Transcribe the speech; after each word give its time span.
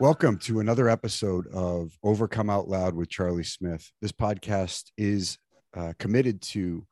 Welcome 0.00 0.38
to 0.38 0.60
another 0.60 0.88
episode 0.88 1.46
of 1.48 1.92
Overcome 2.02 2.48
Out 2.48 2.68
Loud 2.68 2.94
with 2.94 3.10
Charlie 3.10 3.44
Smith. 3.44 3.92
This 4.00 4.12
podcast 4.12 4.84
is 4.96 5.36
uh, 5.76 5.92
committed 5.98 6.40
to 6.40 6.86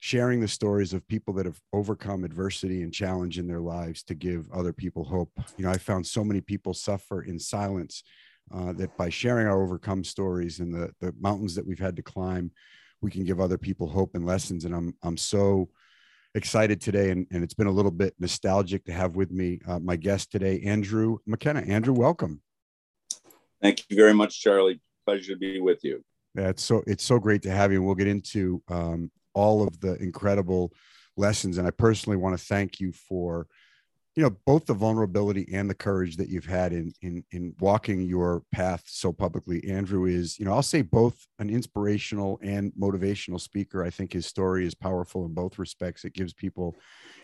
sharing 0.00 0.42
the 0.42 0.46
stories 0.46 0.92
of 0.92 1.08
people 1.08 1.32
that 1.34 1.46
have 1.46 1.58
overcome 1.72 2.22
adversity 2.22 2.82
and 2.82 2.92
challenge 2.92 3.38
in 3.38 3.46
their 3.46 3.60
lives 3.60 4.02
to 4.02 4.14
give 4.14 4.46
other 4.52 4.74
people 4.74 5.04
hope. 5.04 5.30
You 5.56 5.64
know, 5.64 5.70
I 5.70 5.78
found 5.78 6.06
so 6.06 6.22
many 6.22 6.42
people 6.42 6.74
suffer 6.74 7.22
in 7.22 7.38
silence 7.38 8.02
uh, 8.54 8.74
that 8.74 8.94
by 8.98 9.08
sharing 9.08 9.46
our 9.46 9.62
overcome 9.62 10.04
stories 10.04 10.60
and 10.60 10.74
the, 10.74 10.90
the 11.00 11.14
mountains 11.18 11.54
that 11.54 11.66
we've 11.66 11.78
had 11.78 11.96
to 11.96 12.02
climb, 12.02 12.50
we 13.00 13.10
can 13.10 13.24
give 13.24 13.40
other 13.40 13.56
people 13.56 13.88
hope 13.88 14.14
and 14.14 14.26
lessons. 14.26 14.66
And 14.66 14.74
I'm, 14.74 14.94
I'm 15.02 15.16
so 15.16 15.70
excited 16.34 16.82
today, 16.82 17.08
and, 17.08 17.26
and 17.32 17.42
it's 17.42 17.54
been 17.54 17.68
a 17.68 17.72
little 17.72 17.90
bit 17.90 18.16
nostalgic 18.18 18.84
to 18.84 18.92
have 18.92 19.16
with 19.16 19.30
me 19.30 19.60
uh, 19.66 19.78
my 19.78 19.96
guest 19.96 20.30
today, 20.30 20.60
Andrew 20.60 21.16
McKenna. 21.26 21.60
Andrew, 21.60 21.94
welcome. 21.94 22.42
Thank 23.62 23.84
you 23.88 23.96
very 23.96 24.14
much, 24.14 24.40
Charlie. 24.40 24.80
Pleasure 25.06 25.32
to 25.32 25.38
be 25.38 25.60
with 25.60 25.80
you. 25.82 26.02
It's 26.34 26.62
so 26.62 26.82
it's 26.86 27.04
so 27.04 27.18
great 27.18 27.42
to 27.42 27.50
have 27.50 27.72
you. 27.72 27.78
And 27.78 27.86
we'll 27.86 27.94
get 27.94 28.06
into 28.06 28.62
um, 28.68 29.10
all 29.34 29.66
of 29.66 29.80
the 29.80 29.94
incredible 29.96 30.72
lessons, 31.16 31.58
and 31.58 31.66
I 31.66 31.70
personally 31.70 32.16
want 32.16 32.38
to 32.38 32.44
thank 32.44 32.80
you 32.80 32.92
for 32.92 33.46
you 34.20 34.26
know 34.26 34.36
both 34.44 34.66
the 34.66 34.74
vulnerability 34.74 35.48
and 35.50 35.70
the 35.70 35.74
courage 35.74 36.16
that 36.16 36.28
you've 36.28 36.44
had 36.44 36.72
in 36.72 36.92
in 37.00 37.24
in 37.30 37.54
walking 37.58 38.02
your 38.02 38.42
path 38.52 38.82
so 38.86 39.12
publicly 39.12 39.66
andrew 39.66 40.04
is 40.04 40.38
you 40.38 40.44
know 40.44 40.52
i'll 40.52 40.62
say 40.62 40.82
both 40.82 41.26
an 41.40 41.48
inspirational 41.48 42.38
and 42.42 42.72
motivational 42.74 43.40
speaker. 43.40 43.82
I 43.82 43.90
think 43.90 44.12
his 44.12 44.26
story 44.26 44.66
is 44.66 44.74
powerful 44.74 45.24
in 45.24 45.32
both 45.32 45.58
respects. 45.58 46.04
It 46.04 46.12
gives 46.12 46.34
people 46.34 46.76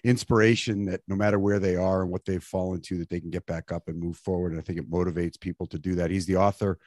inspiration 0.04 0.86
that 0.86 1.02
no 1.06 1.14
matter 1.14 1.38
where 1.38 1.58
they 1.58 1.76
are 1.76 2.02
and 2.02 2.10
what 2.10 2.24
they've 2.24 2.42
fallen 2.42 2.80
to 2.82 2.98
that 2.98 3.10
they 3.10 3.20
can 3.20 3.30
get 3.30 3.46
back 3.46 3.70
up 3.70 3.88
and 3.88 4.00
move 4.00 4.16
forward. 4.16 4.52
And 4.52 4.60
i 4.60 4.64
think 4.64 4.78
it 4.78 4.90
motivates 4.90 5.38
people 5.38 5.66
to 5.66 5.78
do 5.78 5.94
that. 5.96 6.10
He's 6.10 6.26
the 6.26 6.36
author 6.36 6.78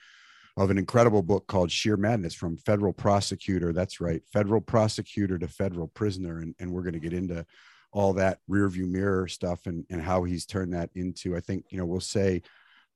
of 0.58 0.72
an 0.72 0.80
incredible 0.80 1.22
book 1.22 1.48
called 1.48 1.72
sheer 1.72 1.96
madness 1.96 2.34
from 2.34 2.58
federal 2.58 2.92
prosecutor 2.92 3.72
that's 3.72 4.02
right 4.02 4.22
federal 4.34 4.60
prosecutor 4.60 5.38
to 5.38 5.48
federal 5.48 5.88
prisoner. 5.88 6.40
And, 6.40 6.56
and 6.60 6.72
we're 6.72 6.82
going 6.82 6.94
to 6.94 7.00
get 7.00 7.14
into 7.14 7.46
all 7.92 8.14
that 8.14 8.40
rear 8.48 8.68
view 8.70 8.86
mirror 8.86 9.28
stuff 9.28 9.66
and, 9.66 9.86
and 9.90 10.02
how 10.02 10.24
he's 10.24 10.46
turned 10.46 10.74
that 10.74 10.90
into 10.96 11.36
i 11.36 11.40
think 11.40 11.66
you 11.70 11.78
know 11.78 11.86
we'll 11.86 12.00
say 12.00 12.42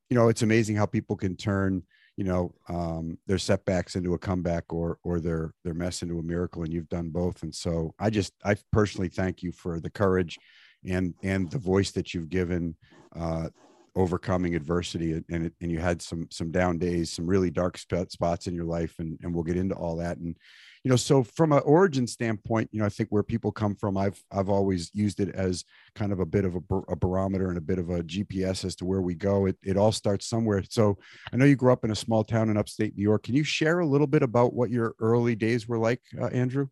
you 0.08 0.16
know 0.16 0.28
it's 0.28 0.42
amazing 0.42 0.76
how 0.76 0.86
people 0.86 1.16
can 1.16 1.36
turn 1.36 1.82
you 2.16 2.24
know 2.24 2.54
um, 2.68 3.18
their 3.26 3.38
setbacks 3.38 3.96
into 3.96 4.14
a 4.14 4.18
comeback 4.18 4.72
or 4.72 4.98
or 5.02 5.20
their 5.20 5.52
their 5.64 5.74
mess 5.74 6.02
into 6.02 6.18
a 6.18 6.22
miracle 6.22 6.62
and 6.62 6.72
you've 6.72 6.88
done 6.88 7.10
both. 7.10 7.42
And 7.42 7.54
so 7.54 7.94
i 7.98 8.10
just 8.10 8.32
i 8.44 8.54
personally 8.72 9.08
thank 9.08 9.42
you 9.42 9.52
for 9.52 9.80
the 9.80 9.90
courage 9.90 10.38
and 10.86 11.14
and 11.22 11.50
the 11.50 11.58
voice 11.58 11.90
that 11.92 12.14
you've 12.14 12.28
given 12.28 12.76
uh, 13.16 13.48
overcoming 13.96 14.54
adversity 14.54 15.22
and 15.30 15.50
and 15.60 15.70
you 15.70 15.78
had 15.78 16.02
some 16.02 16.26
some 16.30 16.50
down 16.50 16.78
days 16.78 17.12
some 17.12 17.26
really 17.26 17.50
dark 17.50 17.78
spots 17.78 18.46
in 18.46 18.54
your 18.54 18.64
life 18.64 18.94
and 18.98 19.18
and 19.22 19.34
we'll 19.34 19.44
get 19.44 19.56
into 19.56 19.74
all 19.74 19.96
that. 19.96 20.18
And 20.18 20.36
you 20.84 20.90
know 20.90 20.96
so 20.96 21.22
from 21.22 21.52
an 21.52 21.62
origin 21.64 22.06
standpoint 22.06 22.68
you 22.70 22.78
know 22.78 22.86
i 22.86 22.90
think 22.90 23.08
where 23.08 23.22
people 23.22 23.50
come 23.50 23.74
from 23.74 23.96
i've 23.96 24.22
i've 24.30 24.50
always 24.50 24.90
used 24.94 25.18
it 25.18 25.34
as 25.34 25.64
kind 25.94 26.12
of 26.12 26.20
a 26.20 26.26
bit 26.26 26.44
of 26.44 26.54
a, 26.54 26.74
a 26.88 26.96
barometer 26.96 27.48
and 27.48 27.58
a 27.58 27.62
bit 27.62 27.78
of 27.78 27.90
a 27.90 28.02
gps 28.04 28.64
as 28.64 28.76
to 28.76 28.84
where 28.84 29.00
we 29.00 29.14
go. 29.14 29.46
It, 29.46 29.56
it 29.62 29.76
all 29.76 29.92
starts 29.92 30.28
somewhere. 30.28 30.62
So 30.68 30.98
i 31.32 31.36
know 31.36 31.46
you 31.46 31.56
grew 31.56 31.72
up 31.72 31.84
in 31.84 31.90
a 31.90 31.96
small 31.96 32.22
town 32.22 32.50
in 32.50 32.56
upstate 32.56 32.96
new 32.96 33.02
york. 33.02 33.24
Can 33.24 33.34
you 33.34 33.44
share 33.44 33.80
a 33.80 33.86
little 33.86 34.06
bit 34.06 34.22
about 34.22 34.52
what 34.52 34.70
your 34.70 34.94
early 35.00 35.34
days 35.34 35.66
were 35.66 35.78
like 35.78 36.02
uh, 36.20 36.26
andrew? 36.26 36.68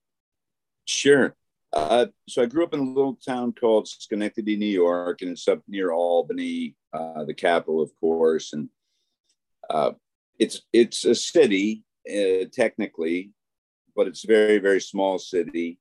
Sure. 0.85 1.35
Uh, 1.73 2.07
so 2.29 2.43
i 2.43 2.47
grew 2.47 2.65
up 2.65 2.75
in 2.75 2.81
a 2.81 2.83
little 2.83 3.17
town 3.27 3.53
called 3.53 3.89
schenectady 3.89 4.57
new 4.57 4.67
york 4.67 5.23
and 5.23 5.31
it's 5.31 5.49
up 5.49 5.61
near 5.67 5.91
albany 5.91 6.77
uh, 6.93 7.25
the 7.25 7.35
capital 7.35 7.81
of 7.81 7.91
course. 7.99 8.53
And 8.53 8.69
uh, 9.71 9.93
it's 10.39 10.63
it's 10.73 11.05
a 11.05 11.15
city 11.15 11.85
uh, 12.11 12.45
technically 12.53 13.31
but 13.95 14.07
it's 14.07 14.25
a 14.25 14.27
very, 14.27 14.59
very 14.59 14.81
small 14.81 15.19
city. 15.19 15.79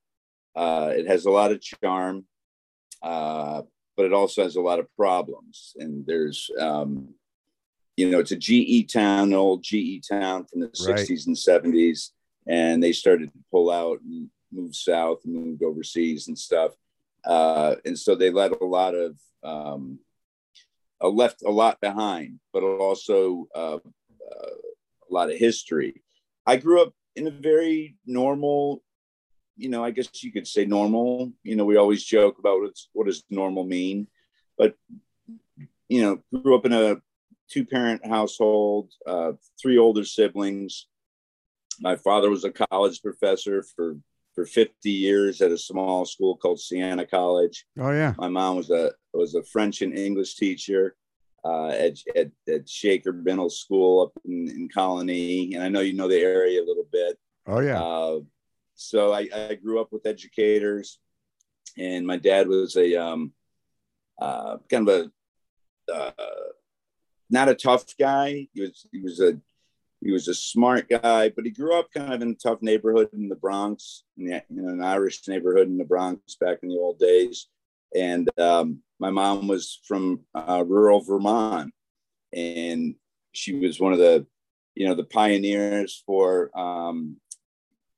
Uh, 0.55 0.91
it 0.95 1.07
has 1.07 1.25
a 1.25 1.31
lot 1.31 1.51
of 1.51 1.61
charm, 1.61 2.25
uh, 3.01 3.61
but 3.95 4.05
it 4.05 4.13
also 4.13 4.43
has 4.43 4.55
a 4.55 4.61
lot 4.61 4.79
of 4.79 4.87
problems. 4.95 5.73
And 5.77 6.05
there's, 6.05 6.49
um, 6.59 7.13
you 7.95 8.09
know, 8.09 8.19
it's 8.19 8.31
a 8.31 8.37
GE 8.37 8.91
town, 8.91 9.29
an 9.29 9.33
old 9.33 9.63
GE 9.63 10.07
town 10.07 10.45
from 10.45 10.61
the 10.61 10.71
right. 10.87 10.97
60s 10.97 11.27
and 11.27 11.35
70s. 11.35 12.09
And 12.47 12.81
they 12.81 12.91
started 12.91 13.31
to 13.31 13.39
pull 13.51 13.69
out 13.69 14.01
and 14.01 14.29
move 14.51 14.75
south 14.75 15.19
and 15.25 15.33
moved 15.33 15.63
overseas 15.63 16.27
and 16.27 16.37
stuff. 16.37 16.71
Uh, 17.23 17.75
and 17.85 17.97
so 17.97 18.15
they 18.15 18.31
let 18.31 18.59
a 18.59 18.65
lot 18.65 18.95
of, 18.95 19.17
um, 19.43 19.99
uh, 21.01 21.09
left 21.09 21.43
a 21.43 21.49
lot 21.49 21.79
behind, 21.81 22.39
but 22.53 22.63
also 22.63 23.47
uh, 23.55 23.75
uh, 23.75 24.55
a 25.09 25.09
lot 25.09 25.31
of 25.31 25.37
history. 25.37 26.01
I 26.45 26.57
grew 26.57 26.81
up 26.81 26.93
in 27.15 27.27
a 27.27 27.31
very 27.31 27.97
normal, 28.05 28.83
you 29.57 29.69
know, 29.69 29.83
I 29.83 29.91
guess 29.91 30.23
you 30.23 30.31
could 30.31 30.47
say 30.47 30.65
normal. 30.65 31.31
You 31.43 31.55
know, 31.55 31.65
we 31.65 31.77
always 31.77 32.03
joke 32.03 32.39
about 32.39 32.61
what's, 32.61 32.89
what 32.93 33.07
does 33.07 33.23
normal 33.29 33.63
mean, 33.63 34.07
but 34.57 34.75
you 35.89 36.01
know, 36.01 36.39
grew 36.41 36.55
up 36.55 36.65
in 36.65 36.71
a 36.71 37.01
two 37.49 37.65
parent 37.65 38.05
household, 38.05 38.91
uh, 39.05 39.33
three 39.61 39.77
older 39.77 40.05
siblings. 40.05 40.87
My 41.81 41.97
father 41.97 42.29
was 42.29 42.45
a 42.45 42.51
college 42.51 43.01
professor 43.01 43.63
for 43.75 43.97
for 44.33 44.45
50 44.45 44.89
years 44.89 45.41
at 45.41 45.51
a 45.51 45.57
small 45.57 46.05
school 46.05 46.37
called 46.37 46.59
Siena 46.59 47.05
College. 47.05 47.65
Oh 47.77 47.91
yeah. 47.91 48.13
My 48.17 48.29
mom 48.29 48.55
was 48.55 48.69
a 48.69 48.91
was 49.13 49.35
a 49.35 49.43
French 49.43 49.81
and 49.81 49.97
English 49.97 50.35
teacher 50.35 50.95
uh, 51.43 51.69
at, 51.69 51.97
at, 52.15 52.31
at 52.47 52.69
Shaker 52.69 53.13
Middle 53.13 53.49
School 53.49 54.03
up 54.03 54.11
in, 54.25 54.47
in 54.49 54.69
Colonie. 54.69 55.55
And 55.55 55.63
I 55.63 55.69
know 55.69 55.79
you 55.81 55.93
know 55.93 56.07
the 56.07 56.19
area 56.19 56.61
a 56.61 56.65
little 56.65 56.87
bit. 56.91 57.17
Oh, 57.47 57.59
yeah. 57.59 57.81
Uh, 57.81 58.19
so 58.75 59.13
I, 59.13 59.27
I, 59.33 59.55
grew 59.55 59.79
up 59.79 59.91
with 59.91 60.05
educators, 60.05 60.99
and 61.77 62.05
my 62.05 62.17
dad 62.17 62.47
was 62.47 62.75
a 62.75 62.95
um, 62.95 63.31
uh, 64.19 64.57
kind 64.69 64.87
of 64.87 65.11
a 65.87 65.93
uh, 65.93 66.11
not 67.29 67.49
a 67.49 67.55
tough 67.55 67.85
guy. 67.97 68.47
He 68.53 68.61
was 68.61 68.87
he 68.91 68.99
was 68.99 69.19
a 69.19 69.39
he 70.01 70.11
was 70.11 70.27
a 70.27 70.33
smart 70.33 70.89
guy, 70.89 71.29
but 71.29 71.45
he 71.45 71.51
grew 71.51 71.77
up 71.77 71.91
kind 71.93 72.13
of 72.13 72.21
in 72.21 72.31
a 72.31 72.35
tough 72.35 72.61
neighborhood 72.61 73.09
in 73.13 73.29
the 73.29 73.35
Bronx, 73.35 74.03
in, 74.17 74.25
the, 74.25 74.43
in 74.49 74.67
an 74.67 74.83
Irish 74.83 75.27
neighborhood 75.27 75.67
in 75.67 75.77
the 75.77 75.85
Bronx 75.85 76.35
back 76.35 76.59
in 76.63 76.69
the 76.69 76.77
old 76.77 76.97
days. 76.97 77.47
And 77.95 78.29
um, 78.39 78.79
my 78.99 79.09
mom 79.09 79.47
was 79.47 79.79
from 79.85 80.21
uh, 80.35 80.63
rural 80.65 81.01
Vermont, 81.01 81.73
and 82.33 82.95
she 83.33 83.53
was 83.53 83.79
one 83.79 83.93
of 83.93 83.99
the, 83.99 84.25
you 84.75 84.87
know, 84.87 84.95
the 84.95 85.03
pioneers 85.03 86.03
for 86.05 86.57
um, 86.57 87.17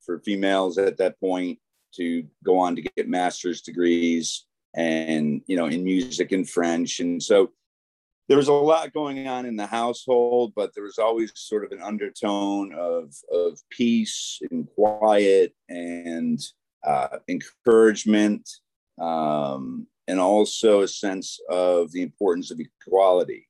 for 0.05 0.19
females 0.19 0.77
at 0.77 0.97
that 0.97 1.19
point 1.19 1.59
to 1.95 2.25
go 2.43 2.57
on 2.57 2.75
to 2.75 2.81
get 2.81 3.07
master's 3.07 3.61
degrees 3.61 4.45
and 4.75 5.41
you 5.45 5.55
know 5.55 5.67
in 5.67 5.83
music 5.83 6.31
and 6.31 6.49
French, 6.49 6.99
and 6.99 7.21
so 7.21 7.51
there 8.29 8.37
was 8.37 8.47
a 8.47 8.53
lot 8.53 8.93
going 8.93 9.27
on 9.27 9.45
in 9.45 9.57
the 9.57 9.67
household, 9.67 10.53
but 10.55 10.73
there 10.73 10.83
was 10.83 10.97
always 10.97 11.31
sort 11.35 11.65
of 11.65 11.71
an 11.71 11.81
undertone 11.81 12.73
of 12.73 13.13
of 13.31 13.59
peace 13.69 14.39
and 14.49 14.67
quiet 14.73 15.53
and 15.69 16.39
uh, 16.83 17.17
encouragement 17.27 18.49
um, 18.99 19.87
and 20.07 20.19
also 20.19 20.81
a 20.81 20.87
sense 20.87 21.39
of 21.49 21.91
the 21.91 22.01
importance 22.01 22.51
of 22.51 22.59
equality, 22.59 23.47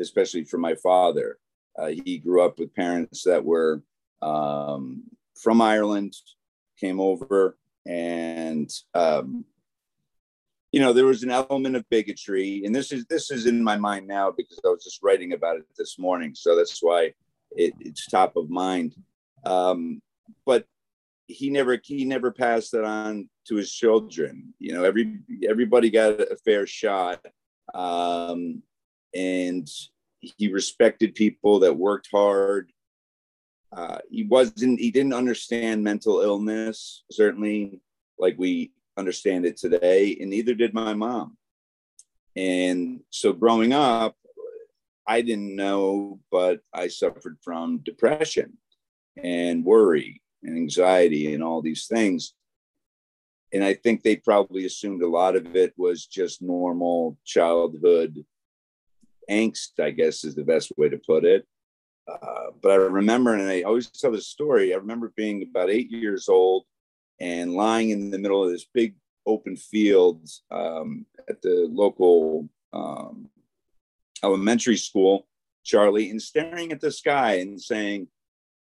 especially 0.00 0.44
for 0.44 0.58
my 0.58 0.74
father. 0.76 1.38
Uh, 1.78 1.88
he 2.04 2.18
grew 2.18 2.42
up 2.42 2.58
with 2.58 2.74
parents 2.74 3.22
that 3.24 3.44
were 3.44 3.82
um, 4.22 5.02
from 5.40 5.60
Ireland, 5.60 6.14
came 6.78 7.00
over, 7.00 7.58
and 7.86 8.70
um, 8.94 9.44
you 10.72 10.80
know 10.80 10.92
there 10.92 11.06
was 11.06 11.22
an 11.22 11.30
element 11.30 11.76
of 11.76 11.88
bigotry, 11.90 12.62
and 12.64 12.74
this 12.74 12.92
is 12.92 13.04
this 13.06 13.30
is 13.30 13.46
in 13.46 13.62
my 13.62 13.76
mind 13.76 14.06
now 14.06 14.30
because 14.30 14.60
I 14.64 14.68
was 14.68 14.84
just 14.84 15.02
writing 15.02 15.32
about 15.32 15.56
it 15.56 15.66
this 15.76 15.98
morning, 15.98 16.34
so 16.34 16.56
that's 16.56 16.78
why 16.82 17.12
it, 17.52 17.74
it's 17.80 18.06
top 18.06 18.36
of 18.36 18.48
mind. 18.48 18.94
Um, 19.44 20.00
but 20.44 20.66
he 21.26 21.50
never 21.50 21.80
he 21.82 22.04
never 22.04 22.30
passed 22.30 22.72
that 22.72 22.84
on 22.84 23.28
to 23.48 23.56
his 23.56 23.72
children. 23.72 24.54
You 24.58 24.74
know, 24.74 24.84
every 24.84 25.18
everybody 25.48 25.90
got 25.90 26.20
a 26.20 26.36
fair 26.44 26.66
shot, 26.66 27.24
um, 27.74 28.62
and 29.14 29.68
he 30.20 30.48
respected 30.48 31.14
people 31.14 31.60
that 31.60 31.76
worked 31.76 32.08
hard. 32.12 32.70
Uh, 33.72 33.98
he 34.10 34.24
wasn't 34.24 34.80
he 34.80 34.90
didn't 34.90 35.14
understand 35.14 35.82
mental 35.82 36.20
illness 36.20 37.04
certainly 37.10 37.80
like 38.18 38.36
we 38.38 38.72
understand 38.96 39.44
it 39.44 39.56
today, 39.56 40.16
and 40.20 40.30
neither 40.30 40.54
did 40.54 40.72
my 40.72 40.94
mom. 40.94 41.36
And 42.36 43.00
so 43.10 43.32
growing 43.32 43.72
up, 43.72 44.14
I 45.06 45.22
didn't 45.22 45.56
know, 45.56 46.20
but 46.30 46.60
I 46.72 46.88
suffered 46.88 47.38
from 47.42 47.78
depression 47.78 48.58
and 49.16 49.64
worry 49.64 50.20
and 50.46 50.56
anxiety 50.56 51.34
and 51.34 51.42
all 51.42 51.60
these 51.60 51.86
things. 51.86 52.32
And 53.52 53.62
I 53.64 53.74
think 53.74 54.02
they 54.02 54.16
probably 54.16 54.64
assumed 54.66 55.02
a 55.02 55.08
lot 55.08 55.36
of 55.36 55.54
it 55.54 55.72
was 55.76 56.06
just 56.06 56.42
normal 56.42 57.16
childhood 57.24 58.24
angst, 59.30 59.80
I 59.80 59.90
guess 59.90 60.24
is 60.24 60.34
the 60.34 60.44
best 60.44 60.72
way 60.76 60.88
to 60.88 60.98
put 60.98 61.24
it. 61.24 61.46
Uh, 62.08 62.50
but 62.62 62.72
I 62.72 62.76
remember, 62.76 63.34
and 63.34 63.48
I 63.48 63.62
always 63.62 63.90
tell 63.90 64.12
this 64.12 64.28
story. 64.28 64.72
I 64.72 64.76
remember 64.76 65.12
being 65.16 65.42
about 65.42 65.70
eight 65.70 65.90
years 65.90 66.28
old 66.28 66.64
and 67.20 67.54
lying 67.54 67.90
in 67.90 68.10
the 68.10 68.18
middle 68.18 68.44
of 68.44 68.50
this 68.50 68.66
big 68.72 68.94
open 69.26 69.56
field 69.56 70.28
um, 70.50 71.06
at 71.28 71.42
the 71.42 71.68
local 71.70 72.48
um, 72.72 73.28
elementary 74.22 74.76
school, 74.76 75.26
Charlie, 75.64 76.10
and 76.10 76.22
staring 76.22 76.70
at 76.70 76.80
the 76.80 76.92
sky 76.92 77.38
and 77.38 77.60
saying, 77.60 78.08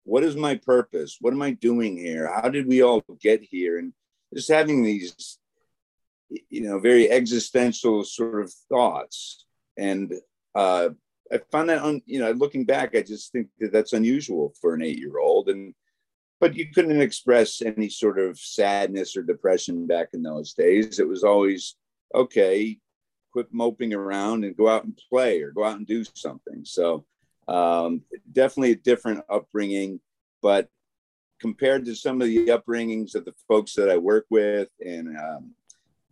What 0.09 0.23
is 0.23 0.35
my 0.35 0.55
purpose? 0.55 1.17
What 1.21 1.33
am 1.33 1.41
I 1.43 1.51
doing 1.51 1.95
here? 1.95 2.31
How 2.33 2.49
did 2.49 2.67
we 2.67 2.81
all 2.81 3.03
get 3.21 3.43
here? 3.43 3.77
And 3.77 3.93
just 4.33 4.49
having 4.49 4.83
these, 4.83 5.37
you 6.49 6.61
know, 6.61 6.79
very 6.79 7.11
existential 7.11 8.03
sort 8.03 8.41
of 8.41 8.51
thoughts. 8.69 9.45
And 9.77 10.13
uh, 10.55 10.89
I 11.31 11.39
found 11.51 11.69
that, 11.69 11.83
un, 11.83 12.01
you 12.07 12.19
know, 12.19 12.31
looking 12.31 12.65
back, 12.65 12.95
I 12.95 13.03
just 13.03 13.31
think 13.31 13.49
that 13.59 13.71
that's 13.71 13.93
unusual 13.93 14.55
for 14.59 14.73
an 14.73 14.81
eight 14.81 14.97
year 14.97 15.19
old. 15.19 15.47
And, 15.47 15.75
but 16.39 16.55
you 16.55 16.71
couldn't 16.73 17.01
express 17.01 17.61
any 17.61 17.89
sort 17.89 18.17
of 18.17 18.39
sadness 18.39 19.15
or 19.15 19.21
depression 19.21 19.85
back 19.85 20.09
in 20.13 20.23
those 20.23 20.53
days. 20.53 20.97
It 20.97 21.07
was 21.07 21.23
always, 21.23 21.75
okay, 22.15 22.79
quit 23.31 23.53
moping 23.53 23.93
around 23.93 24.43
and 24.43 24.57
go 24.57 24.67
out 24.67 24.85
and 24.85 24.99
play 25.09 25.41
or 25.41 25.51
go 25.51 25.65
out 25.65 25.77
and 25.77 25.85
do 25.85 26.03
something. 26.15 26.61
So, 26.63 27.05
um, 27.49 28.03
definitely 28.31 28.71
a 28.71 28.75
different 28.75 29.23
upbringing, 29.29 29.99
but 30.41 30.69
compared 31.39 31.85
to 31.85 31.95
some 31.95 32.21
of 32.21 32.27
the 32.27 32.47
upbringings 32.47 33.15
of 33.15 33.25
the 33.25 33.33
folks 33.47 33.73
that 33.73 33.89
I 33.89 33.97
work 33.97 34.25
with 34.29 34.69
and 34.85 35.17
um, 35.17 35.51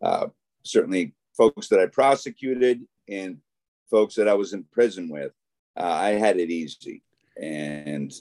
uh, 0.01 0.27
certainly 0.63 1.13
folks 1.35 1.67
that 1.67 1.79
I 1.79 1.85
prosecuted 1.85 2.81
and 3.07 3.37
folks 3.89 4.15
that 4.15 4.27
I 4.27 4.33
was 4.33 4.53
in 4.53 4.63
prison 4.63 5.09
with, 5.09 5.31
uh, 5.77 5.83
I 5.83 6.09
had 6.11 6.39
it 6.39 6.49
easy, 6.49 7.03
and 7.39 8.11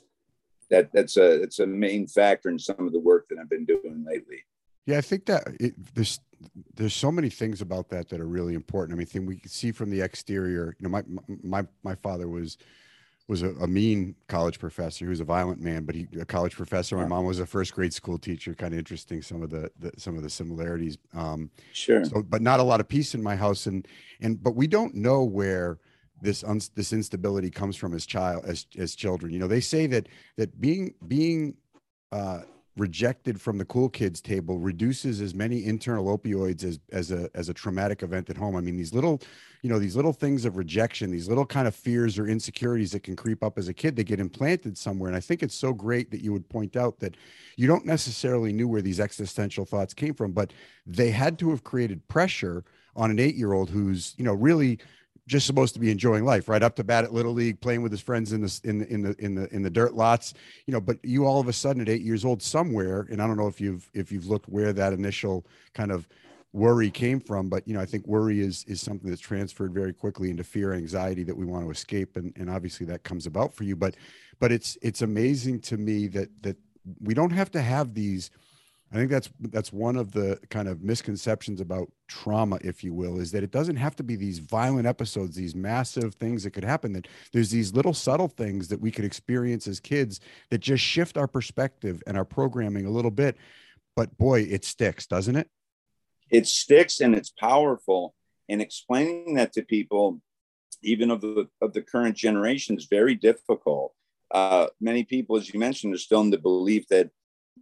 that 0.70 0.92
that's 0.92 1.16
a 1.16 1.42
it's 1.42 1.60
a 1.60 1.66
main 1.66 2.06
factor 2.06 2.50
in 2.50 2.58
some 2.58 2.86
of 2.86 2.92
the 2.92 3.00
work 3.00 3.28
that 3.30 3.38
I've 3.38 3.48
been 3.48 3.64
doing 3.64 4.04
lately. 4.06 4.44
Yeah, 4.84 4.98
I 4.98 5.00
think 5.00 5.24
that 5.26 5.48
it, 5.58 5.74
there's 5.94 6.20
there's 6.74 6.94
so 6.94 7.10
many 7.10 7.30
things 7.30 7.62
about 7.62 7.88
that 7.88 8.10
that 8.10 8.20
are 8.20 8.26
really 8.26 8.54
important. 8.54 8.94
I 8.94 8.98
mean, 8.98 9.06
thing 9.06 9.24
we 9.24 9.36
can 9.36 9.48
see 9.48 9.72
from 9.72 9.88
the 9.88 10.02
exterior. 10.02 10.76
You 10.78 10.88
know, 10.88 10.90
my 10.90 11.02
my 11.42 11.66
my 11.82 11.94
father 11.94 12.28
was 12.28 12.58
was 13.28 13.43
a, 13.43 13.50
a, 13.56 13.67
mean 13.67 14.14
college 14.28 14.58
professor. 14.61 15.05
He 15.05 15.08
was 15.08 15.20
a 15.20 15.25
violent 15.25 15.61
man, 15.61 15.84
but 15.84 15.94
he 15.94 16.06
a 16.20 16.25
college 16.25 16.55
professor. 16.55 16.96
My 16.96 17.06
mom 17.06 17.25
was 17.25 17.40
a 17.40 17.46
first 17.46 17.75
grade 17.75 17.93
school 17.93 18.19
teacher. 18.19 18.55
Kind 18.55 18.73
of 18.73 18.78
interesting 18.78 19.20
some 19.20 19.43
of 19.43 19.50
the, 19.50 19.70
the 19.78 19.93
some 19.96 20.17
of 20.17 20.23
the 20.23 20.31
similarities. 20.31 20.96
Um, 21.12 21.50
sure. 21.73 22.05
So, 22.05 22.23
but 22.23 22.40
not 22.40 22.61
a 22.61 22.62
lot 22.62 22.81
of 22.81 22.88
peace 22.88 23.14
in 23.14 23.23
my 23.23 23.34
house, 23.34 23.67
and 23.67 23.87
and 24.20 24.40
but 24.43 24.55
we 24.55 24.67
don't 24.67 24.94
know 24.94 25.25
where 25.25 25.78
this 26.23 26.44
un, 26.44 26.61
this 26.75 26.93
instability 26.93 27.50
comes 27.50 27.76
from 27.76 27.94
as 27.94 28.06
child 28.06 28.44
as 28.46 28.67
as 28.78 28.94
children. 28.94 29.32
You 29.32 29.40
know, 29.40 29.49
they 29.49 29.61
say 29.61 29.87
that 29.88 30.08
that 30.37 30.61
being 30.61 30.94
being 31.06 31.56
uh, 32.12 32.43
rejected 32.76 33.40
from 33.40 33.56
the 33.58 33.64
cool 33.64 33.88
kids 33.88 34.20
table 34.20 34.58
reduces 34.58 35.20
as 35.20 35.34
many 35.34 35.64
internal 35.64 36.17
opioids 36.17 36.62
as 36.62 36.78
as 36.93 37.11
a 37.11 37.31
as 37.34 37.49
a 37.49 37.55
traumatic 37.55 38.02
event 38.02 38.28
at 38.28 38.37
home. 38.37 38.55
I 38.56 38.61
mean, 38.61 38.76
these 38.76 38.93
little, 38.93 39.23
you 39.62 39.70
know, 39.70 39.78
these 39.78 39.96
little 39.96 40.12
things 40.12 40.44
of 40.44 40.56
rejection, 40.56 41.11
these 41.11 41.28
little 41.28 41.46
kind 41.46 41.67
of 41.67 41.75
fears 41.75 42.19
or 42.19 42.26
insecurities 42.26 42.93
that 42.93 43.02
can 43.02 43.17
creep 43.17 43.43
up 43.43 43.58
as 43.58 43.69
a 43.69 43.75
kid, 43.75 43.96
they 43.96 44.05
get 44.05 44.20
implanted 44.20 44.76
somewhere. 44.76 45.08
And 45.08 45.17
I 45.17 45.20
think 45.20 45.43
it's 45.43 45.55
so 45.55 45.73
great 45.73 46.11
that 46.11 46.23
you 46.23 46.32
would 46.32 46.49
point 46.49 46.76
out 46.76 46.99
that 47.00 47.17
you 47.56 47.67
don't 47.67 47.87
necessarily 47.87 48.52
knew 48.52 48.69
where 48.69 48.82
these 48.82 49.00
existential 49.00 49.64
thoughts 49.64 49.94
came 49.94 50.14
from, 50.14 50.32
but 50.32 50.52
they 50.87 51.11
had 51.11 51.38
to 51.38 51.50
have 51.50 51.64
created 51.64 52.06
pressure 52.08 52.64
on 52.94 53.11
an 53.11 53.19
eight 53.19 53.37
year 53.37 53.52
old 53.52 53.70
who's, 53.70 54.14
you 54.19 54.25
know, 54.25 54.34
really 54.34 54.78
just 55.26 55.46
supposed 55.46 55.75
to 55.75 55.81
be 55.81 55.90
enjoying 55.90 56.25
life, 56.25 56.49
right? 56.49 56.62
Up 56.62 56.76
to 56.76 56.84
bat 56.84 57.05
at 57.05 57.12
little 57.12 57.32
league, 57.32 57.61
playing 57.61 57.82
with 57.82 57.90
his 57.93 58.00
friends 58.00 58.32
in 58.32 58.40
the 58.43 58.61
in 58.64 58.78
the 58.78 58.93
in 58.93 59.02
the 59.02 59.17
in 59.19 59.34
the 59.34 59.55
in 59.55 59.62
the 59.62 59.70
dirt 59.70 59.94
lots, 59.94 60.34
you 60.67 60.73
know. 60.73 60.81
But 60.81 60.99
you 61.05 61.26
all 61.26 61.40
of 61.40 61.49
a 61.49 61.52
sudden 61.52 61.82
at 61.82 61.88
eight 61.88 62.02
years 62.02 62.25
old, 62.25 62.43
somewhere, 62.43 63.06
and 63.11 63.20
I 63.20 63.26
don't 63.26 63.37
know 63.37 63.49
if 63.49 63.61
you've 63.61 63.90
if 63.93 64.12
you've 64.12 64.26
looked 64.26 64.49
where 64.49 64.73
that 64.73 64.93
initial 64.93 65.44
kind 65.75 65.90
of 65.90 66.08
worry 66.52 66.90
came 66.90 67.20
from, 67.20 67.49
but 67.49 67.67
you 67.67 67.75
know, 67.75 67.81
I 67.81 67.87
think 67.87 68.06
worry 68.06 68.40
is 68.40 68.64
is 68.69 68.81
something 68.81 69.11
that's 69.11 69.20
transferred 69.20 69.73
very 69.75 69.93
quickly 69.93 70.31
into 70.31 70.44
fear, 70.44 70.73
anxiety 70.73 71.23
that 71.25 71.37
we 71.37 71.44
want 71.44 71.64
to 71.64 71.70
escape, 71.70 72.17
and 72.17 72.32
and 72.37 72.49
obviously 72.49 72.87
that 72.87 73.02
comes 73.02 73.26
about 73.26 73.52
for 73.52 73.64
you. 73.64 73.76
But 73.76 73.96
but 74.38 74.52
it's 74.52 74.78
it's 74.81 75.02
amazing 75.02 75.61
to 75.62 75.76
me 75.76 76.06
that 76.08 76.28
that 76.43 76.56
we 77.00 77.14
don't 77.14 77.31
have 77.31 77.50
to 77.50 77.62
have 77.62 77.94
these 77.94 78.31
I 78.92 78.96
think 78.96 79.10
that's 79.10 79.28
that's 79.40 79.72
one 79.72 79.96
of 79.96 80.12
the 80.12 80.38
kind 80.48 80.68
of 80.68 80.82
misconceptions 80.82 81.60
about 81.60 81.90
trauma, 82.06 82.58
if 82.62 82.84
you 82.84 82.94
will, 82.94 83.18
is 83.18 83.32
that 83.32 83.42
it 83.42 83.50
doesn't 83.50 83.76
have 83.76 83.96
to 83.96 84.04
be 84.04 84.14
these 84.14 84.38
violent 84.38 84.86
episodes, 84.86 85.34
these 85.34 85.56
massive 85.56 86.14
things 86.14 86.44
that 86.44 86.52
could 86.52 86.64
happen. 86.64 86.92
That 86.92 87.08
there's 87.32 87.50
these 87.50 87.74
little 87.74 87.94
subtle 87.94 88.28
things 88.28 88.68
that 88.68 88.80
we 88.80 88.92
could 88.92 89.04
experience 89.04 89.66
as 89.66 89.80
kids 89.80 90.20
that 90.50 90.58
just 90.58 90.84
shift 90.84 91.18
our 91.18 91.26
perspective 91.26 92.00
and 92.06 92.16
our 92.16 92.24
programming 92.24 92.86
a 92.86 92.90
little 92.90 93.10
bit. 93.10 93.36
But 93.96 94.16
boy, 94.18 94.42
it 94.42 94.64
sticks, 94.64 95.06
doesn't 95.06 95.34
it? 95.34 95.50
It 96.30 96.46
sticks 96.46 97.00
and 97.00 97.14
it's 97.14 97.30
powerful. 97.30 98.14
And 98.48 98.62
explaining 98.62 99.34
that 99.34 99.52
to 99.54 99.62
people, 99.62 100.20
even 100.82 101.10
of 101.10 101.20
the 101.20 101.48
of 101.60 101.72
the 101.72 101.82
current 101.82 102.16
generation, 102.16 102.76
is 102.76 102.84
very 102.84 103.16
difficult. 103.16 103.94
Uh, 104.30 104.68
many 104.80 105.02
people, 105.02 105.36
as 105.36 105.52
you 105.52 105.58
mentioned, 105.58 105.92
are 105.92 105.98
still 105.98 106.20
in 106.20 106.30
the 106.30 106.38
belief 106.38 106.86
that 106.88 107.10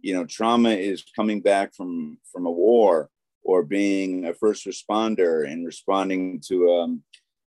you 0.05 0.13
know 0.13 0.23
trauma 0.23 0.69
is 0.69 1.03
coming 1.15 1.41
back 1.41 1.73
from 1.73 2.19
from 2.31 2.45
a 2.45 2.51
war 2.51 3.09
or 3.41 3.63
being 3.63 4.25
a 4.25 4.35
first 4.35 4.67
responder 4.67 5.49
and 5.49 5.65
responding 5.65 6.39
to 6.47 6.71
um, 6.73 7.01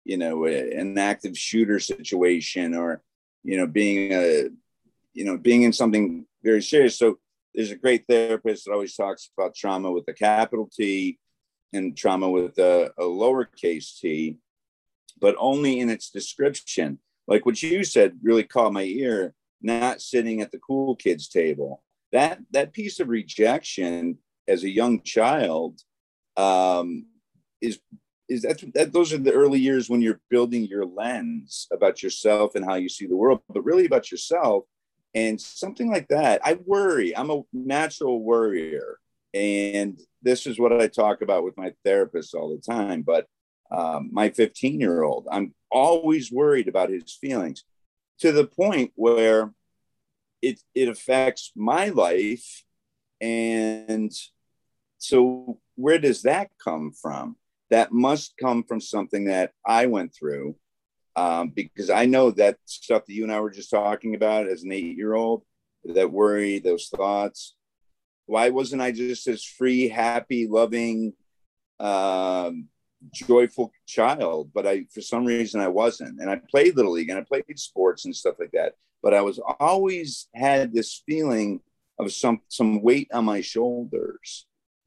you 0.05 0.17
know 0.17 0.45
an 0.45 0.97
active 0.97 1.37
shooter 1.37 1.79
situation 1.79 2.73
or 2.73 3.03
you 3.43 3.57
know 3.57 3.67
being 3.67 4.11
a 4.11 4.49
you 5.13 5.23
know 5.23 5.37
being 5.37 5.61
in 5.61 5.71
something 5.71 6.25
very 6.43 6.63
serious. 6.63 6.97
So 6.97 7.19
there's 7.53 7.69
a 7.69 7.75
great 7.75 8.05
therapist 8.09 8.65
that 8.65 8.73
always 8.73 8.95
talks 8.95 9.29
about 9.37 9.55
trauma 9.55 9.91
with 9.91 10.05
a 10.07 10.13
capital 10.13 10.67
T 10.73 11.19
and 11.73 11.95
trauma 11.95 12.27
with 12.27 12.57
a, 12.57 12.91
a 12.97 13.03
lowercase 13.03 13.99
t 13.99 14.39
but 15.19 15.35
only 15.37 15.79
in 15.79 15.89
its 15.89 16.09
description. 16.09 16.99
Like 17.27 17.45
what 17.45 17.61
you 17.61 17.83
said 17.83 18.17
really 18.23 18.43
caught 18.43 18.73
my 18.73 18.83
ear 18.83 19.35
not 19.61 20.01
sitting 20.01 20.41
at 20.41 20.51
the 20.51 20.59
cool 20.59 20.95
kids 20.95 21.27
table 21.27 21.83
that 22.17 22.39
that 22.51 22.73
piece 22.73 22.99
of 22.99 23.09
rejection 23.09 24.17
as 24.47 24.63
a 24.63 24.69
young 24.69 25.01
child 25.03 25.79
um, 26.35 27.05
is 27.61 27.79
is 28.27 28.41
that, 28.41 28.61
that 28.73 28.91
those 28.91 29.13
are 29.13 29.19
the 29.19 29.31
early 29.31 29.59
years 29.59 29.89
when 29.89 30.01
you're 30.01 30.19
building 30.29 30.65
your 30.65 30.85
lens 30.85 31.67
about 31.71 32.03
yourself 32.03 32.55
and 32.55 32.65
how 32.65 32.75
you 32.75 32.89
see 32.89 33.05
the 33.05 33.15
world, 33.15 33.39
but 33.47 33.63
really 33.63 33.85
about 33.85 34.11
yourself. 34.11 34.65
And 35.15 35.39
something 35.39 35.89
like 35.89 36.09
that, 36.09 36.41
I 36.43 36.59
worry. 36.65 37.15
I'm 37.15 37.29
a 37.29 37.43
natural 37.53 38.21
worrier, 38.21 38.97
and 39.33 39.97
this 40.21 40.45
is 40.45 40.59
what 40.59 40.73
I 40.73 40.87
talk 40.87 41.21
about 41.21 41.43
with 41.43 41.55
my 41.55 41.71
therapist 41.85 42.35
all 42.35 42.49
the 42.49 42.73
time. 42.73 43.03
But 43.03 43.27
um, 43.71 44.09
my 44.11 44.29
15 44.29 44.79
year 44.79 45.03
old, 45.03 45.27
I'm 45.31 45.53
always 45.71 46.31
worried 46.31 46.67
about 46.67 46.89
his 46.89 47.15
feelings 47.21 47.63
to 48.19 48.31
the 48.31 48.47
point 48.47 48.91
where 48.95 49.53
it 50.41 50.59
it 50.75 50.89
affects 50.89 51.51
my 51.55 51.89
life. 51.89 52.63
And 53.21 54.11
so 54.97 55.59
where 55.75 55.99
does 55.99 56.23
that 56.23 56.49
come 56.63 56.91
from? 56.91 57.37
That 57.69 57.91
must 57.91 58.35
come 58.39 58.63
from 58.63 58.79
something 58.79 59.25
that 59.25 59.51
i 59.65 59.87
went 59.87 60.13
through 60.13 60.55
um, 61.15 61.49
because 61.49 61.89
i 61.89 62.05
know 62.05 62.31
that 62.31 62.57
stuff 62.65 63.05
that 63.05 63.13
you 63.13 63.23
and 63.23 63.31
i 63.31 63.41
were 63.41 63.49
just 63.49 63.69
talking 63.69 64.15
about 64.15 64.47
as 64.47 64.63
an 64.63 64.71
eight 64.71 64.95
year 64.95 65.15
old 65.15 65.43
that 65.83 66.11
worry 66.11 66.59
those 66.59 66.87
thoughts. 66.87 67.55
Why 68.25 68.49
wasn't 68.49 68.81
i 68.81 68.91
just 68.91 69.27
as 69.27 69.43
free 69.43 69.89
happy 69.89 70.47
loving 70.47 71.13
um, 71.79 72.67
joyful 73.13 73.71
child? 73.85 74.51
But 74.53 74.67
i 74.67 74.85
for 74.93 75.01
some 75.01 75.25
reason 75.25 75.59
i 75.61 75.67
wasn't. 75.67 76.19
And 76.19 76.29
i 76.29 76.39
played 76.49 76.75
little 76.75 76.93
league 76.93 77.09
and 77.09 77.19
i 77.19 77.23
played 77.23 77.45
sports 77.59 78.05
and 78.05 78.15
stuff 78.15 78.35
like 78.39 78.51
that 78.51 78.73
but 79.07 79.13
I 79.13 79.21
was 79.21 79.39
always 79.61 80.27
had 80.35 80.73
this 80.73 81.01
feeling 81.05 81.61
of 81.97 82.11
some 82.11 82.41
some 82.49 82.81
weight 82.81 83.07
on 83.13 83.23
my 83.23 83.39
shoulders, 83.39 84.45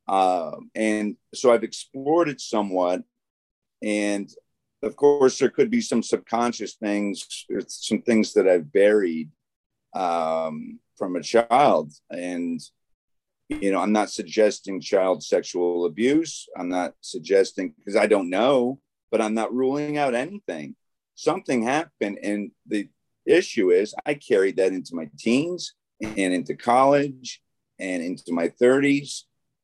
um, 0.08 0.70
and 0.74 1.16
so 1.32 1.50
I've 1.50 1.64
explored 1.64 2.28
it 2.28 2.38
somewhat, 2.38 3.02
and 3.82 4.30
of 4.82 4.94
course 4.94 5.38
there 5.38 5.48
could 5.48 5.70
be 5.70 5.80
some 5.80 6.02
subconscious 6.02 6.74
things, 6.74 7.46
some 7.68 8.02
things 8.02 8.34
that 8.34 8.46
I've 8.46 8.70
buried 8.70 9.30
um, 9.94 10.80
from 10.98 11.16
a 11.16 11.22
child, 11.22 11.90
and 12.10 12.60
you 13.48 13.72
know 13.72 13.80
I'm 13.80 13.92
not 13.92 14.10
suggesting 14.10 14.82
child 14.82 15.24
sexual 15.24 15.86
abuse. 15.86 16.46
I'm 16.58 16.68
not 16.68 16.92
suggesting 17.00 17.72
because 17.78 17.96
I 17.96 18.06
don't 18.06 18.28
know, 18.28 18.80
but 19.10 19.22
I'm 19.22 19.32
not 19.32 19.54
ruling 19.54 19.96
out 19.96 20.14
anything. 20.14 20.76
Something 21.14 21.62
happened, 21.62 22.18
and 22.22 22.50
the 22.66 22.90
issue 23.26 23.70
is 23.70 23.94
I 24.06 24.14
carried 24.14 24.56
that 24.56 24.72
into 24.72 24.94
my 24.94 25.08
teens 25.18 25.74
and 26.00 26.34
into 26.34 26.54
college 26.54 27.42
and 27.78 28.02
into 28.02 28.32
my 28.32 28.48
30s. 28.48 29.22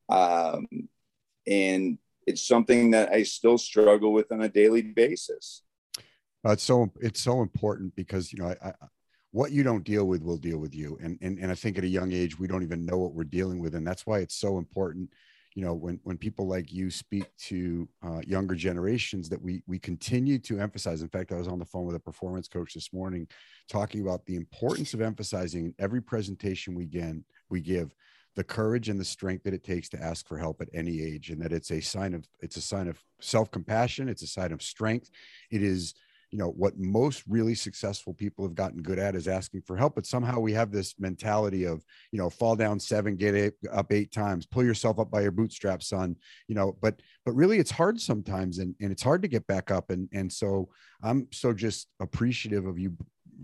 Um, 0.09 0.67
and 1.47 1.99
it's 2.27 2.47
something 2.47 2.91
that 2.91 3.13
I 3.13 3.23
still 3.23 3.59
struggle 3.59 4.13
with 4.13 4.33
on 4.33 4.43
a 4.43 4.49
daily 4.49 4.83
basis. 4.83 5.63
Uh, 6.45 6.53
it's 6.53 6.63
so 6.63 6.91
it's 7.01 7.21
so 7.21 7.43
important 7.43 7.95
because 7.97 8.33
you 8.33 8.39
know 8.39 8.55
I, 8.63 8.69
I, 8.69 8.73
what 9.33 9.53
you 9.53 9.63
don't 9.63 9.85
deal 9.85 10.07
with 10.07 10.23
will 10.23 10.37
deal 10.37 10.59
with 10.59 10.75
you, 10.75 10.99
and 11.01 11.19
and 11.21 11.39
and 11.39 11.51
I 11.51 11.55
think 11.55 11.79
at 11.79 11.85
a 11.85 11.89
young 11.89 12.13
age 12.13 12.39
we 12.39 12.47
don't 12.47 12.63
even 12.63 12.85
know 12.87 12.99
what 12.99 13.15
we're 13.15 13.25
dealing 13.25 13.59
with, 13.59 13.75
and 13.75 13.87
that's 13.87 14.07
why 14.07 14.19
it's 14.19 14.37
so 14.37 14.59
important. 14.59 15.11
You 15.57 15.65
know, 15.65 15.75
when 15.75 15.99
when 16.05 16.19
people 16.19 16.47
like 16.47 16.71
you 16.71 16.91
speak 16.91 17.25
to 17.49 17.89
uh, 18.05 18.21
younger 18.27 18.55
generations, 18.55 19.29
that 19.31 19.41
we 19.41 19.63
we 19.67 19.79
continue 19.79 20.39
to 20.41 20.61
emphasize. 20.61 21.01
In 21.01 21.09
fact, 21.09 21.33
I 21.33 21.37
was 21.37 21.49
on 21.49 21.59
the 21.59 21.65
phone 21.65 21.87
with 21.87 21.97
a 21.97 22.01
performance 22.01 22.47
coach 22.47 22.75
this 22.75 22.93
morning, 22.93 23.27
talking 23.69 24.03
about 24.03 24.27
the 24.27 24.37
importance 24.37 24.93
of 24.93 25.01
emphasizing 25.01 25.65
in 25.65 25.75
every 25.79 26.03
presentation 26.03 26.75
we 26.75 26.85
get 26.85 27.17
we 27.49 27.61
give 27.61 27.95
the 28.37 28.45
courage 28.45 28.91
and 28.91 29.01
the 29.01 29.05
strength 29.05 29.43
that 29.45 29.55
it 29.55 29.65
takes 29.65 29.89
to 29.89 30.03
ask 30.03 30.29
for 30.29 30.37
help 30.39 30.61
at 30.61 30.69
any 30.75 31.03
age 31.03 31.31
and 31.31 31.41
that 31.41 31.53
it's 31.53 31.71
a 31.71 31.81
sign 31.81 32.13
of 32.13 32.29
it's 32.41 32.59
a 32.59 32.61
sign 32.61 32.87
of 32.87 33.03
self-compassion 33.19 34.09
it's 34.09 34.23
a 34.23 34.27
sign 34.27 34.53
of 34.53 34.63
strength 34.63 35.11
it 35.51 35.63
is 35.63 35.95
you 36.37 36.43
know 36.43 36.51
what 36.51 36.79
most 36.79 37.23
really 37.27 37.55
successful 37.55 38.13
people 38.13 38.45
have 38.45 38.55
gotten 38.55 38.83
good 38.83 38.99
at 38.99 39.15
is 39.15 39.27
asking 39.27 39.63
for 39.63 39.75
help 39.75 39.95
but 39.95 40.05
somehow 40.05 40.39
we 40.39 40.53
have 40.53 40.71
this 40.71 40.95
mentality 40.99 41.65
of 41.65 41.83
you 42.13 42.19
know 42.19 42.29
fall 42.29 42.55
down 42.55 42.79
seven 42.79 43.17
get 43.17 43.55
up 43.73 43.91
eight 43.91 44.13
times 44.13 44.45
pull 44.45 44.63
yourself 44.63 44.99
up 44.99 45.11
by 45.11 45.23
your 45.23 45.31
bootstraps 45.31 45.89
son 45.89 46.15
you 46.47 46.55
know 46.55 46.77
but 46.83 47.01
but 47.25 47.35
really 47.35 47.59
it's 47.59 47.71
hard 47.71 47.99
sometimes 47.99 48.59
and, 48.59 48.75
and 48.83 48.93
it's 48.93 49.03
hard 49.03 49.23
to 49.23 49.29
get 49.29 49.47
back 49.47 49.71
up 49.71 49.89
and 49.89 50.11
and 50.13 50.31
so 50.31 50.69
i'm 51.03 51.27
so 51.33 51.55
just 51.55 51.89
appreciative 52.01 52.67
of 52.67 52.79
you 52.79 52.95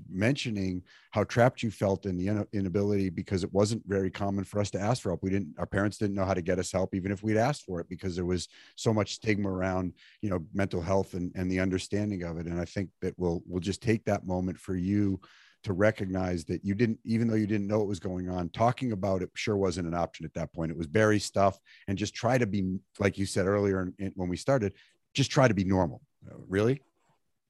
mentioning 0.08 0.82
how 1.10 1.24
trapped 1.24 1.62
you 1.62 1.70
felt 1.70 2.06
in 2.06 2.16
the 2.16 2.46
inability 2.52 3.10
because 3.10 3.44
it 3.44 3.52
wasn't 3.52 3.82
very 3.86 4.10
common 4.10 4.44
for 4.44 4.60
us 4.60 4.70
to 4.70 4.80
ask 4.80 5.02
for 5.02 5.10
help. 5.10 5.22
We 5.22 5.30
didn't, 5.30 5.54
our 5.58 5.66
parents 5.66 5.98
didn't 5.98 6.16
know 6.16 6.24
how 6.24 6.34
to 6.34 6.42
get 6.42 6.58
us 6.58 6.72
help, 6.72 6.94
even 6.94 7.12
if 7.12 7.22
we'd 7.22 7.36
asked 7.36 7.64
for 7.64 7.80
it, 7.80 7.88
because 7.88 8.16
there 8.16 8.24
was 8.24 8.48
so 8.76 8.92
much 8.92 9.14
stigma 9.14 9.50
around, 9.50 9.92
you 10.20 10.30
know, 10.30 10.44
mental 10.54 10.80
health 10.80 11.14
and, 11.14 11.32
and 11.34 11.50
the 11.50 11.60
understanding 11.60 12.22
of 12.22 12.38
it. 12.38 12.46
And 12.46 12.60
I 12.60 12.64
think 12.64 12.90
that 13.00 13.14
we'll, 13.18 13.42
we'll 13.46 13.60
just 13.60 13.82
take 13.82 14.04
that 14.06 14.26
moment 14.26 14.58
for 14.58 14.74
you 14.74 15.20
to 15.64 15.72
recognize 15.72 16.44
that 16.46 16.64
you 16.64 16.74
didn't, 16.74 16.98
even 17.04 17.28
though 17.28 17.36
you 17.36 17.46
didn't 17.46 17.68
know 17.68 17.78
what 17.78 17.86
was 17.86 18.00
going 18.00 18.28
on, 18.28 18.48
talking 18.48 18.92
about 18.92 19.22
it 19.22 19.30
sure 19.34 19.56
wasn't 19.56 19.86
an 19.86 19.94
option 19.94 20.26
at 20.26 20.34
that 20.34 20.52
point. 20.52 20.72
It 20.72 20.76
was 20.76 20.88
bury 20.88 21.20
stuff 21.20 21.58
and 21.86 21.96
just 21.96 22.14
try 22.14 22.36
to 22.36 22.46
be, 22.46 22.78
like 22.98 23.16
you 23.16 23.26
said 23.26 23.46
earlier 23.46 23.92
when 24.16 24.28
we 24.28 24.36
started, 24.36 24.72
just 25.14 25.30
try 25.30 25.46
to 25.46 25.54
be 25.54 25.64
normal. 25.64 26.00
Uh, 26.28 26.34
really? 26.48 26.82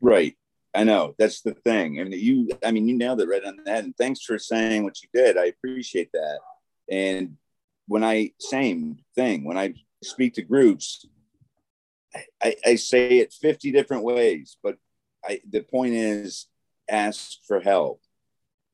Right. 0.00 0.36
I 0.74 0.84
know 0.84 1.14
that's 1.18 1.42
the 1.42 1.54
thing. 1.54 2.00
I 2.00 2.04
mean, 2.04 2.18
you, 2.18 2.48
I 2.64 2.70
mean, 2.70 2.88
you 2.88 2.96
nailed 2.96 3.20
it 3.20 3.28
right 3.28 3.44
on 3.44 3.58
that. 3.64 3.84
And 3.84 3.96
thanks 3.96 4.22
for 4.22 4.38
saying 4.38 4.84
what 4.84 5.02
you 5.02 5.08
did. 5.12 5.36
I 5.36 5.46
appreciate 5.46 6.10
that. 6.12 6.38
And 6.90 7.36
when 7.88 8.02
I, 8.02 8.32
same 8.38 8.98
thing, 9.14 9.44
when 9.44 9.58
I 9.58 9.74
speak 10.02 10.34
to 10.34 10.42
groups, 10.42 11.06
I, 12.42 12.56
I 12.64 12.74
say 12.76 13.18
it 13.18 13.32
50 13.32 13.70
different 13.72 14.04
ways, 14.04 14.56
but 14.62 14.76
I, 15.24 15.40
the 15.48 15.62
point 15.62 15.94
is 15.94 16.46
ask 16.90 17.38
for 17.46 17.60
help. 17.60 18.00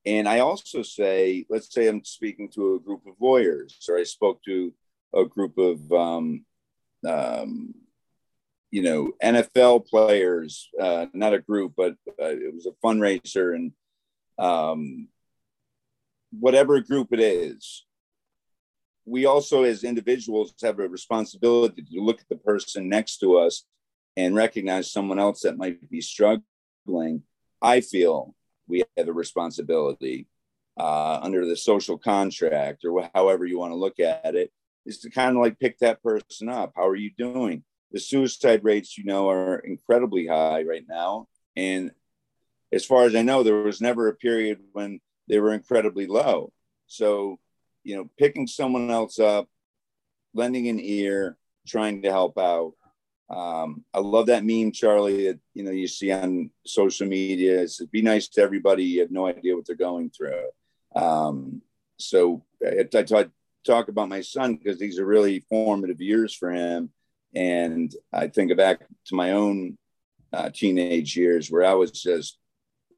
And 0.07 0.28
I 0.28 0.38
also 0.40 0.83
say, 0.83 1.45
let's 1.50 1.73
say 1.73 1.88
I'm 1.88 2.05
speaking 2.05 2.49
to 2.50 2.76
a 2.76 2.81
group 2.81 3.07
of 3.07 3.14
lawyers, 3.21 3.78
or 3.88 3.99
I 3.99 4.05
spoke 4.05 4.43
to 4.45 4.73
a 5.14 5.25
group 5.25 5.59
of 5.59 5.93
um, 5.93 6.45
um, 7.07 7.75
you 8.70 8.82
know 8.82 9.12
NFL 9.22 9.87
players, 9.87 10.68
uh, 10.80 11.06
not 11.12 11.34
a 11.34 11.40
group, 11.40 11.75
but 11.76 11.94
uh, 12.20 12.26
it 12.26 12.54
was 12.54 12.66
a 12.66 12.87
fundraiser, 12.87 13.54
and 13.54 13.72
um, 14.38 15.08
whatever 16.38 16.80
group 16.80 17.08
it 17.12 17.20
is, 17.20 17.84
we 19.04 19.25
also 19.26 19.62
as 19.62 19.84
individuals 19.84 20.52
have 20.62 20.78
a 20.78 20.88
responsibility 20.88 21.82
to 21.82 22.00
look 22.00 22.20
at 22.20 22.28
the 22.28 22.37
person 22.37 22.88
next 22.88 23.18
to 23.18 23.38
us 23.38 23.64
and 24.16 24.34
recognize 24.34 24.92
someone 24.92 25.18
else 25.18 25.42
that 25.42 25.56
might 25.56 25.88
be 25.88 26.00
struggling. 26.00 27.22
I 27.62 27.80
feel 27.80 28.34
we 28.66 28.84
have 28.96 29.08
a 29.08 29.12
responsibility 29.12 30.26
uh, 30.78 31.18
under 31.22 31.46
the 31.46 31.56
social 31.56 31.98
contract 31.98 32.84
or 32.84 33.10
however 33.14 33.46
you 33.46 33.58
want 33.58 33.72
to 33.72 33.76
look 33.76 33.98
at 33.98 34.34
it 34.34 34.52
is 34.87 35.00
to 35.00 35.10
kind 35.10 35.37
of 35.37 35.42
like 35.42 35.58
pick 35.58 35.78
that 35.78 36.02
person 36.02 36.48
up. 36.48 36.72
How 36.76 36.87
are 36.87 36.96
you 36.96 37.10
doing? 37.16 37.64
The 37.92 38.00
suicide 38.00 38.64
rates, 38.64 38.99
you 38.99 39.04
know, 39.04 39.28
are 39.30 39.59
incredibly 39.59 40.26
high 40.26 40.62
right 40.62 40.85
now. 40.88 41.28
And 41.57 41.92
as 42.73 42.85
far 42.85 43.04
as 43.04 43.14
I 43.14 43.23
know, 43.23 43.42
there 43.42 43.54
was 43.54 43.80
never 43.80 44.09
a 44.09 44.14
period 44.14 44.61
when 44.73 45.00
they 45.28 45.40
were 45.40 45.52
incredibly 45.52 46.07
low. 46.07 46.52
So, 46.87 47.38
you 47.85 47.97
know, 47.97 48.11
picking 48.18 48.47
someone 48.47 48.90
else 48.90 49.18
up, 49.18 49.49
lending 50.35 50.68
an 50.68 50.80
ear, 50.80 51.37
trying 51.66 52.02
to 52.02 52.11
help 52.11 52.38
out. 52.38 52.75
Um, 53.30 53.85
I 53.92 53.99
love 54.00 54.26
that 54.26 54.45
meme, 54.45 54.73
Charlie, 54.73 55.26
that 55.26 55.38
you 55.52 55.62
know 55.62 55.71
you 55.71 55.87
see 55.87 56.11
on 56.11 56.50
social 56.64 57.07
media. 57.07 57.59
It 57.59 57.62
It's 57.64 57.85
be 57.87 58.00
nice 58.00 58.28
to 58.28 58.40
everybody. 58.40 58.85
You 58.85 59.00
have 59.00 59.11
no 59.11 59.26
idea 59.26 59.54
what 59.54 59.66
they're 59.66 59.76
going 59.76 60.11
through. 60.11 60.49
Um, 60.97 61.61
so 61.99 62.42
I, 62.64 62.88
I 62.95 63.26
talk 63.66 63.88
about 63.88 64.09
my 64.09 64.23
son 64.23 64.57
because 64.57 64.78
these 64.78 64.99
are 64.99 65.04
really 65.04 65.45
formative 65.50 66.00
years 66.00 66.35
for 66.35 66.50
him 66.50 66.90
and 67.35 67.92
I 68.12 68.28
think 68.28 68.56
back 68.56 68.80
to 69.06 69.14
my 69.14 69.32
own 69.32 69.78
uh, 70.32 70.50
teenage 70.52 71.16
years 71.16 71.50
where 71.50 71.64
I 71.64 71.75
was 71.75 71.90
just 71.90 72.38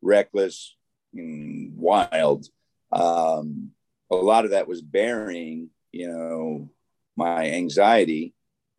reckless 0.03 0.77
and 1.15 1.77
wild. 1.77 2.47
Um, 2.93 3.71
a 4.11 4.17
lot 4.17 4.45
of 4.45 4.53
that 4.53 4.69
was 4.69 4.83
bearing, 4.83 5.71
you 5.93 6.09
know, 6.09 6.71
my 7.17 7.51
anxiety, 7.51 8.35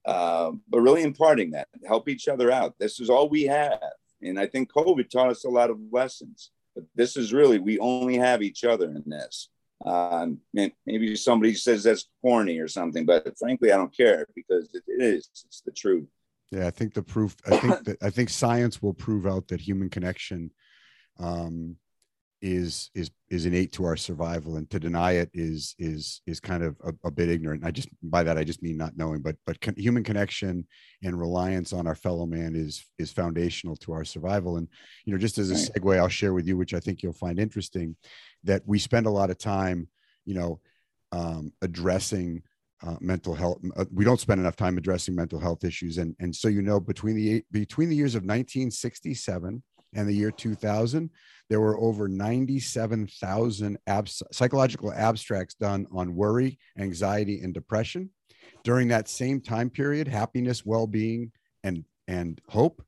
uh, 0.06 0.52
but 0.68 0.82
really 0.82 1.04
imparting 1.04 1.52
that, 1.52 1.68
help 1.88 2.10
each 2.10 2.28
other 2.28 2.52
out. 2.52 2.76
This 2.80 3.00
is 3.00 3.10
all 3.10 3.30
we 3.30 3.44
have. 3.44 3.80
And 4.22 4.40
I 4.40 4.48
think 4.48 4.72
COVID 4.72 5.10
taught 5.10 5.30
us 5.30 5.46
a 5.46 5.50
lot 5.50 5.70
of 5.70 5.80
lessons. 5.92 6.52
But 6.76 6.86
this 6.96 7.18
is 7.18 7.34
really, 7.34 7.60
we 7.60 7.80
only 7.80 8.18
have 8.18 8.42
each 8.42 8.64
other 8.64 8.86
in 8.86 9.04
this. 9.06 9.50
Um, 9.86 10.40
maybe 10.54 11.16
somebody 11.16 11.54
says 11.56 11.84
that's 11.84 12.08
corny 12.22 12.60
or 12.60 12.68
something, 12.68 13.06
but 13.06 13.38
frankly, 13.38 13.72
I 13.72 13.78
don't 13.78 13.96
care 13.96 14.28
because 14.36 14.70
it 14.74 14.84
is. 14.88 15.30
It's 15.46 15.62
the 15.66 15.72
truth. 15.72 16.08
Yeah, 16.52 16.68
I 16.68 16.72
think 16.72 16.94
the 16.94 17.02
proof. 17.02 17.36
I 17.50 17.58
think 17.58 17.84
that 17.86 17.98
I 18.04 18.10
think 18.10 18.30
science 18.30 18.82
will 18.82 18.94
prove 18.94 19.26
out 19.26 19.48
that 19.48 19.62
human 19.62 19.90
connection 19.90 20.52
um, 21.20 21.78
is 22.42 22.90
is 22.96 23.12
is 23.30 23.46
innate 23.46 23.72
to 23.74 23.86
our 23.86 23.96
survival, 23.96 24.58
and 24.58 24.70
to 24.70 24.80
deny 24.80 25.14
it 25.14 25.30
is 25.34 25.76
is 25.80 26.22
is 26.28 26.40
kind 26.40 26.64
of 26.64 26.76
a, 26.84 26.94
a 27.08 27.12
bit 27.12 27.30
ignorant. 27.30 27.64
I 27.64 27.72
just 27.72 27.88
by 28.04 28.24
that 28.24 28.38
I 28.38 28.44
just 28.44 28.62
mean 28.62 28.78
not 28.78 28.98
knowing, 28.98 29.22
but 29.22 29.36
but 29.46 29.62
con- 29.62 29.76
human 29.78 30.04
connection 30.04 30.68
and 31.04 31.20
reliance 31.20 31.72
on 31.72 31.88
our 31.88 31.96
fellow 31.96 32.26
man 32.26 32.56
is 32.56 32.84
is 32.98 33.12
foundational 33.12 33.76
to 33.78 33.94
our 33.94 34.04
survival. 34.04 34.58
And 34.58 34.68
you 35.06 35.14
know, 35.14 35.20
just 35.20 35.38
as 35.38 35.52
a 35.52 35.54
segue, 35.54 35.98
I'll 35.98 36.10
share 36.10 36.34
with 36.34 36.48
you, 36.48 36.58
which 36.58 36.74
I 36.74 36.80
think 36.80 37.02
you'll 37.02 37.14
find 37.14 37.40
interesting 37.40 37.96
that 38.44 38.64
we 38.66 38.80
spend 38.80 39.06
a 39.06 39.12
lot 39.12 39.30
of 39.30 39.38
time, 39.38 39.88
you 40.26 40.34
know, 40.34 40.60
um, 41.12 41.52
addressing 41.62 42.44
uh, 42.86 42.96
mental 43.00 43.36
health. 43.36 43.60
Uh, 43.76 43.86
we 43.94 44.06
don't 44.06 44.20
spend 44.20 44.40
enough 44.40 44.56
time 44.56 44.78
addressing 44.78 45.16
mental 45.16 45.40
health 45.40 45.64
issues, 45.64 45.98
and 45.98 46.16
and 46.20 46.36
so 46.36 46.48
you 46.48 46.62
know, 46.62 46.80
between 46.80 47.16
the 47.16 47.44
between 47.52 47.90
the 47.90 47.96
years 47.96 48.16
of 48.16 48.24
1967 48.24 49.62
and 49.94 50.08
the 50.08 50.14
year 50.14 50.32
2000, 50.32 51.10
there 51.50 51.60
were 51.60 51.78
over 51.78 52.08
97,000 52.08 53.78
abs- 53.88 54.24
psychological 54.32 54.94
abstracts 54.94 55.54
done 55.56 55.86
on 55.92 56.16
worry, 56.16 56.58
anxiety, 56.78 57.42
and 57.42 57.54
depression. 57.54 58.10
During 58.64 58.88
that 58.88 59.10
same 59.10 59.42
time 59.42 59.70
period, 59.70 60.08
happiness, 60.08 60.66
well-being, 60.66 61.32
and 61.64 61.84
and 62.08 62.42
hope, 62.50 62.84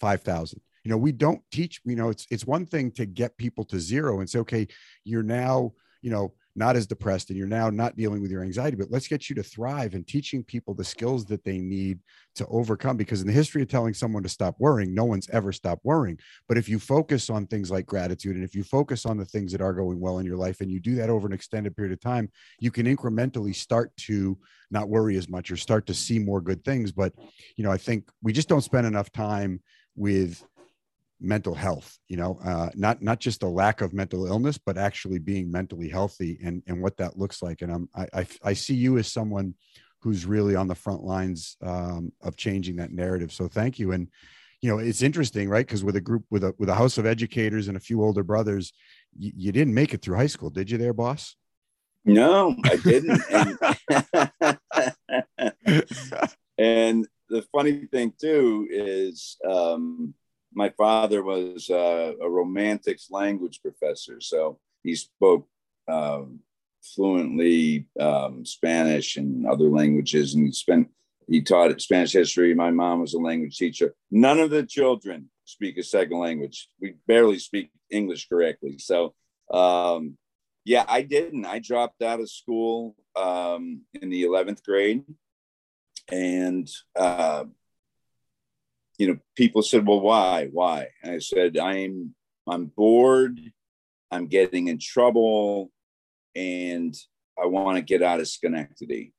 5,000 0.00 0.60
you 0.88 0.94
know 0.94 0.96
we 0.96 1.12
don't 1.12 1.42
teach 1.52 1.82
you 1.84 1.96
know 1.96 2.08
it's 2.08 2.26
it's 2.30 2.46
one 2.46 2.64
thing 2.64 2.90
to 2.90 3.04
get 3.04 3.36
people 3.36 3.62
to 3.62 3.78
zero 3.78 4.20
and 4.20 4.30
say 4.30 4.38
okay 4.38 4.66
you're 5.04 5.22
now 5.22 5.70
you 6.00 6.10
know 6.10 6.32
not 6.56 6.76
as 6.76 6.86
depressed 6.86 7.28
and 7.28 7.38
you're 7.38 7.46
now 7.46 7.68
not 7.68 7.94
dealing 7.94 8.22
with 8.22 8.30
your 8.30 8.42
anxiety 8.42 8.74
but 8.74 8.90
let's 8.90 9.06
get 9.06 9.28
you 9.28 9.36
to 9.36 9.42
thrive 9.42 9.92
and 9.92 10.08
teaching 10.08 10.42
people 10.42 10.72
the 10.72 10.82
skills 10.82 11.26
that 11.26 11.44
they 11.44 11.58
need 11.58 11.98
to 12.34 12.46
overcome 12.46 12.96
because 12.96 13.20
in 13.20 13.26
the 13.26 13.32
history 13.34 13.60
of 13.60 13.68
telling 13.68 13.92
someone 13.92 14.22
to 14.22 14.30
stop 14.30 14.56
worrying 14.58 14.94
no 14.94 15.04
one's 15.04 15.28
ever 15.28 15.52
stopped 15.52 15.84
worrying. 15.84 16.18
But 16.48 16.56
if 16.56 16.70
you 16.70 16.78
focus 16.78 17.28
on 17.28 17.46
things 17.46 17.70
like 17.70 17.84
gratitude 17.84 18.36
and 18.36 18.44
if 18.44 18.54
you 18.54 18.64
focus 18.64 19.04
on 19.04 19.18
the 19.18 19.26
things 19.26 19.52
that 19.52 19.60
are 19.60 19.74
going 19.74 20.00
well 20.00 20.20
in 20.20 20.26
your 20.26 20.38
life 20.38 20.62
and 20.62 20.70
you 20.70 20.80
do 20.80 20.94
that 20.94 21.10
over 21.10 21.26
an 21.26 21.34
extended 21.34 21.76
period 21.76 21.92
of 21.92 22.00
time 22.00 22.30
you 22.60 22.70
can 22.70 22.86
incrementally 22.86 23.54
start 23.54 23.94
to 23.98 24.38
not 24.70 24.88
worry 24.88 25.18
as 25.18 25.28
much 25.28 25.50
or 25.50 25.56
start 25.56 25.86
to 25.86 25.94
see 25.94 26.18
more 26.18 26.40
good 26.40 26.64
things. 26.64 26.92
But 26.92 27.12
you 27.56 27.62
know 27.62 27.70
i 27.70 27.76
think 27.76 28.08
we 28.22 28.32
just 28.32 28.48
don't 28.48 28.62
spend 28.62 28.86
enough 28.86 29.12
time 29.12 29.60
with 29.94 30.42
mental 31.20 31.54
health 31.54 31.98
you 32.06 32.16
know 32.16 32.38
uh, 32.44 32.70
not 32.74 33.02
not 33.02 33.18
just 33.18 33.42
a 33.42 33.48
lack 33.48 33.80
of 33.80 33.92
mental 33.92 34.26
illness 34.26 34.58
but 34.58 34.78
actually 34.78 35.18
being 35.18 35.50
mentally 35.50 35.88
healthy 35.88 36.38
and 36.44 36.62
and 36.66 36.80
what 36.80 36.96
that 36.96 37.18
looks 37.18 37.42
like. 37.42 37.62
And 37.62 37.72
i'm 37.72 37.88
i 37.94 38.06
i, 38.14 38.26
I 38.44 38.52
see 38.52 38.74
you 38.74 38.98
as 38.98 39.12
someone 39.12 39.54
who's 40.00 40.26
really 40.26 40.54
on 40.54 40.68
the 40.68 40.74
front 40.74 41.02
lines 41.02 41.56
um, 41.62 42.12
of 42.22 42.36
changing 42.36 42.76
that 42.76 42.92
narrative. 42.92 43.32
So 43.32 43.48
thank 43.48 43.78
you. 43.78 43.92
And 43.92 44.08
you 44.60 44.70
know 44.70 44.78
it's 44.78 45.02
interesting 45.02 45.48
right? 45.48 45.66
Because 45.66 45.84
with 45.84 45.96
a 45.96 46.00
group 46.00 46.24
with 46.30 46.44
a 46.44 46.54
with 46.58 46.68
a 46.68 46.74
house 46.74 46.98
of 46.98 47.06
educators 47.06 47.68
and 47.68 47.76
a 47.76 47.80
few 47.80 48.02
older 48.02 48.22
brothers 48.22 48.72
you, 49.16 49.32
you 49.36 49.52
didn't 49.52 49.74
make 49.74 49.94
it 49.94 50.02
through 50.02 50.16
high 50.16 50.26
school 50.26 50.50
did 50.50 50.70
you 50.70 50.78
there 50.78 50.92
boss? 50.92 51.36
No 52.04 52.56
i 52.64 52.76
didn't. 52.76 53.22
And, 53.30 53.58
and 56.58 57.08
the 57.28 57.42
funny 57.52 57.86
thing 57.86 58.12
too 58.20 58.66
is 58.70 59.36
um 59.48 60.14
my 60.52 60.70
father 60.70 61.22
was 61.22 61.70
uh, 61.70 62.12
a 62.20 62.28
romantics 62.28 63.10
language 63.10 63.60
professor, 63.62 64.20
so 64.20 64.58
he 64.82 64.94
spoke 64.94 65.46
um, 65.88 66.40
fluently 66.82 67.86
um, 68.00 68.44
Spanish 68.44 69.16
and 69.16 69.46
other 69.46 69.68
languages, 69.68 70.34
and 70.34 70.46
he 70.46 70.52
spent 70.52 70.88
he 71.28 71.42
taught 71.42 71.78
Spanish 71.80 72.12
history. 72.12 72.54
My 72.54 72.70
mom 72.70 73.00
was 73.00 73.14
a 73.14 73.18
language 73.18 73.58
teacher. 73.58 73.94
None 74.10 74.40
of 74.40 74.50
the 74.50 74.64
children 74.64 75.28
speak 75.44 75.76
a 75.76 75.82
second 75.82 76.18
language. 76.18 76.68
We 76.80 76.94
barely 77.06 77.38
speak 77.38 77.70
English 77.90 78.28
correctly. 78.28 78.78
So, 78.78 79.14
um, 79.52 80.16
yeah, 80.64 80.84
I 80.88 81.02
didn't. 81.02 81.44
I 81.44 81.58
dropped 81.58 82.02
out 82.02 82.20
of 82.20 82.30
school 82.30 82.96
um, 83.16 83.82
in 83.94 84.08
the 84.08 84.24
11th 84.24 84.62
grade. 84.62 85.04
And, 86.10 86.68
uh, 86.96 87.44
you 88.98 89.08
know, 89.08 89.18
people 89.36 89.62
said, 89.62 89.86
well, 89.86 90.00
why? 90.00 90.48
Why? 90.52 90.88
And 91.02 91.14
I 91.14 91.18
said, 91.20 91.56
I'm, 91.56 92.14
I'm 92.46 92.66
bored. 92.66 93.40
I'm 94.10 94.26
getting 94.26 94.68
in 94.68 94.78
trouble 94.78 95.70
and 96.34 96.94
I 97.40 97.46
want 97.46 97.76
to 97.76 97.82
get 97.82 98.02
out 98.02 98.20
of 98.20 98.28
Schenectady 98.28 99.12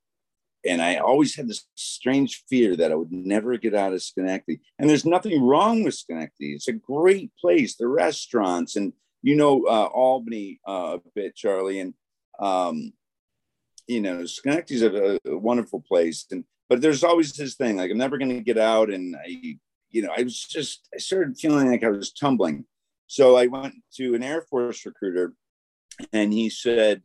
and 0.66 0.82
I 0.82 0.98
always 0.98 1.36
had 1.36 1.48
this 1.48 1.66
strange 1.76 2.44
fear 2.50 2.76
that 2.76 2.92
I 2.92 2.96
would 2.96 3.12
never 3.12 3.58
get 3.58 3.74
out 3.74 3.94
of 3.94 4.04
Schenectady. 4.04 4.60
And 4.78 4.90
there's 4.90 5.06
nothing 5.06 5.42
wrong 5.42 5.84
with 5.84 5.94
Schenectady. 5.94 6.54
It's 6.54 6.68
a 6.68 6.74
great 6.74 7.32
place. 7.40 7.76
The 7.76 7.88
restaurants 7.88 8.76
and 8.76 8.94
you 9.22 9.36
know 9.36 9.66
uh, 9.66 9.90
Albany 9.94 10.60
uh, 10.68 10.98
a 10.98 11.10
bit, 11.16 11.36
Charlie, 11.36 11.80
and 11.80 11.94
um, 12.40 12.94
you 13.88 14.02
know 14.02 14.26
Schenectady's 14.26 14.82
a, 14.82 15.20
a 15.26 15.38
wonderful 15.38 15.84
place. 15.88 16.26
And 16.32 16.44
but 16.68 16.82
there's 16.82 17.04
always 17.04 17.34
this 17.34 17.56
thing 17.56 17.78
like 17.78 17.92
I'm 17.92 17.98
never 17.98 18.18
going 18.18 18.36
to 18.36 18.42
get 18.42 18.58
out, 18.58 18.90
and 18.90 19.16
I, 19.16 19.58
you 19.90 20.02
know, 20.02 20.14
I 20.16 20.24
was 20.24 20.40
just 20.46 20.88
I 20.94 20.98
started 20.98 21.38
feeling 21.38 21.70
like 21.72 21.84
I 21.84 21.90
was 21.90 22.12
tumbling. 22.12 22.66
So 23.08 23.36
I 23.36 23.48
went 23.48 23.76
to 23.96 24.14
an 24.14 24.24
Air 24.24 24.42
Force 24.42 24.86
recruiter, 24.86 25.34
and 26.14 26.32
he 26.32 26.50
said, 26.50 27.02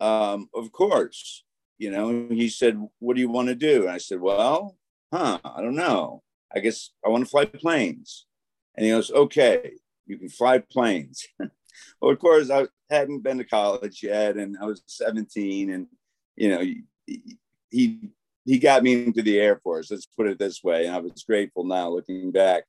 um, 0.00 0.48
"Of 0.54 0.72
course." 0.72 1.44
you 1.78 1.90
know, 1.90 2.28
he 2.30 2.48
said, 2.48 2.80
What 2.98 3.14
do 3.14 3.20
you 3.20 3.28
want 3.28 3.48
to 3.48 3.54
do? 3.54 3.82
And 3.82 3.90
I 3.90 3.98
said, 3.98 4.20
Well, 4.20 4.76
huh, 5.12 5.38
I 5.44 5.60
don't 5.62 5.76
know. 5.76 6.22
I 6.54 6.60
guess 6.60 6.90
I 7.04 7.08
want 7.08 7.24
to 7.24 7.30
fly 7.30 7.44
planes. 7.44 8.26
And 8.76 8.84
he 8.84 8.92
goes, 8.92 9.10
Okay, 9.10 9.72
you 10.06 10.18
can 10.18 10.28
fly 10.28 10.58
planes. 10.58 11.26
well, 12.00 12.12
of 12.12 12.18
course, 12.18 12.50
I 12.50 12.66
hadn't 12.90 13.22
been 13.22 13.38
to 13.38 13.44
college 13.44 14.02
yet, 14.02 14.36
and 14.36 14.56
I 14.60 14.66
was 14.66 14.82
17, 14.86 15.70
and 15.70 15.86
you 16.36 16.48
know, 16.50 16.60
he 16.60 16.82
he, 17.70 18.10
he 18.46 18.58
got 18.58 18.82
me 18.82 19.04
into 19.04 19.22
the 19.22 19.38
Air 19.38 19.58
Force. 19.58 19.90
Let's 19.90 20.06
put 20.06 20.28
it 20.28 20.38
this 20.38 20.62
way, 20.62 20.86
and 20.86 20.94
I 20.94 21.00
was 21.00 21.24
grateful 21.26 21.64
now 21.64 21.90
looking 21.90 22.30
back. 22.30 22.64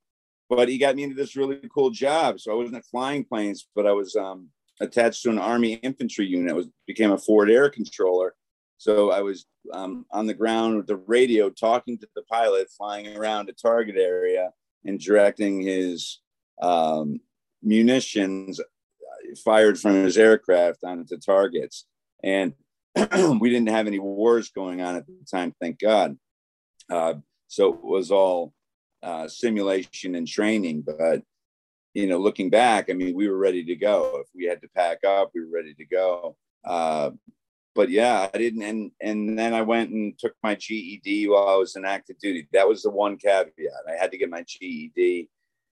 But 0.50 0.69
he 0.69 0.77
got 0.77 0.96
me 0.96 1.03
into 1.03 1.15
this 1.15 1.36
really 1.36 1.60
cool 1.74 1.91
job. 1.91 2.39
So 2.39 2.51
I 2.51 2.55
wasn't 2.55 2.84
flying 2.86 3.24
planes, 3.24 3.67
but 3.75 3.86
I 3.86 3.91
was 3.91 4.15
um, 4.15 4.50
attached 4.81 5.22
to 5.24 5.29
an 5.29 5.38
Army 5.38 5.74
infantry 5.74 6.25
unit. 6.25 6.51
I 6.51 6.55
was 6.55 6.67
became 6.88 7.12
a 7.12 7.17
forward 7.17 7.51
air 7.51 7.69
controller, 7.69 8.34
so 8.77 9.12
I 9.12 9.22
was 9.22 9.46
um, 9.72 10.05
on 10.12 10.25
the 10.25 10.34
ground 10.34 10.77
with 10.77 10.88
the 10.88 10.98
radio 10.98 11.50
talking 11.50 11.98
to 12.00 12.07
the 12.15 12.24
pilot 12.24 12.69
flying 12.75 13.15
around 13.15 13.50
a 13.50 13.53
target 13.53 13.98
area 13.98 14.51
and 14.84 15.00
directing 15.00 15.62
his 15.62 16.19
um, 16.62 17.19
munitions 17.62 18.60
fired 19.43 19.79
from 19.79 19.96
his 20.03 20.17
aircraft 20.17 20.84
onto 20.84 21.17
targets. 21.17 21.86
And 22.24 22.53
we 23.39 23.50
didn't 23.50 23.70
have 23.70 23.88
any 23.88 24.00
wars 24.00 24.50
going 24.50 24.82
on 24.82 24.96
at 24.96 25.06
the 25.06 25.13
time, 25.29 25.53
thank 25.62 25.79
God. 25.79 26.17
Uh, 26.89 27.15
so 27.48 27.74
it 27.74 27.84
was 27.84 28.12
all 28.12 28.53
uh, 29.03 29.27
simulation 29.27 30.15
and 30.15 30.27
training. 30.27 30.84
But, 30.86 31.22
you 31.94 32.08
know, 32.08 32.17
looking 32.17 32.50
back, 32.50 32.89
I 32.89 32.94
mean, 32.94 33.15
we 33.15 33.29
were 33.29 33.38
ready 33.38 33.63
to 33.65 33.76
go. 33.76 34.21
If 34.21 34.28
we 34.36 34.45
had 34.45 34.62
to 34.62 34.69
pack 34.69 35.04
up, 35.06 35.32
we 35.34 35.41
were 35.41 35.52
ready 35.52 35.73
to 35.76 35.86
go. 35.86 36.36
Uh, 36.65 37.12
but 37.78 37.91
yeah, 37.91 38.28
I 38.34 38.38
didn't. 38.38 38.63
And 38.63 38.91
and 39.00 39.38
then 39.38 39.54
I 39.54 39.62
went 39.62 39.91
and 39.91 40.17
took 40.17 40.34
my 40.41 40.56
GED 40.56 41.30
while 41.30 41.47
I 41.47 41.56
was 41.56 41.76
in 41.76 41.86
active 41.86 42.17
duty. 42.17 42.47
That 42.52 42.67
was 42.67 42.82
the 42.82 42.89
one 42.89 43.17
caveat. 43.17 43.54
I 43.88 43.93
had 43.93 44.12
to 44.12 44.17
get 44.17 44.32
my 44.32 44.43
GED, 44.45 45.30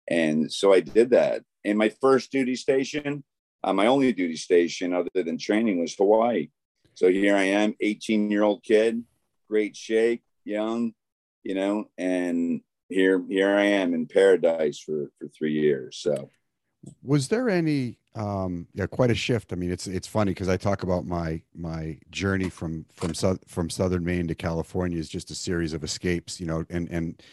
and 0.07 0.51
so 0.51 0.73
I 0.73 0.79
did 0.79 1.11
that. 1.11 1.43
And 1.63 1.77
my 1.77 1.89
first 1.89 2.31
duty 2.31 2.55
station, 2.55 3.23
uh, 3.63 3.73
my 3.73 3.85
only 3.85 4.11
duty 4.13 4.35
station 4.35 4.95
other 4.95 5.11
than 5.13 5.37
training 5.37 5.79
was 5.79 5.95
Hawaii. 5.95 6.49
So 6.95 7.09
here 7.09 7.35
I 7.35 7.43
am, 7.43 7.75
18 7.79 8.29
year 8.29 8.43
old 8.43 8.63
kid, 8.63 9.03
great 9.49 9.75
shape, 9.75 10.23
young, 10.43 10.93
you 11.43 11.55
know, 11.55 11.85
and 11.97 12.61
here 12.89 13.23
here 13.27 13.55
I 13.55 13.63
am 13.63 13.93
in 13.93 14.07
paradise 14.07 14.79
for 14.79 15.11
for 15.17 15.27
three 15.27 15.53
years. 15.53 15.97
So, 15.97 16.29
was 17.03 17.27
there 17.27 17.49
any 17.49 17.97
um 18.15 18.67
yeah 18.73 18.85
quite 18.85 19.09
a 19.09 19.15
shift 19.15 19.53
i 19.53 19.55
mean 19.55 19.71
it's 19.71 19.87
it's 19.87 20.07
funny 20.07 20.31
because 20.31 20.49
i 20.49 20.57
talk 20.57 20.83
about 20.83 21.05
my 21.05 21.41
my 21.55 21.97
journey 22.09 22.49
from 22.49 22.85
from 22.93 23.13
south 23.13 23.39
from 23.47 23.69
southern 23.69 24.03
maine 24.03 24.27
to 24.27 24.35
california 24.35 24.99
is 24.99 25.07
just 25.07 25.31
a 25.31 25.35
series 25.35 25.71
of 25.71 25.81
escapes 25.81 26.37
you 26.37 26.45
know 26.45 26.65
and 26.69 26.89
and 26.89 27.23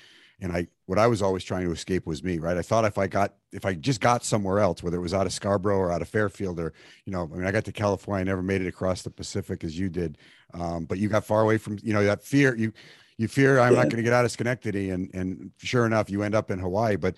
and 0.40 0.52
i 0.52 0.66
what 0.86 0.98
i 0.98 1.06
was 1.06 1.22
always 1.22 1.44
trying 1.44 1.64
to 1.64 1.72
escape 1.72 2.06
was 2.06 2.22
me 2.22 2.38
right? 2.38 2.56
I 2.56 2.62
thought 2.62 2.84
if 2.84 2.98
i 2.98 3.06
got 3.06 3.34
if 3.52 3.64
i 3.64 3.74
just 3.74 4.00
got 4.00 4.24
somewhere 4.24 4.58
else 4.58 4.82
whether 4.82 4.96
it 4.96 5.00
was 5.00 5.14
out 5.14 5.26
of 5.26 5.32
scarborough 5.32 5.78
or 5.78 5.92
out 5.92 6.02
of 6.02 6.08
fairfield 6.08 6.60
or 6.60 6.72
you 7.04 7.12
know 7.12 7.28
i 7.32 7.36
mean 7.36 7.46
i 7.46 7.50
got 7.50 7.64
to 7.64 7.72
california 7.72 8.20
i 8.20 8.24
never 8.24 8.42
made 8.42 8.60
it 8.60 8.68
across 8.68 9.02
the 9.02 9.10
pacific 9.10 9.64
as 9.64 9.78
you 9.78 9.88
did. 9.88 10.18
Um 10.54 10.84
but 10.86 10.98
you 10.98 11.08
got 11.08 11.24
far 11.24 11.42
away 11.42 11.58
from 11.58 11.78
you 11.82 11.92
know 11.92 12.04
that 12.04 12.22
fear 12.22 12.56
you 12.56 12.72
you 13.16 13.28
fear 13.28 13.58
i'm 13.58 13.72
yeah. 13.72 13.82
not 13.82 13.90
going 13.90 13.96
to 13.98 14.02
get 14.02 14.12
out 14.12 14.24
of 14.24 14.30
schenectady 14.30 14.90
and 14.90 15.10
and 15.14 15.50
sure 15.58 15.84
enough 15.84 16.08
you 16.08 16.22
end 16.22 16.34
up 16.34 16.50
in 16.50 16.58
hawaii. 16.58 16.96
But 16.96 17.16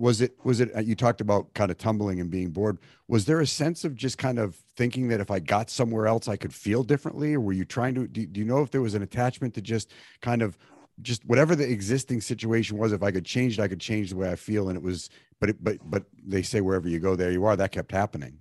was 0.00 0.22
it 0.22 0.34
was 0.44 0.60
it 0.60 0.70
you 0.84 0.94
talked 0.94 1.20
about 1.20 1.52
kind 1.52 1.70
of 1.70 1.76
tumbling 1.76 2.20
and 2.20 2.30
being 2.30 2.50
bored. 2.50 2.78
Was 3.06 3.26
there 3.26 3.40
a 3.40 3.46
sense 3.46 3.84
of 3.84 3.94
just 3.94 4.16
kind 4.16 4.38
of 4.38 4.56
thinking 4.74 5.08
that 5.08 5.20
if 5.20 5.30
i 5.30 5.38
got 5.38 5.68
somewhere 5.68 6.06
else 6.06 6.26
i 6.26 6.36
could 6.36 6.54
feel 6.54 6.82
differently? 6.82 7.34
Or 7.34 7.40
were 7.40 7.52
you 7.52 7.66
trying 7.66 7.94
to 7.96 8.08
do, 8.08 8.24
do 8.24 8.40
you 8.40 8.46
know 8.46 8.62
if 8.62 8.70
there 8.70 8.80
was 8.80 8.94
an 8.94 9.02
attachment 9.02 9.52
to 9.54 9.60
just 9.60 9.92
kind 10.22 10.40
of 10.40 10.56
just 11.02 11.24
whatever 11.24 11.54
the 11.54 11.68
existing 11.68 12.20
situation 12.20 12.76
was 12.76 12.92
if 12.92 13.02
i 13.02 13.10
could 13.10 13.24
change 13.24 13.58
it 13.58 13.62
i 13.62 13.68
could 13.68 13.80
change 13.80 14.10
the 14.10 14.16
way 14.16 14.30
i 14.30 14.36
feel 14.36 14.68
and 14.68 14.76
it 14.76 14.82
was 14.82 15.10
but 15.40 15.50
it, 15.50 15.62
but 15.62 15.78
but 15.84 16.04
they 16.26 16.42
say 16.42 16.60
wherever 16.60 16.88
you 16.88 16.98
go 16.98 17.16
there 17.16 17.30
you 17.30 17.44
are 17.44 17.56
that 17.56 17.72
kept 17.72 17.92
happening 17.92 18.38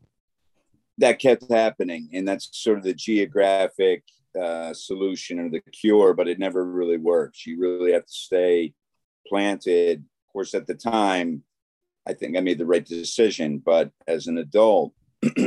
that 0.97 1.19
kept 1.19 1.49
happening 1.51 2.09
and 2.13 2.27
that's 2.27 2.49
sort 2.51 2.77
of 2.77 2.83
the 2.83 2.93
geographic 2.93 4.03
uh, 4.39 4.73
solution 4.73 5.39
or 5.39 5.49
the 5.49 5.61
cure 5.71 6.13
but 6.13 6.27
it 6.27 6.37
never 6.37 6.63
really 6.65 6.97
works 6.97 7.45
you 7.45 7.59
really 7.59 7.93
have 7.93 8.05
to 8.05 8.13
stay 8.13 8.73
planted 9.27 10.03
of 10.29 10.33
course, 10.33 10.53
at 10.53 10.67
the 10.67 10.75
time, 10.75 11.41
I 12.07 12.13
think 12.13 12.37
I 12.37 12.41
made 12.41 12.59
the 12.59 12.65
right 12.65 12.85
decision. 12.85 13.57
But 13.65 13.91
as 14.07 14.27
an 14.27 14.37
adult, 14.37 14.93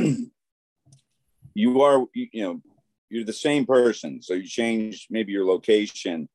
you 1.53 1.81
are, 1.81 2.05
you 2.13 2.43
know, 2.43 2.61
you're 3.09 3.23
the 3.23 3.31
same 3.31 3.65
person. 3.65 4.21
So 4.21 4.33
you 4.33 4.45
change 4.45 5.07
maybe 5.09 5.31
your 5.31 5.45
location. 5.45 6.27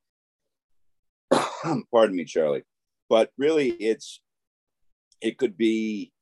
Pardon 1.92 2.16
me, 2.16 2.24
Charlie. 2.24 2.64
But 3.08 3.30
really, 3.38 3.70
it's 3.70 4.20
it 5.20 5.38
could 5.38 5.56
be 5.56 6.12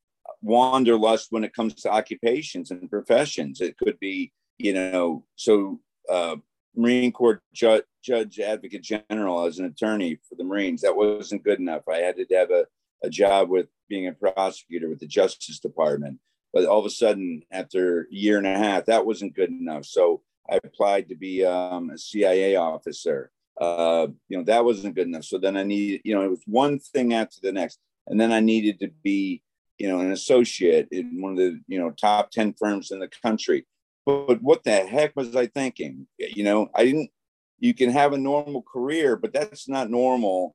wanderlust 0.43 1.29
when 1.31 1.45
it 1.45 1.55
comes 1.55 1.75
to 1.75 1.91
occupations 1.91 2.71
and 2.71 2.91
professions. 2.91 3.61
It 3.61 3.77
could 3.77 3.99
be, 3.99 4.33
you 4.59 4.73
know, 4.73 5.25
so 5.37 5.81
uh, 6.11 6.37
Marine 6.75 7.13
Corps 7.13 7.43
ju- 7.53 7.83
judge 8.03 8.39
advocate 8.39 8.83
general 8.83 9.45
as 9.45 9.59
an 9.59 9.67
attorney 9.67 10.19
for 10.29 10.37
the 10.37 10.45
Marines. 10.45 10.83
That 10.83 10.97
wasn't 10.97 11.45
good 11.45 11.59
enough. 11.59 11.83
I 11.89 11.99
had 11.99 12.17
to 12.17 12.37
have 12.37 12.51
a, 12.51 12.67
a 13.03 13.11
job 13.11 13.49
with 13.49 13.67
being 13.89 14.07
a 14.07 14.13
prosecutor 14.13 14.89
with 14.89 15.01
the 15.01 15.07
Justice 15.07 15.59
Department. 15.59 16.19
But 16.53 16.67
all 16.67 16.79
of 16.79 16.87
a 16.87 16.91
sudden, 16.91 17.43
after 17.51 18.03
a 18.03 18.15
year 18.15 18.39
and 18.39 18.47
a 18.47 18.57
half, 18.57 18.87
that 18.87 19.05
wasn't 19.05 19.35
good 19.35 19.51
enough. 19.51 19.85
So 19.85 20.23
I 20.49 20.59
applied 20.63 21.09
to 21.09 21.17
be 21.17 21.45
um, 21.45 21.91
a 21.91 21.99
CIA 21.99 22.57
officer. 22.57 23.31
Uh, 23.61 24.09
you 24.29 24.37
know, 24.37 24.45
that 24.45 24.65
wasn't 24.65 24.95
good 24.95 25.07
enough. 25.07 25.25
So 25.25 25.39
then 25.39 25.57
I 25.57 25.63
needed, 25.63 26.03
you 26.05 26.15
know, 26.15 26.23
it 26.23 26.31
was 26.31 26.43
one 26.47 26.79
thing 26.79 27.15
after 27.15 27.39
the 27.43 27.53
next. 27.53 27.79
And 28.07 28.21
then 28.21 28.33
I 28.33 28.41
needed 28.41 28.81
to 28.81 28.89
be, 29.03 29.43
you 29.79 29.89
know, 29.89 30.01
an 30.01 30.13
associate 30.13 30.89
in 30.93 31.21
one 31.21 31.33
of 31.33 31.39
the, 31.39 31.61
you 31.67 31.79
know, 31.79 31.91
top 31.91 32.31
10 32.31 32.55
firms 32.59 32.91
in 32.91 33.01
the 33.01 33.09
country 33.23 33.67
but 34.07 34.41
what 34.41 34.63
the 34.63 34.71
heck 34.71 35.17
was 35.17 35.35
I 35.35 35.49
thinking? 35.49 36.07
You 36.17 36.45
know, 36.45 36.71
I 36.75 36.85
didn't, 36.85 37.11
you 37.59 37.75
can 37.75 37.91
have 37.91 38.13
a 38.13 38.19
normal 38.19 38.63
career, 38.63 39.17
but 39.17 39.33
that's 39.33 39.69
not 39.69 39.91
normal 39.91 40.55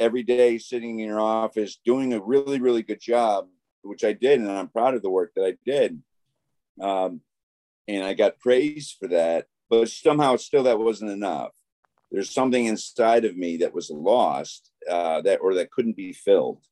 every 0.00 0.24
day 0.24 0.58
sitting 0.58 0.98
in 0.98 1.06
your 1.06 1.20
office 1.20 1.78
doing 1.84 2.12
a 2.12 2.20
really, 2.20 2.60
really 2.60 2.82
good 2.82 3.00
job, 3.00 3.46
which 3.82 4.02
I 4.02 4.12
did. 4.12 4.40
And 4.40 4.50
I'm 4.50 4.66
proud 4.66 4.94
of 4.94 5.02
the 5.02 5.10
work 5.10 5.32
that 5.36 5.44
I 5.44 5.56
did. 5.64 6.02
Um, 6.80 7.20
and 7.86 8.04
I 8.04 8.14
got 8.14 8.40
praised 8.40 8.96
for 8.98 9.06
that, 9.08 9.46
but 9.70 9.88
somehow 9.88 10.34
still 10.36 10.64
that 10.64 10.78
wasn't 10.78 11.12
enough. 11.12 11.52
There's 12.12 12.30
something 12.30 12.66
inside 12.66 13.24
of 13.24 13.36
me 13.36 13.56
that 13.58 13.74
was 13.74 13.90
lost 13.90 14.70
uh, 14.88 15.22
that 15.22 15.40
or 15.40 15.54
that 15.54 15.72
couldn't 15.72 15.96
be 15.96 16.12
filled. 16.12 16.62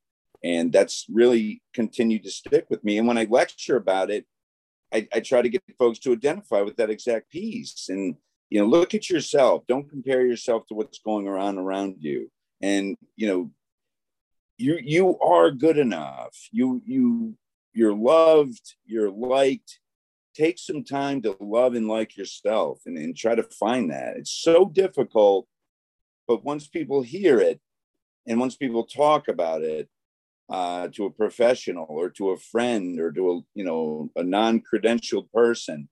And 0.45 0.73
that's 0.73 1.07
really 1.11 1.63
continued 1.75 2.23
to 2.25 2.31
stick 2.31 2.67
with 2.71 2.85
me. 2.85 2.99
And 2.99 3.09
when 3.09 3.19
I 3.19 3.27
lecture 3.29 3.77
about 3.77 4.11
it, 4.11 4.27
I, 4.93 5.09
I 5.13 5.21
try 5.21 5.43
to 5.43 5.49
get 5.49 5.63
folks 5.79 5.99
to 6.01 6.13
identify 6.13 6.61
with 6.63 6.77
that 6.77 6.91
exact 6.91 7.31
piece 7.31 7.89
and 7.89 8.17
you 8.49 8.59
know 8.59 8.67
look 8.67 8.93
at 8.93 9.09
yourself 9.09 9.63
don't 9.69 9.89
compare 9.89 10.27
yourself 10.27 10.67
to 10.67 10.75
what's 10.75 10.99
going 10.99 11.29
around 11.29 11.59
around 11.59 11.95
you 12.01 12.29
and 12.61 12.97
you 13.15 13.29
know 13.29 13.51
you 14.61 14.79
you 14.83 15.19
are 15.21 15.51
good 15.51 15.79
enough. 15.79 16.37
You 16.53 16.83
you 16.85 17.35
you're 17.73 17.95
loved, 17.95 18.75
you're 18.85 19.11
liked. 19.11 19.80
Take 20.35 20.59
some 20.59 20.85
time 20.85 21.23
to 21.23 21.37
love 21.41 21.75
and 21.75 21.89
like 21.89 22.17
yourself 22.17 22.81
and, 22.87 22.97
and 22.97 23.17
try 23.17 23.35
to 23.35 23.43
find 23.43 23.91
that. 23.91 24.17
It's 24.17 24.33
so 24.33 24.67
difficult, 24.67 25.47
but 26.29 26.45
once 26.45 26.69
people 26.69 27.03
hear 27.03 27.41
it 27.41 27.61
and 28.27 28.39
once 28.39 28.57
people 28.57 28.85
talk 28.85 29.29
about 29.29 29.63
it 29.63 29.89
uh, 30.49 30.89
to 30.89 31.07
a 31.07 31.11
professional 31.11 31.87
or 31.89 32.11
to 32.11 32.31
a 32.31 32.37
friend 32.37 33.01
or 33.01 33.13
to 33.13 33.31
a 33.31 33.41
you 33.55 33.65
know 33.65 34.11
a 34.17 34.23
non-credentialed 34.23 35.31
person, 35.33 35.89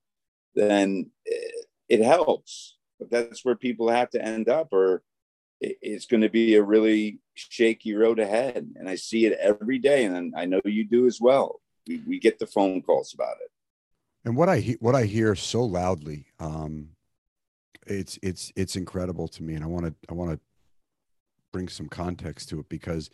then 0.55 1.09
it, 1.25 1.65
it 1.87 2.01
helps. 2.01 2.77
But 2.99 3.09
that's 3.09 3.45
where 3.45 3.55
people 3.55 3.89
have 3.89 4.09
to 4.11 4.23
end 4.23 4.49
up, 4.49 4.73
or 4.73 5.01
it's 5.61 6.05
going 6.05 6.21
to 6.21 6.29
be 6.29 6.55
a 6.55 6.63
really 6.63 7.19
shaky 7.35 7.95
road 7.95 8.19
ahead. 8.19 8.67
And 8.75 8.89
I 8.89 8.95
see 8.95 9.25
it 9.25 9.37
every 9.39 9.79
day, 9.79 10.03
and 10.03 10.33
I 10.35 10.45
know 10.45 10.61
you 10.65 10.85
do 10.85 11.07
as 11.07 11.19
well. 11.21 11.61
We, 11.87 12.01
we 12.05 12.19
get 12.19 12.39
the 12.39 12.47
phone 12.47 12.81
calls 12.81 13.13
about 13.13 13.37
it. 13.41 13.49
And 14.29 14.37
what 14.37 14.47
I 14.47 14.75
what 14.79 14.93
I 14.93 15.05
hear 15.05 15.33
so 15.33 15.63
loudly, 15.63 16.27
um, 16.39 16.89
it's 17.87 18.19
it's 18.21 18.53
it's 18.55 18.75
incredible 18.75 19.27
to 19.27 19.41
me, 19.41 19.55
and 19.55 19.63
I 19.63 19.67
want 19.67 19.87
to 19.87 19.95
I 20.07 20.13
want 20.13 20.29
to 20.29 20.39
bring 21.51 21.67
some 21.67 21.89
context 21.89 22.47
to 22.49 22.59
it 22.59 22.69
because 22.69 23.09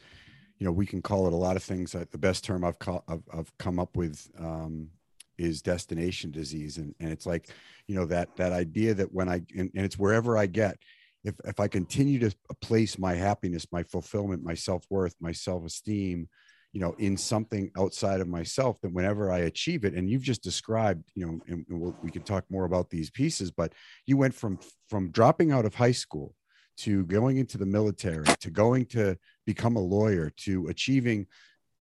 you 0.59 0.65
know 0.65 0.73
we 0.73 0.85
can 0.85 1.01
call 1.01 1.25
it 1.25 1.31
a 1.31 1.37
lot 1.37 1.55
of 1.55 1.63
things. 1.63 1.93
The 1.93 2.17
best 2.17 2.43
term 2.43 2.65
I've 2.65 2.75
I've, 3.07 3.23
I've 3.33 3.57
come 3.59 3.79
up 3.79 3.95
with 3.95 4.29
um, 4.37 4.89
is 5.37 5.61
destination 5.61 6.31
disease, 6.31 6.79
and 6.79 6.93
and 6.99 7.09
it's 7.13 7.25
like 7.25 7.47
you 7.87 7.95
know 7.95 8.05
that 8.07 8.35
that 8.35 8.51
idea 8.51 8.93
that 8.95 9.13
when 9.13 9.29
I 9.29 9.35
and, 9.57 9.71
and 9.73 9.85
it's 9.85 9.97
wherever 9.97 10.37
I 10.37 10.47
get 10.47 10.79
if 11.23 11.35
if 11.45 11.61
I 11.61 11.69
continue 11.69 12.19
to 12.19 12.35
place 12.61 12.99
my 12.99 13.13
happiness, 13.13 13.67
my 13.71 13.83
fulfillment, 13.83 14.43
my 14.43 14.53
self 14.53 14.85
worth, 14.89 15.15
my 15.21 15.31
self 15.31 15.65
esteem, 15.65 16.27
you 16.75 16.81
know, 16.81 16.93
in 16.97 17.15
something 17.15 17.71
outside 17.77 18.19
of 18.19 18.27
myself, 18.27 18.75
that 18.81 18.91
whenever 18.91 19.31
I 19.31 19.39
achieve 19.39 19.85
it, 19.85 19.93
and 19.93 20.09
you've 20.09 20.21
just 20.21 20.43
described, 20.43 21.09
you 21.15 21.25
know, 21.25 21.39
and, 21.47 21.65
we'll, 21.69 21.95
we 22.03 22.11
can 22.11 22.21
talk 22.21 22.43
more 22.49 22.65
about 22.65 22.89
these 22.89 23.09
pieces, 23.09 23.49
but 23.49 23.71
you 24.05 24.17
went 24.17 24.33
from 24.35 24.59
from 24.89 25.09
dropping 25.11 25.53
out 25.53 25.63
of 25.63 25.73
high 25.73 25.93
school 25.93 26.35
to 26.79 27.05
going 27.05 27.37
into 27.37 27.57
the 27.57 27.65
military 27.65 28.25
to 28.41 28.51
going 28.51 28.85
to 28.87 29.17
become 29.45 29.77
a 29.77 29.79
lawyer 29.79 30.29
to 30.35 30.67
achieving 30.67 31.25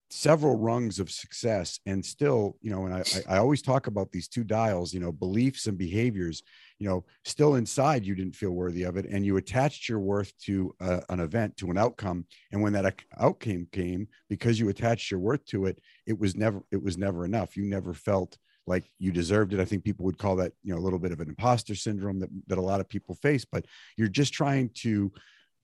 several 0.10 0.58
rungs 0.58 1.02
of 1.02 1.12
success 1.12 1.82
and 1.86 2.06
still 2.06 2.56
you 2.62 2.71
know 2.71 2.86
and 2.86 2.95
I, 2.95 3.04
I 3.28 3.38
always 3.39 3.62
talk 3.62 3.88
about 3.88 4.13
these 4.13 4.30
two 4.30 4.45
dials 4.45 4.93
you 4.93 5.02
know 5.02 5.12
beliefs 5.12 5.67
and 5.67 5.78
behaviors 5.78 6.43
you 6.80 6.88
know 6.88 7.04
still 7.26 7.56
inside 7.56 8.06
you 8.06 8.16
didn't 8.16 8.36
feel 8.36 8.52
worthy 8.52 8.84
of 8.84 8.98
it 8.98 9.06
and 9.06 9.26
you 9.26 9.38
attached 9.38 9.90
your 9.90 10.00
worth 10.00 10.32
to 10.38 10.74
uh, 10.80 11.00
an 11.10 11.20
event 11.20 11.56
to 11.58 11.72
an 11.72 11.78
outcome 11.78 12.26
and 12.52 12.62
when 12.62 12.74
that 12.74 12.96
outcome 13.20 13.68
came 13.72 14.08
because 14.30 14.60
you 14.60 14.70
attached 14.70 15.10
your 15.10 15.20
worth 15.20 15.44
to 15.46 15.66
it 15.66 15.80
it 16.08 16.18
was 16.18 16.36
never 16.36 16.63
it 16.72 16.82
was 16.82 16.98
never 16.98 17.26
enough. 17.26 17.56
You 17.56 17.66
never 17.66 17.94
felt 17.94 18.38
like 18.66 18.90
you 18.98 19.12
deserved 19.12 19.54
it. 19.54 19.60
I 19.60 19.66
think 19.66 19.84
people 19.84 20.06
would 20.06 20.18
call 20.18 20.38
that 20.38 20.54
you 20.63 20.74
know 20.74 20.80
a 20.80 20.84
little 20.84 21.00
bit 21.00 21.12
of 21.12 21.20
an 21.20 21.30
imposter 21.30 21.76
syndrome 21.76 22.20
that, 22.20 22.30
that 22.48 22.58
a 22.58 22.62
lot 22.62 22.80
of 22.80 22.90
people 22.90 23.16
face 23.16 23.46
but 23.46 23.66
you're 23.98 24.08
just 24.08 24.34
trying 24.34 24.72
to 24.76 25.12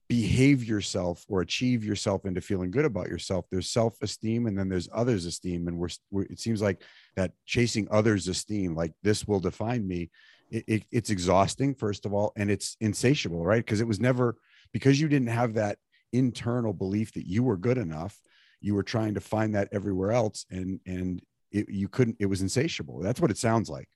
behave 0.09 0.63
yourself 0.63 1.25
or 1.29 1.41
achieve 1.41 1.83
yourself 1.83 2.25
into 2.25 2.41
feeling 2.41 2.69
good 2.69 2.85
about 2.85 3.07
yourself. 3.07 3.45
There's 3.49 3.71
self-esteem 3.71 4.47
and 4.47 4.59
then 4.59 4.67
there's 4.67 4.89
others 4.93 5.25
esteem 5.25 5.67
and 5.67 5.77
we're, 5.77 5.87
we're, 6.11 6.23
it 6.23 6.39
seems 6.39 6.61
like 6.61 6.83
that 7.15 7.31
chasing 7.45 7.87
others 7.89 8.27
esteem 8.27 8.75
like 8.75 8.91
this 9.01 9.25
will 9.25 9.39
define 9.39 9.87
me 9.87 10.11
it, 10.49 10.63
it, 10.67 10.83
it's 10.91 11.09
exhausting 11.09 11.73
first 11.75 12.05
of 12.05 12.13
all 12.13 12.31
and 12.35 12.51
it's 12.51 12.77
insatiable 12.79 13.45
right? 13.45 13.65
Because 13.65 13.81
it 13.81 13.87
was 13.87 13.99
never 13.99 14.37
because 14.71 14.99
you 14.99 15.07
didn't 15.07 15.27
have 15.27 15.53
that 15.55 15.77
internal 16.11 16.73
belief 16.73 17.13
that 17.13 17.27
you 17.27 17.43
were 17.43 17.57
good 17.57 17.77
enough 17.77 18.19
you 18.63 18.73
were 18.73 18.83
trying 18.83 19.13
to 19.13 19.19
find 19.19 19.53
that 19.53 19.67
everywhere 19.71 20.11
else 20.11 20.45
and 20.49 20.79
and 20.87 21.21
it, 21.51 21.69
you 21.69 21.87
couldn't 21.87 22.17
it 22.19 22.25
was 22.25 22.41
insatiable. 22.41 22.99
That's 22.99 23.21
what 23.21 23.29
it 23.29 23.37
sounds 23.37 23.69
like. 23.69 23.87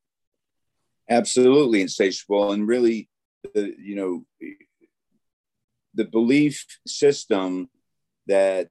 Absolutely 1.10 1.82
insatiable 1.82 2.52
and 2.52 2.68
really 2.68 3.10
the 3.56 3.74
you 3.80 3.96
know 3.96 4.26
the 5.96 6.06
belief 6.06 6.66
system 6.86 7.70
that 8.28 8.68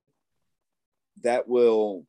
that 1.23 1.49
will 1.49 2.07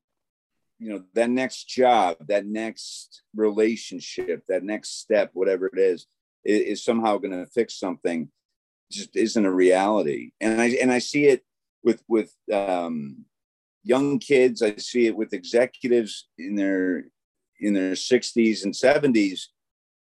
you 0.80 0.90
know 0.90 1.04
that 1.14 1.30
next 1.30 1.68
job 1.68 2.18
that 2.28 2.46
next 2.46 3.24
relationship 3.36 4.44
that 4.48 4.64
next 4.64 5.00
step 5.00 5.32
whatever 5.34 5.68
it 5.68 5.80
is 5.80 6.08
is, 6.46 6.84
somehow 6.84 7.18
going 7.18 7.32
to 7.32 7.46
fix 7.48 7.78
something. 7.78 8.30
Just 8.92 9.16
isn't 9.16 9.46
a 9.46 9.52
reality. 9.52 10.32
And 10.40 10.62
i 10.62 10.68
and 10.82 10.92
i 10.92 11.00
see 11.00 11.26
it 11.26 11.44
with 11.84 12.04
with 12.08 12.34
um, 12.54 13.26
young 13.84 14.20
kids. 14.20 14.62
I 14.62 14.76
see 14.78 15.08
it 15.08 15.16
with 15.16 15.34
executives 15.34 16.28
in 16.38 16.56
their 16.56 17.06
in 17.60 17.74
their 17.74 17.94
60s 17.94 18.64
and 18.64 18.74
70s 18.74 19.48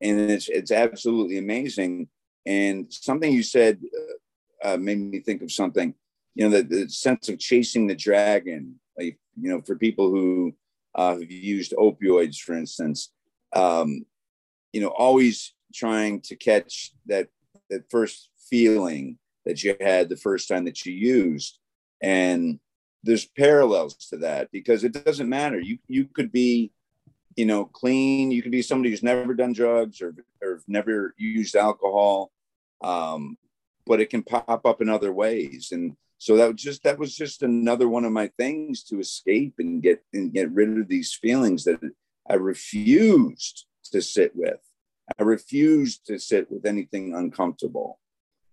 and 0.01 0.31
it's 0.31 0.49
it's 0.49 0.71
absolutely 0.71 1.39
amazing. 1.39 2.09
And 2.47 2.93
something 2.93 3.33
you 3.33 3.43
said 3.43 3.81
uh, 4.63 4.75
uh, 4.75 4.77
made 4.77 4.99
me 4.99 5.21
think 5.21 5.43
of 5.43 5.53
something. 5.53 5.95
You 6.35 6.49
know, 6.49 6.57
the, 6.57 6.63
the 6.63 6.89
sense 6.89 7.29
of 7.29 7.39
chasing 7.39 7.87
the 7.87 7.95
dragon, 7.95 8.81
like, 8.97 9.19
you 9.41 9.51
know, 9.51 9.61
for 9.63 9.77
people 9.77 10.11
who 10.11 10.55
uh, 10.95 11.13
have 11.19 11.31
used 11.31 11.73
opioids, 11.73 12.39
for 12.39 12.57
instance, 12.57 13.13
um, 13.53 14.05
you 14.73 14.81
know, 14.81 14.89
always 14.89 15.55
trying 15.73 16.21
to 16.23 16.37
catch 16.37 16.93
that 17.07 17.29
that 17.71 17.91
first 17.91 18.31
feeling 18.51 19.19
that 19.45 19.63
you 19.63 19.77
had 19.81 20.09
the 20.09 20.17
first 20.17 20.49
time 20.49 20.65
that 20.65 20.85
you 20.85 20.93
used. 20.93 21.59
And 22.03 22.59
there's 23.03 23.27
parallels 23.27 23.95
to 24.11 24.17
that 24.19 24.51
because 24.51 24.85
it 24.85 25.05
doesn't 25.05 25.29
matter. 25.29 25.61
You 25.61 25.79
you 25.89 26.07
could 26.07 26.33
be, 26.33 26.73
you 27.37 27.47
know, 27.47 27.65
clean. 27.65 28.31
You 28.31 28.43
could 28.43 28.53
be 28.53 28.63
somebody 28.63 28.91
who's 28.91 29.03
never 29.03 29.35
done 29.35 29.53
drugs 29.53 30.01
or 30.01 30.15
or 30.43 30.61
never 30.67 31.15
used 31.19 31.55
alcohol. 31.57 32.31
Um, 32.83 33.37
but 33.87 34.01
it 34.01 34.11
can 34.11 34.23
pop 34.23 34.65
up 34.65 34.81
in 34.81 34.89
other 34.89 35.13
ways. 35.13 35.71
And 35.73 35.97
so 36.25 36.39
that 36.39 36.53
was 36.53 36.63
just 36.63 36.83
that 36.85 36.99
was 36.99 37.15
just 37.15 37.43
another 37.43 37.87
one 37.87 38.07
of 38.07 38.13
my 38.13 38.29
things 38.39 38.83
to 38.85 38.99
escape 38.99 39.57
and 39.59 39.83
get 39.83 40.03
and 40.15 40.33
get 40.33 40.51
rid 40.53 40.79
of 40.79 40.89
these 40.89 41.13
feelings 41.13 41.65
that 41.65 41.79
I 42.27 42.35
refused 42.37 43.67
to 43.93 44.01
sit 44.01 44.35
with. 44.35 44.59
I 45.19 45.23
refused 45.23 46.07
to 46.07 46.19
sit 46.19 46.51
with 46.51 46.65
anything 46.65 47.15
uncomfortable. 47.15 47.99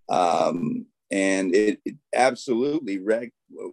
Um, 0.10 0.88
and 1.12 1.56
it, 1.56 1.80
it 1.86 1.96
absolutely 2.14 3.00
wreck, 3.00 3.32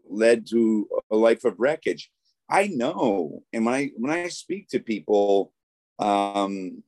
led 0.08 0.46
to 0.50 0.88
a 1.10 1.16
life 1.16 1.44
of 1.44 1.58
wreckage. 1.58 2.08
I 2.48 2.68
know, 2.68 3.42
and 3.52 3.66
when 3.66 3.74
I 3.74 3.90
when 3.96 4.12
I 4.12 4.28
speak 4.28 4.68
to 4.68 4.78
people 4.78 5.52
um, 5.98 6.84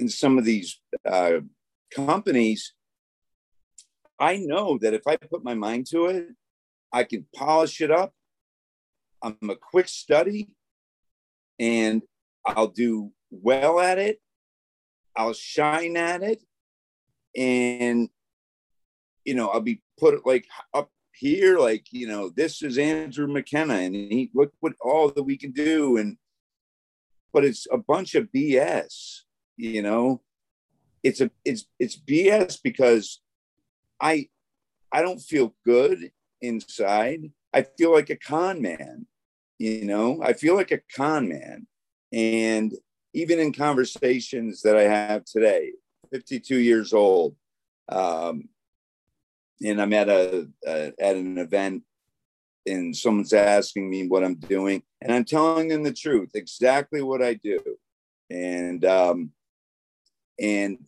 in 0.00 0.08
some 0.08 0.38
of 0.38 0.44
these 0.44 0.80
uh, 1.06 1.38
companies, 1.94 2.74
I 4.18 4.38
know 4.38 4.76
that 4.78 4.92
if 4.92 5.06
I 5.06 5.14
put 5.14 5.44
my 5.44 5.54
mind 5.54 5.86
to 5.90 6.06
it, 6.06 6.26
I 6.92 7.04
can 7.04 7.26
polish 7.34 7.80
it 7.80 7.90
up. 7.90 8.12
I'm 9.22 9.36
a 9.48 9.56
quick 9.56 9.88
study 9.88 10.48
and 11.58 12.02
I'll 12.46 12.68
do 12.68 13.12
well 13.30 13.80
at 13.80 13.98
it. 13.98 14.20
I'll 15.16 15.32
shine 15.32 15.96
at 15.96 16.22
it. 16.22 16.42
And, 17.36 18.08
you 19.24 19.34
know, 19.34 19.48
I'll 19.48 19.60
be 19.60 19.82
put 19.98 20.24
like 20.24 20.46
up 20.72 20.90
here, 21.12 21.58
like, 21.58 21.86
you 21.90 22.06
know, 22.06 22.30
this 22.30 22.62
is 22.62 22.78
Andrew 22.78 23.26
McKenna 23.26 23.74
and 23.74 23.94
he 23.94 24.30
look 24.34 24.52
what 24.60 24.74
all 24.80 25.10
that 25.10 25.24
we 25.24 25.36
can 25.36 25.50
do. 25.50 25.96
And, 25.96 26.16
but 27.32 27.44
it's 27.44 27.66
a 27.70 27.78
bunch 27.78 28.14
of 28.14 28.28
BS, 28.34 29.20
you 29.56 29.82
know, 29.82 30.22
it's 31.02 31.20
a, 31.20 31.30
it's, 31.44 31.66
it's 31.78 31.96
BS 31.96 32.58
because 32.62 33.20
I 34.00 34.28
I 34.92 35.02
don't 35.02 35.20
feel 35.20 35.54
good 35.64 36.10
inside. 36.40 37.30
I 37.52 37.62
feel 37.62 37.92
like 37.92 38.10
a 38.10 38.16
con 38.16 38.60
man, 38.60 39.06
you 39.58 39.84
know, 39.84 40.20
I 40.22 40.32
feel 40.32 40.54
like 40.54 40.70
a 40.70 40.80
con 40.94 41.28
man. 41.28 41.66
And 42.12 42.74
even 43.14 43.38
in 43.38 43.52
conversations 43.52 44.62
that 44.62 44.76
I 44.76 44.82
have 44.82 45.24
today, 45.24 45.72
52 46.12 46.58
years 46.58 46.92
old, 46.92 47.36
um, 47.90 48.48
and 49.64 49.82
I'm 49.82 49.92
at 49.92 50.08
a, 50.08 50.48
a 50.66 50.92
at 51.00 51.16
an 51.16 51.38
event 51.38 51.82
and 52.66 52.96
someone's 52.96 53.32
asking 53.32 53.88
me 53.88 54.06
what 54.06 54.22
I'm 54.22 54.36
doing, 54.36 54.82
and 55.00 55.12
I'm 55.12 55.24
telling 55.24 55.68
them 55.68 55.82
the 55.82 55.92
truth, 55.92 56.30
exactly 56.34 57.02
what 57.02 57.22
I 57.22 57.34
do. 57.34 57.60
And 58.30 58.84
um, 58.84 59.32
and 60.38 60.78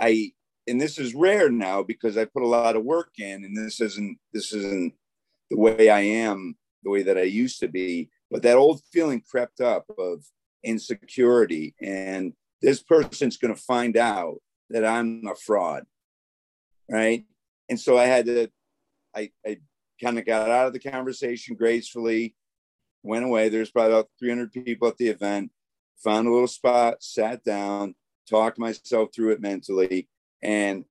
I 0.00 0.32
and 0.72 0.80
this 0.80 0.98
is 0.98 1.14
rare 1.14 1.50
now 1.50 1.82
because 1.82 2.16
I 2.16 2.24
put 2.24 2.42
a 2.42 2.48
lot 2.48 2.76
of 2.76 2.82
work 2.82 3.10
in, 3.18 3.44
and 3.44 3.54
this 3.54 3.78
isn't 3.78 4.18
this 4.32 4.54
isn't 4.54 4.94
the 5.50 5.58
way 5.58 5.90
I 5.90 6.00
am, 6.00 6.56
the 6.82 6.88
way 6.88 7.02
that 7.02 7.18
I 7.18 7.24
used 7.24 7.60
to 7.60 7.68
be. 7.68 8.08
But 8.30 8.42
that 8.44 8.56
old 8.56 8.80
feeling 8.90 9.20
crept 9.20 9.60
up 9.60 9.84
of 9.98 10.24
insecurity, 10.64 11.74
and 11.82 12.32
this 12.62 12.82
person's 12.82 13.36
going 13.36 13.54
to 13.54 13.60
find 13.60 13.98
out 13.98 14.38
that 14.70 14.82
I'm 14.82 15.26
a 15.26 15.34
fraud, 15.34 15.84
right? 16.90 17.26
And 17.68 17.78
so 17.78 17.98
I 17.98 18.06
had 18.06 18.24
to, 18.24 18.48
I, 19.14 19.30
I 19.46 19.58
kind 20.02 20.18
of 20.18 20.24
got 20.24 20.48
out 20.48 20.68
of 20.68 20.72
the 20.72 20.90
conversation 20.90 21.54
gracefully, 21.54 22.34
went 23.02 23.26
away. 23.26 23.50
There's 23.50 23.70
probably 23.70 23.92
about 23.92 24.08
300 24.18 24.50
people 24.52 24.88
at 24.88 24.96
the 24.96 25.08
event, 25.08 25.50
found 26.02 26.26
a 26.26 26.32
little 26.32 26.48
spot, 26.48 27.02
sat 27.02 27.44
down, 27.44 27.94
talked 28.26 28.58
myself 28.58 29.10
through 29.14 29.32
it 29.32 29.42
mentally. 29.42 30.08
And 30.42 30.84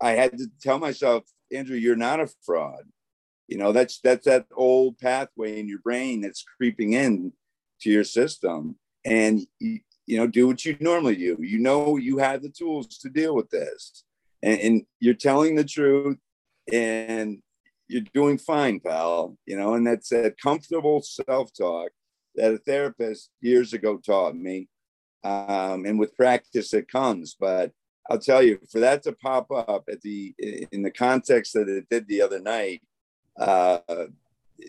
I 0.00 0.12
had 0.12 0.36
to 0.38 0.46
tell 0.60 0.78
myself, 0.78 1.24
Andrew, 1.52 1.76
you're 1.76 1.96
not 1.96 2.20
a 2.20 2.28
fraud. 2.44 2.84
You 3.46 3.58
know, 3.58 3.72
that's 3.72 4.00
that's 4.00 4.24
that 4.24 4.46
old 4.54 4.98
pathway 4.98 5.60
in 5.60 5.68
your 5.68 5.78
brain 5.80 6.20
that's 6.20 6.44
creeping 6.56 6.94
in 6.94 7.32
to 7.82 7.90
your 7.90 8.04
system. 8.04 8.76
And 9.04 9.46
you, 9.60 9.80
you 10.06 10.16
know, 10.16 10.26
do 10.26 10.46
what 10.46 10.64
you 10.64 10.76
normally 10.80 11.16
do. 11.16 11.36
You 11.40 11.58
know 11.58 11.96
you 11.96 12.18
have 12.18 12.42
the 12.42 12.48
tools 12.48 12.98
to 12.98 13.08
deal 13.08 13.34
with 13.34 13.50
this. 13.50 14.04
And, 14.42 14.60
and 14.60 14.82
you're 15.00 15.14
telling 15.14 15.54
the 15.54 15.64
truth 15.64 16.18
and 16.72 17.38
you're 17.88 18.02
doing 18.14 18.38
fine, 18.38 18.80
pal. 18.80 19.36
You 19.46 19.56
know, 19.58 19.74
and 19.74 19.86
that's 19.86 20.10
a 20.12 20.32
comfortable 20.42 21.02
self-talk 21.02 21.90
that 22.36 22.54
a 22.54 22.58
therapist 22.58 23.30
years 23.40 23.72
ago 23.74 23.98
taught 23.98 24.36
me. 24.36 24.68
Um, 25.22 25.86
and 25.86 25.98
with 25.98 26.16
practice 26.16 26.74
it 26.74 26.88
comes. 26.88 27.36
But 27.38 27.72
I'll 28.10 28.18
tell 28.18 28.42
you, 28.42 28.58
for 28.70 28.80
that 28.80 29.02
to 29.04 29.12
pop 29.12 29.50
up 29.50 29.84
at 29.90 30.02
the 30.02 30.34
in 30.72 30.82
the 30.82 30.90
context 30.90 31.54
that 31.54 31.68
it 31.68 31.88
did 31.88 32.06
the 32.06 32.22
other 32.22 32.38
night, 32.38 32.82
uh, 33.38 33.78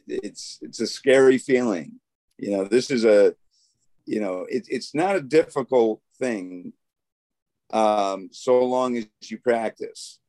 it's 0.07 0.59
it's 0.61 0.79
a 0.79 0.87
scary 0.87 1.37
feeling. 1.37 1.99
You 2.37 2.51
know, 2.51 2.63
this 2.65 2.91
is 2.91 3.05
a, 3.05 3.35
you 4.05 4.19
know, 4.19 4.45
it, 4.49 4.67
it's 4.69 4.93
not 4.95 5.15
a 5.15 5.21
difficult 5.21 6.01
thing, 6.17 6.73
um, 7.71 8.29
so 8.31 8.63
long 8.63 8.97
as 8.97 9.05
you 9.23 9.37
practice, 9.37 10.19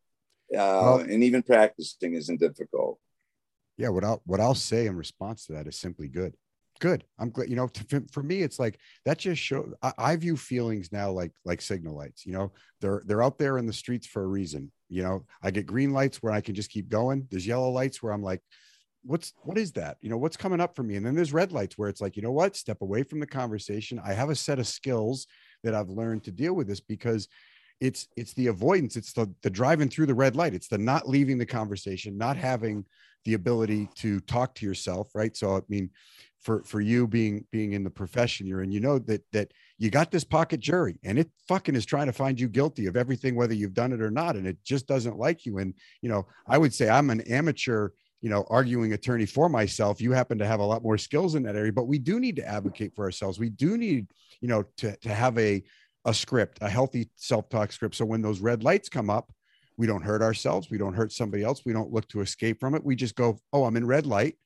uh, 0.52 0.58
well, 0.58 0.98
and 0.98 1.22
even 1.22 1.42
practicing 1.42 2.14
isn't 2.14 2.40
difficult. 2.40 2.98
Yeah, 3.76 3.90
what 3.90 4.04
I'll 4.04 4.22
what 4.24 4.40
I'll 4.40 4.54
say 4.54 4.86
in 4.86 4.96
response 4.96 5.46
to 5.46 5.52
that 5.52 5.66
is 5.66 5.78
simply 5.78 6.08
good 6.08 6.36
good. 6.78 7.04
I'm 7.18 7.30
glad 7.30 7.48
you 7.48 7.56
know 7.56 7.68
to, 7.68 8.04
for 8.12 8.22
me 8.22 8.42
it's 8.42 8.58
like 8.58 8.78
that 9.04 9.18
just 9.18 9.40
show 9.40 9.72
I, 9.82 9.92
I, 9.98 10.16
view 10.16 10.36
feelings 10.36 10.92
now 10.92 11.10
like 11.10 11.32
like 11.44 11.60
signal 11.60 11.96
lights 11.96 12.26
you 12.26 12.32
know? 12.32 12.52
They're 12.80 13.02
they're 13.06 13.22
out 13.22 13.38
there 13.38 13.58
in 13.58 13.66
the 13.66 13.72
streets 13.72 14.06
for 14.06 14.22
a 14.22 14.26
reason 14.26 14.70
you 14.88 15.02
know? 15.02 15.24
I 15.42 15.50
get 15.50 15.66
green 15.66 15.92
lights 15.92 16.22
where 16.22 16.32
i 16.32 16.40
can 16.40 16.54
just 16.54 16.70
keep 16.70 16.88
going. 16.88 17.26
There's 17.30 17.46
yellow 17.46 17.70
lights 17.70 18.02
where 18.02 18.12
i'm 18.12 18.22
like 18.22 18.42
what's 19.06 19.32
what 19.42 19.56
is 19.56 19.72
that? 19.72 19.96
You 20.00 20.10
know 20.10 20.18
what's 20.18 20.36
coming 20.36 20.60
up 20.60 20.74
for 20.74 20.82
me? 20.82 20.96
And 20.96 21.06
then 21.06 21.14
there's 21.14 21.32
red 21.32 21.52
lights 21.52 21.78
where 21.78 21.88
it's 21.88 22.00
like 22.00 22.16
you 22.16 22.22
know 22.22 22.32
what? 22.32 22.56
Step 22.56 22.82
away 22.82 23.02
from 23.02 23.20
the 23.20 23.26
conversation. 23.26 24.00
I 24.04 24.12
have 24.12 24.30
a 24.30 24.34
set 24.34 24.58
of 24.58 24.66
skills 24.66 25.26
that 25.64 25.74
i've 25.74 25.88
learned 25.88 26.22
to 26.24 26.30
deal 26.30 26.52
with 26.52 26.68
this 26.68 26.80
because 26.80 27.28
it's 27.80 28.08
it's 28.16 28.34
the 28.34 28.48
avoidance. 28.48 28.96
It's 28.96 29.12
the 29.12 29.32
the 29.42 29.50
driving 29.50 29.88
through 29.88 30.06
the 30.06 30.14
red 30.14 30.36
light. 30.36 30.54
It's 30.54 30.68
the 30.68 30.78
not 30.78 31.08
leaving 31.08 31.38
the 31.38 31.46
conversation 31.46 32.18
not 32.18 32.36
having 32.36 32.84
the 33.24 33.34
ability 33.34 33.88
to 33.96 34.20
talk 34.20 34.54
to 34.54 34.66
yourself 34.66 35.08
right? 35.14 35.36
So 35.36 35.56
i 35.56 35.60
mean 35.68 35.90
for 36.46 36.62
for 36.62 36.80
you 36.80 37.08
being 37.08 37.44
being 37.50 37.72
in 37.72 37.82
the 37.82 37.90
profession 37.90 38.46
you're 38.46 38.62
in 38.62 38.70
you 38.70 38.78
know 38.78 39.00
that 39.00 39.20
that 39.32 39.50
you 39.78 39.90
got 39.90 40.12
this 40.12 40.22
pocket 40.22 40.60
jury 40.60 40.96
and 41.02 41.18
it 41.18 41.28
fucking 41.48 41.74
is 41.74 41.84
trying 41.84 42.06
to 42.06 42.12
find 42.12 42.38
you 42.38 42.48
guilty 42.48 42.86
of 42.86 42.96
everything 42.96 43.34
whether 43.34 43.52
you've 43.52 43.74
done 43.74 43.92
it 43.92 44.00
or 44.00 44.12
not 44.12 44.36
and 44.36 44.46
it 44.46 44.56
just 44.64 44.86
doesn't 44.86 45.18
like 45.18 45.44
you. 45.44 45.58
And 45.58 45.74
you 46.02 46.08
know 46.08 46.24
i 46.46 46.56
would 46.56 46.72
say 46.72 46.88
i'm 46.88 47.10
an 47.10 47.20
amateur 47.22 47.90
you 48.20 48.30
know 48.30 48.46
arguing 48.48 48.92
attorney 48.92 49.26
for 49.26 49.48
myself. 49.48 50.00
You 50.00 50.12
happen 50.12 50.38
to 50.38 50.46
have 50.46 50.60
a 50.60 50.64
lot 50.64 50.84
more 50.84 50.98
skills 50.98 51.34
in 51.34 51.42
that 51.42 51.56
area 51.56 51.72
but 51.72 51.88
we 51.88 51.98
do 51.98 52.20
need 52.20 52.36
to 52.36 52.46
advocate 52.46 52.92
for 52.94 53.04
ourselves. 53.04 53.40
We 53.40 53.50
do 53.50 53.76
need 53.76 54.06
you 54.40 54.46
know 54.46 54.64
to 54.78 54.96
to 54.98 55.12
have 55.12 55.36
a 55.38 55.64
a 56.04 56.14
script 56.14 56.58
a 56.60 56.68
healthy 56.68 57.10
self-talk 57.16 57.72
script. 57.72 57.96
So 57.96 58.04
when 58.04 58.22
those 58.22 58.38
red 58.40 58.62
lights 58.62 58.88
come 58.88 59.10
up 59.10 59.32
we 59.78 59.86
don't 59.86 60.02
hurt 60.02 60.22
ourselves. 60.22 60.70
We 60.70 60.78
don't 60.78 60.94
hurt 60.94 61.12
somebody 61.12 61.42
else. 61.42 61.62
We 61.66 61.74
don't 61.74 61.92
look 61.92 62.08
to 62.08 62.22
escape 62.22 62.60
from 62.60 62.74
it. 62.76 62.84
We 62.84 62.94
just 62.94 63.16
go 63.16 63.40
oh 63.52 63.64
i'm 63.64 63.76
in 63.76 63.84
red 63.84 64.06
light 64.06 64.36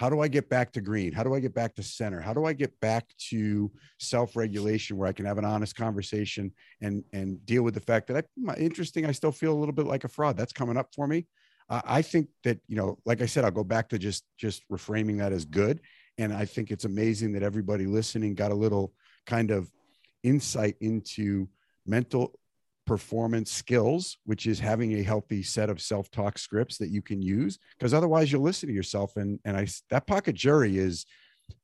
how 0.00 0.08
do 0.08 0.20
I 0.22 0.28
get 0.28 0.48
back 0.48 0.72
to 0.72 0.80
green? 0.80 1.12
How 1.12 1.22
do 1.22 1.34
I 1.34 1.40
get 1.40 1.52
back 1.52 1.74
to 1.74 1.82
center? 1.82 2.22
How 2.22 2.32
do 2.32 2.46
I 2.46 2.54
get 2.54 2.72
back 2.80 3.04
to 3.28 3.70
self-regulation 3.98 4.96
where 4.96 5.06
I 5.06 5.12
can 5.12 5.26
have 5.26 5.36
an 5.36 5.44
honest 5.44 5.76
conversation 5.76 6.52
and 6.80 7.04
and 7.12 7.44
deal 7.44 7.64
with 7.64 7.74
the 7.74 7.82
fact 7.82 8.06
that 8.06 8.24
I 8.48 8.54
interesting, 8.54 9.04
I 9.04 9.12
still 9.12 9.30
feel 9.30 9.52
a 9.52 9.60
little 9.60 9.74
bit 9.74 9.84
like 9.84 10.04
a 10.04 10.08
fraud. 10.08 10.38
That's 10.38 10.54
coming 10.54 10.78
up 10.78 10.88
for 10.94 11.06
me. 11.06 11.26
Uh, 11.68 11.82
I 11.84 12.00
think 12.00 12.28
that 12.44 12.60
you 12.66 12.76
know, 12.76 12.98
like 13.04 13.20
I 13.20 13.26
said, 13.26 13.44
I'll 13.44 13.50
go 13.50 13.62
back 13.62 13.90
to 13.90 13.98
just 13.98 14.24
just 14.38 14.66
reframing 14.70 15.18
that 15.18 15.34
as 15.34 15.44
good. 15.44 15.80
And 16.16 16.32
I 16.32 16.46
think 16.46 16.70
it's 16.70 16.86
amazing 16.86 17.32
that 17.32 17.42
everybody 17.42 17.84
listening 17.84 18.34
got 18.34 18.52
a 18.52 18.62
little 18.64 18.94
kind 19.26 19.50
of 19.50 19.70
insight 20.22 20.76
into 20.80 21.46
mental 21.84 22.39
performance 22.86 23.52
skills, 23.52 24.18
which 24.24 24.46
is 24.46 24.58
having 24.58 24.94
a 24.94 25.02
healthy 25.02 25.42
set 25.42 25.70
of 25.70 25.80
self-talk 25.80 26.38
scripts 26.38 26.78
that 26.78 26.90
you 26.90 27.02
can 27.02 27.22
use. 27.22 27.58
Because 27.78 27.94
otherwise, 27.94 28.30
you'll 28.30 28.42
listen 28.42 28.68
to 28.68 28.74
yourself, 28.74 29.16
and 29.16 29.38
and 29.44 29.56
I 29.56 29.66
that 29.90 30.06
pocket 30.06 30.34
jury 30.34 30.78
is 30.78 31.06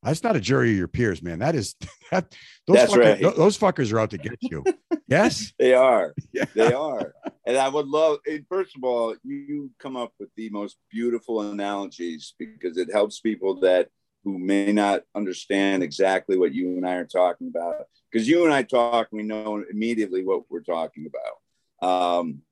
that's 0.02 0.22
not 0.22 0.36
a 0.36 0.40
jury 0.40 0.70
of 0.70 0.76
your 0.76 0.88
peers, 0.88 1.22
man. 1.22 1.38
That 1.38 1.54
is 1.54 1.74
that 2.10 2.34
those 2.66 2.76
that's 2.76 2.92
fuckers, 2.92 3.22
right. 3.22 3.36
those 3.36 3.58
fuckers 3.58 3.92
are 3.92 4.00
out 4.00 4.10
to 4.10 4.18
get 4.18 4.38
you. 4.40 4.64
yes, 5.08 5.52
they 5.58 5.74
are. 5.74 6.14
Yeah. 6.32 6.44
They 6.54 6.72
are. 6.72 7.14
And 7.46 7.56
I 7.56 7.68
would 7.68 7.86
love. 7.86 8.18
First 8.48 8.76
of 8.76 8.84
all, 8.84 9.16
you 9.22 9.70
come 9.78 9.96
up 9.96 10.12
with 10.18 10.28
the 10.36 10.50
most 10.50 10.76
beautiful 10.90 11.40
analogies 11.40 12.34
because 12.38 12.76
it 12.76 12.92
helps 12.92 13.20
people 13.20 13.60
that 13.60 13.88
who 14.26 14.40
may 14.40 14.72
not 14.72 15.04
understand 15.14 15.84
exactly 15.84 16.36
what 16.36 16.52
you 16.52 16.76
and 16.76 16.84
I 16.84 16.94
are 16.96 17.06
talking 17.06 17.46
about. 17.46 17.86
Because 18.10 18.28
you 18.28 18.44
and 18.44 18.52
I 18.52 18.64
talk, 18.64 19.06
we 19.12 19.22
know 19.22 19.62
immediately 19.70 20.24
what 20.24 20.50
we're 20.50 20.62
talking 20.62 21.06
about. 21.06 21.88
Um, 21.88 22.42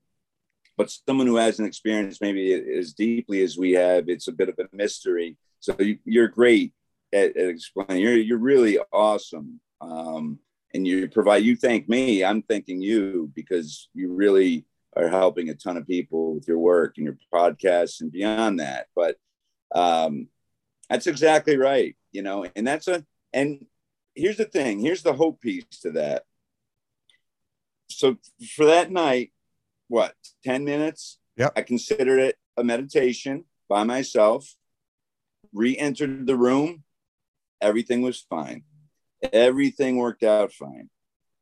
but 0.77 0.89
someone 0.89 1.27
who 1.27 1.35
hasn't 1.35 1.67
experienced 1.67 2.21
maybe 2.21 2.53
as 2.53 2.93
deeply 2.93 3.43
as 3.43 3.57
we 3.57 3.73
have, 3.73 4.07
it's 4.07 4.29
a 4.29 4.31
bit 4.31 4.47
of 4.47 4.57
a 4.57 4.73
mystery. 4.73 5.35
So 5.59 5.75
you, 5.77 6.21
are 6.21 6.29
great 6.29 6.71
at, 7.11 7.35
at, 7.35 7.49
explaining. 7.49 8.01
You're 8.01 8.15
you're 8.15 8.37
really 8.37 8.79
awesome, 8.93 9.59
um, 9.81 10.39
and 10.73 10.87
you 10.87 11.09
provide. 11.09 11.43
You 11.43 11.57
thank 11.57 11.89
me. 11.89 12.23
I'm 12.23 12.41
thanking 12.43 12.81
you 12.81 13.31
because 13.35 13.89
you 13.93 14.13
really 14.13 14.65
are 14.95 15.09
helping 15.09 15.49
a 15.49 15.55
ton 15.55 15.75
of 15.75 15.87
people 15.87 16.35
with 16.35 16.47
your 16.47 16.59
work 16.59 16.93
and 16.95 17.05
your 17.05 17.17
podcasts 17.33 17.99
and 17.99 18.11
beyond 18.11 18.61
that. 18.61 18.87
But 18.95 19.17
um, 19.73 20.29
that's 20.89 21.07
exactly 21.07 21.57
right. 21.57 21.95
You 22.11 22.21
know, 22.21 22.45
and 22.55 22.65
that's 22.65 22.87
a 22.87 23.05
and 23.33 23.65
here's 24.15 24.37
the 24.37 24.45
thing. 24.45 24.79
Here's 24.79 25.03
the 25.03 25.13
hope 25.13 25.41
piece 25.41 25.65
to 25.81 25.91
that. 25.91 26.23
So 27.89 28.17
for 28.55 28.65
that 28.65 28.91
night, 28.91 29.31
what 29.87 30.15
ten 30.43 30.63
minutes? 30.63 31.19
Yeah, 31.37 31.49
I 31.55 31.61
considered 31.63 32.19
it 32.19 32.37
a 32.57 32.63
meditation 32.63 33.45
by 33.67 33.83
myself. 33.83 34.55
Re-entered 35.53 36.27
the 36.27 36.35
room. 36.35 36.83
Everything 37.61 38.01
was 38.01 38.19
fine. 38.29 38.63
Everything 39.31 39.97
worked 39.97 40.23
out 40.23 40.51
fine. 40.51 40.89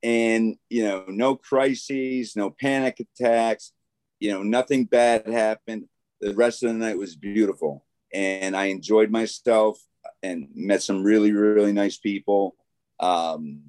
And 0.01 0.57
you 0.69 0.83
know, 0.83 1.05
no 1.07 1.35
crises, 1.35 2.35
no 2.35 2.49
panic 2.49 2.99
attacks. 2.99 3.73
You 4.19 4.31
know, 4.31 4.43
nothing 4.43 4.85
bad 4.85 5.27
happened. 5.27 5.85
The 6.21 6.33
rest 6.33 6.63
of 6.63 6.69
the 6.69 6.75
night 6.75 6.97
was 6.97 7.15
beautiful 7.15 7.82
and 8.13 8.55
I 8.55 8.65
enjoyed 8.65 9.11
myself 9.11 9.79
and 10.21 10.47
met 10.55 10.83
some 10.83 11.03
really, 11.03 11.31
really 11.31 11.73
nice 11.73 11.97
people. 11.97 12.55
Um, 12.99 13.63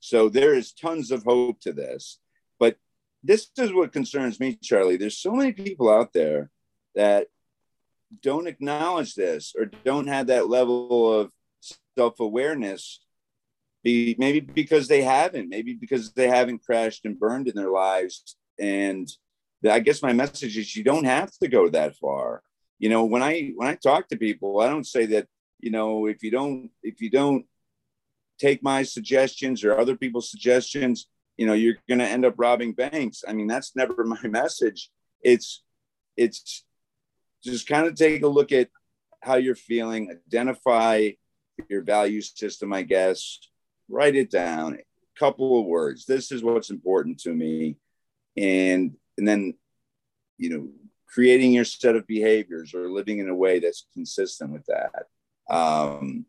so 0.00 0.28
there 0.28 0.54
is 0.54 0.72
tons 0.72 1.10
of 1.10 1.24
hope 1.24 1.60
to 1.62 1.72
this. 1.72 2.18
But 2.58 2.76
this 3.22 3.48
is 3.56 3.72
what 3.72 3.92
concerns 3.92 4.38
me, 4.40 4.58
Charlie. 4.62 4.96
There's 4.96 5.18
so 5.18 5.32
many 5.32 5.52
people 5.52 5.90
out 5.90 6.12
there 6.12 6.50
that 6.94 7.28
don't 8.22 8.46
acknowledge 8.46 9.14
this 9.14 9.54
or 9.56 9.66
don't 9.66 10.06
have 10.06 10.28
that 10.28 10.48
level 10.48 11.20
of 11.20 11.30
self-awareness 11.96 13.00
be 13.82 14.14
maybe 14.18 14.40
because 14.40 14.88
they 14.88 15.02
haven't 15.02 15.48
maybe 15.48 15.74
because 15.74 16.12
they 16.12 16.28
haven't 16.28 16.64
crashed 16.64 17.04
and 17.04 17.18
burned 17.18 17.48
in 17.48 17.54
their 17.54 17.70
lives 17.70 18.36
and 18.58 19.08
i 19.70 19.78
guess 19.78 20.02
my 20.02 20.12
message 20.12 20.56
is 20.56 20.74
you 20.74 20.84
don't 20.84 21.04
have 21.04 21.30
to 21.38 21.48
go 21.48 21.68
that 21.68 21.96
far 21.96 22.42
you 22.78 22.88
know 22.88 23.04
when 23.04 23.22
i 23.22 23.52
when 23.56 23.68
i 23.68 23.74
talk 23.74 24.08
to 24.08 24.16
people 24.16 24.60
i 24.60 24.68
don't 24.68 24.86
say 24.86 25.06
that 25.06 25.26
you 25.60 25.70
know 25.70 26.06
if 26.06 26.22
you 26.22 26.30
don't 26.30 26.70
if 26.82 27.00
you 27.00 27.10
don't 27.10 27.46
take 28.38 28.62
my 28.62 28.82
suggestions 28.82 29.64
or 29.64 29.78
other 29.78 29.96
people's 29.96 30.30
suggestions 30.30 31.06
you 31.36 31.46
know 31.46 31.52
you're 31.52 31.76
going 31.88 31.98
to 31.98 32.06
end 32.06 32.24
up 32.24 32.34
robbing 32.36 32.72
banks. 32.72 33.24
I 33.26 33.32
mean 33.32 33.46
that's 33.46 33.76
never 33.76 34.04
my 34.04 34.20
message. 34.24 34.90
It's 35.22 35.62
it's 36.16 36.64
just 37.44 37.66
kind 37.66 37.86
of 37.86 37.94
take 37.94 38.22
a 38.22 38.28
look 38.28 38.52
at 38.52 38.68
how 39.20 39.36
you're 39.36 39.54
feeling 39.54 40.18
identify 40.26 41.10
your 41.68 41.82
value 41.82 42.20
system 42.20 42.72
i 42.72 42.82
guess 42.82 43.38
write 43.88 44.14
it 44.14 44.30
down 44.30 44.74
a 44.74 45.18
couple 45.18 45.58
of 45.58 45.66
words 45.66 46.04
this 46.04 46.30
is 46.30 46.42
what's 46.42 46.70
important 46.70 47.18
to 47.18 47.32
me 47.32 47.76
and 48.36 48.94
and 49.16 49.26
then 49.26 49.54
you 50.38 50.50
know 50.50 50.68
creating 51.16 51.50
your 51.50 51.64
set 51.64 51.96
of 51.96 52.06
behaviors 52.06 52.74
or 52.74 52.90
living 52.90 53.20
in 53.20 53.30
a 53.30 53.34
way 53.34 53.58
that's 53.58 53.86
consistent 53.94 54.52
with 54.52 54.66
that. 54.66 55.06
Um, 55.48 56.26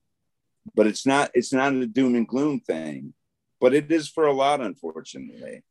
but 0.73 0.87
it's 0.87 1.05
not 1.05 1.29
it's 1.33 1.51
not 1.51 1.73
a 1.73 1.85
doom 1.85 2.15
and 2.15 2.25
gloom 2.25 2.61
thing, 2.61 3.13
but 3.59 3.73
it 3.73 3.91
is 3.91 4.07
for 4.07 4.27
a 4.27 4.33
lot, 4.33 4.61
unfortunately. 4.61 5.61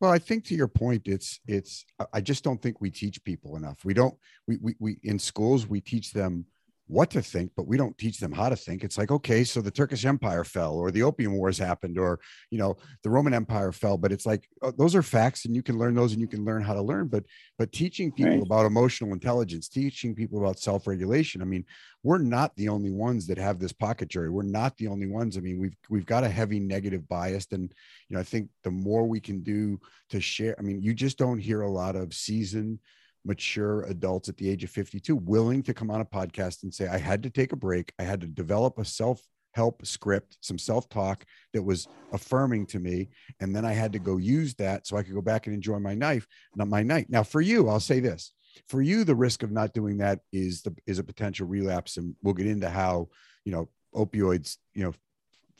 Well, 0.00 0.12
I 0.12 0.20
think 0.20 0.44
to 0.44 0.54
your 0.54 0.68
point, 0.68 1.02
it's 1.06 1.40
it's. 1.48 1.84
I 2.12 2.20
just 2.20 2.44
don't 2.44 2.62
think 2.62 2.80
we 2.80 2.90
teach 2.90 3.24
people 3.24 3.56
enough. 3.56 3.84
We 3.84 3.94
don't. 3.94 4.14
We 4.46 4.58
we, 4.62 4.76
we 4.78 4.98
in 5.02 5.18
schools 5.18 5.66
we 5.66 5.80
teach 5.80 6.12
them 6.12 6.46
what 6.92 7.10
to 7.10 7.22
think, 7.22 7.52
but 7.56 7.66
we 7.66 7.76
don't 7.76 7.96
teach 7.96 8.18
them 8.18 8.32
how 8.32 8.48
to 8.48 8.56
think. 8.56 8.84
It's 8.84 8.98
like, 8.98 9.10
okay, 9.10 9.44
so 9.44 9.60
the 9.60 9.70
Turkish 9.70 10.04
Empire 10.04 10.44
fell, 10.44 10.74
or 10.74 10.90
the 10.90 11.02
Opium 11.02 11.32
Wars 11.32 11.56
happened, 11.56 11.98
or 11.98 12.20
you 12.50 12.58
know, 12.58 12.76
the 13.02 13.10
Roman 13.10 13.32
Empire 13.32 13.72
fell. 13.72 13.96
But 13.96 14.12
it's 14.12 14.26
like 14.26 14.46
uh, 14.60 14.72
those 14.76 14.94
are 14.94 15.02
facts, 15.02 15.46
and 15.46 15.56
you 15.56 15.62
can 15.62 15.78
learn 15.78 15.94
those, 15.94 16.12
and 16.12 16.20
you 16.20 16.28
can 16.28 16.44
learn 16.44 16.62
how 16.62 16.74
to 16.74 16.82
learn. 16.82 17.08
But 17.08 17.24
but 17.58 17.72
teaching 17.72 18.12
people 18.12 18.32
right. 18.32 18.42
about 18.42 18.66
emotional 18.66 19.12
intelligence, 19.12 19.68
teaching 19.68 20.14
people 20.14 20.38
about 20.38 20.58
self 20.58 20.86
regulation. 20.86 21.40
I 21.40 21.46
mean, 21.46 21.64
we're 22.02 22.18
not 22.18 22.54
the 22.56 22.68
only 22.68 22.90
ones 22.90 23.26
that 23.28 23.38
have 23.38 23.58
this 23.58 23.72
pocket 23.72 24.08
jury. 24.08 24.28
We're 24.28 24.42
not 24.42 24.76
the 24.76 24.88
only 24.88 25.06
ones. 25.06 25.36
I 25.36 25.40
mean, 25.40 25.58
we've 25.58 25.76
we've 25.88 26.06
got 26.06 26.24
a 26.24 26.28
heavy 26.28 26.60
negative 26.60 27.08
bias, 27.08 27.46
and 27.52 27.72
you 28.08 28.14
know, 28.14 28.20
I 28.20 28.24
think 28.24 28.48
the 28.64 28.70
more 28.70 29.08
we 29.08 29.20
can 29.20 29.42
do 29.42 29.80
to 30.10 30.20
share. 30.20 30.54
I 30.58 30.62
mean, 30.62 30.82
you 30.82 30.92
just 30.92 31.16
don't 31.16 31.38
hear 31.38 31.62
a 31.62 31.70
lot 31.70 31.96
of 31.96 32.12
seasoned 32.12 32.80
mature 33.24 33.82
adults 33.82 34.28
at 34.28 34.36
the 34.36 34.48
age 34.48 34.64
of 34.64 34.70
52 34.70 35.16
willing 35.16 35.62
to 35.62 35.74
come 35.74 35.90
on 35.90 36.00
a 36.00 36.04
podcast 36.04 36.62
and 36.62 36.74
say, 36.74 36.88
I 36.88 36.98
had 36.98 37.22
to 37.22 37.30
take 37.30 37.52
a 37.52 37.56
break. 37.56 37.92
I 37.98 38.02
had 38.02 38.20
to 38.22 38.26
develop 38.26 38.78
a 38.78 38.84
self 38.84 39.22
help 39.54 39.84
script, 39.86 40.38
some 40.40 40.58
self 40.58 40.88
talk 40.88 41.24
that 41.52 41.62
was 41.62 41.86
affirming 42.12 42.66
to 42.66 42.78
me. 42.78 43.10
And 43.40 43.54
then 43.54 43.64
I 43.64 43.72
had 43.72 43.92
to 43.92 43.98
go 43.98 44.16
use 44.16 44.54
that 44.54 44.86
so 44.86 44.96
I 44.96 45.02
could 45.02 45.14
go 45.14 45.20
back 45.20 45.46
and 45.46 45.54
enjoy 45.54 45.78
my 45.78 45.94
knife, 45.94 46.26
not 46.56 46.68
my 46.68 46.82
night. 46.82 47.06
Now, 47.08 47.22
for 47.22 47.40
you, 47.40 47.68
I'll 47.68 47.80
say 47.80 48.00
this 48.00 48.32
for 48.68 48.82
you, 48.82 49.04
the 49.04 49.14
risk 49.14 49.42
of 49.42 49.50
not 49.50 49.72
doing 49.72 49.98
that 49.98 50.20
is 50.32 50.62
the 50.62 50.74
is 50.86 50.98
a 50.98 51.04
potential 51.04 51.46
relapse. 51.46 51.96
And 51.96 52.14
we'll 52.22 52.34
get 52.34 52.46
into 52.46 52.68
how, 52.68 53.08
you 53.44 53.52
know, 53.52 53.68
opioids, 53.94 54.56
you 54.74 54.84
know, 54.84 54.92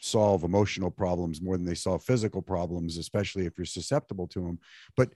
solve 0.00 0.42
emotional 0.42 0.90
problems 0.90 1.40
more 1.40 1.56
than 1.56 1.66
they 1.66 1.74
solve 1.74 2.02
physical 2.02 2.42
problems, 2.42 2.98
especially 2.98 3.46
if 3.46 3.56
you're 3.56 3.64
susceptible 3.64 4.26
to 4.28 4.40
them. 4.40 4.58
But 4.96 5.10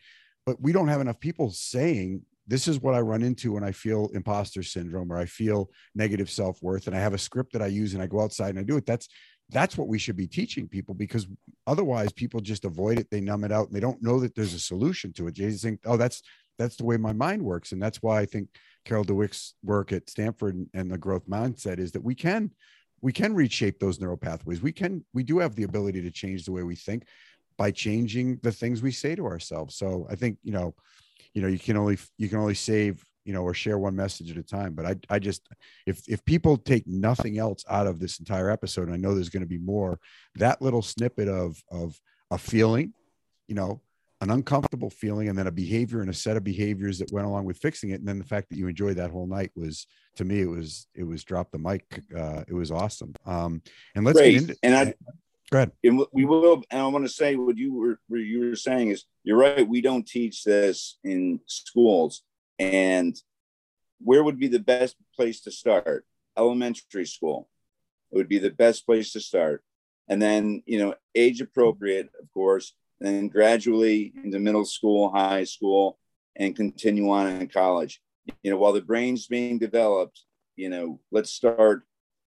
but 0.44 0.60
we 0.60 0.72
don't 0.72 0.88
have 0.88 1.00
enough 1.00 1.18
people 1.18 1.50
saying 1.50 2.22
this 2.46 2.68
is 2.68 2.80
what 2.80 2.94
I 2.94 3.00
run 3.00 3.22
into 3.22 3.52
when 3.52 3.64
I 3.64 3.72
feel 3.72 4.10
imposter 4.14 4.62
syndrome 4.62 5.12
or 5.12 5.18
I 5.18 5.26
feel 5.26 5.70
negative 5.94 6.30
self 6.30 6.62
worth, 6.62 6.86
and 6.86 6.96
I 6.96 7.00
have 7.00 7.14
a 7.14 7.18
script 7.18 7.52
that 7.52 7.62
I 7.62 7.66
use 7.66 7.94
and 7.94 8.02
I 8.02 8.06
go 8.06 8.20
outside 8.20 8.50
and 8.50 8.58
I 8.58 8.62
do 8.62 8.76
it. 8.76 8.86
That's 8.86 9.08
that's 9.50 9.78
what 9.78 9.88
we 9.88 9.98
should 9.98 10.16
be 10.16 10.26
teaching 10.26 10.68
people 10.68 10.94
because 10.94 11.26
otherwise 11.66 12.12
people 12.12 12.40
just 12.40 12.64
avoid 12.64 12.98
it, 12.98 13.08
they 13.10 13.20
numb 13.20 13.44
it 13.44 13.52
out, 13.52 13.66
and 13.66 13.76
they 13.76 13.80
don't 13.80 14.02
know 14.02 14.20
that 14.20 14.34
there's 14.34 14.54
a 14.54 14.58
solution 14.58 15.12
to 15.14 15.28
it. 15.28 15.36
They 15.36 15.50
think, 15.52 15.80
oh, 15.84 15.96
that's 15.96 16.22
that's 16.58 16.76
the 16.76 16.84
way 16.84 16.96
my 16.96 17.12
mind 17.12 17.42
works, 17.42 17.72
and 17.72 17.82
that's 17.82 18.02
why 18.02 18.20
I 18.20 18.26
think 18.26 18.48
Carol 18.84 19.04
Dweck's 19.04 19.54
work 19.62 19.92
at 19.92 20.08
Stanford 20.08 20.66
and 20.72 20.90
the 20.90 20.98
growth 20.98 21.28
mindset 21.28 21.78
is 21.78 21.92
that 21.92 22.04
we 22.04 22.14
can 22.14 22.50
we 23.02 23.12
can 23.12 23.34
reshape 23.34 23.78
those 23.78 24.00
neural 24.00 24.16
pathways. 24.16 24.62
We 24.62 24.72
can 24.72 25.04
we 25.12 25.22
do 25.22 25.38
have 25.38 25.54
the 25.54 25.64
ability 25.64 26.02
to 26.02 26.10
change 26.10 26.44
the 26.44 26.52
way 26.52 26.62
we 26.62 26.76
think 26.76 27.04
by 27.58 27.70
changing 27.70 28.38
the 28.42 28.52
things 28.52 28.82
we 28.82 28.92
say 28.92 29.14
to 29.14 29.26
ourselves. 29.26 29.76
So 29.76 30.06
I 30.10 30.14
think 30.14 30.38
you 30.42 30.52
know 30.52 30.74
you 31.34 31.42
know 31.42 31.48
you 31.48 31.58
can 31.58 31.76
only 31.76 31.98
you 32.18 32.28
can 32.28 32.38
only 32.38 32.54
save 32.54 33.04
you 33.24 33.32
know 33.32 33.42
or 33.42 33.52
share 33.52 33.78
one 33.78 33.96
message 33.96 34.30
at 34.30 34.36
a 34.36 34.42
time. 34.42 34.74
But 34.74 34.86
i 34.86 34.96
i 35.10 35.18
just 35.18 35.48
if 35.86 36.02
if 36.08 36.24
people 36.24 36.56
take 36.56 36.86
nothing 36.86 37.38
else 37.38 37.64
out 37.68 37.86
of 37.86 37.98
this 37.98 38.18
entire 38.18 38.50
episode 38.50 38.90
i 38.90 38.96
know 38.96 39.14
there's 39.14 39.28
going 39.28 39.42
to 39.42 39.48
be 39.48 39.58
more 39.58 39.98
that 40.36 40.62
little 40.62 40.82
snippet 40.82 41.28
of 41.28 41.62
of 41.70 41.98
a 42.30 42.38
feeling 42.38 42.92
you 43.48 43.54
know 43.54 43.80
an 44.22 44.30
uncomfortable 44.30 44.88
feeling 44.88 45.28
and 45.28 45.38
then 45.38 45.46
a 45.46 45.52
behavior 45.52 46.00
and 46.00 46.08
a 46.08 46.14
set 46.14 46.38
of 46.38 46.44
behaviors 46.44 46.98
that 46.98 47.12
went 47.12 47.26
along 47.26 47.44
with 47.44 47.58
fixing 47.58 47.90
it 47.90 48.00
and 48.00 48.08
then 48.08 48.18
the 48.18 48.24
fact 48.24 48.48
that 48.48 48.56
you 48.56 48.66
enjoyed 48.66 48.96
that 48.96 49.10
whole 49.10 49.26
night 49.26 49.50
was 49.54 49.86
to 50.14 50.24
me 50.24 50.40
it 50.40 50.48
was 50.48 50.86
it 50.94 51.04
was 51.04 51.22
drop 51.22 51.50
the 51.50 51.58
mic 51.58 52.02
uh 52.16 52.42
it 52.48 52.54
was 52.54 52.70
awesome. 52.70 53.12
Um 53.26 53.60
and 53.94 54.04
let's 54.04 54.18
Great. 54.18 54.32
get 54.32 54.42
into 54.42 54.56
and 54.62 54.74
i 54.74 54.94
Go 55.50 55.58
ahead. 55.58 55.72
And 55.84 56.04
we 56.12 56.24
will, 56.24 56.62
and 56.70 56.80
I 56.80 56.86
want 56.88 57.04
to 57.04 57.12
say 57.12 57.36
what 57.36 57.56
you 57.56 57.74
were 57.74 58.00
what 58.08 58.18
you 58.18 58.48
were 58.48 58.56
saying 58.56 58.90
is 58.90 59.04
you're 59.22 59.38
right. 59.38 59.66
We 59.66 59.80
don't 59.80 60.06
teach 60.06 60.42
this 60.42 60.98
in 61.04 61.40
schools, 61.46 62.22
and 62.58 63.16
where 63.98 64.24
would 64.24 64.38
be 64.38 64.48
the 64.48 64.58
best 64.58 64.96
place 65.14 65.40
to 65.42 65.52
start? 65.52 66.04
Elementary 66.36 67.06
school. 67.06 67.48
It 68.10 68.16
would 68.16 68.28
be 68.28 68.38
the 68.38 68.50
best 68.50 68.86
place 68.86 69.12
to 69.12 69.20
start, 69.20 69.62
and 70.08 70.20
then 70.20 70.62
you 70.66 70.78
know, 70.78 70.94
age 71.14 71.40
appropriate, 71.40 72.10
of 72.20 72.28
course, 72.32 72.74
then 73.00 73.28
gradually 73.28 74.12
into 74.24 74.40
middle 74.40 74.64
school, 74.64 75.10
high 75.10 75.44
school, 75.44 75.98
and 76.34 76.56
continue 76.56 77.08
on 77.10 77.28
in 77.28 77.46
college. 77.46 78.00
You 78.42 78.50
know, 78.50 78.56
while 78.56 78.72
the 78.72 78.80
brain's 78.80 79.28
being 79.28 79.58
developed, 79.58 80.22
you 80.56 80.70
know, 80.70 80.98
let's 81.12 81.30
start 81.30 81.84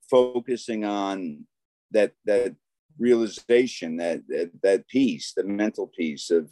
focusing 0.08 0.86
on 0.86 1.46
that 1.92 2.14
that 2.26 2.56
realization 3.00 3.98
that, 3.98 4.28
that 4.28 4.52
that 4.64 4.88
peace 4.88 5.34
the 5.36 5.44
mental 5.44 5.88
peace 5.88 6.30
of 6.32 6.50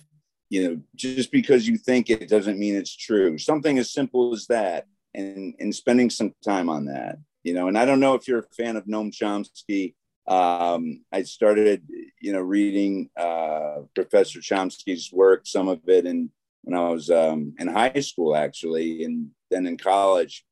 you 0.50 0.64
know 0.64 0.82
just 0.96 1.32
because 1.32 1.68
you 1.68 1.78
think 1.78 2.10
it 2.10 2.30
doesn't 2.30 2.60
mean 2.60 2.76
it's 2.76 2.96
true. 2.96 3.38
Something 3.38 3.78
as 3.78 3.92
simple 3.92 4.34
as 4.34 4.48
that 4.48 4.86
and 5.14 5.56
and 5.60 5.74
spending 5.74 6.10
some 6.10 6.34
time 6.44 6.70
on 6.70 6.86
that 6.86 7.18
you 7.44 7.54
know. 7.54 7.68
And 7.68 7.78
i 7.78 7.86
don't 7.86 8.00
know 8.00 8.16
if 8.16 8.28
you're 8.28 8.40
a 8.40 8.56
fan 8.56 8.76
of 8.76 8.86
noam 8.86 9.12
chomsky. 9.12 9.96
Um, 10.28 11.04
i 11.12 11.22
started 11.22 11.84
you 12.20 12.34
know 12.34 12.42
reading 12.42 13.10
uh, 13.16 13.82
professor 13.94 14.40
chomsky's 14.40 15.12
work 15.14 15.46
some 15.46 15.68
of 15.68 15.82
it 15.88 16.08
and 16.08 16.32
when 16.64 16.80
i 16.80 16.90
was 16.90 17.12
um, 17.12 17.54
in 17.60 17.68
high 17.68 18.00
school 18.00 18.36
actually 18.36 19.04
and 19.04 19.30
then 19.52 19.66
in 19.68 19.78
college. 19.78 20.46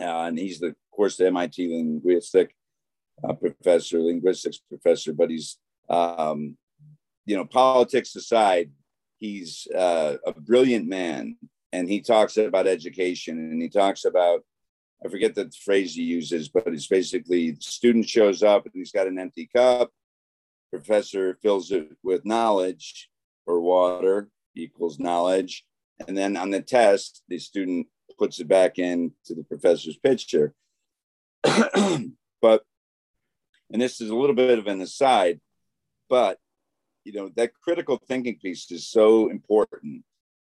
Uh, 0.00 0.26
and 0.26 0.38
he's 0.38 0.58
the 0.58 0.74
course 0.90 1.16
the 1.16 1.30
mit 1.30 1.58
linguistic 1.58 2.54
uh, 3.22 3.32
professor, 3.32 4.00
linguistics 4.00 4.58
professor, 4.58 5.12
but 5.12 5.30
he's, 5.30 5.58
um, 5.88 6.56
you 7.26 7.36
know, 7.36 7.44
politics 7.44 8.14
aside, 8.16 8.70
he's 9.18 9.66
uh, 9.76 10.16
a 10.26 10.32
brilliant 10.32 10.88
man. 10.88 11.36
And 11.72 11.88
he 11.88 12.00
talks 12.00 12.36
about 12.36 12.66
education 12.66 13.36
and 13.38 13.60
he 13.60 13.68
talks 13.68 14.04
about, 14.04 14.42
I 15.04 15.08
forget 15.08 15.34
the 15.34 15.52
phrase 15.64 15.94
he 15.94 16.02
uses, 16.02 16.48
but 16.48 16.68
it's 16.68 16.86
basically 16.86 17.52
the 17.52 17.60
student 17.60 18.08
shows 18.08 18.42
up 18.42 18.64
and 18.64 18.72
he's 18.74 18.92
got 18.92 19.08
an 19.08 19.18
empty 19.18 19.48
cup. 19.54 19.90
Professor 20.70 21.38
fills 21.42 21.70
it 21.70 21.88
with 22.02 22.24
knowledge 22.24 23.10
or 23.46 23.60
water 23.60 24.28
equals 24.54 24.98
knowledge. 24.98 25.64
And 26.06 26.16
then 26.16 26.36
on 26.36 26.50
the 26.50 26.62
test, 26.62 27.22
the 27.28 27.38
student 27.38 27.86
puts 28.18 28.38
it 28.40 28.48
back 28.48 28.78
into 28.78 29.34
the 29.34 29.44
professor's 29.44 29.96
pitcher. 29.96 30.54
but 31.42 32.64
and 33.74 33.82
this 33.82 34.00
is 34.00 34.08
a 34.08 34.14
little 34.14 34.36
bit 34.36 34.56
of 34.56 34.68
an 34.68 34.80
aside, 34.80 35.40
but 36.08 36.38
you 37.02 37.12
know 37.12 37.28
that 37.34 37.52
critical 37.60 38.00
thinking 38.06 38.38
piece 38.38 38.70
is 38.70 38.88
so 38.88 39.28
important. 39.28 40.04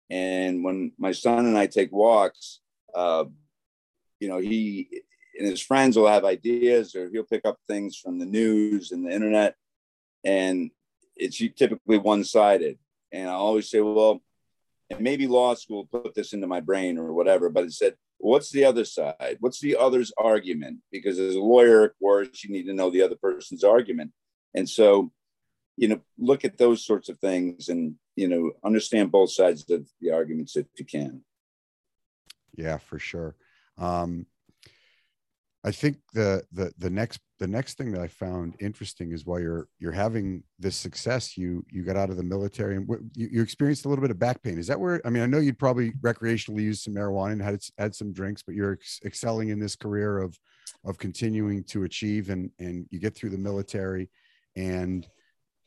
And 0.10 0.64
when 0.64 0.94
my 0.98 1.12
son 1.12 1.46
and 1.46 1.56
I 1.56 1.68
take 1.68 1.92
walks, 1.92 2.60
uh, 2.96 3.26
you 4.20 4.30
know, 4.30 4.40
he 4.40 5.04
and 5.38 5.48
his 5.48 5.62
friends 5.62 5.96
will 5.96 6.08
have 6.08 6.26
ideas, 6.26 6.96
or 6.96 7.08
he'll 7.08 7.24
pick 7.24 7.46
up 7.46 7.60
things 7.68 7.96
from 7.96 8.18
the 8.18 8.26
news 8.26 8.92
and 8.92 9.06
the 9.06 9.12
internet, 9.12 9.56
and 10.24 10.72
it's 11.16 11.38
typically 11.38 12.00
one-sided. 12.00 12.80
And 13.12 13.30
I 13.30 13.34
always 13.34 13.70
say, 13.70 13.80
well, 13.82 14.24
and 14.90 15.02
maybe 15.02 15.28
law 15.28 15.54
school 15.54 15.86
put 15.86 16.16
this 16.16 16.34
into 16.34 16.48
my 16.48 16.62
brain 16.62 16.98
or 16.98 17.14
whatever, 17.14 17.50
but 17.50 17.66
it 17.66 17.74
said 17.74 17.94
what's 18.20 18.52
the 18.52 18.66
other 18.66 18.86
side? 18.86 19.38
What's 19.40 19.60
the 19.60 19.78
other's 19.78 20.12
argument? 20.18 20.80
Because 20.92 21.18
as 21.20 21.36
a 21.36 21.42
lawyer, 21.42 21.86
of 21.86 21.98
course, 22.00 22.44
you 22.44 22.52
need 22.52 22.66
to 22.68 22.74
know 22.74 22.90
the 22.90 23.02
other 23.02 23.16
person's 23.16 23.64
argument. 23.64 24.12
And 24.54 24.70
so, 24.70 25.12
you 25.78 25.88
know, 25.88 26.02
look 26.18 26.46
at 26.46 26.58
those 26.58 26.86
sorts 26.86 27.10
of 27.10 27.18
things 27.20 27.70
and, 27.70 27.96
you 28.16 28.28
know, 28.28 28.52
understand 28.64 29.12
both 29.12 29.32
sides 29.32 29.70
of 29.70 29.88
the 30.02 30.12
arguments 30.12 30.56
if 30.58 30.68
you 30.78 30.86
can. 30.86 31.22
Yeah, 32.56 32.78
for 32.78 33.00
sure. 33.00 33.36
Um, 33.78 34.26
I 35.64 35.72
think 35.72 35.98
the 36.14 36.44
the 36.54 36.72
the 36.78 36.90
next 36.90 37.20
the 37.40 37.48
next 37.48 37.78
thing 37.78 37.92
that 37.92 38.02
I 38.02 38.08
found 38.08 38.56
interesting 38.60 39.12
is 39.12 39.26
while 39.26 39.42
you're 39.42 39.68
you're 39.78 39.92
having 39.92 40.44
this 40.58 40.78
success, 40.78 41.36
you 41.38 41.66
you 41.70 41.84
got 41.84 41.98
out 41.98 42.10
of 42.10 42.16
the 42.16 42.24
military 42.24 42.78
and 42.78 42.88
you, 43.14 43.28
you 43.30 43.42
experienced 43.42 43.86
a 43.86 43.90
little 43.90 44.02
bit 44.02 44.12
of 44.12 44.20
back 44.20 44.42
pain. 44.42 44.58
Is 44.58 44.68
that 44.68 44.80
where? 44.80 45.02
I 45.06 45.10
mean, 45.10 45.22
I 45.22 45.26
know 45.26 45.40
you'd 45.40 45.60
probably 45.60 45.92
recreationally 46.02 46.62
use 46.62 46.84
some 46.84 46.96
marijuana 46.96 47.34
and 47.34 47.42
had 47.42 47.60
had 47.78 47.94
some 47.94 48.14
drinks, 48.14 48.42
but 48.42 48.56
you're 48.56 48.74
ex- 48.74 49.02
excelling 49.04 49.50
in 49.50 49.60
this 49.60 49.76
career 49.76 50.20
of 50.20 50.38
of 50.86 50.98
continuing 50.98 51.66
to 51.66 51.84
achieve, 51.84 52.30
and 52.30 52.52
and 52.60 52.86
you 52.90 53.00
get 53.00 53.14
through 53.14 53.32
the 53.32 53.38
military, 53.38 54.10
and 54.56 55.06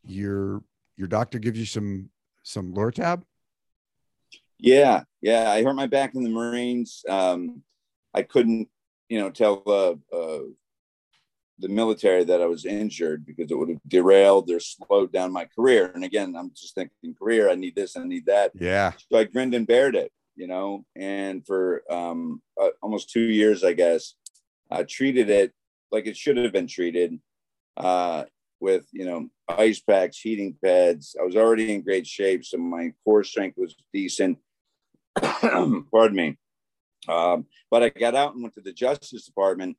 your 0.05 0.63
your 0.97 1.09
doctor 1.09 1.39
gives 1.39 1.59
you 1.59 1.67
some 1.67 2.09
some 2.45 2.73
Lortab. 2.73 3.25
Yeah, 4.59 5.03
yeah, 5.21 5.51
I 5.51 5.63
hurt 5.63 5.75
my 5.75 5.87
back 5.87 6.15
in 6.15 6.23
the 6.23 6.31
Marines. 6.31 7.05
Um, 7.09 7.63
I 8.15 8.23
couldn't 8.23 8.69
you 9.09 9.21
know, 9.21 9.31
tell 9.31 9.63
uh, 9.67 9.95
uh, 10.15 10.43
the 11.59 11.69
military 11.69 12.25
that 12.25 12.41
I 12.41 12.47
was 12.47 12.65
injured 12.65 13.25
because 13.27 13.51
it 13.51 13.59
would 13.59 13.69
have 13.69 13.81
derailed 13.87 14.51
or 14.51 14.61
slowed 14.61 15.13
down 15.13 15.33
my 15.33 15.47
career. 15.55 15.93
And 15.95 16.05
again, 16.05 16.35
I'm 16.37 16.51
just 16.51 16.75
thinking 16.75 17.15
career. 17.15 17.51
I 17.51 17.55
need 17.55 17.77
this. 17.77 17.97
I 17.97 18.05
need 18.05 18.27
that. 18.27 18.53
Yeah. 18.55 18.93
So 19.11 19.19
I 19.19 19.25
grinned 19.25 19.55
and 19.55 19.67
bared 19.67 19.95
it, 19.95 20.13
you 20.35 20.47
know, 20.47 20.85
and 20.97 21.47
for 21.47 21.83
um, 21.91 22.43
uh, 22.61 22.71
almost 22.83 23.11
two 23.11 23.21
years, 23.21 23.65
I 23.65 23.75
guess, 23.75 24.15
I 24.71 24.85
treated 24.85 25.29
it 25.31 25.53
like 25.91 26.07
it 26.07 26.17
should 26.17 26.37
have 26.39 26.53
been 26.53 26.67
treated. 26.67 27.19
Uh, 27.77 28.25
with 28.63 28.87
you 28.93 29.05
know 29.05 29.29
ice 29.49 29.81
packs, 29.81 30.19
heating 30.19 30.57
pads. 30.65 31.17
I 31.21 31.25
was 31.25 31.37
already 31.37 31.75
in 31.75 31.83
great 31.83 32.07
shape, 32.07 32.45
so 32.45 32.57
my 32.57 32.93
core 33.05 33.25
strength 33.25 33.59
was 33.59 33.75
decent. 33.93 34.39
Pardon 35.21 36.15
me. 36.15 36.39
Um, 37.09 37.47
but 37.71 37.83
I 37.83 37.89
got 37.89 38.15
out 38.15 38.35
and 38.35 38.43
went 38.43 38.55
to 38.55 38.61
the 38.61 38.73
Justice 38.73 39.27
Department 39.27 39.77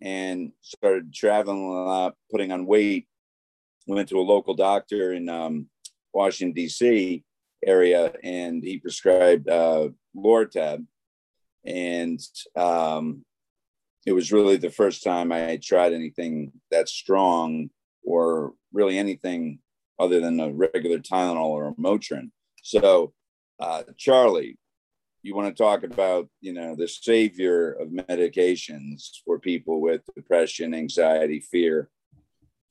and 0.00 0.52
started 0.60 1.12
traveling 1.12 1.58
a 1.58 1.84
lot, 1.84 2.14
putting 2.30 2.52
on 2.52 2.66
weight. 2.66 3.06
Went 3.86 4.08
to 4.10 4.20
a 4.20 4.22
local 4.22 4.54
doctor 4.54 5.12
in 5.12 5.28
um, 5.28 5.66
Washington 6.14 6.54
D.C. 6.54 7.24
area, 7.66 8.12
and 8.22 8.62
he 8.62 8.78
prescribed 8.78 9.48
uh, 9.48 9.88
Lortab, 10.16 10.86
and 11.64 12.20
um, 12.54 13.24
it 14.06 14.12
was 14.12 14.32
really 14.32 14.56
the 14.56 14.70
first 14.70 15.02
time 15.02 15.32
I 15.32 15.58
tried 15.62 15.92
anything 15.92 16.52
that 16.70 16.88
strong 16.88 17.70
or 18.04 18.52
really 18.72 18.98
anything 18.98 19.58
other 19.98 20.20
than 20.20 20.40
a 20.40 20.52
regular 20.52 20.98
Tylenol 20.98 21.46
or 21.46 21.68
a 21.68 21.74
Motrin. 21.74 22.30
So, 22.62 23.12
uh, 23.60 23.82
Charlie, 23.96 24.58
you 25.22 25.34
want 25.34 25.54
to 25.54 25.62
talk 25.62 25.82
about, 25.82 26.28
you 26.40 26.52
know, 26.52 26.74
the 26.74 26.88
savior 26.88 27.72
of 27.72 27.88
medications 27.88 29.20
for 29.24 29.38
people 29.38 29.80
with 29.80 30.02
depression, 30.14 30.74
anxiety, 30.74 31.40
fear, 31.40 31.88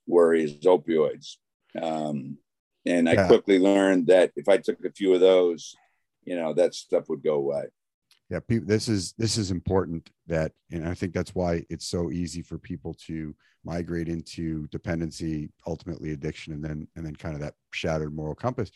worries, 0.07 0.59
opioids. 0.61 1.37
Um, 1.81 2.37
and 2.85 3.07
I 3.07 3.13
yeah. 3.13 3.27
quickly 3.27 3.59
learned 3.59 4.07
that 4.07 4.31
if 4.35 4.49
I 4.49 4.57
took 4.57 4.83
a 4.83 4.91
few 4.91 5.13
of 5.13 5.19
those, 5.19 5.75
you 6.23 6.35
know, 6.35 6.53
that 6.53 6.73
stuff 6.73 7.09
would 7.09 7.23
go 7.23 7.35
away 7.35 7.65
yeah 8.31 8.39
people 8.39 8.65
this 8.65 8.87
is 8.87 9.13
this 9.17 9.37
is 9.37 9.51
important 9.51 10.09
that 10.25 10.53
and 10.71 10.87
i 10.87 10.93
think 10.95 11.13
that's 11.13 11.35
why 11.35 11.63
it's 11.69 11.85
so 11.85 12.09
easy 12.09 12.41
for 12.41 12.57
people 12.57 12.93
to 12.93 13.35
migrate 13.63 14.07
into 14.07 14.65
dependency 14.67 15.51
ultimately 15.67 16.13
addiction 16.13 16.53
and 16.53 16.63
then 16.63 16.87
and 16.95 17.05
then 17.05 17.15
kind 17.15 17.35
of 17.35 17.41
that 17.41 17.53
shattered 17.71 18.15
moral 18.15 18.33
compass 18.33 18.71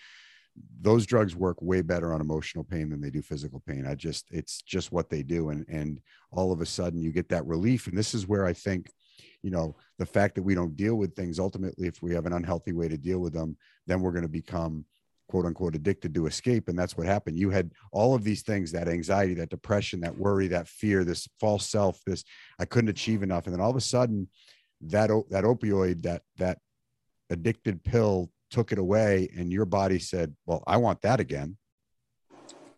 those 0.82 1.06
drugs 1.06 1.36
work 1.36 1.62
way 1.62 1.82
better 1.82 2.14
on 2.14 2.22
emotional 2.22 2.64
pain 2.64 2.90
than 2.90 3.02
they 3.02 3.10
do 3.10 3.22
physical 3.22 3.62
pain. 3.68 3.86
I 3.86 3.96
just 3.96 4.26
it's 4.32 4.62
just 4.62 4.92
what 4.92 5.10
they 5.10 5.24
do. 5.24 5.50
And 5.50 5.66
and 5.68 6.00
all 6.32 6.52
of 6.52 6.62
a 6.62 6.66
sudden 6.66 7.02
you 7.02 7.12
get 7.12 7.30
that 7.30 7.46
relief. 7.46 7.88
And 7.88 7.98
this 7.98 8.14
is 8.14 8.28
where 8.28 8.46
i 8.46 8.54
think 8.54 8.92
you 9.42 9.52
know 9.52 9.76
the 10.00 10.06
fact 10.06 10.36
that 10.36 10.44
we 10.44 10.56
don't 10.56 10.76
deal 10.76 10.96
with 10.96 11.16
things 11.16 11.40
ultimately 11.40 11.88
if 11.88 12.02
we 12.02 12.14
have 12.14 12.26
an 12.26 12.34
unhealthy 12.34 12.74
way 12.74 12.88
to 12.88 12.98
deal 12.98 13.20
with 13.20 13.34
them 13.34 13.56
then 13.88 14.02
we're 14.02 14.12
going 14.12 14.24
to 14.24 14.30
become 14.30 14.86
quote 15.28 15.46
unquote 15.46 15.76
addicted 15.76 16.14
to 16.14 16.28
escape. 16.28 16.68
And 16.68 16.78
that's 16.78 16.98
what 16.98 17.08
happened. 17.08 17.38
You 17.38 17.50
had 17.50 17.72
all 17.92 18.16
of 18.16 18.24
these 18.24 18.44
things 18.44 18.72
that 18.72 18.88
anxiety 18.88 19.34
that 19.36 19.50
depression 19.50 20.00
that 20.02 20.18
worry 20.18 20.48
that 20.50 20.68
fear 20.68 21.04
this 21.04 21.28
false 21.40 21.68
self 21.68 22.00
this 22.06 22.24
i 22.60 22.66
couldn't 22.66 22.90
achieve 22.90 23.24
enough. 23.24 23.46
And 23.46 23.54
then 23.54 23.62
all 23.62 23.72
of 23.72 23.76
a 23.76 23.82
sudden 23.82 24.30
that 24.82 25.10
that 25.30 25.44
opioid 25.44 26.04
that 26.04 26.22
that 26.38 26.60
addicted 27.30 27.84
pill 27.84 28.30
took 28.50 28.72
it 28.72 28.78
away 28.78 29.30
and 29.36 29.52
your 29.52 29.66
body 29.66 30.00
said 30.00 30.36
well 30.46 30.64
i 30.68 30.78
want 30.78 31.02
that 31.02 31.20
again. 31.20 31.58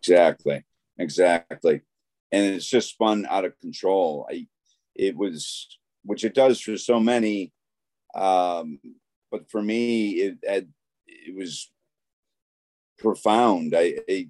Exactly. 0.00 0.64
Exactly. 0.98 1.82
And 2.32 2.54
it's 2.54 2.66
just 2.66 2.90
spun 2.90 3.26
out 3.28 3.44
of 3.44 3.58
control. 3.60 4.26
I 4.30 4.46
it 4.94 5.16
was 5.16 5.78
which 6.04 6.24
it 6.24 6.34
does 6.34 6.60
for 6.60 6.76
so 6.76 6.98
many 6.98 7.52
um 8.14 8.80
but 9.30 9.50
for 9.50 9.62
me 9.62 10.12
it 10.12 10.38
had 10.46 10.68
it 11.06 11.36
was 11.36 11.70
profound. 12.98 13.74
I, 13.76 13.98
I, 14.08 14.28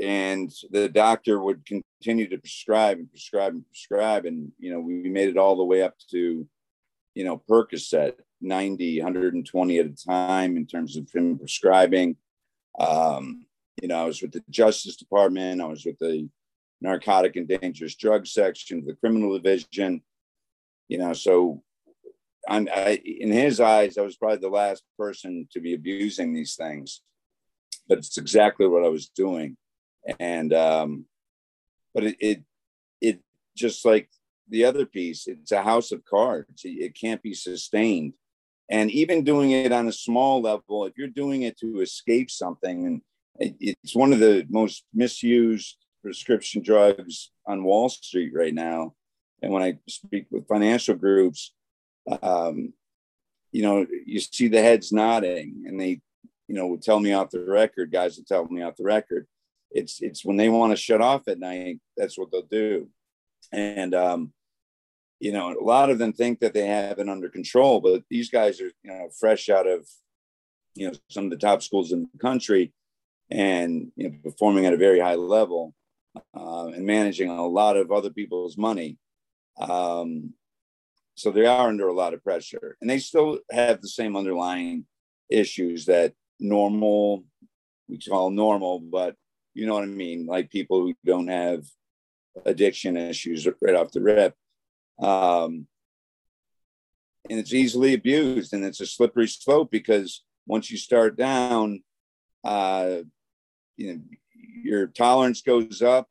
and 0.00 0.50
the 0.70 0.88
doctor 0.88 1.40
would 1.40 1.64
continue 1.64 2.28
to 2.28 2.38
prescribe 2.38 2.98
and 2.98 3.08
prescribe 3.08 3.54
and 3.54 3.66
prescribe, 3.66 4.24
and 4.26 4.50
you 4.58 4.72
know 4.72 4.80
we 4.80 5.08
made 5.08 5.28
it 5.28 5.36
all 5.36 5.56
the 5.56 5.64
way 5.64 5.82
up 5.82 5.94
to, 6.10 6.46
you 7.14 7.24
know, 7.24 7.42
Percocet 7.48 8.14
90, 8.40 9.00
120 9.00 9.78
at 9.78 9.86
a 9.86 10.06
time 10.06 10.56
in 10.56 10.66
terms 10.66 10.96
of 10.96 11.10
him 11.12 11.38
prescribing. 11.38 12.16
Um, 12.78 13.46
you 13.80 13.88
know, 13.88 14.02
I 14.02 14.06
was 14.06 14.22
with 14.22 14.32
the 14.32 14.42
Justice 14.50 14.96
Department. 14.96 15.60
I 15.60 15.66
was 15.66 15.84
with 15.84 15.98
the 15.98 16.28
narcotic 16.80 17.36
and 17.36 17.48
dangerous 17.48 17.94
drug 17.94 18.26
section, 18.26 18.84
the 18.84 18.94
criminal 18.94 19.32
division. 19.38 20.02
You 20.88 20.98
know, 20.98 21.12
so 21.12 21.62
I'm, 22.48 22.68
I, 22.74 23.00
in 23.04 23.32
his 23.32 23.60
eyes, 23.60 23.96
I 23.96 24.02
was 24.02 24.16
probably 24.16 24.38
the 24.38 24.48
last 24.48 24.82
person 24.98 25.48
to 25.52 25.60
be 25.60 25.74
abusing 25.74 26.34
these 26.34 26.56
things 26.56 27.00
but 27.88 27.98
it's 27.98 28.18
exactly 28.18 28.66
what 28.66 28.84
I 28.84 28.88
was 28.88 29.08
doing. 29.08 29.56
And 30.18 30.52
um, 30.52 31.06
but 31.92 32.04
it, 32.04 32.16
it 32.20 32.42
it 33.00 33.20
just 33.56 33.84
like 33.84 34.08
the 34.48 34.64
other 34.64 34.86
piece, 34.86 35.26
it's 35.26 35.52
a 35.52 35.62
house 35.62 35.92
of 35.92 36.04
cards. 36.04 36.62
It 36.64 36.96
can't 36.98 37.22
be 37.22 37.34
sustained. 37.34 38.14
And 38.70 38.90
even 38.90 39.24
doing 39.24 39.50
it 39.50 39.72
on 39.72 39.88
a 39.88 39.92
small 39.92 40.40
level, 40.40 40.86
if 40.86 40.94
you're 40.96 41.08
doing 41.08 41.42
it 41.42 41.58
to 41.58 41.80
escape 41.80 42.30
something, 42.30 42.86
and 42.86 43.54
it's 43.60 43.94
one 43.94 44.12
of 44.12 44.20
the 44.20 44.46
most 44.48 44.84
misused 44.94 45.76
prescription 46.02 46.62
drugs 46.62 47.30
on 47.46 47.64
Wall 47.64 47.88
Street 47.88 48.32
right 48.34 48.54
now. 48.54 48.94
And 49.42 49.52
when 49.52 49.62
I 49.62 49.78
speak 49.88 50.26
with 50.30 50.48
financial 50.48 50.94
groups, 50.94 51.52
um, 52.22 52.72
you 53.52 53.62
know, 53.62 53.86
you 54.06 54.20
see 54.20 54.48
the 54.48 54.62
heads 54.62 54.92
nodding 54.92 55.64
and 55.66 55.78
they 55.78 56.00
you 56.48 56.54
know, 56.54 56.66
would 56.68 56.82
tell 56.82 57.00
me 57.00 57.12
off 57.12 57.30
the 57.30 57.40
record, 57.40 57.90
guys 57.90 58.16
would 58.16 58.26
tell 58.26 58.46
me 58.46 58.62
off 58.62 58.76
the 58.76 58.84
record. 58.84 59.26
It's 59.70 60.00
it's 60.00 60.24
when 60.24 60.36
they 60.36 60.48
want 60.48 60.72
to 60.72 60.76
shut 60.76 61.00
off 61.00 61.26
at 61.26 61.38
night, 61.38 61.80
that's 61.96 62.18
what 62.18 62.30
they'll 62.30 62.42
do. 62.42 62.88
And 63.52 63.94
um, 63.94 64.32
you 65.20 65.32
know, 65.32 65.52
a 65.52 65.64
lot 65.64 65.90
of 65.90 65.98
them 65.98 66.12
think 66.12 66.40
that 66.40 66.54
they 66.54 66.66
have 66.66 66.98
it 66.98 67.08
under 67.08 67.28
control, 67.28 67.80
but 67.80 68.02
these 68.10 68.30
guys 68.30 68.60
are, 68.60 68.70
you 68.82 68.90
know, 68.90 69.08
fresh 69.18 69.48
out 69.48 69.66
of, 69.66 69.88
you 70.74 70.88
know, 70.88 70.94
some 71.08 71.24
of 71.24 71.30
the 71.30 71.36
top 71.36 71.62
schools 71.62 71.92
in 71.92 72.08
the 72.12 72.18
country 72.18 72.72
and 73.30 73.90
you 73.96 74.10
know, 74.10 74.16
performing 74.22 74.66
at 74.66 74.74
a 74.74 74.78
very 74.78 75.00
high 75.00 75.14
level 75.14 75.74
uh, 76.36 76.66
and 76.66 76.84
managing 76.84 77.30
a 77.30 77.46
lot 77.46 77.76
of 77.76 77.90
other 77.90 78.10
people's 78.10 78.58
money. 78.58 78.98
Um, 79.58 80.34
so 81.14 81.30
they 81.30 81.46
are 81.46 81.68
under 81.68 81.88
a 81.88 81.92
lot 81.92 82.12
of 82.12 82.24
pressure 82.24 82.76
and 82.80 82.90
they 82.90 82.98
still 82.98 83.38
have 83.50 83.80
the 83.80 83.88
same 83.88 84.16
underlying 84.16 84.84
issues 85.30 85.86
that 85.86 86.12
normal, 86.40 87.24
we 87.88 87.98
call 87.98 88.30
normal, 88.30 88.80
but 88.80 89.14
you 89.54 89.66
know 89.66 89.74
what 89.74 89.84
I 89.84 89.86
mean, 89.86 90.26
like 90.26 90.50
people 90.50 90.80
who 90.80 90.94
don't 91.04 91.28
have 91.28 91.64
addiction 92.44 92.96
issues 92.96 93.46
right 93.60 93.76
off 93.76 93.92
the 93.92 94.00
rip. 94.00 94.34
Um, 94.98 95.66
and 97.30 97.38
it's 97.38 97.54
easily 97.54 97.94
abused 97.94 98.52
and 98.52 98.64
it's 98.64 98.80
a 98.80 98.86
slippery 98.86 99.28
slope 99.28 99.70
because 99.70 100.22
once 100.46 100.70
you 100.70 100.76
start 100.76 101.16
down, 101.16 101.82
uh, 102.44 102.98
you 103.76 103.94
know, 103.94 104.00
your 104.62 104.86
tolerance 104.86 105.40
goes 105.40 105.82
up. 105.82 106.08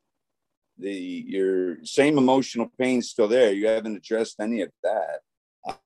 The 0.79 0.91
your 0.91 1.85
same 1.85 2.17
emotional 2.17 2.71
pain 2.79 2.99
is 2.99 3.11
still 3.11 3.27
there. 3.27 3.53
You 3.53 3.67
haven't 3.67 3.95
addressed 3.95 4.39
any 4.39 4.61
of 4.61 4.71
that, 4.81 5.19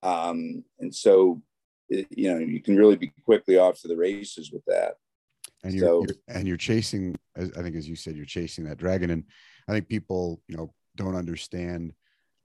um, 0.02 0.64
and 0.80 0.96
so 0.96 1.42
it, 1.90 2.08
you 2.10 2.32
know 2.32 2.40
you 2.40 2.62
can 2.62 2.76
really 2.76 2.96
be 2.96 3.12
quickly 3.26 3.58
off 3.58 3.82
to 3.82 3.88
the 3.88 3.98
races 3.98 4.52
with 4.52 4.64
that 4.66 4.96
and 5.64 5.74
you're, 5.74 5.88
so, 5.88 6.06
you're, 6.08 6.38
and 6.38 6.48
you're 6.48 6.58
chasing 6.58 7.16
i 7.38 7.46
think 7.46 7.76
as 7.76 7.88
you 7.88 7.96
said 7.96 8.16
you're 8.16 8.26
chasing 8.26 8.66
that 8.66 8.78
dragon 8.78 9.10
and 9.10 9.24
i 9.68 9.72
think 9.72 9.88
people 9.88 10.42
you 10.48 10.58
know 10.58 10.74
don't 10.96 11.16
understand 11.16 11.94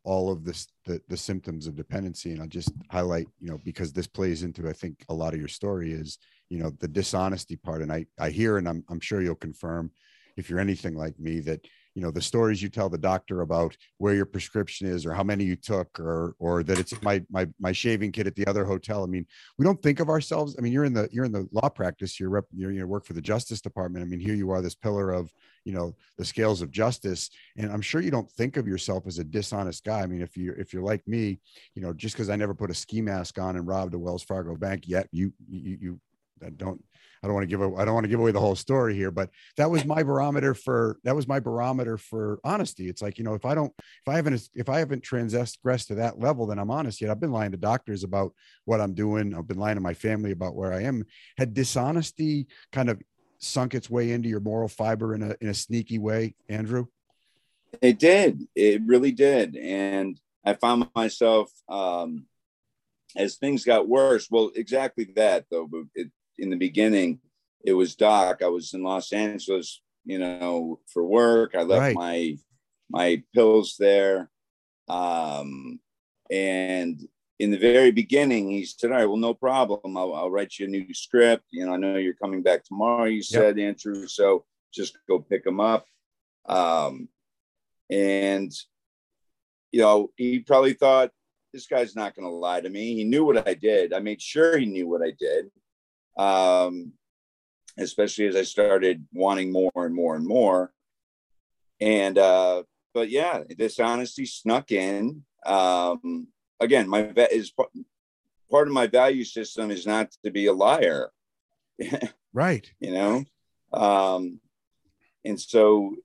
all 0.05 0.31
of 0.31 0.45
this 0.45 0.69
the, 0.85 1.01
the 1.09 1.17
symptoms 1.17 1.67
of 1.67 1.77
dependency. 1.77 2.33
And 2.33 2.41
i'll 2.41 2.49
just 2.49 2.73
highlight 2.91 3.29
you 3.41 3.51
know 3.51 3.59
because 3.65 3.93
this 3.93 4.07
plays 4.07 4.43
into 4.43 4.69
i 4.69 4.73
think 4.73 5.05
a 5.09 5.15
lot 5.15 5.35
of 5.35 5.41
your 5.41 5.49
story 5.49 5.93
is 5.93 6.19
you 6.49 6.59
know 6.59 6.71
the 6.81 6.89
dishonesty 6.89 7.57
part. 7.57 7.83
And 7.83 7.93
i 7.93 8.07
i 8.19 8.31
hear 8.31 8.59
and 8.59 8.69
i'm, 8.69 8.85
I'm 8.91 9.01
sure 9.01 9.23
you'll 9.23 9.35
confirm 9.35 9.91
if 10.37 10.49
you're 10.49 10.61
anything 10.61 10.95
like 10.95 11.19
me 11.19 11.41
that 11.41 11.67
you 11.95 12.03
know 12.03 12.11
the 12.11 12.23
stories 12.23 12.63
you 12.63 12.69
tell 12.69 12.89
the 12.89 12.99
doctor 12.99 13.43
about 13.43 13.77
where 13.99 14.15
your 14.15 14.25
prescription 14.27 14.87
is 14.87 15.05
or 15.05 15.13
how 15.13 15.23
many 15.23 15.45
you 15.45 15.57
took 15.57 15.99
or 16.01 16.35
or 16.39 16.63
that 16.63 16.79
it's 16.79 17.01
my 17.03 17.23
my 17.31 17.47
my 17.61 17.73
shaving 17.73 18.13
kit 18.13 18.27
at 18.27 18.35
the 18.35 18.47
other 18.47 18.65
hotel. 18.65 19.03
I 19.03 19.07
mean 19.07 19.27
we 19.59 19.65
don't 19.65 19.83
think 19.83 20.01
of 20.01 20.09
ourselves 20.09 20.57
i 20.59 20.63
mean 20.63 20.73
you're 20.73 20.85
in 20.85 20.95
the 20.95 21.09
you're 21.13 21.25
in 21.25 21.33
the 21.33 21.49
law 21.53 21.69
practice 21.69 22.19
you're 22.19 22.31
rep, 22.31 22.45
you're 22.55 22.73
you 22.73 22.87
work 22.87 23.05
for 23.05 23.13
the 23.13 23.21
justice 23.21 23.61
department. 23.61 24.05
I 24.05 24.09
mean 24.09 24.21
here 24.21 24.35
you 24.35 24.51
are 24.51 24.63
this 24.63 24.75
pillar 24.75 25.13
of 25.13 25.31
you 25.65 25.73
know 25.73 25.95
the 26.19 26.25
scales 26.25 26.63
of 26.63 26.71
justice. 26.71 27.31
And 27.57 27.71
i'm 27.71 27.83
sure 27.83 28.01
you 28.01 28.11
don't 28.11 28.31
think 28.31 28.57
of 28.57 28.67
yourself 28.67 29.07
as 29.07 29.19
a 29.19 29.25
dishonest 29.25 29.85
guy. 29.85 30.01
I 30.01 30.07
mean 30.07 30.23
if 30.23 30.37
you 30.37 30.55
if 30.57 30.73
you're 30.73 30.83
like 30.83 31.07
me 31.07 31.41
you 31.75 31.83
know 31.83 31.93
just 31.93 32.15
because 32.15 32.31
i 32.31 32.37
never 32.37 32.55
put 32.55 32.71
a 32.71 32.75
ski 32.75 33.01
mask 33.01 33.39
on 33.39 33.57
and 33.57 33.67
robbed 33.67 33.95
a 33.95 33.99
wells 33.99 34.23
fargo 34.23 34.57
bank 34.57 34.85
yet 34.87 35.09
you 35.13 35.33
you 35.49 35.79
you 35.81 36.01
don't 36.57 36.83
I 37.23 37.29
don't 37.29 37.35
want 37.35 37.49
to 37.49 37.57
give 37.57 37.61
I 37.61 37.85
don't 37.85 37.95
want 37.95 38.05
to 38.05 38.09
give 38.09 38.19
away 38.19 38.33
the 38.33 38.41
whole 38.41 38.57
story 38.57 38.97
here, 38.97 39.13
but 39.13 39.31
that 39.57 39.71
was 39.71 39.85
my 39.85 40.03
barometer 40.03 40.55
for 40.55 40.99
that 41.05 41.15
was 41.15 41.29
my 41.29 41.39
barometer 41.39 41.97
for 41.97 42.41
honesty. 42.43 42.89
It's 42.89 43.01
like 43.01 43.17
you 43.17 43.25
know 43.25 43.35
if 43.35 43.45
I 43.45 43.55
don't 43.55 43.73
if 43.79 44.09
I 44.09 44.17
haven't 44.17 44.49
if 44.55 44.69
I 44.69 44.81
haven't 44.81 45.05
transgressed 45.05 45.89
to 45.89 45.95
that 45.97 46.19
level, 46.19 46.47
then 46.47 46.59
I'm 46.59 46.71
honest. 46.71 47.01
Yet 47.01 47.11
I've 47.11 47.21
been 47.21 47.31
lying 47.31 47.53
to 47.53 47.57
doctors 47.57 48.03
about 48.03 48.35
what 48.65 48.81
I'm 48.81 48.95
doing. 48.95 49.35
I've 49.35 49.47
been 49.47 49.59
lying 49.59 49.77
to 49.77 49.81
my 49.81 49.95
family 49.95 50.33
about 50.33 50.57
where 50.57 50.73
I 50.73 50.83
am. 50.83 51.05
Had 51.39 51.55
dishonesty 51.55 52.49
kind 52.73 52.91
of 52.91 53.01
sunk 53.39 53.75
its 53.75 53.89
way 53.89 54.11
into 54.11 54.29
your 54.29 54.41
moral 54.41 54.69
fiber 54.69 55.15
in 55.15 55.23
a 55.23 55.37
in 55.41 55.49
a 55.49 55.55
sneaky 55.55 55.99
way, 55.99 56.35
Andrew? 56.49 56.87
It 57.81 58.01
did. 58.01 58.49
It 58.57 58.83
really 58.85 59.13
did, 59.13 59.57
and 59.57 60.19
I 60.45 60.55
found 60.55 60.89
myself. 60.95 61.53
Um, 61.69 62.27
as 63.15 63.37
things 63.37 63.65
got 63.65 63.87
worse, 63.87 64.29
well, 64.31 64.51
exactly 64.57 65.05
that 65.17 65.45
though. 65.51 65.69
It, 65.95 66.11
in 66.39 66.51
the 66.51 66.57
beginning, 66.57 67.21
it 67.65 67.73
was 67.73 67.95
Doc. 67.95 68.43
I 68.43 68.49
was 68.49 68.75
in 68.75 68.83
Los 68.83 69.13
Angeles, 69.13 69.81
you 70.05 70.19
know, 70.19 70.81
for 70.93 71.05
work. 71.05 71.55
I 71.55 71.63
left 71.63 71.81
right. 71.81 71.97
my 71.97 72.37
my 72.91 73.23
pills 73.35 73.77
there, 73.79 74.31
um, 74.89 75.81
and 76.31 77.01
in 77.39 77.51
the 77.51 77.59
very 77.59 77.91
beginning, 77.91 78.51
he 78.51 78.65
said, 78.65 78.91
"All 78.91 78.99
right, 78.99 79.07
well, 79.07 79.17
no 79.17 79.35
problem. 79.35 79.97
I'll, 79.97 80.15
I'll 80.15 80.31
write 80.31 80.59
you 80.59 80.67
a 80.67 80.69
new 80.69 80.93
script. 80.93 81.45
You 81.51 81.67
know, 81.67 81.75
I 81.75 81.77
know 81.77 81.97
you're 81.97 82.15
coming 82.15 82.43
back 82.43 82.65
tomorrow." 82.65 83.05
You 83.05 83.23
said, 83.23 83.59
yep. 83.59 83.69
Andrew, 83.69 84.07
so 84.07 84.45
just 84.73 84.99
go 85.09 85.21
pick 85.21 85.45
them 85.45 85.61
up. 85.61 85.87
Um, 86.47 87.09
and 87.91 88.53
you 89.71 89.81
know, 89.81 90.11
he 90.17 90.41
probably 90.41 90.75
thought 90.75 91.11
this 91.53 91.67
guy's 91.67 91.97
not 91.97 92.15
going 92.15 92.29
to 92.29 92.35
lie 92.35 92.61
to 92.61 92.69
me. 92.69 92.95
He 92.95 93.05
knew 93.05 93.25
what 93.25 93.47
I 93.49 93.55
did. 93.55 93.93
I 93.93 93.99
made 94.01 94.21
sure 94.21 94.57
he 94.57 94.67
knew 94.67 94.89
what 94.89 95.03
I 95.03 95.13
did. 95.19 95.51
Um, 96.17 96.93
especially 97.79 98.27
as 98.27 98.37
I 98.37 98.43
started 98.43 99.07
wanting 99.13 99.53
more 99.53 99.73
and 99.75 99.95
more 99.95 100.17
and 100.17 100.27
more. 100.27 100.73
And 101.81 102.19
uh, 102.19 102.63
but 102.95 103.11
yeah, 103.11 103.43
dishonesty 103.57 104.27
snuck 104.27 104.71
in. 104.73 105.25
Um, 105.45 106.29
again, 106.61 106.89
my 106.89 107.03
vet 107.03 107.33
is 107.33 107.51
part 107.51 108.69
of 108.69 108.73
my 108.73 108.87
value 108.87 109.25
system 109.25 109.71
is 109.71 109.87
not 109.87 110.11
to 110.25 110.31
be 110.31 110.47
a 110.47 110.53
liar. 110.53 111.11
right. 112.33 112.71
You 112.79 112.93
know, 112.93 113.25
um, 113.73 114.41
and 115.25 115.41
so, 115.41 115.97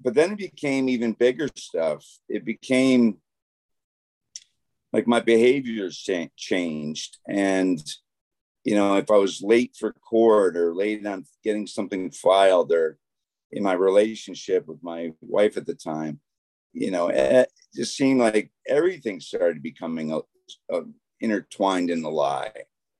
but 0.00 0.14
then 0.14 0.32
it 0.32 0.38
became 0.38 0.88
even 0.88 1.12
bigger 1.12 1.48
stuff. 1.56 2.04
It 2.28 2.44
became 2.44 3.18
like 4.92 5.06
my 5.06 5.20
behaviors 5.20 5.96
changed, 6.36 7.18
and 7.28 7.80
you 8.66 8.74
know, 8.74 8.96
if 8.96 9.12
I 9.12 9.16
was 9.16 9.42
late 9.42 9.76
for 9.78 9.92
court 9.92 10.56
or 10.56 10.74
late 10.74 11.06
on 11.06 11.24
getting 11.44 11.68
something 11.68 12.10
filed 12.10 12.72
or 12.72 12.98
in 13.52 13.62
my 13.62 13.74
relationship 13.74 14.66
with 14.66 14.82
my 14.82 15.12
wife 15.20 15.56
at 15.56 15.66
the 15.66 15.74
time, 15.74 16.18
you 16.72 16.90
know, 16.90 17.06
it 17.06 17.48
just 17.76 17.96
seemed 17.96 18.18
like 18.18 18.50
everything 18.66 19.20
started 19.20 19.62
becoming 19.62 20.12
a, 20.12 20.18
a 20.74 20.80
intertwined 21.20 21.90
in 21.90 22.02
the 22.02 22.10
lie. 22.10 22.50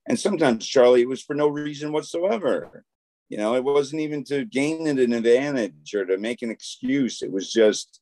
And 0.07 0.17
sometimes, 0.17 0.65
Charlie, 0.65 1.01
it 1.01 1.09
was 1.09 1.21
for 1.21 1.33
no 1.35 1.49
reason 1.49 1.91
whatsoever. 1.91 2.85
You 3.27 3.37
know, 3.37 3.55
it 3.55 3.63
wasn't 3.65 4.03
even 4.03 4.23
to 4.25 4.45
gain 4.45 4.87
an 4.87 5.11
advantage 5.11 5.93
or 5.93 6.05
to 6.05 6.17
make 6.17 6.43
an 6.43 6.49
excuse. 6.49 7.21
It 7.21 7.31
was 7.31 7.51
just, 7.51 7.99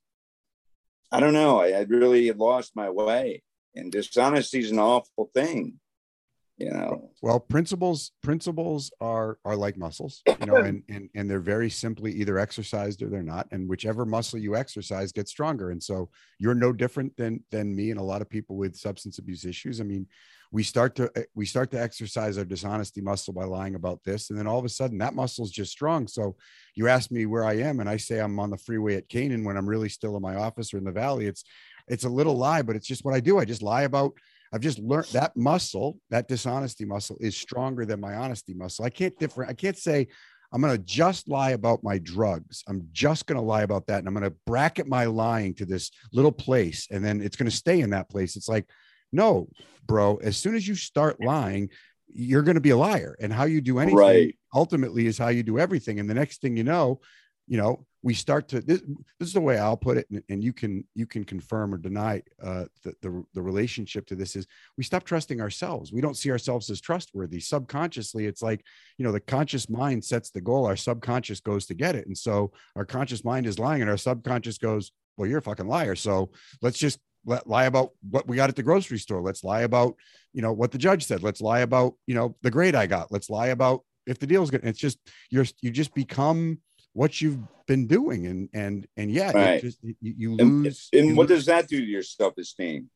I 1.11 1.19
don't 1.19 1.33
know. 1.33 1.61
I, 1.61 1.69
I 1.69 1.81
really 1.89 2.31
lost 2.31 2.75
my 2.75 2.91
way. 2.91 3.41
And 3.73 3.91
dishonesty 3.91 4.59
is 4.59 4.69
an 4.69 4.77
awful 4.77 5.31
thing 5.33 5.79
you 6.57 6.71
know? 6.71 7.09
Well 7.21 7.39
principles 7.39 8.11
principles 8.23 8.91
are 9.01 9.39
are 9.43 9.55
like 9.55 9.77
muscles 9.77 10.21
you 10.27 10.45
know 10.45 10.55
and, 10.67 10.83
and 10.89 11.09
and 11.15 11.29
they're 11.29 11.39
very 11.39 11.69
simply 11.69 12.11
either 12.13 12.37
exercised 12.37 13.01
or 13.01 13.09
they're 13.09 13.23
not 13.23 13.47
and 13.51 13.67
whichever 13.67 14.05
muscle 14.05 14.39
you 14.39 14.55
exercise 14.55 15.11
gets 15.11 15.31
stronger 15.31 15.71
and 15.71 15.81
so 15.81 16.09
you're 16.39 16.55
no 16.55 16.71
different 16.71 17.15
than 17.17 17.43
than 17.51 17.75
me 17.75 17.91
and 17.91 17.99
a 17.99 18.03
lot 18.03 18.21
of 18.21 18.29
people 18.29 18.55
with 18.55 18.75
substance 18.75 19.17
abuse 19.17 19.45
issues. 19.45 19.81
I 19.81 19.83
mean 19.83 20.07
we 20.51 20.63
start 20.63 20.95
to 20.95 21.11
eh, 21.15 21.23
we 21.33 21.45
start 21.45 21.71
to 21.71 21.81
exercise 21.81 22.37
our 22.37 22.45
dishonesty 22.45 23.01
muscle 23.01 23.33
by 23.33 23.43
lying 23.43 23.75
about 23.75 24.01
this 24.05 24.29
and 24.29 24.39
then 24.39 24.47
all 24.47 24.59
of 24.59 24.65
a 24.65 24.69
sudden 24.69 24.97
that 24.99 25.15
muscle 25.15 25.43
is 25.43 25.51
just 25.51 25.71
strong. 25.71 26.07
So 26.07 26.37
you 26.75 26.87
ask 26.87 27.11
me 27.11 27.25
where 27.25 27.43
i 27.43 27.53
am 27.53 27.79
and 27.79 27.89
i 27.89 27.97
say 27.97 28.19
i'm 28.19 28.39
on 28.39 28.49
the 28.49 28.57
freeway 28.57 28.95
at 28.95 29.09
canaan 29.09 29.43
when 29.43 29.57
i'm 29.57 29.67
really 29.67 29.89
still 29.89 30.15
in 30.15 30.21
my 30.21 30.35
office 30.35 30.73
or 30.73 30.77
in 30.77 30.85
the 30.85 30.91
valley. 30.91 31.25
It's 31.25 31.43
it's 31.87 32.05
a 32.05 32.09
little 32.09 32.35
lie 32.35 32.61
but 32.61 32.75
it's 32.77 32.87
just 32.87 33.03
what 33.03 33.13
i 33.13 33.19
do. 33.19 33.39
I 33.39 33.45
just 33.45 33.61
lie 33.61 33.83
about 33.83 34.13
I've 34.53 34.61
just 34.61 34.79
learned 34.79 35.07
that 35.13 35.35
muscle, 35.35 35.99
that 36.09 36.27
dishonesty 36.27 36.85
muscle 36.85 37.17
is 37.19 37.35
stronger 37.35 37.85
than 37.85 37.99
my 37.99 38.15
honesty 38.15 38.53
muscle. 38.53 38.85
I 38.85 38.89
can't 38.89 39.17
different. 39.19 39.51
I 39.51 39.53
can't 39.53 39.77
say 39.77 40.07
I'm 40.51 40.61
going 40.61 40.75
to 40.75 40.83
just 40.83 41.27
lie 41.27 41.51
about 41.51 41.83
my 41.83 41.97
drugs. 41.97 42.63
I'm 42.67 42.87
just 42.93 43.25
going 43.25 43.37
to 43.37 43.45
lie 43.45 43.63
about 43.63 43.87
that. 43.87 43.99
And 43.99 44.07
I'm 44.07 44.13
going 44.13 44.29
to 44.29 44.35
bracket 44.45 44.87
my 44.87 45.05
lying 45.05 45.53
to 45.55 45.65
this 45.65 45.91
little 46.13 46.31
place. 46.31 46.87
And 46.89 47.03
then 47.03 47.21
it's 47.21 47.35
going 47.35 47.49
to 47.49 47.55
stay 47.55 47.81
in 47.81 47.89
that 47.89 48.09
place. 48.09 48.35
It's 48.35 48.47
like, 48.47 48.65
no, 49.11 49.49
bro, 49.85 50.17
as 50.17 50.37
soon 50.37 50.55
as 50.55 50.67
you 50.67 50.75
start 50.75 51.21
lying, 51.21 51.69
you're 52.07 52.43
going 52.43 52.55
to 52.55 52.61
be 52.61 52.69
a 52.69 52.77
liar. 52.77 53.17
And 53.19 53.33
how 53.33 53.43
you 53.45 53.59
do 53.59 53.79
anything 53.79 53.97
right. 53.97 54.35
ultimately 54.53 55.07
is 55.07 55.17
how 55.17 55.27
you 55.27 55.43
do 55.43 55.59
everything. 55.59 55.99
And 55.99 56.09
the 56.09 56.13
next 56.13 56.41
thing 56.41 56.55
you 56.55 56.63
know, 56.63 57.01
you 57.47 57.57
know, 57.57 57.85
we 58.05 58.13
start 58.13 58.47
to 58.47 58.61
this, 58.61 58.81
this 59.19 59.27
is 59.27 59.33
the 59.33 59.41
way 59.41 59.57
i'll 59.57 59.75
put 59.75 59.97
it 59.97 60.05
and, 60.11 60.21
and 60.29 60.43
you 60.43 60.53
can 60.53 60.85
you 60.93 61.07
can 61.07 61.23
confirm 61.23 61.73
or 61.73 61.77
deny 61.77 62.21
uh, 62.41 62.65
the, 62.83 62.93
the, 63.01 63.25
the 63.33 63.41
relationship 63.41 64.05
to 64.05 64.15
this 64.15 64.35
is 64.35 64.45
we 64.77 64.83
stop 64.83 65.03
trusting 65.03 65.41
ourselves. 65.41 65.91
We 65.91 66.01
don't 66.01 66.15
see 66.15 66.29
ourselves 66.29 66.69
as 66.69 66.79
trustworthy. 66.79 67.39
Subconsciously 67.39 68.27
it's 68.27 68.43
like 68.43 68.63
you 68.97 69.03
know 69.03 69.11
the 69.11 69.19
conscious 69.19 69.69
mind 69.69 70.05
sets 70.05 70.29
the 70.29 70.39
goal. 70.39 70.65
Our 70.65 70.75
subconscious 70.75 71.39
goes 71.41 71.65
to 71.65 71.73
get 71.73 71.95
it. 71.95 72.05
And 72.05 72.17
so 72.17 72.53
our 72.75 72.85
conscious 72.85 73.25
mind 73.25 73.47
is 73.47 73.59
lying 73.59 73.81
and 73.81 73.89
our 73.89 73.97
subconscious 73.97 74.59
goes 74.59 74.91
well 75.17 75.27
you're 75.27 75.39
a 75.39 75.41
fucking 75.41 75.67
liar. 75.67 75.95
So 75.95 76.29
let's 76.61 76.77
just 76.77 76.99
let, 77.25 77.47
lie 77.47 77.65
about 77.65 77.89
what 78.07 78.27
we 78.27 78.35
got 78.35 78.49
at 78.49 78.55
the 78.55 78.63
grocery 78.63 78.99
store. 78.99 79.21
Let's 79.23 79.43
lie 79.43 79.61
about 79.61 79.95
you 80.31 80.43
know 80.43 80.53
what 80.53 80.71
the 80.71 80.77
judge 80.77 81.05
said. 81.05 81.23
Let's 81.23 81.41
lie 81.41 81.61
about 81.61 81.95
you 82.05 82.13
know 82.13 82.35
the 82.43 82.51
grade 82.51 82.75
i 82.75 82.85
got. 82.85 83.11
Let's 83.11 83.31
lie 83.31 83.47
about 83.47 83.81
if 84.05 84.19
the 84.19 84.27
deal's 84.27 84.51
good. 84.51 84.63
It's 84.63 84.79
just 84.79 84.99
you're 85.31 85.45
you 85.61 85.71
just 85.71 85.95
become 85.95 86.59
what 86.95 87.19
you've 87.19 87.39
been 87.67 87.87
doing 87.87 88.25
and 88.25 88.49
and 88.53 88.87
and 88.95 89.11
yeah 89.11 89.31
right. 89.31 89.61
just, 89.61 89.83
you, 89.83 89.95
you, 90.01 90.35
lose 90.35 90.89
and, 90.93 90.99
and 91.01 91.09
you 91.09 91.15
what 91.15 91.29
lose. 91.29 91.39
does 91.39 91.45
that 91.47 91.67
do 91.67 91.77
to 91.77 91.85
your 91.85 92.01
self-esteem 92.01 92.89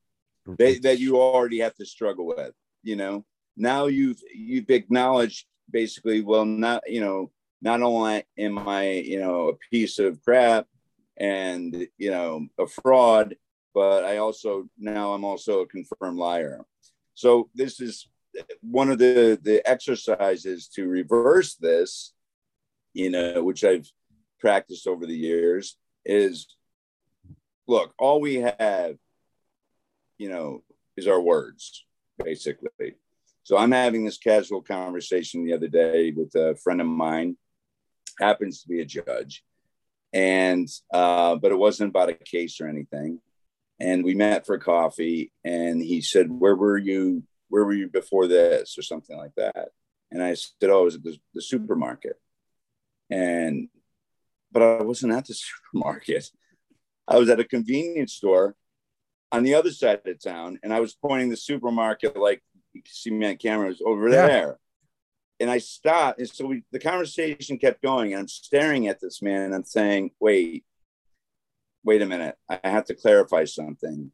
that, 0.57 0.81
that 0.81 0.99
you 0.99 1.19
already 1.19 1.59
have 1.59 1.75
to 1.75 1.85
struggle 1.85 2.25
with 2.25 2.53
you 2.81 2.95
know 2.95 3.25
now 3.57 3.87
you've 3.87 4.21
you've 4.33 4.69
acknowledged 4.69 5.45
basically 5.69 6.21
well 6.21 6.45
not 6.45 6.81
you 6.87 7.01
know 7.01 7.29
not 7.61 7.81
only 7.81 8.23
am 8.37 8.57
i 8.57 8.89
you 8.89 9.19
know 9.19 9.49
a 9.49 9.55
piece 9.69 9.99
of 9.99 10.23
crap 10.23 10.65
and 11.17 11.87
you 11.97 12.09
know 12.09 12.47
a 12.57 12.67
fraud 12.67 13.35
but 13.73 14.05
i 14.05 14.17
also 14.17 14.67
now 14.77 15.13
i'm 15.13 15.25
also 15.25 15.59
a 15.59 15.67
confirmed 15.67 16.17
liar 16.17 16.61
so 17.15 17.49
this 17.53 17.81
is 17.81 18.07
uh, 18.39 18.43
one 18.61 18.89
of 18.89 18.97
the 18.97 19.37
the 19.43 19.61
exercises 19.69 20.69
to 20.69 20.87
reverse 20.87 21.55
this 21.55 22.13
you 22.93 23.09
know, 23.09 23.43
which 23.43 23.63
I've 23.63 23.87
practiced 24.39 24.87
over 24.87 25.05
the 25.05 25.17
years, 25.17 25.77
is 26.05 26.47
look, 27.67 27.93
all 27.99 28.19
we 28.19 28.35
have, 28.35 28.95
you 30.17 30.29
know, 30.29 30.63
is 30.97 31.07
our 31.07 31.21
words, 31.21 31.85
basically. 32.23 32.95
So 33.43 33.57
I'm 33.57 33.71
having 33.71 34.05
this 34.05 34.17
casual 34.17 34.61
conversation 34.61 35.45
the 35.45 35.53
other 35.53 35.67
day 35.67 36.11
with 36.11 36.35
a 36.35 36.55
friend 36.55 36.81
of 36.81 36.87
mine, 36.87 37.37
happens 38.19 38.61
to 38.61 38.67
be 38.67 38.81
a 38.81 38.85
judge, 38.85 39.43
and 40.13 40.67
uh, 40.93 41.35
but 41.35 41.51
it 41.51 41.57
wasn't 41.57 41.89
about 41.89 42.09
a 42.09 42.13
case 42.13 42.59
or 42.59 42.67
anything. 42.67 43.21
And 43.79 44.03
we 44.03 44.13
met 44.13 44.45
for 44.45 44.57
coffee, 44.57 45.31
and 45.43 45.81
he 45.81 46.01
said, 46.01 46.29
"Where 46.29 46.55
were 46.55 46.77
you? 46.77 47.23
Where 47.47 47.63
were 47.63 47.73
you 47.73 47.87
before 47.87 48.27
this, 48.27 48.77
or 48.77 48.81
something 48.81 49.17
like 49.17 49.33
that?" 49.37 49.69
And 50.11 50.21
I 50.21 50.33
said, 50.33 50.69
"Oh, 50.69 50.81
I 50.81 50.83
was 50.83 50.95
at 50.95 51.03
the, 51.03 51.17
the 51.33 51.41
supermarket." 51.41 52.19
And 53.09 53.69
but 54.51 54.61
I 54.61 54.81
wasn't 54.81 55.13
at 55.13 55.25
the 55.25 55.33
supermarket. 55.33 56.29
I 57.07 57.17
was 57.17 57.29
at 57.29 57.39
a 57.39 57.43
convenience 57.43 58.13
store 58.13 58.55
on 59.31 59.43
the 59.43 59.55
other 59.55 59.71
side 59.71 60.01
of 60.05 60.23
town, 60.23 60.59
and 60.63 60.73
I 60.73 60.79
was 60.79 60.95
pointing 60.95 61.29
the 61.29 61.37
supermarket 61.37 62.17
like 62.17 62.41
you 62.73 62.81
can 62.81 62.93
see 62.93 63.11
me 63.11 63.27
on 63.27 63.37
camera 63.37 63.67
was 63.67 63.81
over 63.85 64.09
yeah. 64.09 64.27
there. 64.27 64.59
And 65.39 65.49
I 65.49 65.59
stopped, 65.59 66.19
and 66.19 66.29
so 66.29 66.45
we, 66.47 66.63
the 66.71 66.79
conversation 66.79 67.57
kept 67.57 67.81
going. 67.81 68.11
And 68.11 68.21
I'm 68.21 68.27
staring 68.27 68.87
at 68.87 68.99
this 68.99 69.21
man, 69.21 69.41
and 69.41 69.55
I'm 69.55 69.63
saying, 69.63 70.11
"Wait, 70.19 70.65
wait 71.83 72.01
a 72.01 72.05
minute. 72.05 72.35
I 72.49 72.59
have 72.63 72.85
to 72.85 72.95
clarify 72.95 73.45
something. 73.45 74.11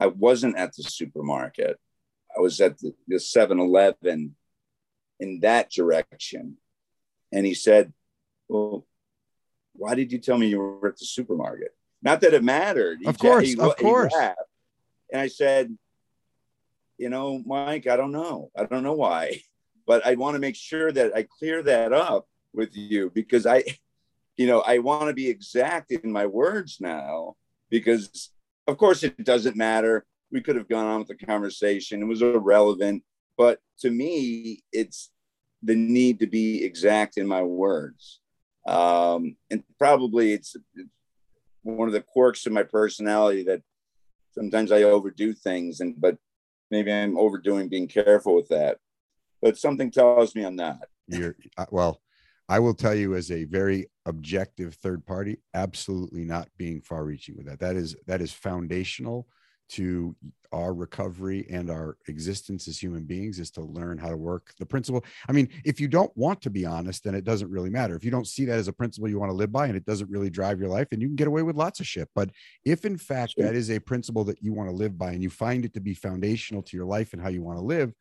I 0.00 0.06
wasn't 0.06 0.56
at 0.56 0.74
the 0.74 0.82
supermarket. 0.82 1.78
I 2.36 2.40
was 2.40 2.60
at 2.60 2.78
the, 2.78 2.94
the 3.06 3.16
7-Eleven 3.16 4.34
in 5.20 5.40
that 5.40 5.70
direction." 5.70 6.56
And 7.32 7.46
he 7.46 7.54
said, 7.54 7.92
well, 8.50 8.84
why 9.74 9.94
did 9.94 10.12
you 10.12 10.18
tell 10.18 10.36
me 10.36 10.48
you 10.48 10.58
were 10.58 10.88
at 10.88 10.98
the 10.98 11.06
supermarket? 11.06 11.70
Not 12.02 12.20
that 12.22 12.34
it 12.34 12.42
mattered. 12.42 12.98
He 13.00 13.06
of 13.06 13.18
course, 13.18 13.46
he, 13.46 13.58
of 13.58 13.76
course. 13.76 14.14
And 15.12 15.20
I 15.20 15.28
said, 15.28 15.76
you 16.98 17.08
know, 17.08 17.42
Mike, 17.46 17.86
I 17.86 17.96
don't 17.96 18.12
know. 18.12 18.50
I 18.56 18.64
don't 18.64 18.82
know 18.82 18.94
why, 18.94 19.42
but 19.86 20.04
I 20.06 20.16
want 20.16 20.34
to 20.34 20.40
make 20.40 20.56
sure 20.56 20.90
that 20.90 21.14
I 21.14 21.22
clear 21.22 21.62
that 21.62 21.92
up 21.92 22.26
with 22.52 22.76
you 22.76 23.10
because 23.14 23.46
I, 23.46 23.64
you 24.36 24.46
know, 24.46 24.60
I 24.60 24.78
want 24.78 25.08
to 25.08 25.14
be 25.14 25.28
exact 25.28 25.92
in 25.92 26.10
my 26.10 26.26
words 26.26 26.78
now 26.80 27.36
because, 27.70 28.30
of 28.66 28.76
course, 28.78 29.02
it 29.02 29.24
doesn't 29.24 29.56
matter. 29.56 30.04
We 30.32 30.40
could 30.40 30.56
have 30.56 30.68
gone 30.68 30.86
on 30.86 30.98
with 31.00 31.08
the 31.08 31.26
conversation. 31.26 32.02
It 32.02 32.06
was 32.06 32.22
irrelevant. 32.22 33.02
But 33.36 33.60
to 33.80 33.90
me, 33.90 34.62
it's 34.72 35.10
the 35.62 35.74
need 35.74 36.20
to 36.20 36.26
be 36.26 36.64
exact 36.64 37.16
in 37.16 37.26
my 37.26 37.42
words 37.42 38.20
um, 38.66 39.36
and 39.50 39.62
probably 39.78 40.32
it's, 40.32 40.56
one 41.62 41.88
of 41.88 41.92
the 41.92 42.00
quirks 42.00 42.46
of 42.46 42.52
my 42.52 42.62
personality 42.62 43.42
that 43.44 43.62
sometimes 44.32 44.72
I 44.72 44.82
overdo 44.82 45.32
things 45.34 45.80
and 45.80 45.94
but 46.00 46.16
maybe 46.70 46.92
I'm 46.92 47.18
overdoing 47.18 47.68
being 47.68 47.88
careful 47.88 48.34
with 48.34 48.48
that, 48.48 48.78
but 49.42 49.58
something 49.58 49.90
tells 49.90 50.34
me 50.34 50.44
I'm 50.44 50.56
not. 50.56 50.78
You're 51.08 51.36
uh, 51.58 51.66
well. 51.70 52.00
I 52.48 52.58
will 52.58 52.74
tell 52.74 52.96
you 52.96 53.14
as 53.14 53.30
a 53.30 53.44
very 53.44 53.86
objective 54.06 54.74
third 54.74 55.06
party, 55.06 55.38
absolutely 55.54 56.24
not 56.24 56.48
being 56.56 56.80
far 56.80 57.04
reaching 57.04 57.36
with 57.36 57.46
that. 57.46 57.60
That 57.60 57.76
is 57.76 57.94
that 58.06 58.20
is 58.20 58.32
foundational 58.32 59.28
to 59.70 60.14
our 60.52 60.74
recovery 60.74 61.46
and 61.48 61.70
our 61.70 61.96
existence 62.08 62.66
as 62.66 62.78
human 62.78 63.04
beings 63.04 63.38
is 63.38 63.50
to 63.52 63.60
learn 63.60 63.98
how 63.98 64.08
to 64.08 64.16
work 64.16 64.52
the 64.58 64.66
principle. 64.66 65.04
I 65.28 65.32
mean, 65.32 65.48
if 65.64 65.80
you 65.80 65.86
don't 65.86 66.14
want 66.16 66.42
to 66.42 66.50
be 66.50 66.66
honest, 66.66 67.04
then 67.04 67.14
it 67.14 67.24
doesn't 67.24 67.50
really 67.50 67.70
matter. 67.70 67.94
If 67.94 68.04
you 68.04 68.10
don't 68.10 68.26
see 68.26 68.44
that 68.46 68.58
as 68.58 68.66
a 68.66 68.72
principle 68.72 69.08
you 69.08 69.18
want 69.18 69.30
to 69.30 69.36
live 69.36 69.52
by 69.52 69.66
and 69.66 69.76
it 69.76 69.86
doesn't 69.86 70.10
really 70.10 70.30
drive 70.30 70.58
your 70.58 70.68
life, 70.68 70.88
then 70.90 71.00
you 71.00 71.06
can 71.06 71.16
get 71.16 71.28
away 71.28 71.42
with 71.42 71.56
lots 71.56 71.78
of 71.78 71.86
shit. 71.86 72.08
But 72.14 72.30
if 72.64 72.84
in 72.84 72.96
fact 72.96 73.34
that 73.36 73.54
is 73.54 73.70
a 73.70 73.78
principle 73.78 74.24
that 74.24 74.42
you 74.42 74.52
want 74.52 74.68
to 74.68 74.74
live 74.74 74.98
by 74.98 75.12
and 75.12 75.22
you 75.22 75.30
find 75.30 75.64
it 75.64 75.74
to 75.74 75.80
be 75.80 75.94
foundational 75.94 76.62
to 76.64 76.76
your 76.76 76.86
life 76.86 77.12
and 77.12 77.22
how 77.22 77.28
you 77.28 77.42
want 77.42 77.58
to 77.58 77.64
live, 77.64 77.92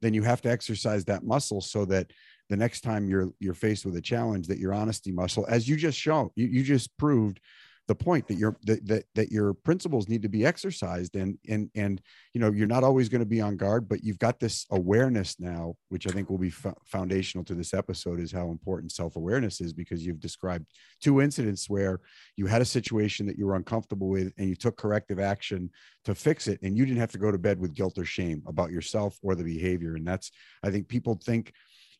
then 0.00 0.14
you 0.14 0.22
have 0.22 0.42
to 0.42 0.50
exercise 0.50 1.04
that 1.06 1.24
muscle 1.24 1.60
so 1.60 1.84
that 1.86 2.12
the 2.48 2.56
next 2.56 2.82
time 2.82 3.08
you're 3.08 3.30
you're 3.40 3.54
faced 3.54 3.84
with 3.84 3.96
a 3.96 4.00
challenge 4.00 4.46
that 4.46 4.58
your 4.58 4.72
honesty 4.72 5.10
muscle 5.10 5.44
as 5.48 5.68
you 5.68 5.74
just 5.74 5.98
shown 5.98 6.30
you, 6.36 6.46
you 6.46 6.62
just 6.62 6.96
proved 6.96 7.40
the 7.88 7.94
point 7.94 8.26
that 8.26 8.36
your 8.36 8.56
that, 8.64 8.86
that 8.86 9.04
that 9.14 9.30
your 9.30 9.54
principles 9.54 10.08
need 10.08 10.22
to 10.22 10.28
be 10.28 10.44
exercised 10.44 11.14
and 11.14 11.38
and 11.48 11.70
and 11.74 12.00
you 12.34 12.40
know 12.40 12.50
you're 12.50 12.66
not 12.66 12.84
always 12.84 13.08
going 13.08 13.20
to 13.20 13.26
be 13.26 13.40
on 13.40 13.56
guard 13.56 13.88
but 13.88 14.02
you've 14.02 14.18
got 14.18 14.40
this 14.40 14.66
awareness 14.70 15.38
now 15.38 15.74
which 15.88 16.06
i 16.06 16.10
think 16.10 16.28
will 16.28 16.38
be 16.38 16.52
foundational 16.84 17.44
to 17.44 17.54
this 17.54 17.72
episode 17.72 18.20
is 18.20 18.32
how 18.32 18.50
important 18.50 18.90
self-awareness 18.92 19.60
is 19.60 19.72
because 19.72 20.04
you've 20.04 20.20
described 20.20 20.66
two 21.00 21.20
incidents 21.20 21.70
where 21.70 22.00
you 22.36 22.46
had 22.46 22.62
a 22.62 22.66
situation 22.66 23.26
that 23.26 23.38
you 23.38 23.46
were 23.46 23.56
uncomfortable 23.56 24.08
with 24.08 24.32
and 24.38 24.48
you 24.48 24.56
took 24.56 24.76
corrective 24.76 25.20
action 25.20 25.70
to 26.04 26.14
fix 26.14 26.48
it 26.48 26.60
and 26.62 26.76
you 26.76 26.84
didn't 26.84 27.00
have 27.00 27.12
to 27.12 27.18
go 27.18 27.30
to 27.30 27.38
bed 27.38 27.58
with 27.58 27.74
guilt 27.74 27.98
or 27.98 28.04
shame 28.04 28.42
about 28.46 28.70
yourself 28.70 29.18
or 29.22 29.34
the 29.34 29.44
behavior. 29.44 29.96
And 29.96 30.06
that's 30.06 30.30
i 30.62 30.70
think 30.70 30.88
people 30.88 31.18
think 31.22 31.52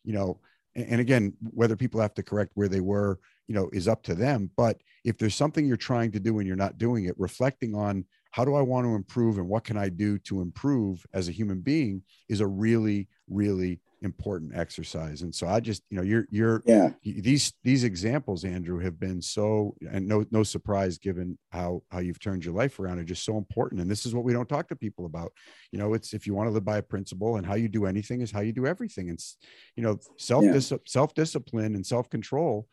you 0.03 0.13
know 0.13 0.39
and 0.77 1.01
again 1.01 1.33
whether 1.51 1.75
people 1.75 1.99
have 1.99 2.13
to 2.13 2.23
correct 2.23 2.51
where 2.53 2.67
they 2.67 2.81
were 2.81 3.19
you 3.47 3.55
know 3.55 3.69
is 3.73 3.87
up 3.87 4.03
to 4.03 4.15
them. 4.15 4.51
But 4.55 4.81
if 5.03 5.17
there's 5.17 5.35
something 5.35 5.65
you're 5.65 5.77
trying 5.77 6.11
to 6.11 6.19
do 6.19 6.39
and 6.39 6.47
you're 6.47 6.55
not 6.55 6.77
doing 6.77 7.05
it 7.05 7.15
reflecting 7.17 7.75
on 7.75 8.05
how 8.31 8.45
do 8.45 8.55
i 8.55 8.61
want 8.61 8.85
to 8.85 8.93
improve 8.93 9.37
and 9.37 9.47
what 9.47 9.63
can 9.63 9.77
i 9.77 9.89
do 9.89 10.19
to 10.19 10.41
improve 10.41 11.05
as 11.13 11.27
a 11.27 11.31
human 11.31 11.61
being 11.61 12.03
is 12.29 12.41
a 12.41 12.47
really 12.47 13.07
really 13.29 13.79
important 14.01 14.55
exercise. 14.55 15.21
And 15.21 15.33
so 15.33 15.47
i 15.47 15.59
just 15.59 15.83
you 15.89 15.97
know 15.97 16.03
you're 16.03 16.25
you're 16.29 16.63
yeah. 16.65 16.91
these 17.03 17.53
these 17.63 17.83
examples 17.83 18.43
andrew 18.43 18.79
have 18.79 18.99
been 18.99 19.21
so 19.21 19.75
and 19.89 20.07
no 20.07 20.25
no 20.31 20.43
surprise 20.43 20.97
given 20.97 21.37
how 21.51 21.81
how 21.91 21.99
you've 21.99 22.19
turned 22.19 22.45
your 22.45 22.53
life 22.53 22.79
around 22.79 22.99
are 22.99 23.03
just 23.03 23.25
so 23.25 23.37
important. 23.37 23.81
And 23.81 23.89
this 23.89 24.05
is 24.05 24.13
what 24.13 24.23
we 24.23 24.33
don't 24.33 24.49
talk 24.49 24.67
to 24.69 24.75
people 24.75 25.05
about. 25.05 25.31
You 25.71 25.79
know 25.79 25.93
it's 25.93 26.13
if 26.13 26.27
you 26.27 26.33
want 26.33 26.47
to 26.47 26.53
live 26.53 26.65
by 26.65 26.77
a 26.77 26.83
principle 26.83 27.37
and 27.37 27.45
how 27.45 27.55
you 27.55 27.67
do 27.67 27.85
anything 27.85 28.21
is 28.21 28.31
how 28.31 28.41
you 28.41 28.53
do 28.53 28.67
everything. 28.67 29.09
It's 29.09 29.37
you 29.75 29.83
know 29.83 29.97
self 30.17 30.45
yeah. 30.45 30.77
self 30.85 31.13
discipline 31.13 31.75
and 31.75 31.85
self 31.85 32.09
control 32.09 32.67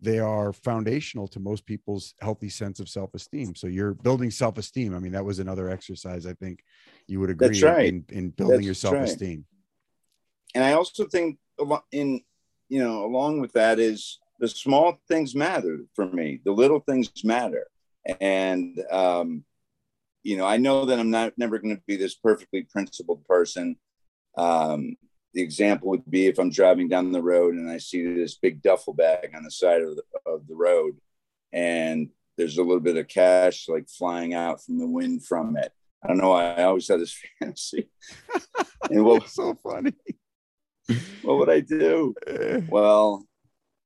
they 0.00 0.20
are 0.20 0.52
foundational 0.52 1.26
to 1.26 1.40
most 1.40 1.66
people's 1.66 2.14
healthy 2.20 2.48
sense 2.48 2.78
of 2.78 2.88
self-esteem. 2.88 3.56
So 3.56 3.66
you're 3.66 3.94
building 3.94 4.30
self-esteem. 4.30 4.94
I 4.94 5.00
mean 5.00 5.10
that 5.10 5.24
was 5.24 5.40
another 5.40 5.68
exercise 5.68 6.24
i 6.24 6.34
think 6.34 6.60
you 7.08 7.18
would 7.18 7.30
agree 7.30 7.60
right. 7.62 7.88
in, 7.88 8.04
in 8.10 8.30
building 8.30 8.58
That's 8.58 8.66
your 8.66 8.74
self-esteem. 8.74 9.38
right. 9.38 9.57
And 10.54 10.64
i 10.64 10.72
also 10.72 11.04
think 11.04 11.38
in 11.92 12.20
you 12.68 12.82
know 12.82 13.04
along 13.04 13.40
with 13.40 13.52
that 13.52 13.78
is 13.78 14.18
the 14.40 14.48
small 14.48 14.98
things 15.08 15.34
matter 15.34 15.80
for 15.94 16.06
me 16.06 16.40
the 16.44 16.52
little 16.52 16.80
things 16.80 17.10
matter 17.24 17.66
and 18.20 18.82
um 18.90 19.44
you 20.22 20.36
know 20.36 20.46
i 20.46 20.56
know 20.56 20.84
that 20.84 20.98
i'm 20.98 21.10
not 21.10 21.32
never 21.36 21.58
going 21.58 21.74
to 21.74 21.82
be 21.86 21.96
this 21.96 22.14
perfectly 22.14 22.62
principled 22.62 23.24
person 23.26 23.76
um 24.36 24.96
the 25.34 25.42
example 25.42 25.90
would 25.90 26.08
be 26.10 26.26
if 26.26 26.38
I'm 26.38 26.50
driving 26.50 26.88
down 26.88 27.12
the 27.12 27.22
road 27.22 27.54
and 27.54 27.70
I 27.70 27.78
see 27.78 28.02
this 28.14 28.34
big 28.34 28.62
duffel 28.62 28.94
bag 28.94 29.32
on 29.36 29.44
the 29.44 29.50
side 29.50 29.82
of 29.82 29.96
the, 29.96 30.02
of 30.26 30.46
the 30.48 30.54
road 30.54 30.96
and 31.52 32.08
there's 32.36 32.58
a 32.58 32.62
little 32.62 32.80
bit 32.80 32.96
of 32.96 33.08
cash 33.08 33.68
like 33.68 33.88
flying 33.88 34.34
out 34.34 34.62
from 34.62 34.78
the 34.78 34.86
wind 34.86 35.24
from 35.24 35.56
it. 35.56 35.72
I 36.02 36.08
don't 36.08 36.18
know 36.18 36.30
why 36.30 36.52
I 36.52 36.64
always 36.64 36.88
had 36.88 37.00
this 37.00 37.20
fantasy. 37.38 37.88
and 38.90 39.04
what 39.04 39.28
so 39.28 39.54
funny. 39.62 39.94
What 41.22 41.38
would 41.38 41.50
I 41.50 41.60
do? 41.60 42.14
well, 42.68 43.26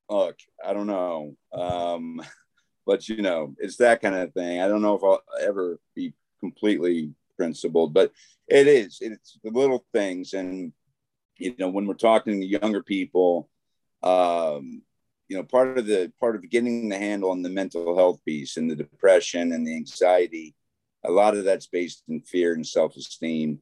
look, 0.09 0.37
I 0.65 0.73
don't 0.73 0.87
know. 0.87 1.37
Um, 1.53 2.23
but 2.87 3.09
you 3.09 3.23
know, 3.23 3.55
it's 3.59 3.77
that 3.77 4.01
kind 4.01 4.15
of 4.15 4.33
thing. 4.33 4.61
I 4.61 4.69
don't 4.69 4.83
know 4.83 4.95
if 4.95 5.05
I'll 5.05 5.23
ever 5.41 5.79
be 5.95 6.15
completely 6.41 7.15
principled, 7.37 7.95
but 7.95 8.13
it 8.49 8.67
is. 8.67 8.99
It's 9.01 9.39
the 9.43 9.51
little 9.51 9.85
things 9.93 10.33
and 10.35 10.73
you 11.39 11.55
know 11.59 11.69
when 11.69 11.87
we're 11.87 11.95
talking 11.95 12.41
to 12.41 12.47
younger 12.47 12.83
people 12.83 13.49
um, 14.03 14.83
you 15.29 15.37
know 15.37 15.43
part 15.43 15.79
of 15.79 15.87
the 15.87 16.13
part 16.21 16.37
of 16.37 16.49
getting 16.51 16.89
the 16.89 16.99
handle 16.99 17.31
on 17.31 17.43
the 17.43 17.49
mental 17.49 17.97
health 17.97 18.21
piece 18.25 18.57
and 18.57 18.71
the 18.71 18.77
depression 18.77 19.53
and 19.53 19.67
the 19.67 19.75
anxiety 19.75 20.55
a 21.05 21.11
lot 21.11 21.37
of 21.37 21.45
that's 21.45 21.67
based 21.67 22.05
in 22.09 22.21
fear 22.21 22.55
and 22.55 22.67
self-esteem 22.67 23.59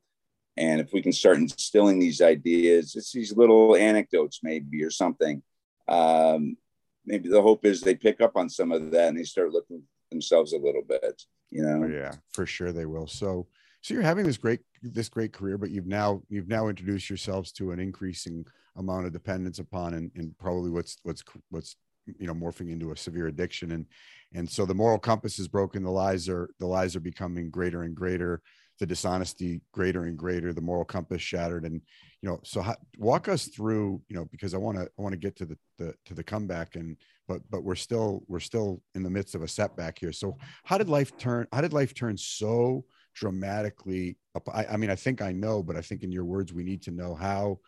and 0.60 0.80
if 0.80 0.92
we 0.92 1.02
can 1.02 1.12
start 1.12 1.38
instilling 1.38 1.98
these 1.98 2.20
ideas 2.20 2.94
it's 2.94 3.12
these 3.12 3.36
little 3.36 3.74
anecdotes 3.74 4.40
maybe 4.42 4.82
or 4.84 4.90
something 4.90 5.42
um, 5.88 6.56
maybe 7.04 7.28
the 7.28 7.42
hope 7.42 7.64
is 7.64 7.80
they 7.80 7.94
pick 7.96 8.20
up 8.20 8.36
on 8.36 8.48
some 8.48 8.70
of 8.70 8.92
that 8.92 9.08
and 9.08 9.18
they 9.18 9.24
start 9.24 9.50
looking 9.50 9.82
themselves 10.10 10.52
a 10.52 10.58
little 10.58 10.84
bit 10.86 11.22
you 11.50 11.62
know? 11.62 11.86
Yeah 11.86 12.12
for 12.32 12.46
sure 12.46 12.72
they 12.72 12.86
will. 12.86 13.06
So 13.06 13.46
so 13.82 13.94
you're 13.94 14.02
having 14.02 14.26
this 14.26 14.36
great 14.36 14.60
this 14.82 15.08
great 15.08 15.32
career 15.32 15.58
but 15.58 15.70
you've 15.70 15.86
now 15.86 16.22
you've 16.28 16.48
now 16.48 16.68
introduced 16.68 17.10
yourselves 17.10 17.52
to 17.52 17.72
an 17.72 17.80
increasing 17.80 18.46
amount 18.76 19.06
of 19.06 19.12
dependence 19.12 19.58
upon 19.58 19.94
and, 19.94 20.10
and 20.14 20.36
probably 20.38 20.70
what's 20.70 20.98
what's 21.02 21.24
what's 21.50 21.76
you 22.18 22.26
know 22.26 22.34
morphing 22.34 22.70
into 22.70 22.92
a 22.92 22.96
severe 22.96 23.26
addiction. 23.26 23.72
And 23.72 23.86
and 24.32 24.48
so 24.48 24.64
the 24.64 24.74
moral 24.74 24.98
compass 24.98 25.38
is 25.38 25.48
broken 25.48 25.82
the 25.82 25.90
lies 25.90 26.28
are 26.28 26.50
the 26.58 26.66
lies 26.66 26.96
are 26.96 27.00
becoming 27.00 27.50
greater 27.50 27.82
and 27.82 27.94
greater 27.94 28.42
the 28.80 28.86
dishonesty 28.86 29.60
greater 29.72 30.04
and 30.04 30.18
greater 30.18 30.52
the 30.52 30.60
moral 30.60 30.84
compass 30.84 31.22
shattered. 31.22 31.64
And 31.64 31.80
you 32.22 32.28
know 32.28 32.40
so 32.42 32.60
how, 32.60 32.76
walk 32.98 33.28
us 33.28 33.46
through 33.46 34.02
you 34.08 34.16
know 34.16 34.26
because 34.26 34.52
i 34.52 34.58
want 34.58 34.76
to 34.76 34.82
i 34.82 35.02
want 35.02 35.12
to 35.12 35.18
get 35.18 35.36
to 35.36 35.46
the, 35.46 35.58
the 35.78 35.94
to 36.04 36.14
the 36.14 36.22
comeback 36.22 36.76
and 36.76 36.96
but 37.26 37.40
but 37.50 37.64
we're 37.64 37.74
still 37.74 38.22
we're 38.26 38.40
still 38.40 38.82
in 38.94 39.02
the 39.02 39.10
midst 39.10 39.34
of 39.34 39.42
a 39.42 39.48
setback 39.48 39.98
here. 39.98 40.12
So 40.12 40.36
how 40.64 40.78
did 40.78 40.88
life 40.88 41.16
turn 41.16 41.46
how 41.52 41.60
did 41.60 41.72
life 41.72 41.94
turn 41.94 42.16
so 42.16 42.84
dramatically 43.14 44.16
I, 44.52 44.66
I 44.72 44.76
mean 44.76 44.90
i 44.90 44.94
think 44.94 45.22
i 45.22 45.32
know 45.32 45.62
but 45.62 45.76
i 45.76 45.80
think 45.80 46.02
in 46.02 46.12
your 46.12 46.24
words 46.24 46.52
we 46.52 46.62
need 46.62 46.82
to 46.82 46.90
know 46.90 47.14
how 47.14 47.58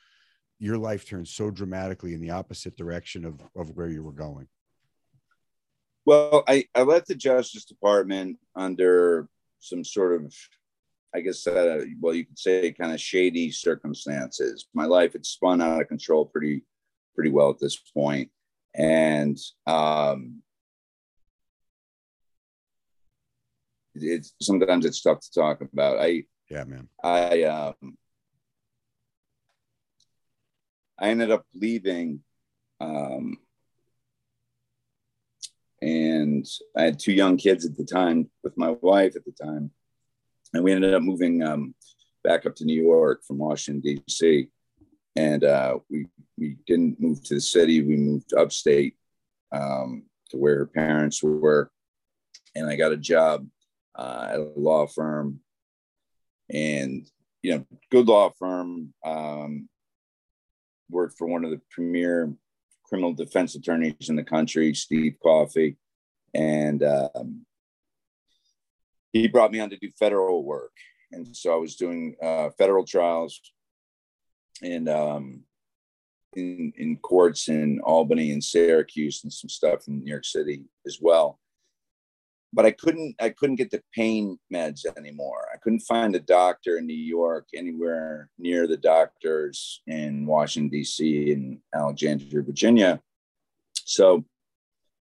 your 0.59 0.79
life 0.79 1.07
turned 1.07 1.27
so 1.29 1.51
dramatically 1.51 2.15
in 2.15 2.21
the 2.21 2.31
opposite 2.31 2.77
direction 2.77 3.25
of, 3.25 3.41
of 3.57 3.71
where 3.71 3.89
you 3.89 4.05
were 4.05 4.13
going. 4.13 4.47
Well 6.05 6.45
I, 6.47 6.67
I 6.75 6.83
left 6.83 7.09
the 7.09 7.15
justice 7.15 7.65
department 7.65 8.39
under 8.55 9.29
some 9.61 9.85
sort 9.85 10.21
of 10.21 10.35
i 11.15 11.21
guess 11.21 11.47
uh, 11.47 11.85
well 12.01 12.15
you 12.15 12.25
could 12.25 12.39
say 12.39 12.73
kind 12.73 12.93
of 12.93 13.01
shady 13.01 13.51
circumstances 13.51 14.67
my 14.75 14.85
life 14.85 15.13
had 15.13 15.27
spun 15.27 15.61
out 15.61 15.81
of 15.81 15.89
control 15.89 16.27
pretty 16.27 16.63
pretty 17.15 17.31
well 17.31 17.51
at 17.51 17.59
this 17.61 17.77
point 17.77 18.31
and 18.75 19.39
um, 19.67 20.43
it's 23.95 24.35
sometimes 24.41 24.85
it's 24.85 25.03
tough 25.03 25.21
to 25.21 25.33
talk 25.33 25.61
about. 25.61 25.99
I 25.99 26.25
yeah, 26.49 26.65
man. 26.65 26.89
I 27.03 27.43
um 27.45 27.97
I 30.99 31.09
ended 31.09 31.31
up 31.31 31.45
leaving 31.55 32.21
um 32.81 33.39
and 35.81 36.47
I 36.77 36.83
had 36.83 36.99
two 36.99 37.13
young 37.13 37.37
kids 37.37 37.67
at 37.67 37.77
the 37.77 37.85
time 37.85 38.31
with 38.45 38.57
my 38.57 38.71
wife 38.71 39.17
at 39.17 39.25
the 39.25 39.33
time. 39.33 39.71
And 40.55 40.65
we 40.65 40.73
ended 40.73 40.95
up 40.95 41.03
moving 41.03 41.43
um 41.43 41.75
back 42.25 42.47
up 42.47 42.55
to 42.57 42.65
New 42.65 42.81
York 42.81 43.23
from 43.27 43.39
Washington, 43.39 43.83
DC. 43.83 44.49
And 45.17 45.45
uh 45.45 45.79
we 45.91 46.07
we 46.39 46.57
didn't 46.67 47.01
move 47.01 47.23
to 47.25 47.35
the 47.35 47.41
city, 47.41 47.83
we 47.83 47.97
moved 47.97 48.33
upstate 48.35 48.97
um 49.53 50.05
to 50.31 50.37
where 50.37 50.59
her 50.59 50.67
parents 50.67 51.23
were. 51.23 51.71
And 52.55 52.69
I 52.69 52.77
got 52.77 52.93
a 52.93 52.97
job 52.97 53.47
uh, 53.95 54.29
at 54.31 54.41
a 54.41 54.53
law 54.57 54.87
firm, 54.87 55.41
and 56.51 57.07
you 57.43 57.57
know, 57.57 57.67
good 57.91 58.07
law 58.09 58.31
firm. 58.39 58.93
Um, 59.05 59.69
worked 60.91 61.17
for 61.17 61.27
one 61.27 61.45
of 61.45 61.51
the 61.51 61.61
premier 61.71 62.33
criminal 62.85 63.15
defense 63.15 63.55
attorneys 63.55 64.11
in 64.11 64.17
the 64.17 64.25
country, 64.25 64.75
Steve 64.75 65.17
Coffey, 65.23 65.77
and 66.35 66.83
um, 66.83 67.47
he 69.13 69.29
brought 69.29 69.53
me 69.53 69.61
on 69.61 69.71
to 69.71 69.77
do 69.77 69.91
federal 69.99 70.45
work. 70.45 70.73
And 71.13 71.37
so 71.37 71.53
I 71.53 71.57
was 71.57 71.77
doing 71.77 72.17
uh, 72.23 72.51
federal 72.57 72.85
trials 72.85 73.41
and 74.63 74.89
um, 74.89 75.45
in 76.35 76.73
in 76.77 76.97
courts 76.97 77.49
in 77.49 77.81
Albany 77.81 78.33
and 78.33 78.43
Syracuse 78.43 79.23
and 79.23 79.33
some 79.33 79.51
stuff 79.51 79.89
in 79.89 80.01
New 80.01 80.11
York 80.11 80.25
City 80.25 80.65
as 80.87 80.99
well. 81.01 81.39
but 82.53 82.67
I 82.67 82.71
couldn't 82.71 83.17
I 83.21 83.31
couldn't 83.31 83.57
get 83.57 83.71
the 83.71 83.83
pain 83.95 84.39
meds 84.53 84.85
anymore. 84.97 85.47
I 85.53 85.57
couldn't 85.57 85.81
find 85.81 86.15
a 86.15 86.21
doctor 86.21 86.79
in 86.79 86.87
New 86.87 86.95
York 86.95 87.49
anywhere 87.55 88.29
near 88.39 88.67
the 88.67 88.77
doctors 88.77 89.83
in 89.87 90.27
Washington 90.27 90.71
D.C. 90.71 91.33
and 91.33 91.59
Alexandria, 91.75 92.43
Virginia. 92.43 93.01
So 93.85 94.25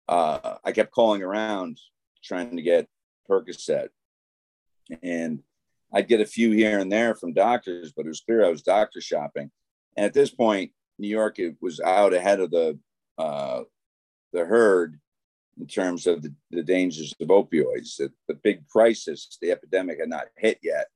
uh, 0.09 0.57
I 0.65 0.73
kept 0.73 0.93
calling 0.93 1.23
around 1.23 1.79
trying 2.23 2.57
to 2.57 2.63
get 2.63 2.87
Percocet, 3.29 3.89
and 5.03 5.43
I'd 5.93 6.09
get 6.09 6.20
a 6.20 6.26
few 6.26 6.53
here 6.53 6.78
and 6.78 6.91
there 6.91 7.14
from 7.14 7.32
doctors, 7.32 7.93
but 7.93 8.07
it 8.07 8.09
was 8.09 8.20
clear 8.20 8.45
I 8.45 8.51
was 8.51 8.62
doctor 8.62 9.01
shopping. 9.01 9.51
And 9.97 10.07
at 10.07 10.14
this 10.14 10.30
point, 10.30 10.72
New 10.99 11.09
York 11.09 11.38
it 11.38 11.57
was 11.61 11.80
out 11.80 12.14
ahead 12.14 12.41
of 12.41 12.51
the 12.51 12.78
uh, 13.18 13.62
the 14.32 14.45
herd 14.45 14.99
in 15.59 15.66
terms 15.66 16.07
of 16.07 16.22
the, 16.22 16.32
the 16.51 16.62
dangers 16.62 17.14
of 17.20 17.28
opioids. 17.28 17.97
The, 17.97 18.11
the, 18.28 18.34
big 18.34 18.66
crisis, 18.68 19.36
the 19.43 19.51
epidemic 19.51 19.99
had 19.99 20.09
not 20.09 20.26
hit 20.36 20.59
yet, 20.62 20.86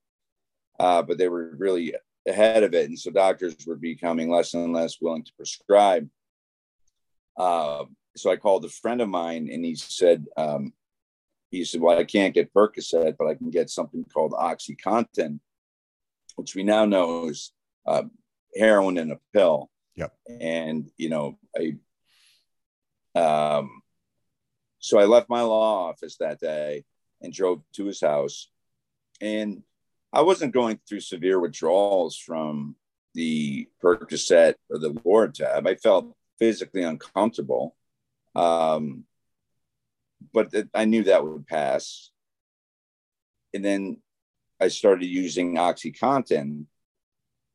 uh, 0.79 1.03
but 1.03 1.17
they 1.17 1.27
were 1.27 1.55
really 1.57 1.93
ahead 2.27 2.63
of 2.63 2.73
it. 2.73 2.89
And 2.89 2.97
so 2.97 3.11
doctors 3.11 3.55
were 3.67 3.75
becoming 3.75 4.31
less 4.31 4.53
and 4.53 4.73
less 4.73 4.99
willing 4.99 5.23
to 5.23 5.33
prescribe. 5.37 6.09
Uh, 7.37 7.85
so 8.15 8.31
I 8.31 8.37
called 8.37 8.65
a 8.65 8.69
friend 8.69 9.01
of 9.01 9.09
mine 9.09 9.49
and 9.51 9.63
he 9.63 9.75
said, 9.75 10.25
um, 10.37 10.73
he 11.55 11.65
said, 11.65 11.81
well, 11.81 11.97
I 11.97 12.03
can't 12.03 12.33
get 12.33 12.53
Percocet, 12.53 13.15
but 13.17 13.27
I 13.27 13.35
can 13.35 13.49
get 13.49 13.69
something 13.69 14.03
called 14.13 14.33
OxyContin, 14.33 15.39
which 16.35 16.55
we 16.55 16.63
now 16.63 16.85
know 16.85 17.29
is 17.29 17.51
uh, 17.85 18.03
heroin 18.55 18.97
in 18.97 19.11
a 19.11 19.19
pill. 19.33 19.69
Yep. 19.95 20.13
And, 20.41 20.89
you 20.97 21.09
know, 21.09 21.37
I, 21.57 21.77
um, 23.17 23.81
so 24.79 24.99
I 24.99 25.05
left 25.05 25.29
my 25.29 25.41
law 25.41 25.89
office 25.89 26.17
that 26.17 26.39
day 26.39 26.83
and 27.21 27.31
drove 27.31 27.61
to 27.75 27.85
his 27.85 28.01
house. 28.01 28.49
And 29.21 29.63
I 30.11 30.21
wasn't 30.21 30.53
going 30.53 30.79
through 30.87 30.99
severe 30.99 31.39
withdrawals 31.39 32.17
from 32.17 32.75
the 33.13 33.69
Percocet 33.81 34.55
or 34.69 34.77
the 34.77 34.91
Lortab. 34.91 35.67
I 35.67 35.75
felt 35.75 36.13
physically 36.37 36.83
uncomfortable. 36.83 37.75
Um, 38.35 39.05
but 40.33 40.53
I 40.73 40.85
knew 40.85 41.03
that 41.03 41.25
would 41.25 41.47
pass. 41.47 42.11
And 43.53 43.63
then 43.63 43.97
I 44.59 44.67
started 44.69 45.05
using 45.05 45.55
OxyContin, 45.55 46.65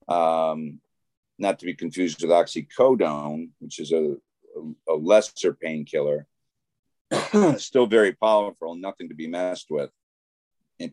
um, 0.08 0.80
not 1.38 1.58
to 1.58 1.66
be 1.66 1.74
confused 1.74 2.22
with 2.22 2.30
oxycodone, 2.30 3.50
which 3.58 3.78
is 3.78 3.92
a, 3.92 4.16
a, 4.56 4.92
a 4.92 4.94
lesser 4.94 5.52
painkiller. 5.52 6.26
still 7.56 7.86
very 7.86 8.12
powerful, 8.12 8.76
nothing 8.76 9.08
to 9.08 9.14
be 9.14 9.26
messed 9.26 9.66
with 9.70 9.90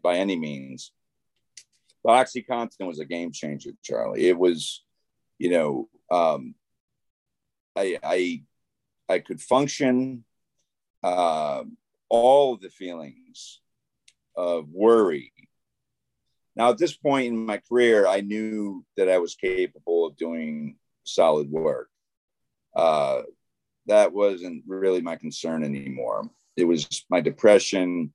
by 0.01 0.17
any 0.17 0.35
means. 0.35 0.91
But 2.03 2.25
OxyContin 2.25 2.87
was 2.87 2.99
a 2.99 3.05
game 3.05 3.31
changer, 3.31 3.71
Charlie. 3.83 4.27
It 4.27 4.37
was, 4.37 4.83
you 5.37 5.49
know, 5.49 5.89
um, 6.09 6.55
I, 7.75 7.99
I, 8.03 8.43
I 9.09 9.19
could 9.19 9.41
function. 9.41 10.23
Uh, 11.03 11.63
all 12.09 12.57
the 12.57 12.69
feelings 12.69 13.61
of 14.35 14.69
worry. 14.69 15.31
Now, 16.55 16.69
at 16.71 16.77
this 16.77 16.95
point 16.95 17.27
in 17.27 17.45
my 17.45 17.57
career, 17.57 18.07
I 18.07 18.21
knew 18.21 18.85
that 18.95 19.09
I 19.09 19.19
was 19.19 19.35
capable 19.35 20.05
of 20.07 20.17
doing 20.17 20.77
solid 21.03 21.51
work. 21.51 21.89
Uh, 22.75 23.23
that 23.85 24.11
wasn't 24.11 24.63
really 24.67 25.01
my 25.01 25.15
concern 25.15 25.63
anymore. 25.63 26.29
It 26.55 26.65
was 26.65 27.05
my 27.09 27.21
depression, 27.21 28.13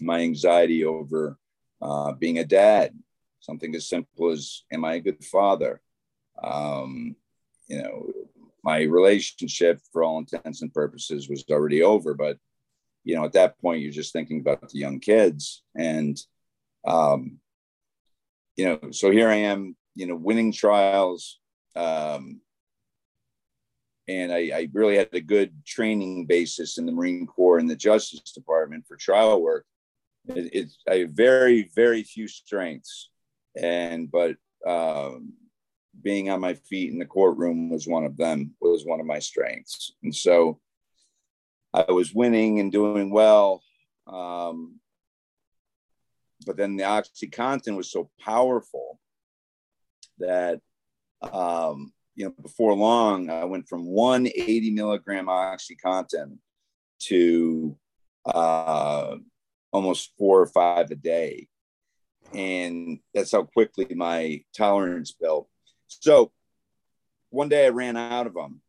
my 0.00 0.20
anxiety 0.20 0.84
over 0.84 1.38
uh, 1.80 2.12
being 2.12 2.38
a 2.38 2.44
dad, 2.44 2.98
something 3.40 3.74
as 3.74 3.88
simple 3.88 4.30
as, 4.30 4.62
am 4.72 4.84
I 4.84 4.94
a 4.94 5.00
good 5.00 5.22
father? 5.24 5.80
Um, 6.42 7.16
you 7.68 7.82
know, 7.82 8.12
my 8.64 8.82
relationship, 8.82 9.80
for 9.92 10.04
all 10.04 10.18
intents 10.18 10.62
and 10.62 10.72
purposes, 10.72 11.28
was 11.28 11.44
already 11.50 11.82
over. 11.82 12.14
But, 12.14 12.38
you 13.04 13.16
know, 13.16 13.24
at 13.24 13.32
that 13.32 13.60
point, 13.60 13.82
you're 13.82 13.90
just 13.90 14.12
thinking 14.12 14.40
about 14.40 14.68
the 14.68 14.78
young 14.78 15.00
kids. 15.00 15.62
And, 15.76 16.18
um, 16.86 17.38
you 18.56 18.64
know, 18.64 18.90
so 18.90 19.10
here 19.10 19.28
I 19.28 19.36
am, 19.36 19.76
you 19.94 20.06
know, 20.06 20.16
winning 20.16 20.52
trials, 20.52 21.38
um, 21.74 22.40
and 24.08 24.32
I, 24.32 24.50
I, 24.54 24.68
really 24.72 24.96
had 24.96 25.08
a 25.12 25.20
good 25.20 25.64
training 25.64 26.26
basis 26.26 26.76
in 26.76 26.86
the 26.86 26.92
Marine 26.92 27.26
Corps 27.26 27.58
and 27.58 27.70
the 27.70 27.76
Justice 27.76 28.32
Department 28.32 28.84
for 28.86 28.96
trial 28.96 29.40
work. 29.40 29.64
It, 30.28 30.50
it's 30.52 30.78
I 30.90 30.96
have 30.98 31.10
very 31.10 31.70
very 31.74 32.02
few 32.02 32.28
strengths, 32.28 33.10
and 33.56 34.10
but 34.10 34.36
um, 34.66 35.32
being 36.02 36.30
on 36.30 36.40
my 36.40 36.54
feet 36.54 36.92
in 36.92 36.98
the 36.98 37.06
courtroom 37.06 37.70
was 37.70 37.86
one 37.86 38.04
of 38.04 38.16
them. 38.16 38.54
Was 38.60 38.84
one 38.84 39.00
of 39.00 39.06
my 39.06 39.18
strengths, 39.18 39.92
and 40.02 40.14
so 40.14 40.60
I 41.72 41.90
was 41.90 42.14
winning 42.14 42.60
and 42.60 42.70
doing 42.70 43.10
well. 43.10 43.62
Um, 44.06 44.80
but 46.44 46.56
then 46.56 46.76
the 46.76 46.84
OxyContin 46.84 47.76
was 47.76 47.90
so 47.90 48.10
powerful 48.20 48.98
that 50.18 50.60
um, 51.22 51.92
you 52.14 52.26
know, 52.26 52.34
before 52.42 52.74
long, 52.74 53.30
I 53.30 53.44
went 53.44 53.68
from 53.68 53.86
180 53.86 54.72
milligram 54.72 55.26
OxyContin 55.26 56.38
to 57.04 57.76
uh, 58.26 59.16
almost 59.72 60.12
four 60.18 60.40
or 60.40 60.46
five 60.46 60.90
a 60.90 60.94
day. 60.94 61.48
And 62.34 62.98
that's 63.14 63.32
how 63.32 63.44
quickly 63.44 63.86
my 63.94 64.42
tolerance 64.56 65.12
built. 65.12 65.48
So 66.00 66.32
one 67.30 67.48
day 67.48 67.66
I 67.66 67.70
ran 67.70 67.96
out 67.96 68.26
of 68.26 68.34
them 68.34 68.60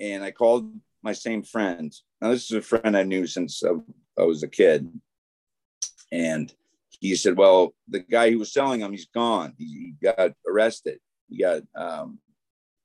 and 0.00 0.22
I 0.22 0.30
called 0.30 0.70
my 1.02 1.12
same 1.12 1.42
friend. 1.42 1.94
Now, 2.20 2.30
this 2.30 2.50
is 2.50 2.56
a 2.56 2.62
friend 2.62 2.96
I 2.96 3.02
knew 3.02 3.26
since 3.26 3.62
I 4.18 4.22
was 4.22 4.42
a 4.42 4.48
kid. 4.48 4.90
And 6.12 6.52
he 7.00 7.14
said, 7.14 7.36
Well, 7.36 7.74
the 7.88 8.00
guy 8.00 8.30
who 8.30 8.38
was 8.38 8.52
selling 8.52 8.80
them, 8.80 8.92
he's 8.92 9.06
gone. 9.06 9.54
He 9.58 9.94
got 10.02 10.32
arrested. 10.46 10.98
He 11.28 11.38
got 11.38 11.62
um, 11.74 12.18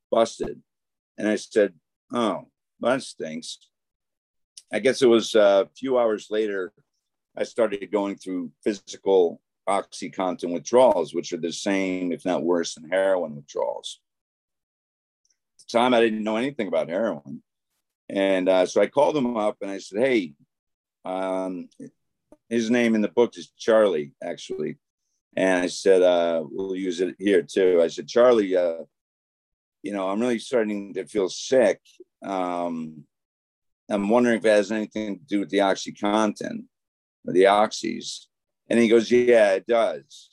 busted. 0.10 0.62
And 1.18 1.28
I 1.28 1.36
said, 1.36 1.74
Oh, 2.14 2.48
that 2.80 3.02
stinks. 3.04 3.58
I 4.74 4.80
guess 4.80 5.02
it 5.02 5.08
was 5.08 5.36
a 5.36 5.70
few 5.78 5.98
hours 5.98 6.28
later, 6.30 6.74
I 7.38 7.44
started 7.44 7.92
going 7.92 8.16
through 8.16 8.52
physical 8.64 9.42
OxyContin 9.72 10.52
withdrawals, 10.52 11.14
which 11.14 11.34
are 11.34 11.38
the 11.38 11.52
same, 11.52 12.12
if 12.12 12.26
not 12.26 12.44
worse, 12.44 12.76
than 12.76 12.90
heroin 12.90 13.36
withdrawals. 13.36 14.00
At 15.60 15.66
the 15.68 15.78
time, 15.80 15.94
I 15.94 16.02
didn't 16.02 16.24
know 16.24 16.38
anything 16.38 16.68
about 16.68 16.90
heroin. 16.90 17.42
And 18.10 18.50
uh, 18.50 18.66
so 18.66 18.82
I 18.82 18.88
called 18.88 19.16
him 19.16 19.38
up 19.38 19.58
and 19.62 19.72
I 19.72 19.78
said, 19.78 20.00
Hey, 20.00 20.34
um, 21.06 21.70
his 22.50 22.70
name 22.70 22.94
in 22.96 23.02
the 23.02 23.08
book 23.08 23.38
is 23.38 23.52
Charlie, 23.58 24.12
actually. 24.22 24.78
And 25.38 25.64
I 25.64 25.68
said, 25.68 26.02
uh, 26.02 26.44
We'll 26.50 26.76
use 26.76 27.00
it 27.00 27.16
here 27.18 27.42
too. 27.42 27.82
I 27.82 27.88
said, 27.88 28.08
Charlie, 28.08 28.56
uh, 28.58 28.84
you 29.82 29.94
know, 29.94 30.10
I'm 30.10 30.20
really 30.20 30.40
starting 30.40 30.94
to 30.96 31.06
feel 31.06 31.30
sick. 31.30 31.80
Um, 32.24 33.06
I'm 33.90 34.10
wondering 34.10 34.38
if 34.38 34.46
it 34.46 34.50
has 34.50 34.72
anything 34.72 35.20
to 35.20 35.26
do 35.26 35.40
with 35.40 35.50
the 35.50 35.60
OxyContin 35.60 36.66
or 37.26 37.34
the 37.34 37.44
oxys. 37.44 38.28
And 38.72 38.80
he 38.80 38.88
goes, 38.88 39.12
Yeah, 39.12 39.52
it 39.52 39.68
does. 39.68 40.30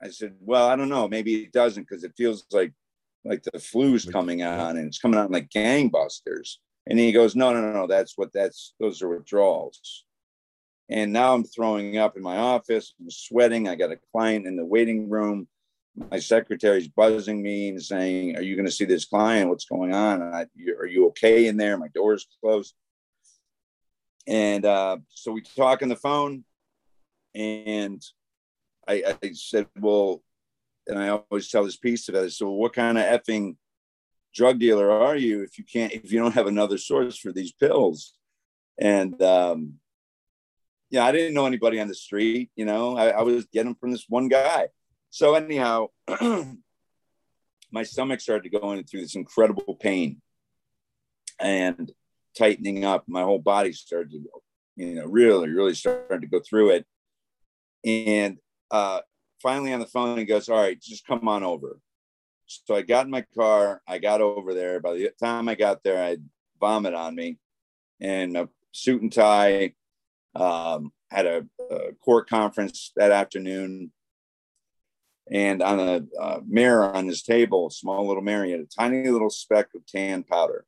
I 0.00 0.08
said, 0.08 0.36
Well, 0.40 0.68
I 0.68 0.76
don't 0.76 0.88
know. 0.88 1.08
Maybe 1.08 1.42
it 1.42 1.52
doesn't 1.52 1.88
because 1.88 2.04
it 2.04 2.12
feels 2.16 2.44
like 2.52 2.72
like 3.24 3.42
the 3.42 3.58
flu's 3.58 4.04
coming 4.04 4.42
on 4.42 4.76
and 4.76 4.86
it's 4.86 4.98
coming 4.98 5.18
on 5.18 5.32
like 5.32 5.48
gangbusters. 5.50 6.56
And 6.86 6.98
he 6.98 7.10
goes, 7.10 7.34
No, 7.34 7.52
no, 7.52 7.60
no, 7.60 7.72
no. 7.72 7.86
That's 7.88 8.16
what 8.16 8.32
that's 8.32 8.74
those 8.78 9.02
are 9.02 9.08
withdrawals. 9.08 10.04
And 10.88 11.12
now 11.12 11.34
I'm 11.34 11.42
throwing 11.42 11.96
up 11.98 12.16
in 12.16 12.22
my 12.22 12.36
office. 12.36 12.94
I'm 13.00 13.10
sweating. 13.10 13.68
I 13.68 13.74
got 13.74 13.90
a 13.90 13.98
client 14.12 14.46
in 14.46 14.54
the 14.54 14.64
waiting 14.64 15.10
room 15.10 15.48
my 16.10 16.18
secretary's 16.18 16.88
buzzing 16.88 17.40
me 17.40 17.68
and 17.68 17.82
saying, 17.82 18.36
"Are 18.36 18.42
you 18.42 18.56
going 18.56 18.66
to 18.66 18.72
see 18.72 18.84
this 18.84 19.04
client? 19.04 19.48
What's 19.48 19.64
going 19.64 19.94
on? 19.94 20.22
I, 20.22 20.46
are 20.78 20.86
you 20.86 21.06
okay 21.08 21.46
in 21.46 21.56
there? 21.56 21.76
My 21.78 21.88
door's 21.88 22.26
closed." 22.40 22.74
And 24.26 24.64
uh, 24.64 24.98
so 25.10 25.32
we 25.32 25.42
talk 25.42 25.82
on 25.82 25.88
the 25.88 25.96
phone, 25.96 26.44
and 27.34 28.02
I, 28.86 29.16
I, 29.22 29.30
said, 29.32 29.66
"Well," 29.78 30.22
and 30.86 30.98
I 30.98 31.08
always 31.08 31.48
tell 31.48 31.64
this 31.64 31.76
piece 31.76 32.08
of 32.08 32.14
it. 32.14 32.32
So, 32.32 32.50
what 32.50 32.74
kind 32.74 32.98
of 32.98 33.04
effing 33.04 33.56
drug 34.34 34.58
dealer 34.58 34.90
are 34.90 35.16
you 35.16 35.42
if 35.42 35.58
you 35.58 35.64
can't 35.64 35.92
if 35.92 36.12
you 36.12 36.18
don't 36.18 36.34
have 36.34 36.46
another 36.46 36.78
source 36.78 37.18
for 37.18 37.32
these 37.32 37.52
pills? 37.52 38.14
And 38.78 39.20
um, 39.22 39.74
yeah, 40.90 41.04
I 41.04 41.12
didn't 41.12 41.34
know 41.34 41.46
anybody 41.46 41.80
on 41.80 41.88
the 41.88 41.94
street. 41.94 42.50
You 42.56 42.64
know, 42.64 42.96
I, 42.96 43.08
I 43.08 43.22
was 43.22 43.46
getting 43.46 43.74
from 43.74 43.92
this 43.92 44.06
one 44.08 44.28
guy 44.28 44.68
so 45.14 45.36
anyhow, 45.36 45.90
my 47.70 47.84
stomach 47.84 48.20
started 48.20 48.50
going 48.50 48.82
through 48.82 49.02
this 49.02 49.14
incredible 49.14 49.76
pain 49.76 50.20
and 51.38 51.92
tightening 52.36 52.84
up. 52.84 53.04
My 53.06 53.22
whole 53.22 53.38
body 53.38 53.72
started 53.74 54.10
to 54.10 54.24
you 54.74 54.96
know, 54.96 55.04
really, 55.04 55.50
really 55.50 55.76
starting 55.76 56.22
to 56.22 56.26
go 56.26 56.40
through 56.40 56.70
it. 56.70 56.86
And 57.84 58.38
uh, 58.70 59.00
finally 59.42 59.72
on 59.72 59.80
the 59.80 59.86
phone, 59.86 60.18
he 60.18 60.24
goes, 60.24 60.48
All 60.48 60.60
right, 60.60 60.80
just 60.80 61.06
come 61.06 61.28
on 61.28 61.42
over. 61.42 61.78
So 62.46 62.74
I 62.74 62.82
got 62.82 63.06
in 63.06 63.10
my 63.10 63.24
car, 63.34 63.82
I 63.86 63.98
got 63.98 64.20
over 64.20 64.54
there. 64.54 64.80
By 64.80 64.94
the 64.94 65.10
time 65.20 65.48
I 65.48 65.54
got 65.54 65.82
there, 65.82 66.02
I 66.02 66.10
had 66.10 66.28
vomit 66.60 66.94
on 66.94 67.14
me 67.14 67.38
and 68.00 68.36
a 68.36 68.48
suit 68.72 69.02
and 69.02 69.12
tie. 69.12 69.74
Um, 70.34 70.92
had 71.10 71.26
a, 71.26 71.46
a, 71.70 71.92
court 72.04 72.28
conference 72.28 72.92
that 72.96 73.12
afternoon. 73.12 73.92
And 75.30 75.62
on 75.62 75.80
a 75.80 76.40
mirror 76.46 76.92
on 76.92 77.06
his 77.06 77.22
table, 77.22 77.70
small 77.70 78.06
little 78.06 78.22
mirror, 78.22 78.44
he 78.44 78.50
had 78.50 78.60
a 78.60 78.66
tiny 78.66 79.08
little 79.08 79.30
speck 79.30 79.68
of 79.74 79.86
tan 79.86 80.22
powder. 80.22 80.66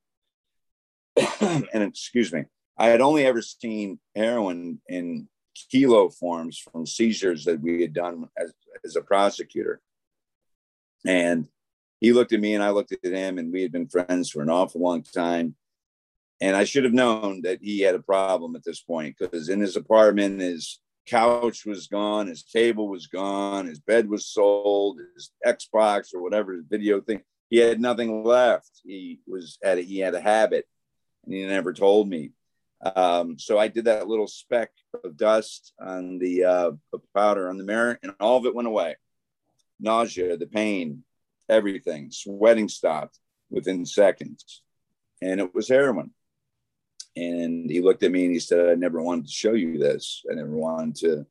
and 1.40 1.82
excuse 1.82 2.32
me, 2.32 2.44
I 2.78 2.86
had 2.88 3.00
only 3.00 3.26
ever 3.26 3.42
seen 3.42 3.98
heroin 4.14 4.80
in 4.88 5.28
kilo 5.70 6.08
forms 6.08 6.58
from 6.58 6.86
seizures 6.86 7.44
that 7.44 7.60
we 7.60 7.82
had 7.82 7.92
done 7.92 8.28
as, 8.36 8.52
as 8.84 8.96
a 8.96 9.02
prosecutor. 9.02 9.80
And 11.06 11.48
he 12.00 12.12
looked 12.12 12.32
at 12.32 12.40
me 12.40 12.54
and 12.54 12.62
I 12.62 12.70
looked 12.70 12.92
at 12.92 13.04
him, 13.04 13.38
and 13.38 13.52
we 13.52 13.62
had 13.62 13.72
been 13.72 13.88
friends 13.88 14.30
for 14.30 14.42
an 14.42 14.50
awful 14.50 14.80
long 14.80 15.02
time. 15.02 15.54
And 16.40 16.54
I 16.54 16.64
should 16.64 16.84
have 16.84 16.92
known 16.92 17.42
that 17.42 17.60
he 17.62 17.80
had 17.80 17.94
a 17.94 18.00
problem 18.00 18.56
at 18.56 18.64
this 18.64 18.80
point 18.80 19.16
because 19.18 19.48
in 19.48 19.60
his 19.60 19.76
apartment, 19.76 20.40
his 20.40 20.80
couch 21.06 21.64
was 21.64 21.86
gone, 21.86 22.26
his 22.26 22.42
table 22.42 22.88
was 22.88 23.06
gone, 23.06 23.66
his 23.66 23.80
bed 23.80 24.08
was 24.08 24.26
sold, 24.26 24.98
his 25.14 25.30
Xbox 25.46 26.12
or 26.14 26.20
whatever 26.20 26.52
his 26.52 26.64
video 26.68 27.00
thing. 27.00 27.22
He 27.48 27.58
had 27.58 27.80
nothing 27.80 28.24
left. 28.24 28.70
He 28.84 29.20
was 29.26 29.58
at 29.64 29.78
a, 29.78 29.80
he 29.80 30.00
had 30.00 30.14
a 30.14 30.20
habit, 30.20 30.66
and 31.24 31.32
he 31.32 31.46
never 31.46 31.72
told 31.72 32.08
me. 32.08 32.32
Um, 32.82 33.38
so 33.38 33.58
I 33.58 33.68
did 33.68 33.86
that 33.86 34.08
little 34.08 34.26
speck 34.26 34.70
of 35.02 35.16
dust 35.16 35.72
on 35.80 36.18
the 36.18 36.44
uh, 36.44 36.70
powder 37.14 37.48
on 37.48 37.56
the 37.56 37.64
mirror, 37.64 37.98
and 38.02 38.12
all 38.20 38.36
of 38.36 38.46
it 38.46 38.54
went 38.54 38.68
away. 38.68 38.96
Nausea, 39.80 40.36
the 40.36 40.46
pain, 40.46 41.04
everything. 41.48 42.10
Sweating 42.10 42.68
stopped 42.68 43.18
within 43.50 43.86
seconds, 43.86 44.62
and 45.22 45.40
it 45.40 45.54
was 45.54 45.68
heroin. 45.68 46.10
And 47.16 47.70
he 47.70 47.80
looked 47.80 48.02
at 48.02 48.12
me 48.12 48.24
and 48.24 48.34
he 48.34 48.40
said, 48.40 48.68
"I 48.68 48.74
never 48.74 49.02
wanted 49.02 49.26
to 49.26 49.32
show 49.32 49.54
you 49.54 49.78
this. 49.78 50.22
I 50.30 50.34
never 50.34 50.56
wanted 50.56 50.96
to." 50.96 51.26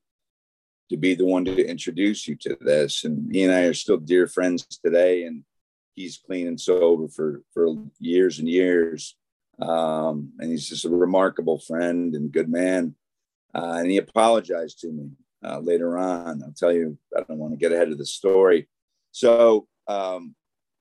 To 0.92 0.98
be 0.98 1.16
the 1.16 1.26
one 1.26 1.46
to 1.46 1.66
introduce 1.66 2.28
you 2.28 2.36
to 2.42 2.56
this, 2.62 3.06
and 3.06 3.34
he 3.34 3.44
and 3.44 3.52
I 3.52 3.62
are 3.62 3.74
still 3.74 3.98
dear 3.98 4.28
friends 4.28 4.68
today. 4.68 5.24
And 5.24 5.44
he's 5.96 6.18
clean 6.24 6.48
and 6.48 6.62
sober 6.62 7.08
for 7.08 7.42
for 7.56 7.74
years 8.00 8.38
and 8.38 8.48
years 8.48 9.16
um, 9.60 10.32
and 10.40 10.52
he's 10.52 10.68
just 10.68 10.86
a 10.86 10.90
remarkable 10.90 11.60
friend 11.60 12.16
and 12.16 12.32
good 12.32 12.50
man. 12.50 12.96
Uh, 13.54 13.78
and 13.80 13.90
he 13.90 13.98
apologized 13.98 14.80
to 14.80 14.92
me 14.92 15.12
uh, 15.44 15.60
later 15.60 15.98
on. 15.98 16.44
I'll 16.44 16.54
tell 16.56 16.74
you, 16.74 16.98
I 17.16 17.22
don't 17.22 17.38
want 17.38 17.54
to 17.54 17.60
get 17.60 17.72
ahead 17.72 17.90
of 17.90 17.98
the 17.98 18.06
story. 18.06 18.68
So 19.12 19.68
um, 19.88 20.36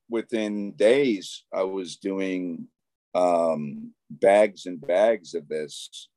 within 0.09 0.73
days, 0.73 1.43
I 1.53 1.63
was 1.63 1.95
doing 1.95 2.67
um, 3.13 3.93
bags 4.09 4.65
and 4.65 4.85
bags 4.85 5.33
of 5.35 5.47
this. 5.47 6.09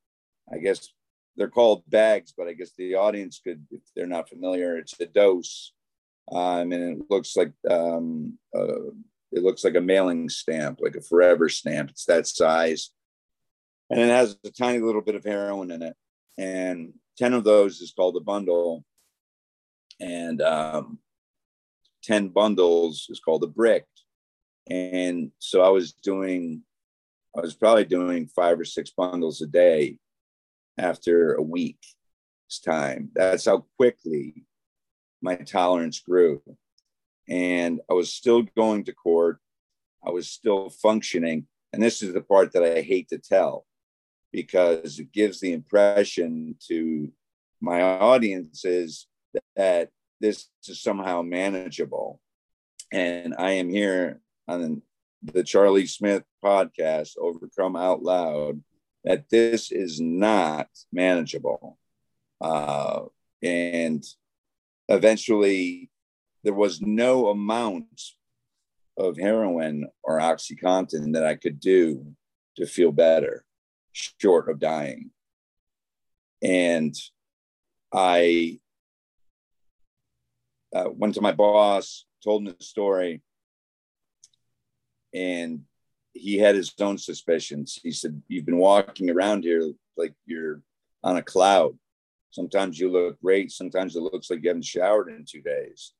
I 0.53 0.59
guess 0.59 0.89
they're 1.37 1.49
called 1.49 1.85
bags, 1.89 2.35
but 2.37 2.49
I 2.49 2.55
guess 2.55 2.73
the 2.77 2.97
audience 2.97 3.41
could, 3.43 3.65
if 3.71 3.83
they're 3.95 4.07
not 4.07 4.29
familiar, 4.29 4.77
it's 4.77 4.99
a 5.01 5.07
dose. 5.07 5.73
Um, 6.33 6.73
and 6.73 7.01
it 7.01 7.05
looks 7.09 7.37
like 7.37 7.53
um, 7.71 8.39
it 9.33 9.43
looks 9.43 9.65
like 9.65 9.75
a 9.75 9.81
mailing 9.81 10.29
stamp, 10.29 10.79
like 10.81 10.97
a 10.97 11.01
forever 11.01 11.49
stamp. 11.49 11.91
It's 11.91 12.07
that 12.07 12.27
size. 12.27 12.91
And 13.91 14.01
it 14.01 14.09
has 14.09 14.37
a 14.45 14.51
tiny 14.51 14.81
little 14.81 15.01
bit 15.01 15.15
of 15.15 15.25
heroin 15.25 15.71
in 15.71 15.83
it. 15.83 15.97
And 16.37 16.95
10 17.19 17.35
of 17.35 17.45
those 17.45 17.81
is 17.81 17.93
called 17.93 18.17
a 18.17 18.21
bundle. 18.21 18.85
And 20.01 20.41
um, 20.41 20.99
10 22.05 22.29
bundles 22.29 23.07
is 23.11 23.21
called 23.21 23.45
a 23.45 23.49
brick. 23.49 23.87
And 24.71 25.33
so 25.39 25.63
I 25.63 25.71
was 25.71 25.93
doing, 25.93 26.63
I 27.37 27.41
was 27.41 27.55
probably 27.55 27.85
doing 27.85 28.29
five 28.29 28.61
or 28.61 28.65
six 28.65 28.91
bundles 28.91 29.41
a 29.41 29.47
day 29.47 29.99
after 30.79 31.35
a 31.35 31.43
week's 31.43 31.95
time. 32.65 33.11
That's 33.15 33.47
how 33.47 33.67
quickly 33.77 34.45
my 35.21 35.37
tolerance 35.37 35.99
grew 36.01 36.43
and 37.29 37.81
I 37.91 37.95
was 37.95 38.13
still 38.13 38.43
going 38.43 38.85
to 38.85 38.93
court. 38.93 39.39
I 40.07 40.11
was 40.11 40.29
still 40.29 40.71
functioning. 40.71 41.47
And 41.73 41.83
this 41.83 42.03
is 42.03 42.15
the 42.15 42.23
part 42.23 42.53
that 42.53 42.63
I 42.63 42.81
hate 42.81 43.09
to 43.11 43.19
tell 43.19 43.67
because 44.33 44.99
it 44.99 45.13
gives 45.13 45.41
the 45.41 45.53
impression 45.53 46.57
to 46.69 47.11
my 47.61 47.83
audiences 47.83 49.07
that 49.57 49.91
this 50.21 50.49
is 50.67 50.81
somehow 50.83 51.23
manageable. 51.23 52.21
And 52.93 53.35
I 53.39 53.53
am 53.53 53.69
here 53.69 54.21
on 54.47 54.83
the 55.23 55.43
Charlie 55.43 55.87
Smith 55.87 56.23
podcast, 56.43 57.19
Overcome 57.19 57.77
Out 57.77 58.03
Loud, 58.03 58.63
that 59.05 59.29
this 59.31 59.71
is 59.71 60.01
not 60.01 60.69
manageable. 60.93 61.79
Uh, 62.41 63.03
and 63.43 64.05
eventually, 64.89 65.91
there 66.49 66.55
was 66.55 66.81
no 66.81 67.29
amount 67.29 68.01
of 68.97 69.19
heroin 69.19 69.87
or 70.03 70.19
oxycontin 70.19 71.13
that 71.13 71.23
i 71.23 71.35
could 71.35 71.61
do 71.61 72.07
to 72.57 72.65
feel 72.65 72.91
better 72.91 73.45
short 73.93 74.49
of 74.49 74.59
dying. 74.59 75.11
And 76.41 76.95
i 77.93 78.59
uh, 80.75 80.89
went 80.91 81.17
to 81.17 81.21
my 81.21 81.33
boss 81.33 82.07
told 82.25 82.47
him 82.47 82.55
the 82.59 82.65
story 82.65 83.21
and 85.13 85.61
he 86.15 86.39
had 86.39 86.55
his 86.55 86.73
own 86.81 86.97
suspicions. 86.97 87.79
He 87.83 87.93
said 87.93 88.23
you've 88.27 88.47
been 88.47 88.57
walking 88.57 89.11
around 89.11 89.45
here 89.45 89.71
like 89.99 90.15
you're 90.25 90.63
on 91.05 91.19
a 91.19 91.23
cloud. 91.23 91.79
Sometimes 92.31 92.79
you 92.79 92.91
look 92.91 93.21
great. 93.21 93.53
Sometimes 93.53 93.97
it 93.97 94.01
looks 94.01 94.31
like 94.31 94.43
you 94.43 94.49
haven't 94.49 94.65
showered 94.65 95.11
in 95.11 95.27
two 95.29 95.43
days 95.43 95.93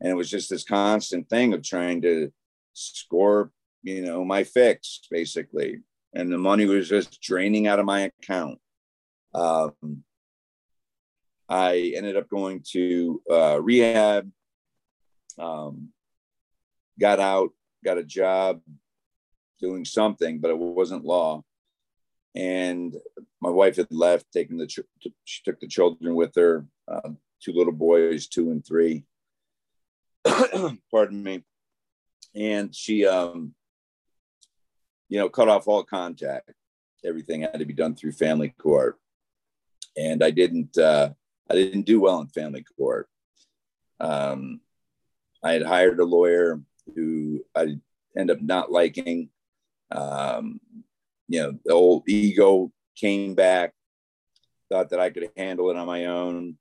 and 0.00 0.10
it 0.10 0.14
was 0.14 0.30
just 0.30 0.50
this 0.50 0.64
constant 0.64 1.28
thing 1.28 1.52
of 1.54 1.62
trying 1.62 2.02
to 2.02 2.32
score 2.72 3.50
you 3.84 4.02
know 4.02 4.24
my 4.24 4.42
fix 4.42 5.00
basically. 5.10 5.80
And 6.16 6.32
the 6.32 6.38
money 6.38 6.64
was 6.66 6.88
just 6.88 7.20
draining 7.20 7.66
out 7.66 7.80
of 7.80 7.86
my 7.86 8.10
account. 8.22 8.58
Um, 9.34 10.04
i 11.48 11.92
ended 11.94 12.16
up 12.16 12.28
going 12.30 12.64
to 12.72 13.20
uh, 13.30 13.60
rehab 13.60 14.30
um, 15.38 15.90
got 16.98 17.20
out 17.20 17.50
got 17.84 17.98
a 17.98 18.04
job 18.04 18.60
doing 19.60 19.84
something 19.84 20.40
but 20.40 20.50
it 20.50 20.58
wasn't 20.58 21.04
law. 21.04 21.42
And 22.36 22.96
my 23.40 23.50
wife 23.50 23.76
had 23.76 23.88
left 23.90 24.26
taking 24.32 24.56
the 24.56 24.68
she 25.24 25.42
took 25.44 25.60
the 25.60 25.68
children 25.68 26.14
with 26.14 26.34
her 26.36 26.64
uh, 26.88 27.10
two 27.42 27.52
little 27.52 27.72
boys 27.72 28.28
two 28.28 28.50
and 28.50 28.64
three 28.64 29.04
pardon 30.90 31.22
me. 31.22 31.44
And 32.34 32.74
she, 32.74 33.06
um, 33.06 33.54
you 35.08 35.18
know, 35.18 35.28
cut 35.28 35.48
off 35.48 35.68
all 35.68 35.84
contact. 35.84 36.52
Everything 37.04 37.42
had 37.42 37.58
to 37.58 37.64
be 37.64 37.74
done 37.74 37.94
through 37.94 38.12
family 38.12 38.48
court. 38.48 38.98
And 39.96 40.24
I 40.24 40.30
didn't, 40.30 40.76
uh, 40.78 41.10
I 41.50 41.54
didn't 41.54 41.82
do 41.82 42.00
well 42.00 42.20
in 42.20 42.28
family 42.28 42.64
court. 42.76 43.08
Um, 44.00 44.60
I 45.42 45.52
had 45.52 45.62
hired 45.62 46.00
a 46.00 46.04
lawyer 46.04 46.60
who 46.94 47.44
I 47.54 47.78
ended 48.16 48.36
up 48.36 48.42
not 48.42 48.72
liking. 48.72 49.28
Um, 49.90 50.60
you 51.28 51.40
know, 51.40 51.58
the 51.64 51.72
old 51.72 52.08
ego 52.08 52.72
came 52.96 53.34
back, 53.34 53.74
thought 54.70 54.90
that 54.90 55.00
I 55.00 55.10
could 55.10 55.30
handle 55.36 55.70
it 55.70 55.76
on 55.76 55.86
my 55.86 56.06
own, 56.06 56.56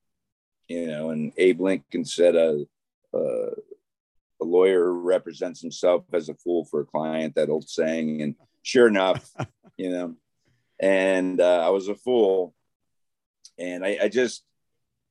you 0.67 0.87
know, 0.87 1.09
and 1.09 1.31
Abe 1.37 1.61
Lincoln 1.61 2.05
said, 2.05 2.35
uh, 2.35 2.65
uh, 3.13 3.51
a 4.41 4.45
lawyer 4.45 4.91
represents 4.93 5.61
himself 5.61 6.05
as 6.13 6.29
a 6.29 6.35
fool 6.35 6.65
for 6.65 6.81
a 6.81 6.85
client, 6.85 7.35
that 7.35 7.49
old 7.49 7.69
saying. 7.69 8.21
And 8.21 8.35
sure 8.61 8.87
enough, 8.87 9.31
you 9.77 9.89
know, 9.89 10.15
and 10.79 11.39
uh, 11.39 11.65
I 11.65 11.69
was 11.69 11.87
a 11.87 11.95
fool. 11.95 12.53
And 13.57 13.85
I, 13.85 13.97
I 14.03 14.09
just, 14.09 14.43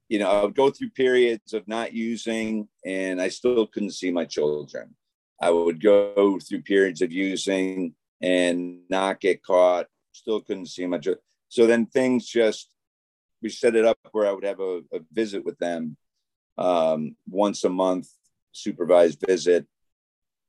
you 0.08 0.18
know, 0.18 0.30
I 0.30 0.44
would 0.44 0.54
go 0.54 0.70
through 0.70 0.90
periods 0.90 1.54
of 1.54 1.66
not 1.68 1.92
using, 1.92 2.68
and 2.84 3.20
I 3.20 3.28
still 3.28 3.66
couldn't 3.66 3.92
see 3.92 4.10
my 4.10 4.24
children. 4.24 4.94
I 5.40 5.50
would 5.50 5.82
go 5.82 6.38
through 6.38 6.62
periods 6.62 7.02
of 7.02 7.12
using 7.12 7.94
and 8.20 8.80
not 8.88 9.20
get 9.20 9.42
caught, 9.42 9.86
still 10.12 10.40
couldn't 10.40 10.66
see 10.66 10.86
my 10.86 10.98
children. 10.98 11.22
So 11.48 11.66
then 11.66 11.86
things 11.86 12.26
just, 12.26 12.68
we 13.42 13.48
set 13.48 13.74
it 13.74 13.84
up 13.84 13.98
where 14.12 14.28
I 14.28 14.32
would 14.32 14.44
have 14.44 14.60
a, 14.60 14.82
a 14.92 15.00
visit 15.12 15.44
with 15.44 15.58
them 15.58 15.96
um, 16.58 17.16
once 17.28 17.64
a 17.64 17.68
month 17.68 18.08
supervised 18.52 19.22
visit. 19.26 19.66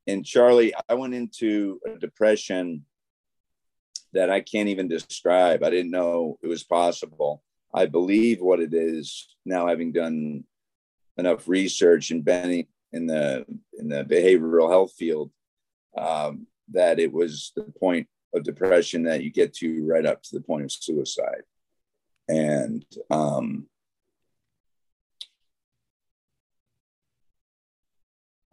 And 0.07 0.25
Charlie, 0.25 0.73
I 0.89 0.95
went 0.95 1.13
into 1.13 1.79
a 1.85 1.97
depression 1.97 2.85
that 4.11 4.29
I 4.29 4.41
can't 4.41 4.69
even 4.69 4.87
describe. 4.87 5.63
I 5.63 5.69
didn't 5.69 5.91
know 5.91 6.37
it 6.41 6.47
was 6.47 6.63
possible. 6.63 7.43
I 7.73 7.87
believe 7.87 8.41
what 8.41 8.59
it 8.59 8.73
is 8.73 9.35
now, 9.45 9.67
having 9.67 9.91
done 9.91 10.43
enough 11.17 11.47
research 11.47 12.11
and 12.11 12.23
been 12.23 12.65
in 12.91 13.07
the 13.07 13.45
in 13.73 13.89
the 13.89 14.03
behavioral 14.03 14.69
health 14.69 14.93
field, 14.93 15.31
um, 15.97 16.47
that 16.71 16.99
it 16.99 17.11
was 17.11 17.51
the 17.55 17.63
point 17.63 18.07
of 18.33 18.43
depression 18.43 19.03
that 19.03 19.23
you 19.23 19.31
get 19.31 19.53
to 19.53 19.85
right 19.85 20.05
up 20.05 20.21
to 20.23 20.35
the 20.35 20.41
point 20.41 20.63
of 20.63 20.71
suicide, 20.71 21.43
and 22.27 22.85
um, 23.09 23.67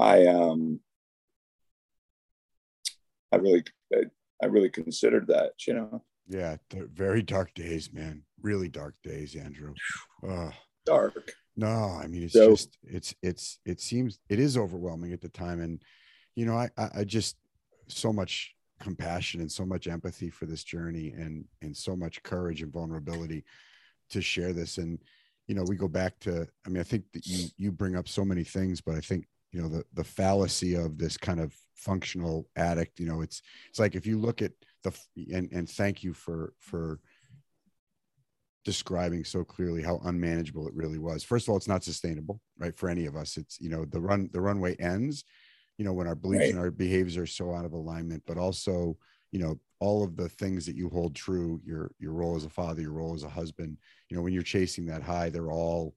I 0.00 0.26
um, 0.26 0.80
I 3.32 3.36
really 3.36 3.64
I, 3.94 4.02
I 4.42 4.46
really 4.46 4.70
considered 4.70 5.26
that, 5.28 5.52
you 5.66 5.74
know. 5.74 6.02
Yeah, 6.28 6.56
very 6.72 7.22
dark 7.22 7.52
days, 7.54 7.92
man. 7.92 8.22
Really 8.42 8.68
dark 8.68 8.94
days, 9.02 9.34
Andrew. 9.36 9.74
Uh, 10.26 10.50
dark. 10.86 11.32
No, 11.56 12.00
I 12.02 12.06
mean 12.06 12.22
it's 12.22 12.32
so, 12.32 12.50
just 12.50 12.78
it's 12.82 13.14
it's 13.22 13.58
it 13.66 13.80
seems 13.80 14.18
it 14.28 14.38
is 14.38 14.56
overwhelming 14.56 15.12
at 15.12 15.20
the 15.20 15.28
time, 15.28 15.60
and 15.60 15.82
you 16.34 16.46
know 16.46 16.56
I 16.56 16.70
I 16.76 17.04
just 17.04 17.36
so 17.88 18.12
much 18.12 18.54
compassion 18.80 19.40
and 19.40 19.52
so 19.52 19.66
much 19.66 19.86
empathy 19.86 20.30
for 20.30 20.46
this 20.46 20.64
journey 20.64 21.12
and 21.16 21.44
and 21.60 21.76
so 21.76 21.94
much 21.94 22.22
courage 22.22 22.62
and 22.62 22.72
vulnerability 22.72 23.44
to 24.08 24.22
share 24.22 24.52
this 24.52 24.78
and 24.78 24.98
you 25.46 25.54
know 25.54 25.62
we 25.68 25.76
go 25.76 25.86
back 25.86 26.18
to 26.20 26.48
i 26.64 26.68
mean 26.70 26.80
i 26.80 26.82
think 26.82 27.04
that 27.12 27.26
you 27.26 27.46
you 27.58 27.70
bring 27.70 27.94
up 27.94 28.08
so 28.08 28.24
many 28.24 28.42
things 28.42 28.80
but 28.80 28.94
i 28.94 29.00
think 29.00 29.26
you 29.52 29.60
know 29.60 29.68
the 29.68 29.84
the 29.94 30.04
fallacy 30.04 30.74
of 30.74 30.98
this 30.98 31.16
kind 31.16 31.40
of 31.40 31.54
functional 31.74 32.48
addict 32.56 33.00
you 33.00 33.06
know 33.06 33.20
it's 33.22 33.42
it's 33.68 33.78
like 33.78 33.94
if 33.94 34.06
you 34.06 34.18
look 34.18 34.42
at 34.42 34.52
the 34.82 34.92
and 35.34 35.48
and 35.52 35.68
thank 35.68 36.02
you 36.02 36.12
for 36.12 36.52
for 36.58 37.00
describing 38.64 39.24
so 39.24 39.42
clearly 39.42 39.82
how 39.82 39.98
unmanageable 40.04 40.68
it 40.68 40.74
really 40.74 40.98
was 40.98 41.24
first 41.24 41.46
of 41.46 41.50
all 41.50 41.56
it's 41.56 41.68
not 41.68 41.82
sustainable 41.82 42.40
right 42.58 42.76
for 42.76 42.88
any 42.88 43.06
of 43.06 43.16
us 43.16 43.36
it's 43.36 43.58
you 43.60 43.70
know 43.70 43.84
the 43.86 44.00
run 44.00 44.28
the 44.32 44.40
runway 44.40 44.76
ends 44.76 45.24
you 45.78 45.84
know 45.84 45.92
when 45.94 46.06
our 46.06 46.14
beliefs 46.14 46.42
right. 46.42 46.50
and 46.50 46.58
our 46.58 46.70
behaviors 46.70 47.16
are 47.16 47.26
so 47.26 47.54
out 47.54 47.64
of 47.64 47.72
alignment 47.72 48.22
but 48.26 48.36
also 48.36 48.96
you 49.32 49.38
know 49.38 49.58
all 49.78 50.04
of 50.04 50.14
the 50.14 50.28
things 50.28 50.66
that 50.66 50.76
you 50.76 50.90
hold 50.90 51.14
true 51.14 51.58
your 51.64 51.90
your 51.98 52.12
role 52.12 52.36
as 52.36 52.44
a 52.44 52.50
father 52.50 52.82
your 52.82 52.92
role 52.92 53.14
as 53.14 53.22
a 53.22 53.28
husband 53.28 53.78
you 54.10 54.16
know 54.16 54.22
when 54.22 54.34
you're 54.34 54.42
chasing 54.42 54.84
that 54.84 55.02
high 55.02 55.30
they're 55.30 55.50
all 55.50 55.94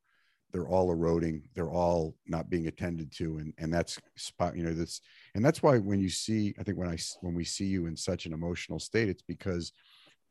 they're 0.53 0.67
all 0.67 0.91
eroding 0.91 1.41
they're 1.55 1.71
all 1.71 2.15
not 2.27 2.49
being 2.49 2.67
attended 2.67 3.11
to 3.11 3.39
and 3.39 3.53
and 3.57 3.73
that's 3.73 3.99
spot 4.15 4.55
you 4.55 4.63
know 4.63 4.73
that's 4.73 5.01
and 5.35 5.43
that's 5.43 5.63
why 5.63 5.77
when 5.77 5.99
you 5.99 6.09
see 6.09 6.53
i 6.59 6.63
think 6.63 6.77
when 6.77 6.89
i 6.89 6.97
when 7.21 7.33
we 7.33 7.43
see 7.43 7.65
you 7.65 7.87
in 7.87 7.97
such 7.97 8.25
an 8.25 8.33
emotional 8.33 8.79
state 8.79 9.09
it's 9.09 9.23
because 9.23 9.73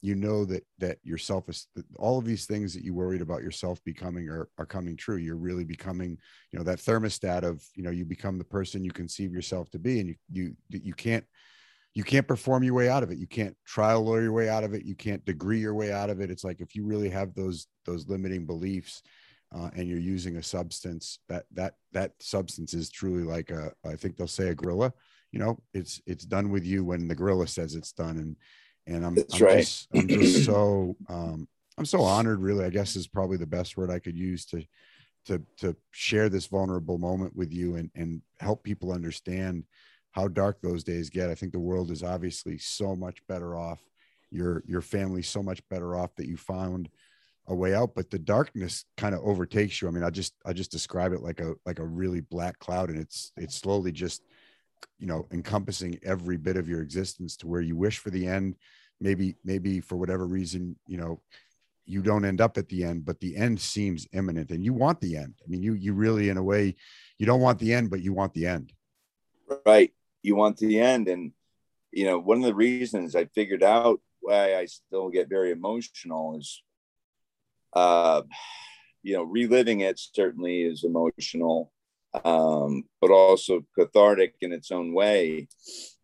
you 0.03 0.17
know 0.17 0.45
that 0.45 0.65
that 0.79 0.99
yourself 1.05 1.49
is 1.49 1.69
all 1.97 2.19
of 2.19 2.25
these 2.25 2.45
things 2.45 2.75
that 2.75 2.85
you 2.85 2.93
worried 2.93 3.23
about 3.23 3.43
yourself 3.43 3.83
becoming 3.85 4.29
are, 4.29 4.49
are 4.59 4.67
coming 4.67 4.97
true. 4.97 5.17
You're 5.17 5.37
really 5.37 5.65
becoming 5.65 6.19
you 6.51 6.59
know 6.59 6.65
that 6.65 6.81
thermostat 6.81 7.45
of 7.45 7.65
you 7.77 7.85
know 7.85 7.91
you 7.91 8.05
become 8.05 8.37
the 8.37 8.45
person 8.45 8.85
you 8.85 8.91
conceive 8.91 9.33
yourself 9.33 9.71
to 9.71 9.79
be 9.79 10.01
and 10.01 10.09
you 10.09 10.17
you 10.31 10.57
you 10.69 10.93
can't 10.93 11.25
you 11.95 12.03
can't 12.03 12.27
perform 12.27 12.65
your 12.65 12.75
way 12.75 12.89
out 12.89 13.03
of 13.03 13.11
it. 13.11 13.19
You 13.19 13.29
can't 13.29 13.57
trial 13.65 14.03
lawyer 14.03 14.23
your 14.23 14.33
way 14.33 14.49
out 14.49 14.65
of 14.65 14.75
it. 14.75 14.85
You 14.85 14.97
can't 14.97 15.25
degree 15.25 15.61
your 15.61 15.75
way 15.75 15.93
out 15.93 16.11
of 16.11 16.21
it. 16.21 16.31
It's 16.31 16.45
like 16.45 16.61
if 16.61 16.75
you 16.75 16.85
really 16.85 17.11
have 17.11 17.35
those 17.35 17.69
those 17.87 18.09
limiting 18.09 18.45
beliefs 18.45 19.03
uh, 19.55 19.71
and 19.77 19.89
you're 19.89 19.99
using 19.99 20.37
a 20.37 20.43
substance 20.43 21.19
that 21.29 21.45
that 21.53 21.75
that 21.93 22.13
substance 22.21 22.75
is 22.75 22.91
truly 22.91 23.23
like 23.23 23.51
a 23.51 23.73
i 23.85 23.95
think 23.95 24.17
they'll 24.17 24.27
say 24.27 24.49
a 24.49 24.55
gorilla. 24.55 24.93
You 25.31 25.39
know 25.39 25.59
it's 25.73 26.01
it's 26.07 26.25
done 26.25 26.51
with 26.51 26.67
you 26.67 26.85
when 26.85 27.09
the 27.09 27.15
gorilla 27.15 27.47
says 27.47 27.75
it's 27.75 27.93
done. 27.93 28.19
And 28.19 28.37
and 28.87 29.07
i'm, 29.07 29.15
That's 29.15 29.35
I'm 29.35 29.47
right. 29.47 29.59
just 29.59 29.89
i'm 29.95 30.09
just 30.09 30.45
so 30.47 30.97
um 31.09 31.49
i'm 31.79 31.87
so 31.87 32.03
honored 32.03 32.41
really 32.41 32.65
i 32.65 32.71
guess 32.71 32.97
is 32.97 33.07
probably 33.07 33.37
the 33.37 33.47
best 33.47 33.77
word 33.77 33.91
i 33.91 33.99
could 33.99 34.19
use 34.19 34.45
to 34.47 34.63
to 35.27 35.41
to 35.57 35.77
share 35.93 36.29
this 36.29 36.47
vulnerable 36.47 36.99
moment 36.99 37.35
with 37.37 37.53
you 37.53 37.77
and 37.77 37.91
and 37.95 38.23
help 38.41 38.63
people 38.63 38.93
understand 38.93 39.65
how 40.13 40.29
dark 40.29 40.61
those 40.61 40.85
days 40.85 41.11
get. 41.11 41.31
I 41.31 41.35
think 41.35 41.53
the 41.53 41.59
world 41.59 41.91
is 41.91 42.03
obviously 42.03 42.59
so 42.59 42.95
much 42.95 43.27
better 43.27 43.57
off. 43.57 43.81
Your 44.31 44.63
your 44.67 44.81
family's 44.81 45.29
so 45.29 45.43
much 45.43 45.67
better 45.69 45.97
off 45.97 46.15
that 46.17 46.29
you 46.29 46.37
found 46.37 46.89
a 47.49 47.55
way 47.55 47.75
out 47.75 47.95
but 47.95 48.11
the 48.11 48.19
darkness 48.19 48.85
kind 48.97 49.15
of 49.15 49.21
overtakes 49.23 49.81
you. 49.83 49.89
I 49.89 49.91
mean 49.91 50.05
i 50.05 50.11
just 50.11 50.35
i 50.47 50.53
just 50.53 50.71
describe 50.71 51.13
it 51.13 51.23
like 51.23 51.41
a 51.41 51.55
like 51.67 51.79
a 51.79 51.87
really 51.87 52.21
black 52.21 52.59
cloud 52.59 52.91
and 52.91 52.99
it's 52.99 53.33
it's 53.37 53.57
slowly 53.57 53.93
just 53.93 54.23
you 54.99 55.07
know 55.07 55.27
encompassing 55.33 55.99
every 56.05 56.37
bit 56.37 56.57
of 56.57 56.69
your 56.69 56.83
existence 56.83 57.37
to 57.39 57.47
where 57.47 57.61
you 57.61 57.77
wish 57.77 57.99
for 57.99 58.11
the 58.11 58.27
end. 58.27 58.57
Maybe 59.01 59.37
maybe 59.45 59.81
for 59.81 59.97
whatever 59.97 60.27
reason 60.27 60.77
you 60.87 60.99
know 60.99 61.21
you 61.85 62.01
don't 62.01 62.25
end 62.25 62.41
up 62.41 62.57
at 62.59 62.69
the 62.69 62.85
end 62.85 63.05
but 63.05 63.19
the 63.19 63.37
end 63.37 63.61
seems 63.61 64.07
imminent 64.13 64.51
and 64.51 64.65
you 64.65 64.73
want 64.73 65.01
the 65.01 65.17
end. 65.17 65.35
I 65.45 65.49
mean 65.49 65.63
you 65.63 65.75
you 65.75 65.95
really 65.95 66.29
in 66.29 66.37
a 66.37 66.43
way 66.43 66.77
you 67.19 67.27
don't 67.27 67.41
want 67.41 67.59
the 67.59 67.73
end 67.73 67.91
but 67.91 68.03
you 68.03 68.13
want 68.13 68.35
the 68.35 68.47
end. 68.47 68.73
Right. 69.67 69.93
You 70.23 70.37
want 70.37 70.59
the 70.59 70.79
end 70.79 71.09
and 71.09 71.33
you 71.93 72.07
know 72.07 72.19
one 72.19 72.39
of 72.39 72.45
the 72.45 72.55
reasons 72.55 73.15
i 73.15 73.27
figured 73.27 73.63
out 73.63 74.01
why 74.21 74.57
i 74.57 74.65
still 74.65 75.11
get 75.11 75.29
very 75.29 75.51
emotional 75.51 76.37
is 76.37 76.63
uh, 77.73 78.23
you 79.03 79.15
know, 79.15 79.23
reliving 79.23 79.81
it 79.81 79.99
certainly 79.99 80.63
is 80.63 80.85
emotional, 80.85 81.73
um, 82.25 82.85
but 83.01 83.11
also 83.11 83.65
cathartic 83.79 84.35
in 84.41 84.53
its 84.53 84.71
own 84.71 84.93
way. 84.93 85.49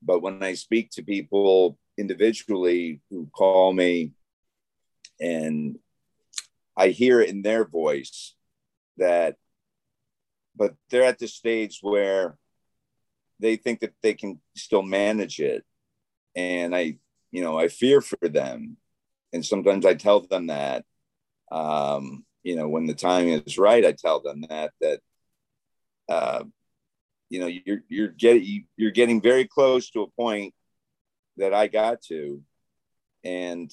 But 0.02 0.20
when 0.20 0.42
I 0.42 0.54
speak 0.54 0.90
to 0.92 1.02
people 1.02 1.78
individually 1.96 3.00
who 3.10 3.28
call 3.32 3.72
me 3.72 4.12
and 5.20 5.78
I 6.76 6.88
hear 6.88 7.20
it 7.20 7.30
in 7.30 7.42
their 7.42 7.64
voice 7.64 8.34
that, 8.98 9.36
but 10.56 10.74
they're 10.90 11.04
at 11.04 11.18
the 11.18 11.28
stage 11.28 11.78
where 11.82 12.36
they 13.40 13.56
think 13.56 13.80
that 13.80 13.94
they 14.02 14.14
can 14.14 14.40
still 14.56 14.82
manage 14.82 15.38
it. 15.40 15.64
And 16.34 16.74
I, 16.74 16.98
you 17.30 17.42
know, 17.42 17.58
I 17.58 17.68
fear 17.68 18.00
for 18.00 18.28
them. 18.28 18.76
And 19.32 19.44
sometimes 19.44 19.84
I 19.84 19.94
tell 19.94 20.20
them 20.20 20.46
that 20.46 20.84
um, 21.51 22.24
you 22.42 22.57
know, 22.57 22.68
when 22.68 22.86
the 22.86 22.94
time 22.94 23.28
is 23.28 23.59
right, 23.59 23.84
I 23.84 23.92
tell 23.92 24.20
them 24.20 24.44
that 24.49 24.72
that 24.80 25.01
uh, 26.09 26.44
you 27.28 27.40
know 27.40 27.46
you're 27.46 27.82
you're 27.88 28.09
getting 28.09 28.66
you're 28.76 28.90
getting 28.90 29.20
very 29.20 29.46
close 29.46 29.90
to 29.90 30.03
a 30.03 30.11
point 30.11 30.55
that 31.36 31.55
I 31.55 31.66
got 31.68 32.03
to, 32.03 32.42
and 33.24 33.70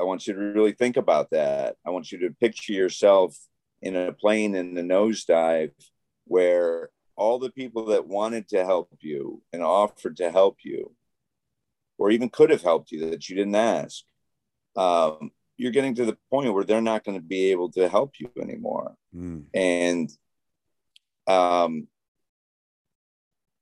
I 0.00 0.04
want 0.04 0.26
you 0.26 0.34
to 0.34 0.40
really 0.40 0.72
think 0.72 0.96
about 0.96 1.30
that. 1.30 1.76
I 1.86 1.90
want 1.90 2.12
you 2.12 2.18
to 2.20 2.34
picture 2.40 2.72
yourself 2.72 3.36
in 3.80 3.96
a 3.96 4.12
plane 4.12 4.54
in 4.54 4.74
the 4.74 4.82
nosedive 4.82 5.72
where 6.26 6.90
all 7.16 7.38
the 7.38 7.50
people 7.50 7.86
that 7.86 8.06
wanted 8.06 8.48
to 8.48 8.64
help 8.64 8.90
you 9.00 9.42
and 9.52 9.62
offered 9.62 10.16
to 10.16 10.30
help 10.30 10.58
you, 10.64 10.94
or 11.98 12.10
even 12.10 12.30
could 12.30 12.50
have 12.50 12.62
helped 12.62 12.90
you 12.90 13.10
that 13.10 13.28
you 13.28 13.36
didn't 13.36 13.54
ask, 13.54 14.02
um, 14.76 15.30
you're 15.56 15.72
getting 15.72 15.94
to 15.94 16.04
the 16.04 16.16
point 16.30 16.52
where 16.52 16.64
they're 16.64 16.80
not 16.80 17.04
going 17.04 17.18
to 17.18 17.24
be 17.24 17.50
able 17.50 17.70
to 17.72 17.88
help 17.88 18.14
you 18.18 18.30
anymore. 18.40 18.94
Mm. 19.14 19.44
And 19.54 20.10
um, 21.26 21.88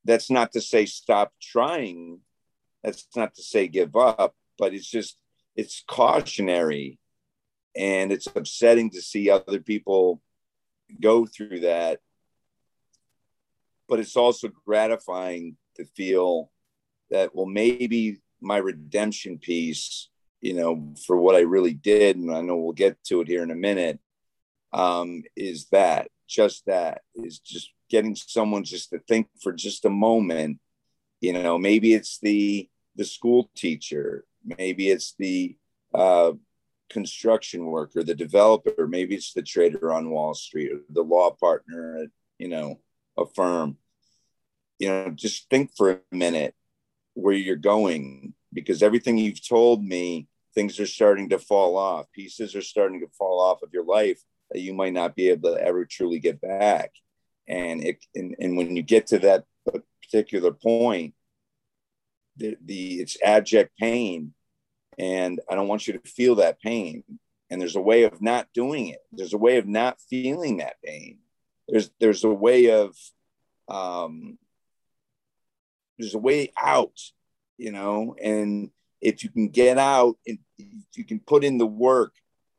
that's 0.05 0.31
not 0.31 0.53
to 0.53 0.61
say 0.61 0.87
stop 0.87 1.33
trying. 1.41 2.21
That's 2.83 3.07
not 3.17 3.35
to 3.35 3.43
say 3.43 3.69
give 3.69 3.95
up, 3.97 4.35
but 4.59 4.73
it's 4.73 4.89
just, 4.89 5.19
it's 5.57 5.85
cautionary 5.87 6.99
and 7.77 8.13
it's 8.13 8.29
upsetting 8.35 8.91
to 8.91 9.03
see 9.03 9.31
other 9.31 9.61
people 9.61 10.23
go 11.01 11.27
through 11.27 11.61
that. 11.61 12.01
But 13.89 14.01
it's 14.01 14.17
also 14.17 14.49
gratifying 14.67 15.57
to 15.77 15.85
feel 15.85 16.51
that, 17.11 17.35
well, 17.35 17.47
maybe 17.47 18.19
my 18.41 18.57
redemption 18.59 19.39
piece 19.39 20.10
you 20.41 20.55
know, 20.55 20.95
for 21.07 21.17
what 21.17 21.35
I 21.35 21.41
really 21.41 21.75
did, 21.75 22.17
and 22.17 22.35
I 22.35 22.41
know 22.41 22.57
we'll 22.57 22.73
get 22.73 23.03
to 23.05 23.21
it 23.21 23.29
here 23.29 23.43
in 23.43 23.51
a 23.51 23.57
minute, 23.57 23.99
um, 24.73 25.23
is 25.37 25.67
that 25.71 26.09
just 26.29 26.65
that 26.67 27.03
is 27.15 27.39
just 27.39 27.73
getting 27.91 28.15
someone 28.15 28.65
just 28.65 28.91
to 28.91 29.01
think 29.01 29.29
for 29.43 29.53
just 29.53 29.85
a 29.85 29.91
moment. 29.91 30.59
You 31.21 31.35
know, 31.35 31.59
maybe 31.59 31.93
it's 31.93 32.19
the 32.21 32.69
the 32.97 33.05
school 33.05 33.51
teacher, 33.55 34.25
maybe 34.45 34.89
it's 34.89 35.15
the 35.19 35.57
uh, 35.95 36.33
construction 36.89 37.67
worker, 37.67 38.03
the 38.03 38.15
developer, 38.15 38.87
maybe 38.87 39.15
it's 39.15 39.33
the 39.33 39.43
trader 39.43 39.93
on 39.93 40.11
Wall 40.11 40.35
Street, 40.35 40.73
or 40.73 40.81
the 40.89 41.03
law 41.03 41.31
partner 41.31 41.99
at 42.03 42.09
you 42.39 42.49
know 42.49 42.81
a 43.19 43.27
firm. 43.27 43.77
You 44.79 44.89
know, 44.89 45.11
just 45.11 45.51
think 45.51 45.73
for 45.77 45.91
a 45.91 46.17
minute 46.17 46.55
where 47.13 47.35
you're 47.35 47.57
going 47.57 48.33
because 48.53 48.83
everything 48.83 49.19
you've 49.19 49.47
told 49.47 49.85
me 49.85 50.27
things 50.55 50.81
are 50.81 50.87
starting 50.87 51.29
to 51.31 51.39
fall 51.39 51.77
off. 51.77 52.11
Pieces 52.13 52.55
are 52.55 52.63
starting 52.63 53.01
to 53.01 53.09
fall 53.17 53.41
off 53.41 53.63
of 53.63 53.73
your 53.73 53.85
life 53.85 54.21
that 54.51 54.61
you 54.61 54.75
might 54.75 54.93
not 54.93 55.15
be 55.15 55.29
able 55.29 55.55
to 55.55 55.63
ever 55.63 55.85
truly 55.85 56.19
get 56.19 56.41
back. 56.41 56.93
And 57.49 57.83
it 57.83 58.05
and, 58.15 58.37
and 58.39 58.57
when 58.57 58.77
you 58.77 58.83
get 58.83 59.09
to 59.09 59.19
that 59.21 59.45
particular 60.03 60.53
point, 60.53 61.15
the, 62.37 62.57
the 62.65 63.01
it's 63.01 63.17
abject 63.23 63.77
pain 63.79 64.35
and 64.99 65.41
I 65.49 65.55
don't 65.55 65.69
want 65.69 65.87
you 65.87 65.95
to 65.95 66.11
feel 66.11 66.37
that 66.37 66.61
pain. 66.61 67.05
And 67.49 67.61
there's 67.61 67.77
a 67.77 67.81
way 67.81 68.05
of 68.05 68.21
not 68.21 68.49
doing 68.55 68.89
it. 68.89 69.01
There's 69.13 69.33
a 69.33 69.39
way 69.39 69.57
of 69.57 69.67
not 69.67 70.01
feeling 70.09 70.59
that 70.59 70.77
pain. 70.85 71.19
There's 71.69 71.91
there's 71.99 72.23
a 72.23 72.31
way 72.31 72.71
of 72.71 72.95
um, 73.69 74.39
there's 75.99 76.15
a 76.15 76.19
way 76.19 76.53
out, 76.57 76.99
you 77.57 77.73
know. 77.73 78.15
And 78.23 78.71
if 79.01 79.25
you 79.25 79.31
can 79.31 79.49
get 79.49 79.79
out 79.79 80.17
and 80.27 80.39
if 80.59 80.97
you 80.97 81.05
can 81.05 81.21
put 81.21 81.45
in 81.45 81.59
the 81.59 81.67
work, 81.67 82.13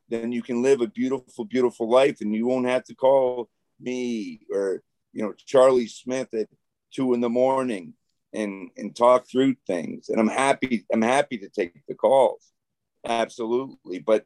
then 0.09 0.31
you 0.31 0.41
can 0.41 0.61
live 0.61 0.81
a 0.81 0.87
beautiful, 0.87 1.45
beautiful 1.45 1.89
life, 1.89 2.17
and 2.21 2.35
you 2.35 2.45
won't 2.47 2.67
have 2.67 2.83
to 2.85 2.95
call 2.95 3.49
me 3.79 4.41
or 4.51 4.83
you 5.13 5.23
know 5.23 5.33
Charlie 5.45 5.87
Smith 5.87 6.33
at 6.33 6.47
two 6.93 7.13
in 7.13 7.21
the 7.21 7.29
morning 7.29 7.93
and 8.33 8.69
and 8.77 8.95
talk 8.95 9.27
through 9.27 9.55
things. 9.67 10.09
And 10.09 10.19
I'm 10.19 10.27
happy. 10.27 10.85
I'm 10.91 11.01
happy 11.01 11.37
to 11.39 11.49
take 11.49 11.73
the 11.87 11.95
calls, 11.95 12.51
absolutely. 13.05 13.99
But 13.99 14.25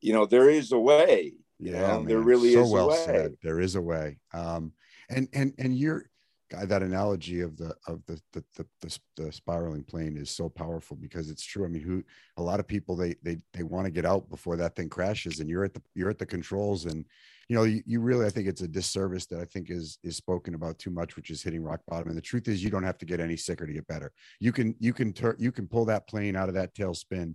you 0.00 0.12
know, 0.12 0.26
there 0.26 0.50
is 0.50 0.72
a 0.72 0.78
way. 0.78 1.34
Yeah, 1.58 1.98
know, 1.98 2.04
there 2.04 2.20
really 2.20 2.52
so 2.52 2.62
is 2.62 2.70
well 2.70 2.86
a 2.86 2.92
way. 2.92 3.04
said. 3.04 3.36
There 3.42 3.60
is 3.60 3.76
a 3.76 3.80
way. 3.80 4.18
Um, 4.32 4.72
and 5.08 5.28
and 5.32 5.54
and 5.58 5.76
you're 5.76 6.10
that 6.50 6.82
analogy 6.82 7.40
of 7.40 7.56
the 7.56 7.74
of 7.86 8.04
the 8.06 8.20
the, 8.32 8.44
the 8.56 8.66
the 8.80 8.98
the 9.16 9.32
spiraling 9.32 9.84
plane 9.84 10.16
is 10.16 10.30
so 10.30 10.48
powerful 10.48 10.96
because 10.96 11.30
it's 11.30 11.44
true. 11.44 11.64
I 11.64 11.68
mean, 11.68 11.82
who 11.82 12.02
a 12.36 12.42
lot 12.42 12.60
of 12.60 12.66
people 12.66 12.96
they 12.96 13.14
they 13.22 13.38
they 13.52 13.62
want 13.62 13.86
to 13.86 13.90
get 13.90 14.04
out 14.04 14.28
before 14.28 14.56
that 14.56 14.76
thing 14.76 14.88
crashes, 14.88 15.40
and 15.40 15.48
you're 15.48 15.64
at 15.64 15.74
the 15.74 15.82
you're 15.94 16.10
at 16.10 16.18
the 16.18 16.26
controls 16.26 16.84
and 16.84 17.04
you 17.48 17.56
know, 17.56 17.64
you, 17.64 17.82
you 17.84 18.00
really, 18.00 18.26
I 18.26 18.30
think 18.30 18.48
it's 18.48 18.62
a 18.62 18.68
disservice 18.68 19.26
that 19.26 19.40
I 19.40 19.44
think 19.44 19.70
is 19.70 19.98
is 20.02 20.16
spoken 20.16 20.54
about 20.54 20.78
too 20.78 20.90
much, 20.90 21.16
which 21.16 21.30
is 21.30 21.42
hitting 21.42 21.62
rock 21.62 21.80
bottom. 21.86 22.08
And 22.08 22.16
the 22.16 22.22
truth 22.22 22.48
is, 22.48 22.62
you 22.62 22.70
don't 22.70 22.82
have 22.84 22.98
to 22.98 23.04
get 23.04 23.20
any 23.20 23.36
sicker 23.36 23.66
to 23.66 23.72
get 23.72 23.86
better. 23.86 24.12
You 24.40 24.52
can 24.52 24.74
you 24.78 24.92
can 24.92 25.12
turn 25.12 25.36
you 25.38 25.52
can 25.52 25.66
pull 25.66 25.84
that 25.86 26.08
plane 26.08 26.36
out 26.36 26.48
of 26.48 26.54
that 26.54 26.74
tailspin. 26.74 27.34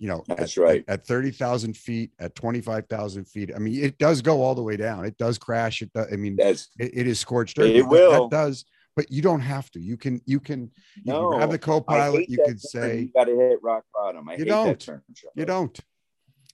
You 0.00 0.08
know, 0.08 0.24
That's 0.26 0.56
at, 0.58 0.62
right. 0.62 0.84
At, 0.88 1.00
at 1.00 1.06
thirty 1.06 1.30
thousand 1.30 1.76
feet, 1.76 2.10
at 2.18 2.34
twenty 2.34 2.60
five 2.60 2.86
thousand 2.88 3.26
feet. 3.26 3.52
I 3.54 3.58
mean, 3.58 3.84
it 3.84 3.98
does 3.98 4.22
go 4.22 4.42
all 4.42 4.54
the 4.54 4.62
way 4.62 4.76
down. 4.76 5.04
It 5.04 5.16
does 5.18 5.38
crash. 5.38 5.82
It. 5.82 5.92
Does, 5.92 6.08
I 6.12 6.16
mean, 6.16 6.36
That's 6.36 6.68
it, 6.78 6.90
it 6.94 7.06
is 7.06 7.20
scorched 7.20 7.58
earth. 7.58 7.66
It 7.66 7.86
will. 7.86 8.28
That 8.28 8.36
does. 8.36 8.64
But 8.96 9.12
you 9.12 9.22
don't 9.22 9.40
have 9.40 9.70
to. 9.72 9.80
You 9.80 9.96
can. 9.96 10.20
You 10.24 10.40
can. 10.40 10.70
You 11.04 11.12
no. 11.12 11.30
can 11.30 11.40
have 11.40 11.50
the 11.50 11.58
co-pilot. 11.58 12.28
You 12.28 12.38
that 12.38 12.46
can 12.46 12.58
say 12.58 13.00
you 13.00 13.12
got 13.14 13.24
to 13.24 13.36
hit 13.36 13.58
rock 13.62 13.84
bottom. 13.94 14.28
I 14.28 14.32
You 14.32 14.38
hate 14.38 14.48
don't. 14.48 14.88
You 15.36 15.44
don't. 15.44 15.78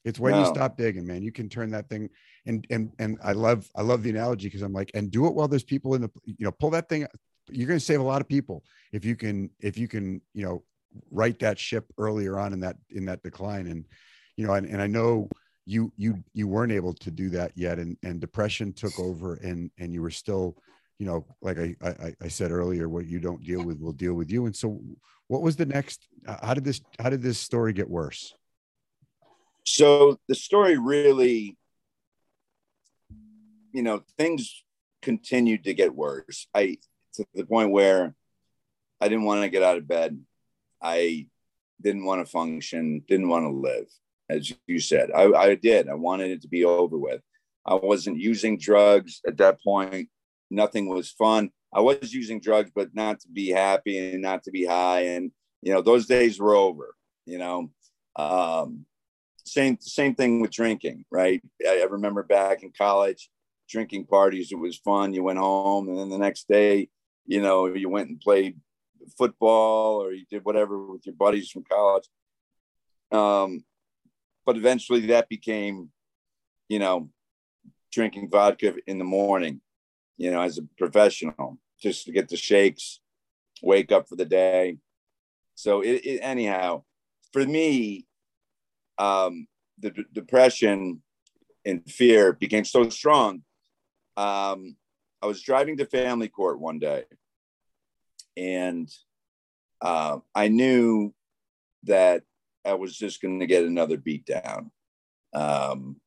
It's 0.05 0.21
when 0.21 0.37
you 0.37 0.47
stop 0.47 0.77
digging, 0.77 1.07
man. 1.07 1.23
You 1.23 1.33
can 1.33 1.49
turn 1.49 1.71
that 1.71 1.89
thing 1.89 2.11
and 2.47 2.67
and 2.71 2.93
and 2.99 3.19
I 3.23 3.33
love 3.33 3.69
I 3.77 3.83
love 3.83 4.03
the 4.03 4.11
analogy 4.11 4.47
because 4.47 4.63
I'm 4.63 4.73
like, 4.73 4.91
and 4.95 5.11
do 5.11 5.27
it 5.27 5.35
while 5.35 5.49
there's 5.49 5.65
people 5.65 5.95
in 5.95 6.03
the 6.03 6.11
you 6.25 6.37
know, 6.41 6.53
pull 6.53 6.71
that 6.71 6.89
thing. 6.89 7.07
You're 7.51 7.69
going 7.69 7.79
to 7.79 7.85
save 7.85 8.01
a 8.01 8.05
lot 8.05 8.21
of 8.21 8.29
people 8.29 8.65
if 8.93 9.05
you 9.05 9.17
can 9.17 9.51
if 9.61 9.77
you 9.77 9.89
can 9.89 10.21
you 10.33 10.45
know 10.45 10.63
right 11.11 11.39
that 11.41 11.59
ship 11.59 11.87
earlier 11.99 12.39
on 12.39 12.53
in 12.53 12.61
that 12.61 12.77
in 12.91 13.05
that 13.07 13.23
decline 13.23 13.67
and 13.67 13.85
you 14.37 14.47
know 14.47 14.55
and, 14.55 14.67
and 14.67 14.81
I 14.81 14.87
know 14.87 15.29
you 15.67 15.93
you 15.97 16.23
you 16.33 16.49
weren't 16.49 16.73
able 16.73 16.95
to 16.95 17.11
do 17.11 17.29
that 17.31 17.53
yet 17.55 17.79
and 17.79 17.97
and 18.03 18.21
depression 18.21 18.73
took 18.73 18.99
over 18.99 19.35
and 19.35 19.71
and 19.79 19.93
you 19.93 20.01
were 20.03 20.11
still 20.11 20.57
you 20.99 21.07
know 21.07 21.27
like 21.43 21.59
I 21.59 21.75
I, 21.83 22.15
I 22.23 22.29
said 22.29 22.51
earlier 22.51 22.89
what 22.89 23.07
you 23.07 23.21
don't 23.21 23.43
deal 23.43 23.65
with 23.65 23.81
will 23.81 23.93
deal 23.93 24.15
with 24.15 24.31
you 24.31 24.47
and 24.47 24.57
so 24.57 24.81
what 25.29 25.43
was 25.43 25.57
the 25.57 25.67
next 25.67 26.07
how 26.43 26.55
did 26.55 26.65
this 26.65 26.81
how 26.99 27.11
did 27.11 27.23
this 27.23 27.39
story 27.39 27.73
get 27.73 27.91
worse 27.91 28.35
So 29.67 30.21
the 30.29 30.37
story 30.37 30.79
really, 30.79 31.59
you 33.73 33.83
know, 33.83 34.05
things 34.17 34.65
continued 35.03 35.65
to 35.65 35.75
get 35.75 35.95
worse. 35.95 36.47
I 36.55 36.79
to 37.15 37.27
the 37.35 37.45
point 37.45 37.73
where 37.73 38.15
I 39.01 39.09
didn't 39.09 39.25
want 39.25 39.43
to 39.43 39.49
get 39.49 39.65
out 39.65 39.77
of 39.77 39.89
bed. 39.89 40.21
I 40.83 41.27
didn't 41.81 42.05
want 42.05 42.25
to 42.25 42.31
function, 42.31 43.03
didn't 43.09 43.29
want 43.29 43.45
to 43.45 43.51
live, 43.51 43.87
as 44.31 44.53
you 44.67 44.79
said. 44.81 45.11
I, 45.15 45.33
I 45.33 45.55
did. 45.55 45.89
I 45.89 45.95
wanted 45.95 46.31
it 46.31 46.43
to 46.43 46.49
be 46.49 46.65
over 46.65 46.97
with. 46.97 47.21
I 47.65 47.75
wasn't 47.75 48.19
using 48.19 48.59
drugs 48.59 49.21
at 49.27 49.39
that 49.39 49.63
point. 49.63 50.09
Nothing 50.51 50.89
was 50.89 51.11
fun. 51.11 51.51
I 51.73 51.81
was 51.81 52.15
using 52.15 52.41
drugs, 52.41 52.71
but 52.75 52.95
not 52.95 53.21
to 53.21 53.29
be 53.29 53.51
happy 53.51 53.99
and 53.99 54.23
not 54.23 54.45
to 54.45 54.51
be 54.51 54.65
high. 54.65 55.01
And 55.01 55.33
you 55.63 55.73
know, 55.73 55.83
those 55.83 56.07
days 56.07 56.39
were 56.39 56.55
over. 56.55 56.95
You 57.27 57.39
know, 57.39 57.71
um, 58.17 58.87
same 59.45 59.79
same 59.81 60.15
thing 60.15 60.41
with 60.41 60.53
drinking, 60.53 61.05
right? 61.11 61.43
I, 61.67 61.81
I 61.81 61.85
remember 61.85 62.23
back 62.23 62.63
in 62.63 62.73
college, 62.77 63.29
drinking 63.69 64.07
parties. 64.07 64.53
It 64.53 64.59
was 64.59 64.77
fun. 64.77 65.13
You 65.13 65.25
went 65.25 65.39
home, 65.39 65.89
and 65.89 65.99
then 65.99 66.09
the 66.09 66.19
next 66.19 66.49
day, 66.49 66.89
you 67.27 67.41
know, 67.41 67.67
you 67.67 67.89
went 67.89 68.09
and 68.09 68.21
played 68.21 68.59
football 69.17 70.03
or 70.03 70.13
you 70.13 70.25
did 70.31 70.45
whatever 70.45 70.85
with 70.85 71.07
your 71.07 71.15
buddies 71.15 71.51
from 71.51 71.65
college. 71.65 72.09
Um, 73.13 73.65
but 74.45 74.57
eventually, 74.57 75.07
that 75.07 75.29
became, 75.29 75.91
you 76.69 76.79
know, 76.79 77.11
drinking 77.93 78.31
vodka 78.31 78.75
in 78.87 78.99
the 78.99 79.05
morning. 79.05 79.61
You 80.17 80.31
know, 80.31 80.41
as 80.41 80.59
a 80.59 80.63
professional, 80.79 81.59
just 81.81 82.07
to 82.07 82.13
get 82.13 82.29
the 82.29 82.37
shakes, 82.37 83.01
wake 83.63 83.93
up 83.93 84.09
for 84.09 84.17
the 84.17 84.25
day. 84.25 84.79
So 85.55 85.81
it, 85.83 86.05
it 86.05 86.21
anyhow, 86.23 86.85
for 87.33 87.45
me, 87.45 88.07
um, 88.99 89.47
the 89.79 89.91
d- 89.91 90.05
depression 90.13 91.03
and 91.65 91.85
fear 91.91 92.33
became 92.33 92.65
so 92.65 92.89
strong. 92.89 93.43
Um, 94.17 94.77
I 95.21 95.27
was 95.27 95.43
driving 95.43 95.77
to 95.79 95.87
family 95.87 96.29
court 96.29 96.61
one 96.61 96.79
day, 96.79 97.05
and 98.37 98.89
uh, 99.81 100.19
I 100.35 100.49
knew 100.49 101.15
that 101.85 102.23
I 102.65 102.75
was 102.75 102.97
just 102.97 103.21
going 103.21 103.41
to 103.41 103.47
get 103.47 103.65
another 103.65 103.97
beat 103.97 104.27
down. 104.27 104.71
Um, 105.35 106.01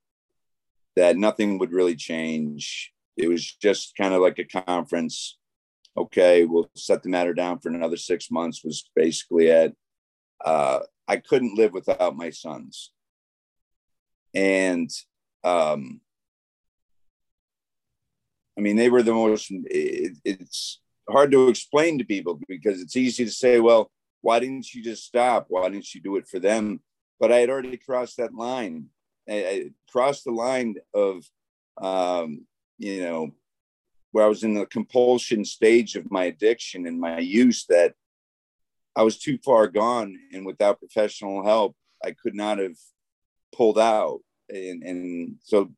that 0.96 1.18
nothing 1.18 1.58
would 1.60 1.72
really 1.72 1.96
change. 1.96 2.92
It 3.16 3.30
was 3.30 3.54
just 3.56 3.96
kind 3.96 4.14
of 4.14 4.22
like 4.22 4.40
a 4.40 4.64
conference. 4.66 5.38
Okay, 5.98 6.46
we'll 6.46 6.70
set 6.76 7.04
the 7.04 7.10
matter 7.10 7.34
down 7.34 7.60
for 7.60 7.70
another 7.70 7.98
six 7.98 8.30
months. 8.32 8.64
Was 8.64 8.90
basically 8.96 9.48
it. 9.48 9.76
Uh, 10.44 10.80
I 11.08 11.18
couldn't 11.18 11.58
live 11.58 11.74
without 11.74 12.16
my 12.16 12.30
sons. 12.30 12.92
And 14.34 14.90
um, 15.44 16.02
I 18.58 18.62
mean, 18.62 18.76
they 18.76 18.90
were 18.90 19.04
the 19.04 19.14
most, 19.14 19.48
it, 19.52 20.18
it's 20.26 20.82
hard 21.12 21.32
to 21.32 21.47
explain 21.47 21.97
to 21.97 22.05
people 22.05 22.39
because 22.47 22.82
it's 22.82 22.95
easy 22.95 23.26
to 23.26 23.32
say, 23.32 23.60
well, 23.60 23.91
why 24.22 24.39
didn't 24.39 24.74
you 24.74 24.84
just 24.84 25.05
stop? 25.05 25.45
Why 25.49 25.70
didn't 25.70 25.93
you 25.93 26.01
do 26.01 26.18
it 26.18 26.28
for 26.28 26.39
them? 26.39 26.82
But 27.20 27.32
I 27.32 27.38
had 27.38 27.49
already 27.49 27.78
crossed 27.78 28.18
that 28.18 28.34
line. 28.34 28.86
I, 29.30 29.34
I 29.34 29.72
crossed 29.91 30.26
the 30.26 30.32
line 30.32 30.76
of, 30.93 31.24
um, 31.82 32.45
you 32.78 33.01
know, 33.03 33.32
where 34.12 34.26
I 34.26 34.28
was 34.28 34.43
in 34.43 34.55
the 34.55 34.66
compulsion 34.66 35.45
stage 35.45 35.96
of 35.96 36.09
my 36.12 36.25
addiction 36.25 36.88
and 36.88 37.00
my 37.00 37.20
use 37.20 37.66
that 37.70 37.93
I 38.96 39.04
was 39.04 39.20
too 39.20 39.38
far 39.46 39.67
gone, 39.67 40.17
and 40.34 40.46
without 40.46 40.79
professional 40.79 41.43
help, 41.46 41.75
I 42.04 42.12
could 42.12 42.36
not 42.36 42.58
have 42.58 42.75
pulled 43.55 43.78
out. 43.78 44.20
And, 44.50 44.84
and 44.84 45.36
so, 45.43 45.71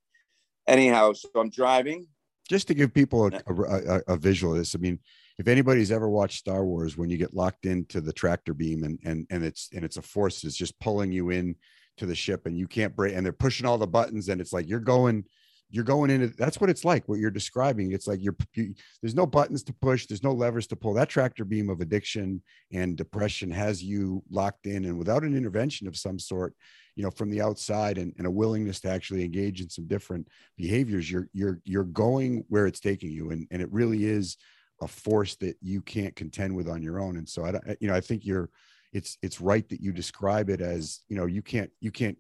anyhow, 0.65 1.14
so 1.14 1.30
I'm 1.35 1.49
driving. 1.49 2.07
just 2.51 2.68
to 2.68 2.73
give 2.73 2.93
people 2.93 3.27
a, 3.27 3.31
a, 3.47 3.53
a, 3.53 4.01
a 4.14 4.18
visual 4.18 4.53
of 4.53 4.60
this, 4.60 4.76
I 4.76 4.80
mean, 4.80 4.99
if 5.38 5.48
anybody's 5.48 5.91
ever 5.91 6.10
watched 6.10 6.40
Star 6.40 6.66
Wars, 6.66 6.98
when 6.98 7.10
you 7.10 7.18
get 7.18 7.34
locked 7.34 7.66
into 7.66 8.02
the 8.02 8.14
tractor 8.14 8.53
beam 8.53 8.84
and 8.84 8.99
and 9.03 9.28
and 9.30 9.44
it's 9.44 9.70
and 9.74 9.84
it's 9.84 9.98
a 9.98 10.02
force 10.02 10.41
that's 10.41 10.56
just 10.56 10.80
pulling 10.80 11.12
you 11.12 11.30
in 11.30 11.56
to 11.98 12.06
the 12.06 12.16
ship 12.16 12.45
and 12.45 12.58
you 12.58 12.68
can't 12.68 12.95
break 12.95 13.16
and 13.16 13.26
they're 13.26 13.34
pushing 13.34 13.66
all 13.66 13.78
the 13.78 13.88
buttons 13.88 14.30
and 14.30 14.41
it's 14.41 14.53
like 14.53 14.68
you're 14.68 14.80
going 14.80 15.24
you're 15.72 15.86
going 15.86 16.10
into 16.10 16.28
that's 16.28 16.60
what 16.60 16.70
it's 16.70 16.84
like 16.84 17.08
what 17.08 17.20
you're 17.20 17.32
describing. 17.32 17.94
It's 17.94 18.08
like 18.08 18.22
you're 18.22 18.36
you, 18.53 18.74
there's 19.02 19.16
no 19.16 19.26
buttons 19.26 19.64
to 19.64 19.74
push 19.74 20.06
there's 20.06 20.24
no 20.24 20.34
levers 20.34 20.68
to 20.68 20.76
pull. 20.76 20.94
That 20.94 21.10
tractor 21.10 21.45
beam 21.45 21.70
of 21.70 21.80
addiction 21.80 22.41
and 22.74 22.98
depression 22.98 23.49
has 23.52 23.82
you 23.82 24.22
locked 24.30 24.66
in 24.68 24.86
and 24.86 24.98
without 24.98 25.24
an 25.24 25.36
intervention 25.36 25.88
of 25.88 25.95
some 25.95 26.20
sort 26.20 26.53
you 26.95 27.03
know 27.03 27.12
from 27.12 27.30
the 27.30 27.41
outside 27.41 27.98
and, 27.98 28.14
and 28.18 28.28
a 28.28 28.32
willingness 28.32 28.82
to 28.82 28.90
actually 28.90 29.24
engage 29.24 29.62
in 29.62 29.70
some 29.70 29.88
different 29.88 30.28
behaviors 30.58 31.10
you're 31.10 31.30
you're 31.34 31.62
you're 31.64 31.86
going 31.86 32.44
where 32.49 32.68
it's 32.68 32.82
taking 32.82 33.10
you. 33.10 33.32
And 33.32 33.48
and 33.49 33.62
it 33.62 33.72
really 33.72 34.06
is 34.06 34.38
a 34.82 34.88
force 34.88 35.36
that 35.36 35.56
you 35.62 35.82
can't 35.82 36.16
contend 36.16 36.56
with 36.56 36.68
on 36.68 36.82
your 36.82 36.99
own. 36.99 37.18
And 37.18 37.28
so 37.28 37.45
i 37.45 37.52
don't- 37.52 37.78
you 37.82 37.88
know 37.88 37.95
i 37.95 38.02
think 38.02 38.26
you're 38.26 38.49
it's 38.94 39.18
it's 39.22 39.40
right 39.40 39.68
that 39.70 39.80
you 39.82 39.91
describe 39.94 40.49
it 40.49 40.60
as 40.62 40.99
you 41.08 41.16
know 41.16 41.26
you 41.26 41.41
can't 41.41 41.72
you 41.80 41.91
can't 41.91 42.18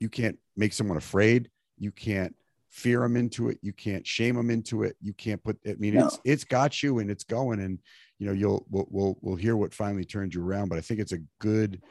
you 0.00 0.08
can't 0.08 0.38
make 0.56 0.72
someone 0.72 0.96
afraid. 0.96 1.50
You 1.76 1.90
can't 1.90 2.34
fear 2.70 3.00
them 3.00 3.16
into 3.16 3.48
it. 3.48 3.58
You 3.62 3.72
can't 3.72 4.06
shame 4.06 4.36
them 4.36 4.48
into 4.50 4.84
it. 4.84 4.94
You 5.00 5.12
can't 5.12 5.42
put 5.42 5.58
i 5.66 5.74
mean 5.78 5.94
No. 5.94 6.06
it's 6.06 6.20
it's 6.24 6.44
got 6.44 6.82
you 6.82 7.00
and 7.00 7.10
it's 7.10 7.24
going. 7.24 7.60
And 7.60 7.80
you 8.20 8.26
know 8.26 8.32
you'll 8.32 8.64
we'll, 8.70 8.86
we'll 8.90 9.18
we'll 9.22 9.36
hear 9.36 9.56
what 9.56 9.74
finally 9.74 10.04
turns 10.04 10.34
you 10.34 10.42
around. 10.44 10.68
But 10.68 10.78
i 10.78 10.80
think 10.82 11.00
it's 11.00 11.12
a 11.12 11.24
good 11.40 11.82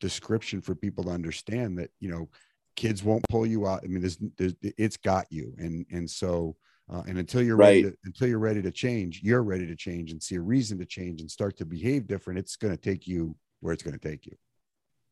description 0.00 0.60
for 0.60 0.74
people 0.74 1.04
to 1.04 1.10
understand 1.10 1.78
that 1.78 1.90
you 2.00 2.10
know 2.10 2.28
kids 2.74 3.04
won't 3.04 3.24
pull 3.28 3.46
you 3.46 3.66
out. 3.68 3.82
I 3.84 3.86
mean 3.86 4.00
there's, 4.00 4.18
there's 4.36 4.54
it's 4.62 4.96
got 4.96 5.26
you. 5.30 5.54
And 5.58 5.86
and 5.92 6.10
so 6.10 6.56
uh, 6.90 7.02
and 7.06 7.18
until 7.18 7.42
you're 7.42 7.56
ready 7.56 7.82
to, 7.82 7.94
until 8.04 8.28
you're 8.28 8.38
ready 8.38 8.62
to 8.62 8.70
change 8.70 9.20
you're 9.22 9.42
ready 9.42 9.66
to 9.66 9.76
change 9.76 10.12
and 10.12 10.22
see 10.22 10.36
a 10.36 10.40
reason 10.40 10.78
to 10.78 10.84
change 10.84 11.20
and 11.20 11.30
start 11.30 11.56
to 11.56 11.64
behave 11.64 12.06
different 12.06 12.38
it's 12.38 12.56
going 12.56 12.74
to 12.74 12.80
take 12.80 13.06
you 13.06 13.34
where 13.60 13.72
it's 13.72 13.82
going 13.82 13.98
to 13.98 14.08
take 14.08 14.26
you 14.26 14.36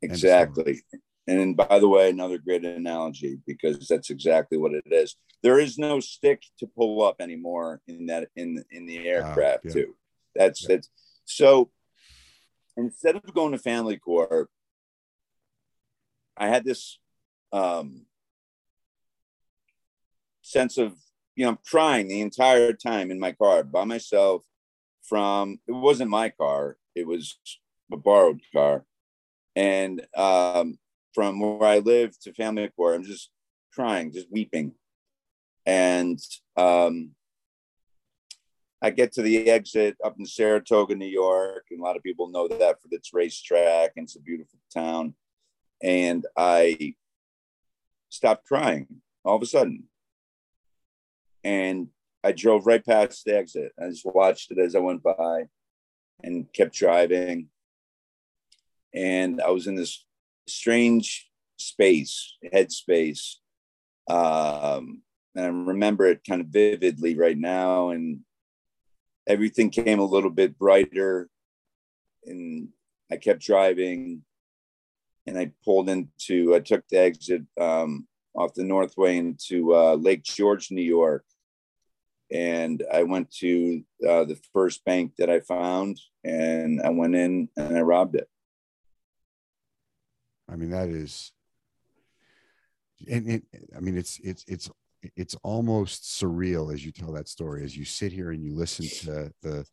Exactly. 0.03 0.83
And 1.27 1.57
by 1.57 1.79
the 1.79 1.89
way, 1.89 2.11
another 2.11 2.39
great 2.39 2.65
analogy 2.65 3.39
because 3.47 3.87
that's 3.87 4.11
exactly 4.11 4.59
what 4.59 4.73
it 4.73 4.85
is. 4.87 5.17
There 5.43 5.59
is 5.59 5.79
no 5.79 6.01
stick 6.01 6.43
to 6.59 6.67
pull 6.67 7.03
up 7.03 7.17
anymore 7.21 7.81
in 7.87 8.07
that 8.07 8.29
in 8.37 8.65
in 8.71 8.87
the 8.87 9.07
aircraft 9.07 9.67
yeah. 9.67 9.73
too. 9.73 9.97
That's 10.35 10.63
yeah. 10.63 10.69
that's 10.69 10.91
so 11.25 11.71
instead 12.77 13.17
of 13.17 13.35
going 13.35 13.53
to 13.53 13.59
family 13.59 13.97
corps, 13.97 14.49
I 16.37 16.49
had 16.49 16.65
this 16.65 16.99
um, 17.53 18.07
sense 20.43 20.79
of 20.79 20.95
you 21.41 21.47
know 21.47 21.53
I'm 21.53 21.59
crying 21.65 22.09
the 22.09 22.21
entire 22.21 22.75
time 22.75 23.11
in 23.11 23.19
my 23.19 23.33
car 23.33 23.65
by 23.65 23.85
myself. 23.85 24.45
From 25.03 25.59
it 25.67 25.73
wasn't 25.73 26.11
my 26.11 26.29
car; 26.29 26.77
it 26.95 27.07
was 27.07 27.39
a 27.91 27.97
borrowed 27.97 28.43
car, 28.55 28.85
and 29.57 30.07
um, 30.15 30.79
from 31.15 31.41
where 31.41 31.67
I 31.67 31.79
live 31.79 32.15
to 32.21 32.35
family 32.35 32.69
court, 32.69 32.97
I'm 32.97 33.05
just 33.05 33.31
crying, 33.73 34.13
just 34.13 34.31
weeping. 34.31 34.73
And 35.65 36.19
um, 36.59 37.13
I 38.83 38.91
get 38.91 39.13
to 39.13 39.23
the 39.23 39.49
exit 39.49 39.97
up 40.05 40.17
in 40.19 40.27
Saratoga, 40.27 40.95
New 40.95 41.07
York, 41.07 41.65
and 41.71 41.81
a 41.81 41.83
lot 41.83 41.97
of 41.97 42.03
people 42.03 42.29
know 42.29 42.49
that 42.49 42.83
for 42.83 42.89
its 42.91 43.15
racetrack, 43.15 43.93
and 43.97 44.05
it's 44.05 44.17
a 44.17 44.21
beautiful 44.21 44.59
town. 44.75 45.15
And 45.83 46.27
I 46.37 46.97
stopped 48.11 48.47
crying 48.47 48.87
all 49.25 49.37
of 49.37 49.43
a 49.43 49.47
sudden. 49.47 49.85
And 51.45 51.89
I 52.23 52.33
drove 52.33 52.67
right 52.67 52.85
past 52.85 53.25
the 53.25 53.37
exit. 53.37 53.73
I 53.81 53.89
just 53.89 54.05
watched 54.05 54.51
it 54.51 54.59
as 54.59 54.75
I 54.75 54.81
went 54.81 55.03
by 55.03 55.45
and 56.23 56.53
kept 56.53 56.75
driving. 56.75 57.49
And 58.95 59.41
I 59.41 59.51
was 59.51 59.67
in 59.67 59.75
this 59.75 60.05
strange 60.49 61.29
space, 61.59 62.37
headspace. 62.53 63.37
Um, 64.09 65.03
and 65.35 65.45
I 65.45 65.49
remember 65.49 66.07
it 66.07 66.23
kind 66.29 66.41
of 66.41 66.49
vividly 66.49 67.17
right 67.17 67.39
now. 67.39 67.91
And 67.91 68.21
everything 69.27 69.71
came 69.71 70.01
a 70.01 70.05
little 70.05 70.31
bit 70.31 70.59
brighter. 70.59 71.29
And 72.27 72.69
I 73.11 73.17
kept 73.17 73.41
driving 73.41 74.23
and 75.27 75.39
I 75.39 75.53
pulled 75.65 75.89
into, 75.89 76.55
I 76.55 76.61
took 76.61 76.87
the 76.89 76.99
exit 76.99 77.43
um, 77.59 78.07
off 78.35 78.55
the 78.55 78.65
Northway 78.65 79.17
into 79.17 79.75
uh, 79.75 79.95
Lake 79.95 80.23
George, 80.23 80.71
New 80.71 80.83
York. 80.83 81.25
And 82.33 82.85
I 82.93 83.03
went 83.03 83.31
to 83.39 83.83
uh, 84.09 84.25
the 84.25 84.39
first 84.53 84.85
bank 84.85 85.15
that 85.19 85.29
I 85.29 85.41
found 85.41 86.01
and 86.25 86.81
I 86.81 86.91
went 86.91 87.15
in 87.15 87.49
and 87.57 87.77
I 87.77 87.81
robbed 87.81 88.15
it. 88.15 88.29
I 90.49 90.57
mean, 90.57 90.71
that 90.71 90.89
is, 90.89 91.33
and 93.09 93.29
it, 93.29 93.43
I 93.77 93.81
mean, 93.81 93.97
it's 93.97 94.19
it's 94.19 94.45
it's 94.49 94.69
it's 95.17 95.37
almost 95.43 96.03
surreal 96.03 96.75
as 96.75 96.85
you 96.85 96.91
tell 96.91 97.13
that 97.13 97.29
story, 97.29 97.65
as 97.65 97.77
you 97.77 97.85
sit 97.85 98.13
here 98.13 98.33
and 98.33 98.43
you 98.43 98.55
listen 98.55 98.87
to 98.87 99.33
the 99.43 99.65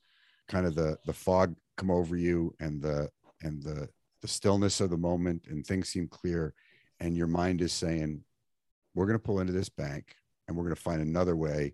kind 0.47 0.65
of 0.67 0.75
the 0.75 0.97
the 1.05 1.13
fog 1.13 1.55
come 1.77 1.89
over 1.89 2.15
you 2.15 2.53
and 2.59 2.81
the 2.81 3.09
and 3.41 3.61
the 3.63 3.89
the 4.21 4.27
stillness 4.27 4.79
of 4.79 4.89
the 4.91 4.97
moment 4.97 5.45
and 5.49 5.65
things 5.65 5.89
seem 5.89 6.07
clear, 6.07 6.53
and 6.99 7.17
your 7.17 7.27
mind 7.27 7.61
is 7.61 7.73
saying, 7.73 8.23
"We're 8.93 9.07
going 9.07 9.19
to 9.19 9.23
pull 9.23 9.39
into 9.39 9.53
this 9.53 9.69
bank 9.69 10.15
and 10.47 10.55
we're 10.55 10.63
going 10.63 10.75
to 10.75 10.81
find 10.81 11.01
another 11.01 11.35
way 11.35 11.73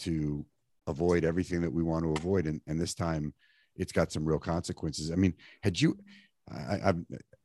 to 0.00 0.44
avoid 0.86 1.24
everything 1.24 1.62
that 1.62 1.72
we 1.72 1.82
want 1.82 2.04
to 2.04 2.12
avoid," 2.12 2.46
and 2.46 2.60
and 2.66 2.80
this 2.80 2.94
time 2.94 3.34
it's 3.76 3.92
got 3.92 4.12
some 4.12 4.24
real 4.24 4.38
consequences. 4.38 5.10
I 5.10 5.16
mean, 5.16 5.34
had 5.62 5.80
you 5.80 5.96
I, 6.50 6.56
I, 6.56 6.94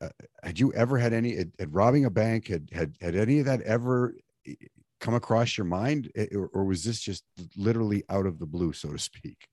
uh, 0.00 0.08
had 0.42 0.58
you 0.58 0.72
ever 0.74 0.98
had 0.98 1.12
any 1.12 1.36
had, 1.36 1.52
had, 1.58 1.74
robbing 1.74 2.04
a 2.04 2.10
bank 2.10 2.48
had 2.48 2.68
had 2.72 2.96
had 3.00 3.14
any 3.14 3.38
of 3.38 3.46
that 3.46 3.62
ever 3.62 4.14
eh, 4.46 4.54
come 5.00 5.14
across 5.14 5.56
your 5.56 5.64
mind? 5.64 6.10
Eh, 6.14 6.26
or, 6.32 6.48
or, 6.52 6.64
was 6.64 6.84
this 6.84 7.00
just 7.00 7.24
literally 7.56 8.04
out 8.08 8.26
of 8.26 8.38
the 8.38 8.46
blue 8.46 8.72
so 8.72 8.92
to 8.92 8.98
speak? 8.98 9.48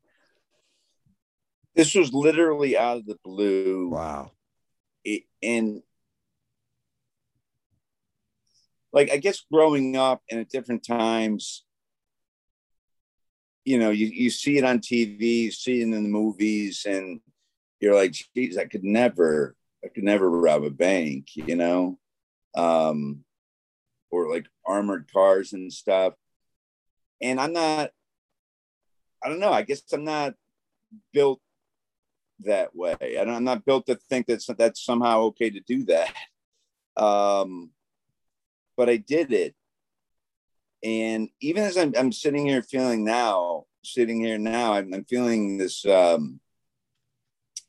This 1.76 1.96
was 1.96 2.12
literally 2.14 2.78
out 2.78 2.98
of 2.98 3.06
the 3.06 3.18
blue. 3.24 3.90
Wow. 3.90 4.32
It, 5.04 5.24
and 5.42 5.82
like 8.92 9.12
i 9.12 9.18
guess 9.18 9.44
growing 9.52 9.96
up 9.96 10.22
and 10.30 10.40
at 10.40 10.50
different 10.50 10.84
times 10.84 11.64
you 13.68 13.78
know 13.78 13.92
you, 13.92 14.08
you 14.08 14.30
see 14.30 14.58
it 14.58 14.64
on 14.64 14.80
tv 14.80 15.22
you 15.22 15.52
see 15.52 15.80
it 15.80 15.84
in 15.84 15.92
the 15.92 16.00
movies 16.00 16.86
and 16.88 17.22
you're 17.80 17.96
like, 17.96 18.16
geez, 18.36 18.58
I 18.58 18.66
could 18.66 18.84
never, 18.84 19.56
I 19.84 19.90
could 19.90 20.04
never 20.04 20.30
rob 20.30 20.64
a 20.64 20.70
bank, 20.70 21.28
you 21.36 21.56
know, 21.56 22.00
um, 22.56 23.24
or 24.10 24.30
like 24.30 24.48
armored 24.66 25.12
cars 25.12 25.54
and 25.54 25.72
stuff. 25.72 26.14
And 27.22 27.40
I'm 27.40 27.54
not, 27.54 27.92
I 29.24 29.30
don't 29.30 29.40
know. 29.40 29.52
I 29.52 29.64
guess 29.64 29.82
I'm 29.92 30.04
not 30.04 30.36
built 31.14 31.40
that 32.42 32.76
way. 32.76 32.96
I 33.02 33.22
am 33.22 33.44
not 33.44 33.66
built 33.66 33.88
to 33.88 33.96
think 34.10 34.28
that 34.28 34.44
that's 34.58 34.84
somehow 34.84 35.22
okay 35.22 35.50
to 35.50 35.60
do 35.60 35.86
that. 35.86 36.14
Um, 36.96 37.72
but 38.76 38.90
I 38.90 38.98
did 38.98 39.34
it. 39.34 39.56
And 40.84 41.30
even 41.42 41.64
as 41.64 41.78
I'm, 41.78 41.94
I'm 41.98 42.12
sitting 42.12 42.46
here 42.46 42.62
feeling 42.62 43.04
now, 43.04 43.66
sitting 43.84 44.20
here 44.20 44.38
now, 44.38 44.74
I'm, 44.74 44.94
I'm 44.94 45.06
feeling 45.06 45.58
this, 45.58 45.86
um, 45.86 46.40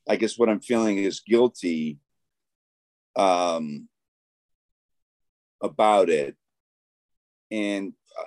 I 0.08 0.16
guess 0.16 0.38
what 0.38 0.48
I'm 0.48 0.60
feeling 0.60 0.98
is 0.98 1.20
guilty 1.20 1.98
um, 3.16 3.88
about 5.62 6.10
it. 6.10 6.36
And 7.50 7.94
uh, 8.18 8.24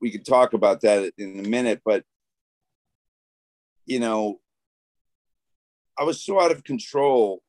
we 0.00 0.10
could 0.10 0.26
talk 0.26 0.52
about 0.52 0.80
that 0.82 1.12
in 1.16 1.44
a 1.44 1.48
minute, 1.48 1.82
but 1.84 2.04
you 3.86 4.00
know, 4.00 4.40
I 5.98 6.04
was 6.04 6.22
so 6.22 6.40
out 6.40 6.50
of 6.50 6.64
control. 6.64 7.42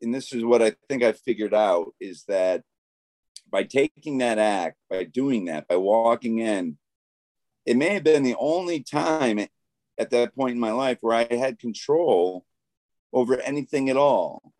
And 0.00 0.14
this 0.14 0.32
is 0.32 0.44
what 0.44 0.62
I 0.62 0.74
think 0.88 1.02
I 1.02 1.12
figured 1.12 1.54
out 1.54 1.94
is 2.00 2.24
that 2.28 2.62
by 3.52 3.62
taking 3.62 4.18
that 4.18 4.38
act, 4.38 4.78
by 4.88 5.04
doing 5.04 5.44
that, 5.44 5.68
by 5.68 5.76
walking 5.76 6.38
in, 6.38 6.78
it 7.66 7.76
may 7.76 7.90
have 7.90 8.02
been 8.02 8.22
the 8.22 8.34
only 8.38 8.80
time 8.82 9.46
at 9.98 10.10
that 10.10 10.34
point 10.34 10.52
in 10.52 10.58
my 10.58 10.72
life 10.72 10.98
where 11.02 11.14
I 11.14 11.32
had 11.32 11.58
control 11.58 12.44
over 13.12 13.38
anything 13.40 13.90
at 13.90 13.96
all. 13.96 14.52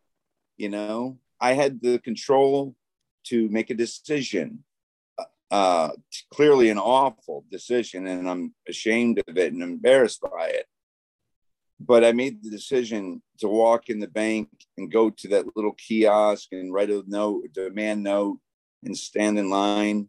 You 0.58 0.68
know, 0.68 1.18
I 1.40 1.54
had 1.54 1.80
the 1.80 1.98
control 1.98 2.76
to 3.24 3.48
make 3.48 3.70
a 3.70 3.74
decision. 3.74 4.62
Uh, 5.50 5.90
clearly, 6.32 6.70
an 6.70 6.78
awful 6.78 7.44
decision, 7.50 8.06
and 8.06 8.28
I'm 8.28 8.54
ashamed 8.68 9.22
of 9.26 9.36
it 9.36 9.52
and 9.52 9.62
embarrassed 9.62 10.22
by 10.22 10.48
it. 10.48 10.66
But 11.80 12.04
I 12.04 12.12
made 12.12 12.42
the 12.42 12.50
decision 12.50 13.22
to 13.38 13.48
walk 13.48 13.88
in 13.88 14.00
the 14.00 14.08
bank 14.08 14.48
and 14.78 14.92
go 14.92 15.10
to 15.10 15.28
that 15.28 15.56
little 15.56 15.72
kiosk 15.72 16.48
and 16.52 16.72
write 16.72 16.90
a 16.90 17.02
note, 17.06 17.44
a 17.44 17.48
demand 17.48 18.02
note, 18.02 18.38
and 18.84 18.96
stand 18.96 19.38
in 19.38 19.50
line 19.50 20.08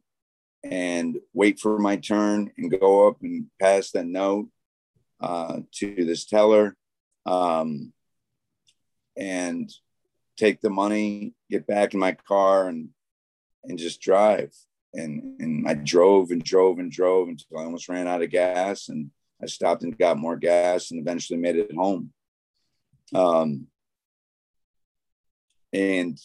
and 0.63 1.17
wait 1.33 1.59
for 1.59 1.77
my 1.77 1.97
turn 1.97 2.51
and 2.57 2.79
go 2.79 3.07
up 3.07 3.17
and 3.21 3.47
pass 3.59 3.91
that 3.91 4.05
note 4.05 4.47
uh, 5.19 5.59
to 5.71 6.05
this 6.05 6.25
teller 6.25 6.75
um, 7.25 7.91
and 9.17 9.71
take 10.37 10.61
the 10.61 10.69
money, 10.69 11.33
get 11.49 11.67
back 11.67 11.93
in 11.93 11.99
my 11.99 12.13
car, 12.13 12.67
and 12.67 12.89
and 13.63 13.77
just 13.77 14.01
drive. 14.01 14.53
And 14.93 15.39
and 15.39 15.67
I 15.67 15.73
drove 15.73 16.31
and 16.31 16.43
drove 16.43 16.79
and 16.79 16.91
drove 16.91 17.29
until 17.29 17.59
I 17.59 17.63
almost 17.63 17.89
ran 17.89 18.07
out 18.07 18.21
of 18.21 18.29
gas, 18.29 18.89
and 18.89 19.11
I 19.41 19.47
stopped 19.47 19.83
and 19.83 19.97
got 19.97 20.17
more 20.17 20.37
gas, 20.37 20.91
and 20.91 20.99
eventually 20.99 21.39
made 21.39 21.55
it 21.55 21.75
home. 21.75 22.11
Um, 23.13 23.67
and 25.71 26.17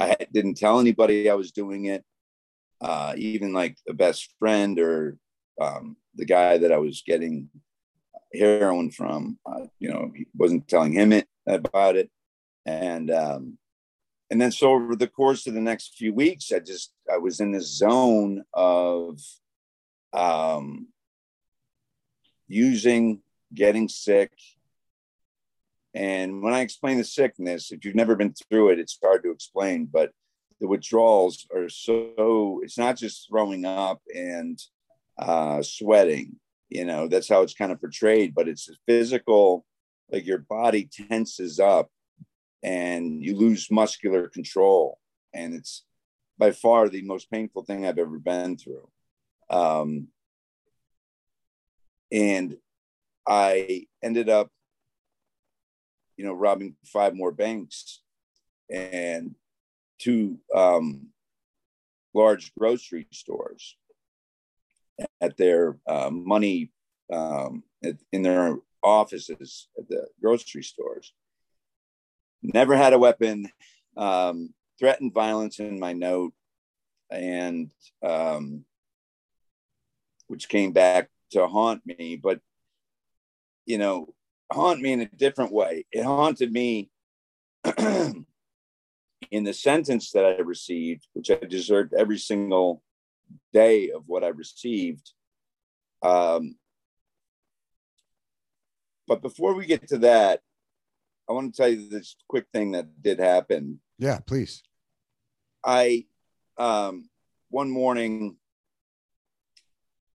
I 0.00 0.16
didn't 0.32 0.56
tell 0.56 0.80
anybody 0.80 1.28
I 1.28 1.34
was 1.34 1.52
doing 1.52 1.84
it, 1.86 2.04
uh, 2.80 3.14
even 3.16 3.52
like 3.52 3.76
a 3.88 3.92
best 3.92 4.32
friend 4.38 4.78
or 4.78 5.18
um, 5.60 5.96
the 6.14 6.24
guy 6.24 6.58
that 6.58 6.72
I 6.72 6.78
was 6.78 7.02
getting 7.06 7.50
heroin 8.32 8.90
from. 8.90 9.38
Uh, 9.44 9.66
you 9.78 9.90
know, 9.90 10.10
he 10.14 10.26
wasn't 10.34 10.68
telling 10.68 10.92
him 10.92 11.12
it 11.12 11.28
about 11.46 11.96
it, 11.96 12.10
and 12.64 13.10
um, 13.10 13.58
and 14.30 14.40
then 14.40 14.52
so 14.52 14.70
over 14.70 14.96
the 14.96 15.08
course 15.08 15.46
of 15.46 15.54
the 15.54 15.60
next 15.60 15.94
few 15.96 16.14
weeks, 16.14 16.52
I 16.52 16.60
just 16.60 16.92
I 17.12 17.18
was 17.18 17.40
in 17.40 17.52
this 17.52 17.76
zone 17.76 18.44
of 18.54 19.20
um, 20.12 20.88
using, 22.48 23.20
getting 23.52 23.88
sick. 23.88 24.32
And 25.94 26.42
when 26.42 26.54
I 26.54 26.60
explain 26.60 26.98
the 26.98 27.04
sickness, 27.04 27.72
if 27.72 27.84
you've 27.84 27.96
never 27.96 28.16
been 28.16 28.32
through 28.32 28.70
it, 28.70 28.78
it's 28.78 28.98
hard 29.02 29.22
to 29.24 29.30
explain. 29.30 29.86
But 29.86 30.12
the 30.60 30.68
withdrawals 30.68 31.46
are 31.54 31.68
so, 31.68 32.60
it's 32.62 32.78
not 32.78 32.96
just 32.96 33.28
throwing 33.28 33.64
up 33.64 34.00
and 34.14 34.60
uh, 35.18 35.62
sweating 35.62 36.36
you 36.70 36.84
know 36.84 37.08
that's 37.08 37.28
how 37.28 37.42
it's 37.42 37.52
kind 37.52 37.72
of 37.72 37.80
portrayed 37.80 38.32
but 38.34 38.48
it's 38.48 38.70
physical 38.86 39.66
like 40.10 40.24
your 40.24 40.38
body 40.38 40.88
tenses 40.90 41.60
up 41.60 41.90
and 42.62 43.22
you 43.22 43.36
lose 43.36 43.70
muscular 43.70 44.28
control. 44.28 44.98
And 45.32 45.54
it's 45.54 45.84
by 46.38 46.52
far 46.52 46.88
the 46.88 47.02
most 47.02 47.30
painful 47.30 47.64
thing 47.64 47.86
I've 47.86 47.98
ever 47.98 48.18
been 48.18 48.56
through. 48.56 48.88
Um, 49.48 50.08
and 52.12 52.56
I 53.26 53.86
ended 54.02 54.28
up, 54.28 54.50
you 56.20 56.26
know, 56.26 56.34
robbing 56.34 56.76
five 56.84 57.16
more 57.16 57.32
banks 57.32 58.02
and 58.68 59.34
two 59.98 60.36
um, 60.54 61.06
large 62.12 62.52
grocery 62.58 63.06
stores 63.10 63.74
at 65.22 65.38
their 65.38 65.78
uh, 65.86 66.10
money 66.10 66.72
um, 67.10 67.62
in 68.12 68.20
their 68.20 68.58
offices 68.82 69.68
at 69.78 69.88
the 69.88 70.08
grocery 70.20 70.62
stores. 70.62 71.14
Never 72.42 72.76
had 72.76 72.92
a 72.92 72.98
weapon, 72.98 73.48
um, 73.96 74.52
threatened 74.78 75.14
violence 75.14 75.58
in 75.58 75.80
my 75.80 75.94
note, 75.94 76.34
and 77.10 77.72
um, 78.06 78.66
which 80.26 80.50
came 80.50 80.72
back 80.72 81.08
to 81.30 81.46
haunt 81.46 81.80
me, 81.86 82.20
but 82.22 82.40
you 83.64 83.78
know, 83.78 84.12
haunt 84.52 84.80
me 84.80 84.92
in 84.92 85.00
a 85.00 85.06
different 85.06 85.52
way. 85.52 85.86
It 85.92 86.04
haunted 86.04 86.52
me 86.52 86.90
in 89.30 89.44
the 89.44 89.52
sentence 89.52 90.10
that 90.12 90.24
I 90.24 90.40
received, 90.40 91.06
which 91.12 91.30
I 91.30 91.36
deserved 91.36 91.94
every 91.94 92.18
single 92.18 92.82
day 93.52 93.90
of 93.90 94.04
what 94.06 94.24
I 94.24 94.28
received. 94.28 95.12
Um, 96.02 96.56
but 99.06 99.22
before 99.22 99.54
we 99.54 99.66
get 99.66 99.88
to 99.88 99.98
that, 99.98 100.40
I 101.28 101.32
want 101.32 101.54
to 101.54 101.62
tell 101.62 101.70
you 101.70 101.88
this 101.88 102.16
quick 102.28 102.46
thing 102.52 102.72
that 102.72 103.02
did 103.02 103.20
happen. 103.20 103.80
Yeah, 103.98 104.18
please. 104.18 104.62
I 105.64 106.06
um, 106.58 107.08
one 107.50 107.70
morning 107.70 108.36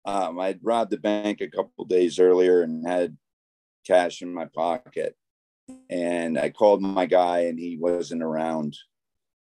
um, 0.04 0.38
I'd 0.38 0.60
robbed 0.62 0.90
the 0.90 0.98
bank 0.98 1.40
a 1.40 1.48
couple 1.48 1.84
days 1.84 2.18
earlier 2.18 2.62
and 2.62 2.86
had 2.86 3.16
cash 3.86 4.22
in 4.22 4.32
my 4.32 4.46
pocket. 4.46 5.16
And 5.88 6.38
I 6.38 6.50
called 6.50 6.82
my 6.82 7.06
guy 7.06 7.40
and 7.40 7.58
he 7.58 7.76
wasn't 7.76 8.22
around. 8.22 8.76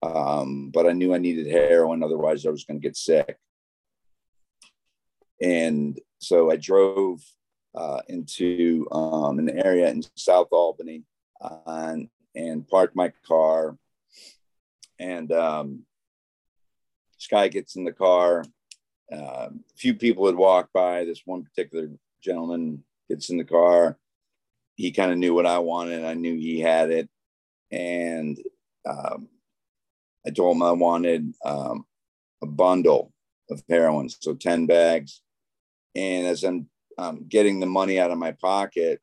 Um, 0.03 0.71
but 0.71 0.87
I 0.87 0.93
knew 0.93 1.15
I 1.15 1.19
needed 1.19 1.47
heroin, 1.47 2.03
otherwise, 2.03 2.47
I 2.47 2.51
was 2.51 2.65
going 2.65 2.81
to 2.81 2.87
get 2.87 2.97
sick. 2.97 3.37
And 5.43 5.99
so 6.19 6.51
I 6.51 6.57
drove 6.57 7.23
uh, 7.75 8.01
into 8.09 8.87
um, 8.93 9.39
an 9.39 9.51
area 9.51 9.89
in 9.91 10.03
South 10.17 10.49
Albany 10.53 11.05
uh, 11.41 11.97
and 12.35 12.69
parked 12.69 12.97
my 12.97 13.13
car. 13.27 13.77
And 14.99 15.33
um, 15.33 15.85
this 17.17 17.27
guy 17.27 17.49
gets 17.49 17.77
in 17.77 17.85
the 17.85 17.93
car. 17.93 18.45
Uh, 19.13 19.49
a 19.51 19.77
few 19.77 19.95
people 19.95 20.27
had 20.27 20.37
walked 20.37 20.73
by. 20.73 21.05
This 21.05 21.23
one 21.25 21.43
particular 21.43 21.89
gentleman 22.23 22.85
gets 23.09 23.31
in 23.31 23.39
the 23.39 23.45
car. 23.45 23.99
He 24.81 24.93
kind 24.93 25.13
of 25.13 25.19
knew 25.19 25.35
what 25.35 25.45
I 25.45 25.59
wanted. 25.59 26.05
I 26.07 26.15
knew 26.15 26.37
he 26.37 26.59
had 26.59 26.91
it. 26.91 27.09
And 27.71 28.39
um, 28.89 29.29
I 30.27 30.31
told 30.31 30.57
him 30.57 30.63
I 30.63 30.73
wanted 30.73 31.35
um, 31.45 31.85
a 32.43 32.47
bundle 32.47 33.13
of 33.51 33.63
heroin, 33.69 34.09
so 34.09 34.35
10 34.35 34.65
bags. 34.65 35.21
And 35.95 36.27
as 36.27 36.45
I'm 36.45 36.71
um, 36.97 37.27
getting 37.29 37.61
the 37.61 37.67
money 37.67 38.01
out 38.01 38.11
of 38.11 38.17
my 38.17 38.33
pocket, 38.33 39.01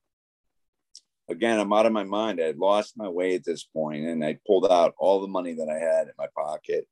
again, 1.29 1.59
I'm 1.59 1.71
out 1.71 1.85
of 1.85 1.91
my 1.93 2.03
mind. 2.03 2.41
I 2.41 2.45
had 2.45 2.57
lost 2.57 2.97
my 2.97 3.07
way 3.07 3.35
at 3.35 3.45
this 3.45 3.63
point, 3.63 4.05
and 4.05 4.25
I 4.25 4.39
pulled 4.47 4.71
out 4.71 4.95
all 4.97 5.21
the 5.21 5.27
money 5.27 5.53
that 5.53 5.69
I 5.69 5.77
had 5.77 6.07
in 6.07 6.13
my 6.17 6.27
pocket. 6.35 6.87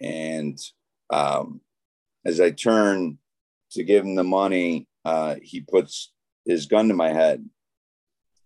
And 0.00 0.58
um, 1.10 1.60
as 2.24 2.40
I 2.40 2.50
turn 2.50 3.18
to 3.72 3.82
give 3.82 4.04
him 4.04 4.14
the 4.14 4.24
money, 4.24 4.86
uh, 5.04 5.36
he 5.42 5.60
puts 5.60 6.12
his 6.44 6.66
gun 6.66 6.86
to 6.86 6.94
my 6.94 7.12
head, 7.12 7.44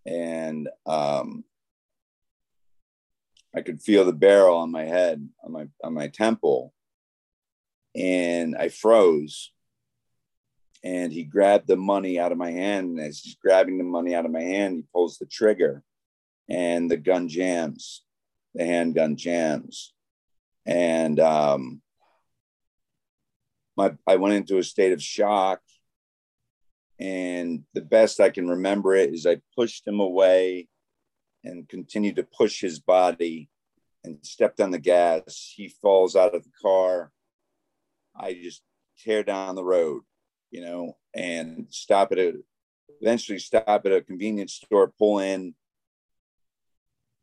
and 0.07 0.69
um, 0.85 1.43
I 3.53 3.61
could 3.61 3.81
feel 3.81 4.05
the 4.05 4.13
barrel 4.13 4.57
on 4.57 4.71
my 4.71 4.85
head, 4.85 5.27
on 5.43 5.51
my 5.51 5.67
on 5.83 5.93
my 5.93 6.07
temple, 6.07 6.73
and 7.95 8.55
I 8.55 8.69
froze. 8.69 9.51
And 10.83 11.11
he 11.11 11.23
grabbed 11.23 11.67
the 11.67 11.75
money 11.75 12.19
out 12.19 12.31
of 12.31 12.37
my 12.37 12.51
hand. 12.51 12.91
And 12.91 12.99
as 12.99 13.19
he's 13.19 13.35
grabbing 13.35 13.77
the 13.77 13.83
money 13.83 14.15
out 14.15 14.25
of 14.25 14.31
my 14.31 14.43
hand, 14.43 14.75
he 14.75 14.83
pulls 14.93 15.17
the 15.17 15.25
trigger, 15.25 15.83
and 16.47 16.89
the 16.89 16.97
gun 16.97 17.27
jams, 17.27 18.03
the 18.53 18.63
handgun 18.63 19.17
jams, 19.17 19.93
and 20.65 21.19
um, 21.19 21.81
my 23.75 23.93
I 24.07 24.15
went 24.15 24.35
into 24.35 24.59
a 24.59 24.63
state 24.63 24.93
of 24.93 25.03
shock. 25.03 25.61
And 26.99 27.63
the 27.73 27.81
best 27.81 28.19
I 28.19 28.29
can 28.29 28.47
remember 28.47 28.95
it 28.95 29.13
is 29.13 29.25
I 29.25 29.41
pushed 29.55 29.87
him 29.87 29.99
away 29.99 30.67
and 31.43 31.69
continued 31.69 32.15
to 32.15 32.23
push 32.23 32.59
his 32.59 32.79
body 32.79 33.49
and 34.03 34.17
stepped 34.23 34.59
on 34.59 34.71
the 34.71 34.79
gas. 34.79 35.53
He 35.55 35.69
falls 35.81 36.15
out 36.15 36.35
of 36.35 36.43
the 36.43 36.51
car. 36.61 37.11
I 38.15 38.33
just 38.33 38.63
tear 38.97 39.23
down 39.23 39.55
the 39.55 39.63
road, 39.63 40.01
you 40.49 40.61
know, 40.61 40.97
and 41.13 41.67
stop 41.69 42.11
at 42.11 42.17
a 42.17 42.33
eventually 43.01 43.37
stop 43.37 43.67
at 43.67 43.91
a 43.91 44.01
convenience 44.01 44.53
store, 44.53 44.91
pull 44.97 45.19
in, 45.19 45.53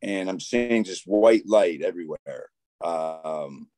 and 0.03 0.29
I'm 0.29 0.39
seeing 0.39 0.85
just 0.85 1.05
white 1.05 1.47
light 1.47 1.83
everywhere. 1.83 2.51
Um, 2.85 3.69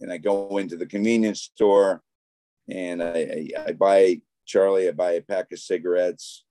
and 0.00 0.10
I 0.10 0.18
go 0.18 0.56
into 0.58 0.76
the 0.76 0.86
convenience 0.86 1.42
store 1.42 2.02
and 2.68 3.02
I, 3.02 3.08
I, 3.08 3.48
I 3.66 3.72
buy 3.72 4.22
Charlie, 4.50 4.88
I 4.88 4.90
buy 4.90 5.12
a 5.12 5.20
pack 5.20 5.52
of 5.52 5.60
cigarettes 5.60 6.44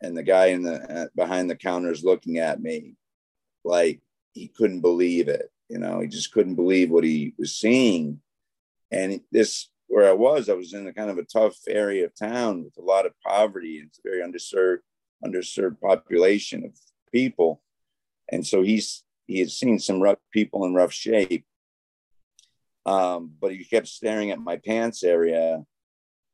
and 0.00 0.16
the 0.16 0.22
guy 0.22 0.46
in 0.46 0.62
the 0.62 1.02
uh, 1.02 1.06
behind 1.14 1.50
the 1.50 1.56
counter 1.56 1.92
is 1.92 2.02
looking 2.02 2.38
at 2.38 2.62
me 2.62 2.96
like 3.62 4.00
he 4.32 4.48
couldn't 4.48 4.80
believe 4.80 5.28
it 5.28 5.52
you 5.68 5.78
know 5.78 6.00
he 6.00 6.08
just 6.08 6.32
couldn't 6.32 6.54
believe 6.54 6.90
what 6.90 7.04
he 7.04 7.34
was 7.38 7.54
seeing. 7.54 8.20
And 8.90 9.20
this 9.30 9.68
where 9.88 10.08
i 10.08 10.12
was 10.12 10.48
i 10.48 10.54
was 10.54 10.72
in 10.72 10.86
a 10.86 10.94
kind 10.94 11.10
of 11.10 11.18
a 11.18 11.24
tough 11.24 11.56
area 11.68 12.06
of 12.06 12.14
town 12.14 12.64
with 12.64 12.74
a 12.78 12.82
lot 12.82 13.04
of 13.04 13.12
poverty 13.20 13.78
and 13.78 13.88
it's 13.88 13.98
a 13.98 14.08
very 14.08 14.22
underserved 14.22 14.80
underserved 15.22 15.78
population 15.78 16.64
of 16.64 16.72
people. 17.12 17.60
And 18.30 18.46
so 18.46 18.62
he's 18.62 19.04
he 19.26 19.40
had 19.40 19.50
seen 19.50 19.78
some 19.78 20.00
rough 20.00 20.18
people 20.32 20.64
in 20.64 20.72
rough 20.72 20.92
shape 20.92 21.44
um, 22.86 23.32
but 23.38 23.52
he 23.52 23.62
kept 23.62 23.88
staring 23.88 24.30
at 24.30 24.40
my 24.40 24.56
pants 24.56 25.02
area 25.04 25.64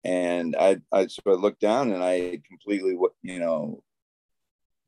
and 0.09 0.57
I, 0.57 0.79
I 0.91 1.07
sort 1.09 1.35
of 1.35 1.43
looked 1.43 1.61
down 1.61 1.93
and 1.93 2.03
I 2.03 2.41
completely, 2.49 2.97
you 3.23 3.39
know, 3.39 3.83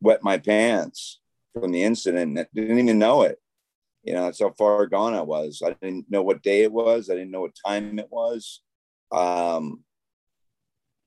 wet 0.01 0.23
my 0.23 0.39
pants 0.39 1.21
from 1.53 1.73
the 1.73 1.83
incident. 1.83 2.39
I 2.39 2.47
didn't 2.55 2.79
even 2.79 2.99
know 2.99 3.23
it. 3.23 3.39
You 4.03 4.15
know, 4.15 4.25
that's 4.25 4.41
how 4.41 4.55
far 4.57 4.87
gone 4.87 5.13
I 5.13 5.21
was. 5.21 5.63
I 5.63 5.77
didn't 5.83 6.11
know 6.11 6.23
what 6.23 6.43
day 6.43 6.63
it 6.63 6.73
was. 6.73 7.11
I 7.11 7.15
didn't 7.17 7.33
know 7.33 7.43
what 7.43 7.59
time 7.67 7.99
it 7.99 8.09
was. 8.11 8.63
Um, 9.13 9.85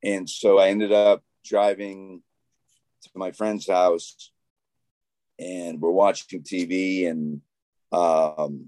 and 0.03 0.30
so 0.30 0.60
I 0.60 0.69
ended 0.69 0.91
up 0.91 1.23
driving 1.44 2.22
to 3.02 3.10
my 3.15 3.31
friend's 3.31 3.68
house 3.68 4.31
and 5.40 5.81
we're 5.81 5.90
watching 5.90 6.44
TV 6.44 7.10
and 7.10 7.41
um, 7.91 8.68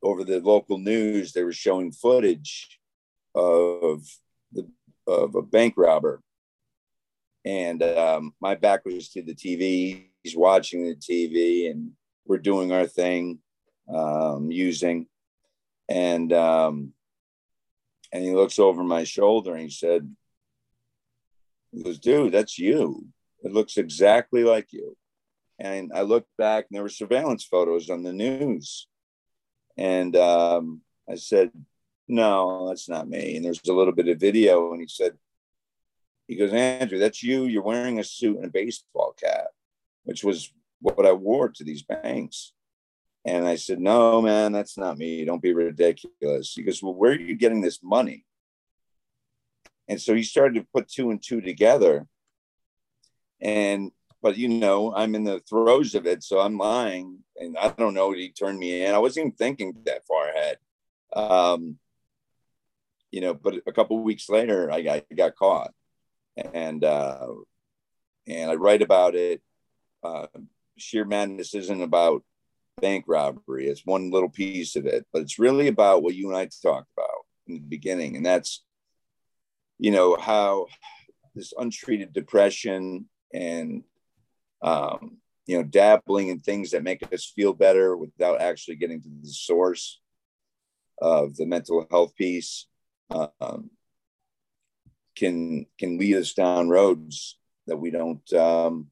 over 0.00 0.22
the 0.22 0.38
local 0.38 0.78
news, 0.78 1.32
they 1.32 1.42
were 1.42 1.52
showing 1.52 1.90
footage 1.90 2.78
of 3.34 4.02
the 4.52 4.68
of 5.06 5.34
a 5.34 5.42
bank 5.42 5.74
robber, 5.76 6.22
and 7.44 7.82
um, 7.82 8.34
my 8.40 8.54
back 8.54 8.84
was 8.84 9.08
to 9.10 9.22
the 9.22 9.34
TV. 9.34 10.06
He's 10.22 10.36
watching 10.36 10.84
the 10.84 10.96
TV, 10.96 11.70
and 11.70 11.92
we're 12.26 12.38
doing 12.38 12.72
our 12.72 12.86
thing, 12.86 13.40
um, 13.92 14.50
using, 14.50 15.06
and 15.88 16.32
um, 16.32 16.92
and 18.12 18.24
he 18.24 18.32
looks 18.32 18.58
over 18.58 18.82
my 18.82 19.04
shoulder 19.04 19.54
and 19.54 19.64
he 19.64 19.70
said, 19.70 20.14
"He 21.72 21.82
goes, 21.82 21.98
dude, 21.98 22.32
that's 22.32 22.58
you. 22.58 23.06
It 23.42 23.52
looks 23.52 23.76
exactly 23.76 24.44
like 24.44 24.72
you." 24.72 24.96
And 25.58 25.92
I 25.94 26.02
looked 26.02 26.34
back, 26.36 26.66
and 26.68 26.76
there 26.76 26.82
were 26.82 26.88
surveillance 26.88 27.44
photos 27.44 27.90
on 27.90 28.02
the 28.02 28.12
news, 28.12 28.86
and 29.76 30.16
um, 30.16 30.80
I 31.08 31.16
said, 31.16 31.52
no, 32.08 32.68
that's 32.68 32.88
not 32.88 33.08
me. 33.08 33.36
And 33.36 33.44
there's 33.44 33.60
a 33.68 33.72
little 33.72 33.94
bit 33.94 34.08
of 34.08 34.18
video, 34.18 34.72
and 34.72 34.80
he 34.80 34.88
said, 34.88 35.16
he 36.26 36.36
goes, 36.36 36.52
Andrew, 36.52 36.98
that's 36.98 37.22
you. 37.22 37.44
You're 37.44 37.62
wearing 37.62 37.98
a 37.98 38.04
suit 38.04 38.36
and 38.36 38.46
a 38.46 38.50
baseball 38.50 39.14
cap, 39.20 39.48
which 40.04 40.24
was 40.24 40.52
what 40.80 41.06
I 41.06 41.12
wore 41.12 41.50
to 41.50 41.64
these 41.64 41.82
banks. 41.82 42.52
And 43.26 43.46
I 43.46 43.56
said, 43.56 43.80
no, 43.80 44.20
man, 44.20 44.52
that's 44.52 44.76
not 44.76 44.98
me. 44.98 45.24
Don't 45.24 45.42
be 45.42 45.54
ridiculous. 45.54 46.54
He 46.54 46.62
goes, 46.62 46.82
well, 46.82 46.94
where 46.94 47.12
are 47.12 47.18
you 47.18 47.34
getting 47.34 47.60
this 47.60 47.82
money? 47.82 48.24
And 49.88 50.00
so 50.00 50.14
he 50.14 50.22
started 50.22 50.54
to 50.54 50.66
put 50.74 50.88
two 50.88 51.10
and 51.10 51.22
two 51.22 51.40
together. 51.40 52.06
And 53.40 53.92
but 54.22 54.38
you 54.38 54.48
know, 54.48 54.94
I'm 54.94 55.14
in 55.14 55.24
the 55.24 55.40
throes 55.40 55.94
of 55.94 56.06
it, 56.06 56.22
so 56.22 56.40
I'm 56.40 56.56
lying, 56.56 57.18
and 57.36 57.58
I 57.58 57.68
don't 57.68 57.92
know. 57.92 58.10
He 58.12 58.30
turned 58.30 58.58
me 58.58 58.82
in. 58.82 58.94
I 58.94 58.98
wasn't 58.98 59.26
even 59.26 59.36
thinking 59.36 59.74
that 59.84 60.06
far 60.06 60.30
ahead. 60.30 60.56
Um, 61.14 61.78
you 63.14 63.20
know, 63.20 63.32
but 63.32 63.54
a 63.64 63.72
couple 63.72 64.02
weeks 64.02 64.28
later, 64.28 64.72
I 64.72 64.82
got, 64.82 65.04
I 65.08 65.14
got 65.14 65.36
caught, 65.36 65.70
and 66.36 66.82
uh, 66.82 67.28
and 68.26 68.50
I 68.50 68.54
write 68.54 68.82
about 68.82 69.14
it. 69.14 69.40
Uh, 70.02 70.26
sheer 70.76 71.04
madness 71.04 71.54
isn't 71.54 71.80
about 71.80 72.24
bank 72.80 73.04
robbery; 73.06 73.68
it's 73.68 73.86
one 73.86 74.10
little 74.10 74.28
piece 74.28 74.74
of 74.74 74.86
it, 74.86 75.06
but 75.12 75.22
it's 75.22 75.38
really 75.38 75.68
about 75.68 76.02
what 76.02 76.16
you 76.16 76.26
and 76.26 76.36
I 76.36 76.46
talked 76.46 76.88
about 76.98 77.24
in 77.46 77.54
the 77.54 77.60
beginning, 77.60 78.16
and 78.16 78.26
that's 78.26 78.64
you 79.78 79.92
know 79.92 80.16
how 80.16 80.66
this 81.36 81.52
untreated 81.56 82.12
depression 82.12 83.08
and 83.32 83.84
um, 84.60 85.18
you 85.46 85.56
know 85.56 85.62
dabbling 85.62 86.30
in 86.30 86.40
things 86.40 86.72
that 86.72 86.82
make 86.82 87.12
us 87.12 87.24
feel 87.24 87.52
better 87.52 87.96
without 87.96 88.40
actually 88.40 88.74
getting 88.74 89.00
to 89.00 89.08
the 89.22 89.28
source 89.28 90.00
of 91.00 91.36
the 91.36 91.46
mental 91.46 91.86
health 91.92 92.16
piece 92.16 92.66
um, 93.10 93.70
can 95.16 95.66
can 95.78 95.98
lead 95.98 96.16
us 96.16 96.32
down 96.34 96.68
roads 96.68 97.38
that 97.66 97.76
we 97.76 97.90
don't 97.90 98.32
um, 98.32 98.88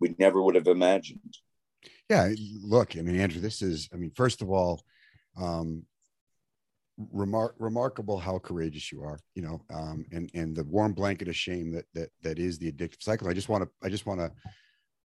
we 0.00 0.14
never 0.18 0.42
would 0.42 0.54
have 0.54 0.66
imagined. 0.66 1.36
Yeah 2.08 2.30
look 2.62 2.96
i 2.96 3.00
mean 3.00 3.18
andrew 3.18 3.40
this 3.40 3.62
is 3.62 3.88
i 3.92 3.96
mean 3.96 4.10
first 4.14 4.42
of 4.42 4.50
all 4.50 4.82
um, 5.40 5.86
remark 7.10 7.54
remarkable 7.58 8.18
how 8.18 8.38
courageous 8.38 8.92
you 8.92 9.02
are 9.02 9.18
you 9.34 9.42
know 9.42 9.62
um 9.72 10.04
and 10.12 10.30
and 10.34 10.54
the 10.54 10.64
warm 10.64 10.92
blanket 10.92 11.28
of 11.28 11.36
shame 11.36 11.72
that 11.72 11.86
that 11.94 12.10
that 12.22 12.38
is 12.38 12.58
the 12.58 12.70
addictive 12.70 13.02
cycle. 13.02 13.28
I 13.28 13.32
just 13.32 13.48
want 13.48 13.64
to 13.64 13.70
i 13.82 13.88
just 13.88 14.04
want 14.04 14.20
to 14.20 14.30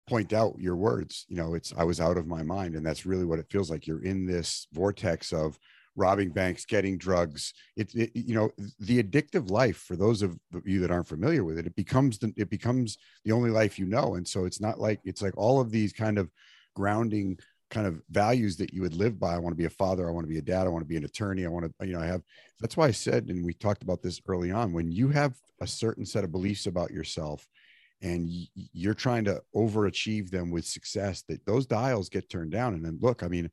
point 0.06 0.32
out 0.32 0.58
your 0.58 0.76
words 0.76 1.24
you 1.28 1.36
know 1.36 1.54
it's 1.54 1.72
i 1.76 1.84
was 1.84 2.00
out 2.00 2.16
of 2.16 2.26
my 2.26 2.42
mind 2.42 2.74
and 2.74 2.84
that's 2.84 3.06
really 3.06 3.24
what 3.24 3.38
it 3.38 3.50
feels 3.50 3.70
like. 3.70 3.86
You're 3.86 4.04
in 4.04 4.26
this 4.26 4.66
vortex 4.72 5.32
of 5.32 5.58
robbing 5.98 6.30
banks 6.30 6.64
getting 6.64 6.96
drugs 6.96 7.52
it, 7.76 7.92
it 7.94 8.10
you 8.14 8.34
know 8.34 8.50
the 8.78 9.02
addictive 9.02 9.50
life 9.50 9.78
for 9.78 9.96
those 9.96 10.22
of 10.22 10.38
you 10.64 10.80
that 10.80 10.90
aren't 10.90 11.08
familiar 11.08 11.44
with 11.44 11.58
it 11.58 11.66
it 11.66 11.74
becomes 11.74 12.18
the 12.18 12.32
it 12.36 12.48
becomes 12.48 12.96
the 13.24 13.32
only 13.32 13.50
life 13.50 13.78
you 13.78 13.84
know 13.84 14.14
and 14.14 14.26
so 14.26 14.44
it's 14.44 14.60
not 14.60 14.78
like 14.78 15.00
it's 15.04 15.20
like 15.20 15.36
all 15.36 15.60
of 15.60 15.70
these 15.70 15.92
kind 15.92 16.16
of 16.16 16.30
grounding 16.74 17.36
kind 17.70 17.86
of 17.86 18.00
values 18.10 18.56
that 18.56 18.72
you 18.72 18.80
would 18.82 18.94
live 18.94 19.18
by. 19.18 19.34
I 19.34 19.38
want 19.38 19.52
to 19.52 19.58
be 19.58 19.66
a 19.66 19.70
father. 19.70 20.08
I 20.08 20.12
want 20.12 20.24
to 20.24 20.32
be 20.32 20.38
a 20.38 20.42
dad. 20.42 20.66
I 20.66 20.70
want 20.70 20.82
to 20.82 20.88
be 20.88 20.96
an 20.96 21.04
attorney. 21.04 21.44
I 21.44 21.48
want 21.48 21.66
to, 21.66 21.86
you 21.86 21.92
know, 21.92 22.00
I 22.00 22.06
have, 22.06 22.22
that's 22.60 22.76
why 22.76 22.86
I 22.86 22.92
said, 22.92 23.26
and 23.26 23.44
we 23.44 23.52
talked 23.52 23.82
about 23.82 24.02
this 24.02 24.20
early 24.26 24.50
on, 24.50 24.72
when 24.72 24.90
you 24.90 25.08
have 25.08 25.34
a 25.60 25.66
certain 25.66 26.06
set 26.06 26.24
of 26.24 26.32
beliefs 26.32 26.66
about 26.66 26.90
yourself 26.90 27.46
and 28.00 28.30
you're 28.54 28.94
trying 28.94 29.24
to 29.24 29.42
overachieve 29.54 30.30
them 30.30 30.50
with 30.50 30.64
success, 30.64 31.22
that 31.28 31.44
those 31.44 31.66
dials 31.66 32.08
get 32.08 32.30
turned 32.30 32.52
down. 32.52 32.74
And 32.74 32.84
then 32.84 32.98
look, 33.02 33.22
I 33.22 33.28
mean, 33.28 33.50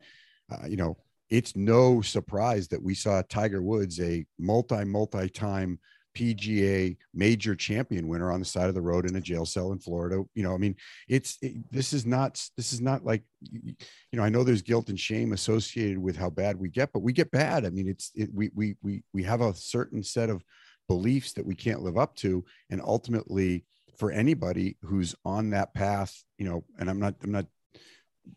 uh, 0.52 0.68
you 0.68 0.78
know, 0.78 0.96
it's 1.30 1.56
no 1.56 2.02
surprise 2.02 2.68
that 2.70 2.82
we 2.82 2.94
saw 2.94 3.22
Tiger 3.28 3.62
Woods, 3.62 4.00
a 4.00 4.26
multi, 4.38 4.84
multi 4.84 5.30
time 5.30 5.80
PGA 6.16 6.96
major 7.14 7.56
champion 7.56 8.08
winner 8.08 8.32
on 8.32 8.40
the 8.40 8.46
side 8.46 8.70
of 8.70 8.74
the 8.74 8.82
road 8.82 9.08
in 9.08 9.16
a 9.16 9.22
jail 9.22 9.46
cell 9.46 9.74
in 9.74 9.80
Florida. 9.80 10.24
You 10.34 10.44
know, 10.44 10.54
I 10.54 10.58
mean, 10.58 10.76
it's 11.08 11.38
it, 11.42 11.56
this 11.72 11.94
is 11.94 12.06
not 12.06 12.42
this 12.58 12.74
is 12.74 12.82
not 12.82 13.06
like 13.06 13.24
you 13.42 13.76
know. 14.14 14.24
I 14.24 14.30
know 14.30 14.44
there's 14.44 14.62
guilt 14.62 14.90
and 14.90 15.00
shame 15.00 15.34
associated 15.34 15.98
with 15.98 16.16
how 16.16 16.30
bad 16.30 16.58
we 16.58 16.70
get, 16.70 16.94
but 16.94 17.04
we 17.04 17.14
get 17.14 17.32
bad. 17.32 17.66
I 17.66 17.70
mean, 17.70 17.88
it's 17.88 18.12
it, 18.16 18.30
we 18.34 18.50
we 18.56 18.76
we 18.82 19.04
we 19.14 19.24
have 19.24 19.42
a 19.42 19.54
certain 19.54 20.02
set 20.02 20.30
of 20.30 20.44
beliefs 20.88 21.34
that 21.34 21.46
we 21.46 21.56
can't 21.56 21.84
live 21.84 21.98
up 21.98 22.16
to, 22.18 22.44
and 22.70 22.82
ultimately, 22.82 23.66
for 23.98 24.12
anybody 24.12 24.78
who's 24.82 25.16
on 25.26 25.50
that 25.50 25.74
path, 25.74 26.24
you 26.38 26.48
know, 26.48 26.64
and 26.80 26.90
I'm 26.90 27.00
not 27.00 27.16
I'm 27.24 27.32
not 27.32 27.46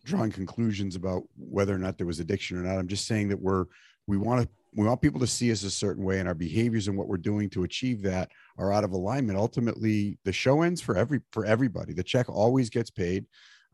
drawing 0.05 0.31
conclusions 0.31 0.97
about 0.97 1.23
whether 1.37 1.75
or 1.75 1.79
not 1.79 1.99
there 1.99 2.07
was 2.07 2.21
addiction 2.21 2.57
or 2.57 2.63
not. 2.63 2.79
I'm 2.79 2.89
just 2.89 3.07
saying 3.07 3.29
that 3.29 3.41
we're 3.41 3.67
we 4.07 4.17
want 4.17 4.43
to 4.43 4.49
we 4.75 4.87
want 4.87 5.01
people 5.01 5.21
to 5.21 5.27
see 5.27 5.51
us 5.51 5.63
a 5.63 5.71
certain 5.71 6.05
way 6.05 6.19
and 6.19 6.29
our 6.29 6.35
behaviors 6.35 6.89
and 6.89 6.97
what 6.97 7.09
we're 7.09 7.17
doing 7.17 7.49
to 7.51 7.65
achieve 7.65 8.03
that 8.03 8.31
are 8.59 8.73
out 8.73 8.85
of 8.85 8.93
alignment. 8.93 9.39
Ultimately 9.39 10.19
the 10.25 10.33
show 10.33 10.63
ends 10.63 10.81
for 10.81 10.97
every 10.97 11.21
for 11.33 11.45
everybody. 11.45 11.93
The 11.93 12.03
check 12.03 12.29
always 12.29 12.71
gets 12.71 12.91
paid. 12.91 13.27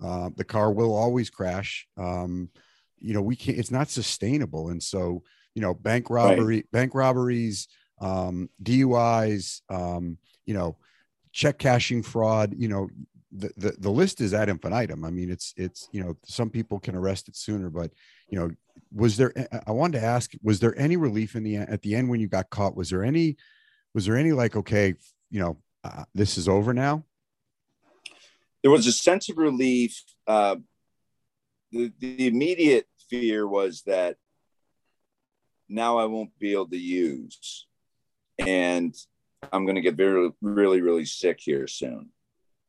Uh, 0.02 0.30
the 0.36 0.44
car 0.44 0.72
will 0.72 0.94
always 0.94 1.30
crash. 1.30 1.86
Um, 1.96 2.50
you 3.00 3.14
know 3.14 3.22
we 3.22 3.36
can't 3.36 3.58
it's 3.58 3.70
not 3.70 3.90
sustainable. 3.90 4.70
And 4.70 4.82
so 4.82 5.22
you 5.54 5.62
know 5.62 5.74
bank 5.74 6.10
robbery 6.10 6.56
right. 6.56 6.70
bank 6.72 6.94
robberies 6.94 7.68
um, 8.00 8.48
duis 8.62 9.62
um, 9.68 10.18
you 10.46 10.54
know 10.54 10.76
check 11.32 11.58
cashing 11.58 12.02
fraud 12.02 12.54
you 12.56 12.68
know 12.68 12.88
the, 13.36 13.50
the 13.56 13.74
the 13.78 13.90
list 13.90 14.20
is 14.20 14.32
ad 14.32 14.48
infinitum. 14.48 15.04
I 15.04 15.10
mean 15.10 15.30
it's 15.30 15.52
it's 15.56 15.88
you 15.92 16.02
know 16.02 16.16
some 16.24 16.50
people 16.50 16.78
can 16.78 16.94
arrest 16.94 17.28
it 17.28 17.36
sooner 17.36 17.68
but 17.68 17.90
you 18.28 18.38
know 18.38 18.50
was 18.92 19.16
there 19.16 19.32
i 19.66 19.70
wanted 19.70 19.98
to 19.98 20.04
ask 20.04 20.32
was 20.42 20.60
there 20.60 20.76
any 20.78 20.96
relief 20.96 21.34
in 21.34 21.42
the 21.42 21.56
at 21.56 21.82
the 21.82 21.94
end 21.94 22.08
when 22.08 22.20
you 22.20 22.28
got 22.28 22.50
caught? 22.50 22.76
Was 22.76 22.90
there 22.90 23.04
any 23.04 23.36
was 23.94 24.06
there 24.06 24.16
any 24.16 24.32
like 24.32 24.56
okay 24.56 24.94
you 25.30 25.40
know 25.40 25.58
uh, 25.82 26.04
this 26.14 26.38
is 26.38 26.48
over 26.48 26.72
now? 26.72 27.04
There 28.62 28.70
was 28.70 28.86
a 28.86 28.92
sense 28.92 29.28
of 29.28 29.36
relief 29.36 30.02
uh, 30.26 30.56
the, 31.74 31.92
the 31.98 32.26
immediate 32.28 32.86
fear 33.10 33.46
was 33.46 33.82
that 33.82 34.16
now 35.68 35.98
i 35.98 36.04
won't 36.04 36.38
be 36.38 36.52
able 36.52 36.68
to 36.68 36.78
use 36.78 37.66
and 38.38 38.94
i'm 39.52 39.64
going 39.64 39.74
to 39.74 39.80
get 39.80 39.94
very 39.94 40.30
really 40.40 40.80
really 40.80 41.04
sick 41.04 41.38
here 41.40 41.66
soon 41.66 42.10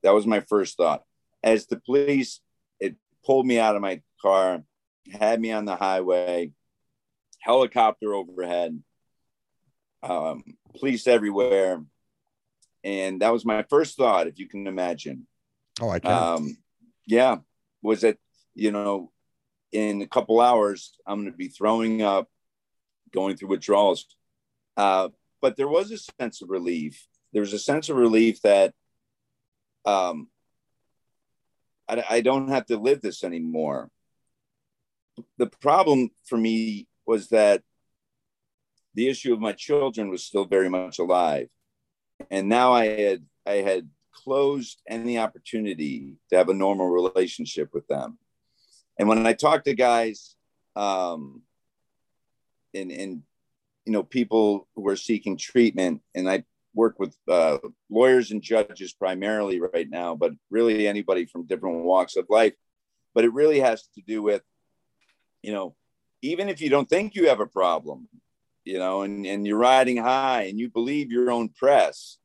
that 0.05 0.13
was 0.13 0.27
my 0.27 0.39
first 0.39 0.77
thought 0.77 1.03
as 1.43 1.65
the 1.65 1.79
police 1.79 2.39
it 2.79 2.95
pulled 3.25 3.45
me 3.45 3.59
out 3.59 3.75
of 3.75 3.81
my 3.81 4.01
car 4.21 4.63
had 5.11 5.41
me 5.41 5.51
on 5.51 5.65
the 5.65 5.75
highway, 5.75 6.51
helicopter 7.39 8.13
overhead, 8.13 8.81
um, 10.03 10.43
police 10.77 11.07
everywhere. 11.07 11.83
And 12.83 13.21
that 13.21 13.33
was 13.33 13.45
my 13.45 13.63
first 13.63 13.97
thought, 13.97 14.27
if 14.27 14.37
you 14.37 14.47
can 14.47 14.67
imagine. 14.67 15.25
Oh, 15.81 15.89
I 15.89 15.99
can. 15.99 16.11
Um, 16.11 16.57
yeah. 17.07 17.37
Was 17.81 18.01
that, 18.01 18.17
you 18.53 18.71
know, 18.71 19.11
in 19.71 20.03
a 20.03 20.07
couple 20.07 20.39
hours, 20.39 20.95
I'm 21.05 21.21
going 21.21 21.31
to 21.31 21.37
be 21.37 21.47
throwing 21.47 22.03
up, 22.03 22.29
going 23.11 23.37
through 23.37 23.49
withdrawals. 23.49 24.05
Uh, 24.77 25.09
but 25.41 25.57
there 25.57 25.67
was 25.67 25.91
a 25.91 25.97
sense 25.97 26.41
of 26.43 26.49
relief. 26.49 27.07
There 27.33 27.41
was 27.41 27.53
a 27.53 27.59
sense 27.59 27.89
of 27.89 27.97
relief 27.97 28.41
that 28.41 28.73
um, 29.85 30.27
I, 31.87 32.03
I 32.09 32.21
don't 32.21 32.49
have 32.49 32.65
to 32.67 32.77
live 32.77 33.01
this 33.01 33.23
anymore. 33.23 33.89
The 35.37 35.47
problem 35.47 36.09
for 36.25 36.37
me 36.37 36.87
was 37.05 37.29
that 37.29 37.61
the 38.95 39.07
issue 39.07 39.33
of 39.33 39.39
my 39.39 39.51
children 39.51 40.09
was 40.09 40.23
still 40.23 40.45
very 40.45 40.69
much 40.69 40.99
alive. 40.99 41.49
And 42.31 42.47
now 42.47 42.73
i 42.73 42.85
had 42.85 43.25
i 43.45 43.55
had 43.55 43.89
closed 44.13 44.81
any 44.87 45.17
opportunity 45.17 46.15
to 46.29 46.37
have 46.37 46.49
a 46.49 46.53
normal 46.53 46.89
relationship 46.89 47.73
with 47.73 47.87
them. 47.87 48.17
And 48.97 49.07
when 49.07 49.27
i 49.27 49.33
talk 49.33 49.65
to 49.65 49.73
guys 49.73 50.35
um 50.75 51.41
and 52.73 52.91
and 52.91 53.21
you 53.85 53.91
know 53.91 54.03
people 54.03 54.67
who 54.75 54.87
are 54.87 54.95
seeking 54.95 55.37
treatment 55.37 56.01
and 56.15 56.29
i 56.29 56.43
work 56.75 56.99
with 56.99 57.15
uh, 57.27 57.57
lawyers 57.89 58.31
and 58.31 58.41
judges 58.41 58.93
primarily 58.93 59.59
right 59.59 59.89
now 59.89 60.15
but 60.15 60.33
really 60.51 60.87
anybody 60.87 61.25
from 61.25 61.47
different 61.47 61.83
walks 61.83 62.15
of 62.15 62.25
life 62.29 62.53
but 63.13 63.23
it 63.23 63.33
really 63.33 63.59
has 63.59 63.87
to 63.95 64.01
do 64.05 64.21
with 64.21 64.43
you 65.45 65.53
know, 65.53 65.75
even 66.23 66.49
if 66.49 66.59
you 66.59 66.71
don't 66.71 66.89
think 66.89 67.13
you 67.13 67.29
have 67.29 67.39
a 67.39 67.45
problem, 67.45 68.07
you 68.63 68.79
know, 68.79 69.03
and, 69.03 69.27
and 69.27 69.45
you're 69.45 69.59
riding 69.59 69.97
high 69.97 70.43
and 70.43 70.59
you 70.59 70.71
believe 70.71 71.11
your 71.11 71.29
own 71.29 71.49
press, 71.49 72.17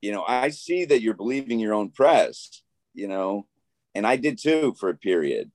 you 0.00 0.10
know, 0.10 0.24
I 0.26 0.48
see 0.50 0.84
that 0.86 1.00
you're 1.00 1.14
believing 1.14 1.60
your 1.60 1.74
own 1.74 1.90
press, 1.90 2.62
you 2.92 3.06
know, 3.06 3.46
and 3.94 4.04
I 4.04 4.16
did 4.16 4.36
too 4.42 4.74
for 4.80 4.88
a 4.88 4.96
period. 4.96 5.52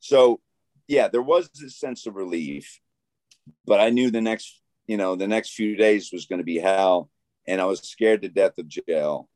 So, 0.00 0.40
yeah, 0.86 1.08
there 1.08 1.22
was 1.22 1.48
a 1.64 1.70
sense 1.70 2.06
of 2.06 2.14
relief, 2.14 2.78
but 3.64 3.80
I 3.80 3.88
knew 3.88 4.10
the 4.10 4.20
next, 4.20 4.60
you 4.86 4.98
know, 4.98 5.16
the 5.16 5.28
next 5.28 5.54
few 5.54 5.76
days 5.76 6.10
was 6.12 6.26
going 6.26 6.40
to 6.40 6.44
be 6.44 6.58
hell. 6.58 7.08
And 7.48 7.60
I 7.60 7.64
was 7.64 7.80
scared 7.80 8.22
to 8.22 8.28
death 8.28 8.58
of 8.58 8.68
jail. 8.68 9.28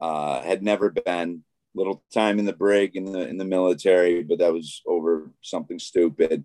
Uh, 0.00 0.42
had 0.42 0.62
never 0.62 0.90
been, 0.90 1.42
little 1.74 2.02
time 2.12 2.38
in 2.38 2.44
the 2.44 2.52
brig 2.52 2.96
in 2.96 3.12
the 3.12 3.26
in 3.28 3.38
the 3.38 3.44
military, 3.44 4.22
but 4.22 4.38
that 4.38 4.52
was 4.52 4.82
over 4.86 5.30
something 5.42 5.78
stupid. 5.78 6.44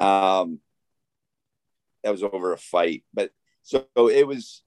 Um, 0.00 0.60
that 2.02 2.10
was 2.10 2.22
over 2.22 2.52
a 2.52 2.58
fight, 2.58 3.04
but 3.12 3.30
so 3.62 3.86
it 3.96 4.26
was. 4.26 4.62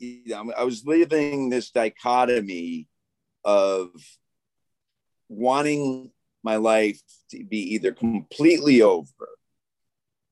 I 0.00 0.64
was 0.64 0.84
living 0.84 1.48
this 1.48 1.70
dichotomy 1.70 2.88
of 3.44 3.90
wanting 5.28 6.10
my 6.42 6.56
life 6.56 7.00
to 7.30 7.44
be 7.44 7.74
either 7.74 7.92
completely 7.92 8.82
over 8.82 9.28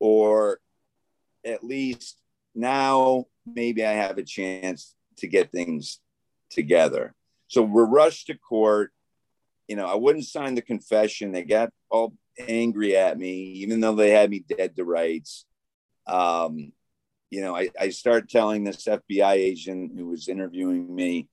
or 0.00 0.60
at 1.44 1.64
least 1.64 2.20
now 2.54 3.26
maybe 3.46 3.84
I 3.84 3.92
have 3.92 4.18
a 4.18 4.22
chance 4.22 4.94
to 5.18 5.26
get 5.26 5.52
things 5.52 6.00
together. 6.50 7.14
So 7.48 7.62
we're 7.62 7.86
rushed 7.86 8.28
to 8.28 8.34
court. 8.38 8.92
You 9.68 9.76
know, 9.76 9.86
I 9.86 9.94
wouldn't 9.94 10.24
sign 10.24 10.54
the 10.54 10.62
confession. 10.62 11.32
They 11.32 11.44
got 11.44 11.70
all 11.90 12.14
angry 12.38 12.96
at 12.96 13.18
me, 13.18 13.34
even 13.62 13.80
though 13.80 13.94
they 13.94 14.10
had 14.10 14.30
me 14.30 14.44
dead 14.46 14.76
to 14.76 14.84
rights. 14.84 15.46
Um, 16.06 16.72
you 17.30 17.40
know, 17.42 17.54
I, 17.56 17.70
I 17.78 17.90
start 17.90 18.28
telling 18.28 18.64
this 18.64 18.84
FBI 18.84 19.32
agent 19.32 19.92
who 19.96 20.08
was 20.08 20.28
interviewing 20.28 20.92
me, 20.92 21.28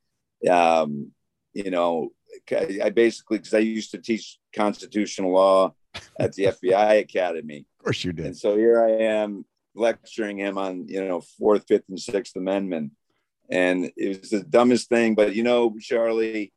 um, 0.50 1.12
you 1.54 1.72
know, 1.72 2.10
I 2.52 2.92
basically, 2.92 3.40
because 3.40 3.54
I 3.54 3.60
used 3.60 3.92
to 3.92 3.98
teach 3.98 4.38
constitutional 4.56 5.34
law 5.34 5.74
at 6.20 6.34
the 6.34 6.46
FBI 6.46 7.00
Academy. 7.00 7.66
Of 7.80 7.84
course 7.84 8.04
you 8.04 8.14
did. 8.14 8.28
And 8.28 8.38
so 8.38 8.56
here 8.56 8.84
I 8.84 8.92
am 9.06 9.46
lecturing 9.78 10.38
him 10.38 10.58
on, 10.58 10.88
you 10.88 11.06
know, 11.06 11.22
fourth, 11.22 11.66
fifth, 11.68 11.86
and 11.90 12.00
sixth 12.00 12.36
amendment. 12.36 12.92
And 13.50 13.92
it 13.96 14.20
was 14.20 14.30
the 14.30 14.44
dumbest 14.44 14.90
thing. 14.90 15.16
But, 15.16 15.36
you 15.36 15.44
know, 15.44 15.74
Charlie, 15.80 16.52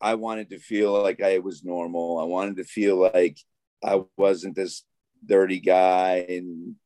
I 0.00 0.14
wanted 0.14 0.50
to 0.50 0.58
feel 0.58 0.92
like 1.02 1.20
I 1.20 1.38
was 1.38 1.64
normal. 1.64 2.18
I 2.18 2.24
wanted 2.24 2.56
to 2.56 2.64
feel 2.64 2.96
like 2.96 3.38
I 3.84 4.02
wasn't 4.16 4.56
this 4.56 4.84
dirty 5.24 5.60
guy 5.60 6.24
and 6.28 6.76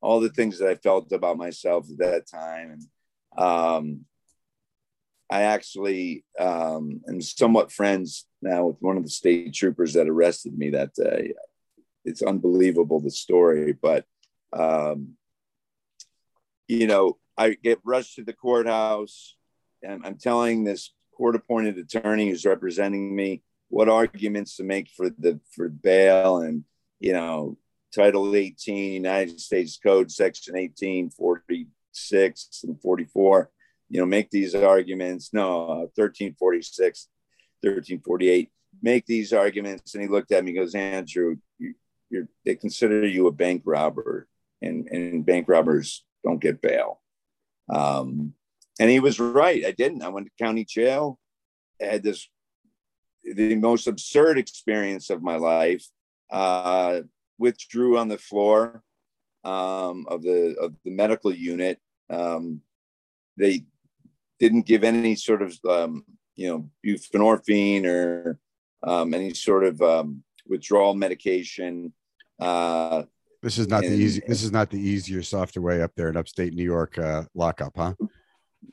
all 0.00 0.20
the 0.20 0.28
things 0.28 0.58
that 0.58 0.68
I 0.68 0.74
felt 0.76 1.10
about 1.12 1.38
myself 1.38 1.86
at 1.90 1.98
that 1.98 2.28
time. 2.30 2.86
And 3.34 3.42
um, 3.42 4.04
I 5.30 5.42
actually 5.42 6.24
um, 6.38 7.00
am 7.08 7.20
somewhat 7.20 7.72
friends 7.72 8.26
now 8.40 8.66
with 8.66 8.76
one 8.80 8.96
of 8.96 9.02
the 9.02 9.10
state 9.10 9.54
troopers 9.54 9.94
that 9.94 10.08
arrested 10.08 10.56
me 10.56 10.70
that 10.70 10.94
day. 10.94 11.32
It's 12.04 12.22
unbelievable 12.22 13.00
the 13.00 13.10
story, 13.10 13.72
but 13.72 14.04
um, 14.52 15.16
you 16.66 16.86
know, 16.86 17.18
I 17.36 17.54
get 17.54 17.80
rushed 17.84 18.16
to 18.16 18.24
the 18.24 18.32
courthouse, 18.32 19.36
and 19.82 20.04
I'm 20.04 20.18
telling 20.18 20.64
this 20.64 20.92
court-appointed 21.16 21.78
attorney 21.78 22.28
who's 22.28 22.44
representing 22.44 23.14
me 23.14 23.42
what 23.68 23.88
arguments 23.88 24.56
to 24.56 24.64
make 24.64 24.88
for 24.88 25.10
the 25.10 25.40
for 25.54 25.68
bail, 25.68 26.38
and 26.38 26.64
you 27.00 27.12
know, 27.12 27.56
Title 27.94 28.34
18, 28.34 28.92
United 28.92 29.40
States 29.40 29.78
Code, 29.82 30.10
Section 30.10 30.56
18, 30.56 31.10
46, 31.10 32.60
and 32.64 32.80
44. 32.80 33.50
You 33.88 34.00
know, 34.00 34.06
make 34.06 34.30
these 34.30 34.54
arguments. 34.54 35.30
No, 35.32 35.62
uh, 35.62 35.86
1346, 35.94 37.08
1348. 37.62 38.50
Make 38.82 39.06
these 39.06 39.32
arguments. 39.32 39.94
And 39.94 40.02
he 40.02 40.08
looked 40.08 40.32
at 40.32 40.44
me, 40.44 40.52
goes, 40.52 40.74
Andrew, 40.74 41.36
you, 41.58 41.74
you're, 42.10 42.28
they 42.44 42.54
consider 42.54 43.06
you 43.06 43.26
a 43.26 43.32
bank 43.32 43.62
robber, 43.64 44.28
and, 44.62 44.86
and 44.88 45.26
bank 45.26 45.48
robbers 45.48 46.04
don't 46.24 46.40
get 46.40 46.60
bail. 46.60 47.00
Um, 47.68 48.34
and 48.80 48.90
he 48.90 49.00
was 49.00 49.18
right. 49.18 49.64
I 49.64 49.72
didn't. 49.72 50.02
I 50.02 50.08
went 50.08 50.26
to 50.26 50.44
county 50.44 50.64
jail. 50.64 51.18
I 51.80 51.86
had 51.86 52.02
this 52.02 52.28
the 53.24 53.56
most 53.56 53.86
absurd 53.86 54.38
experience 54.38 55.10
of 55.10 55.22
my 55.22 55.36
life. 55.36 55.84
Uh, 56.30 57.00
withdrew 57.38 57.96
on 57.96 58.08
the 58.08 58.18
floor 58.18 58.82
um, 59.44 60.06
of 60.08 60.22
the 60.22 60.56
of 60.60 60.74
the 60.84 60.90
medical 60.90 61.32
unit. 61.32 61.78
Um, 62.10 62.60
they 63.36 63.64
didn't 64.38 64.66
give 64.66 64.84
any 64.84 65.14
sort 65.14 65.42
of 65.42 65.58
um, 65.68 66.04
you 66.36 66.48
know 66.48 66.70
buprenorphine 66.84 67.86
or 67.86 68.38
um, 68.82 69.14
any 69.14 69.34
sort 69.34 69.64
of 69.64 69.80
um, 69.82 70.22
withdrawal 70.46 70.94
medication. 70.94 71.92
Uh, 72.38 73.04
this 73.48 73.56
is 73.56 73.68
not 73.68 73.82
and, 73.82 73.94
the 73.94 73.96
easy. 73.96 74.22
This 74.28 74.42
is 74.42 74.52
not 74.52 74.68
the 74.68 74.78
easier, 74.78 75.22
softer 75.22 75.62
way 75.62 75.80
up 75.80 75.92
there 75.96 76.10
in 76.10 76.18
upstate 76.18 76.52
New 76.52 76.64
York 76.64 76.98
uh, 76.98 77.24
lockup, 77.34 77.72
huh? 77.74 77.94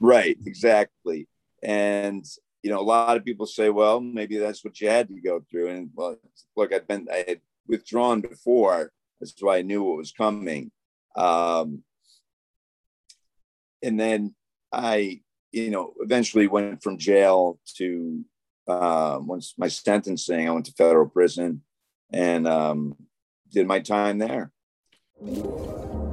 Right, 0.02 0.38
exactly. 0.46 1.30
And 1.64 2.26
you 2.62 2.72
know, 2.72 2.82
a 2.82 2.82
lot 2.82 3.16
of 3.16 3.24
people 3.24 3.46
say, 3.46 3.70
well, 3.70 4.02
maybe 4.02 4.38
that's 4.38 4.66
what 4.66 4.82
you 4.82 4.90
had 4.90 5.08
to 5.08 5.22
go 5.22 5.40
through. 5.50 5.70
And 5.70 5.92
well, 5.96 6.18
look, 6.58 6.74
I've 6.74 6.88
been, 6.88 7.08
I 7.10 7.24
had 7.26 7.42
withdrawn 7.68 8.20
before. 8.20 8.92
That's 9.22 9.34
why 9.40 9.60
I 9.60 9.62
knew 9.62 9.82
what 9.82 9.98
was 9.98 10.12
coming. 10.12 10.72
Um, 11.16 11.84
and 13.82 13.98
then 13.98 14.36
I, 14.74 15.22
you 15.54 15.70
know, 15.70 15.94
eventually 16.02 16.48
went 16.48 16.84
from 16.84 16.98
jail 16.98 17.60
to 17.78 18.26
uh, 18.68 19.20
once 19.22 19.54
my 19.58 19.70
sentencing. 19.70 20.50
I 20.50 20.52
went 20.52 20.66
to 20.66 20.74
federal 20.74 21.08
prison 21.08 21.62
and 22.12 22.46
um, 22.46 22.98
did 23.54 23.68
my 23.68 23.80
time 23.80 24.18
there. 24.18 24.52
Whoa. 25.22 26.05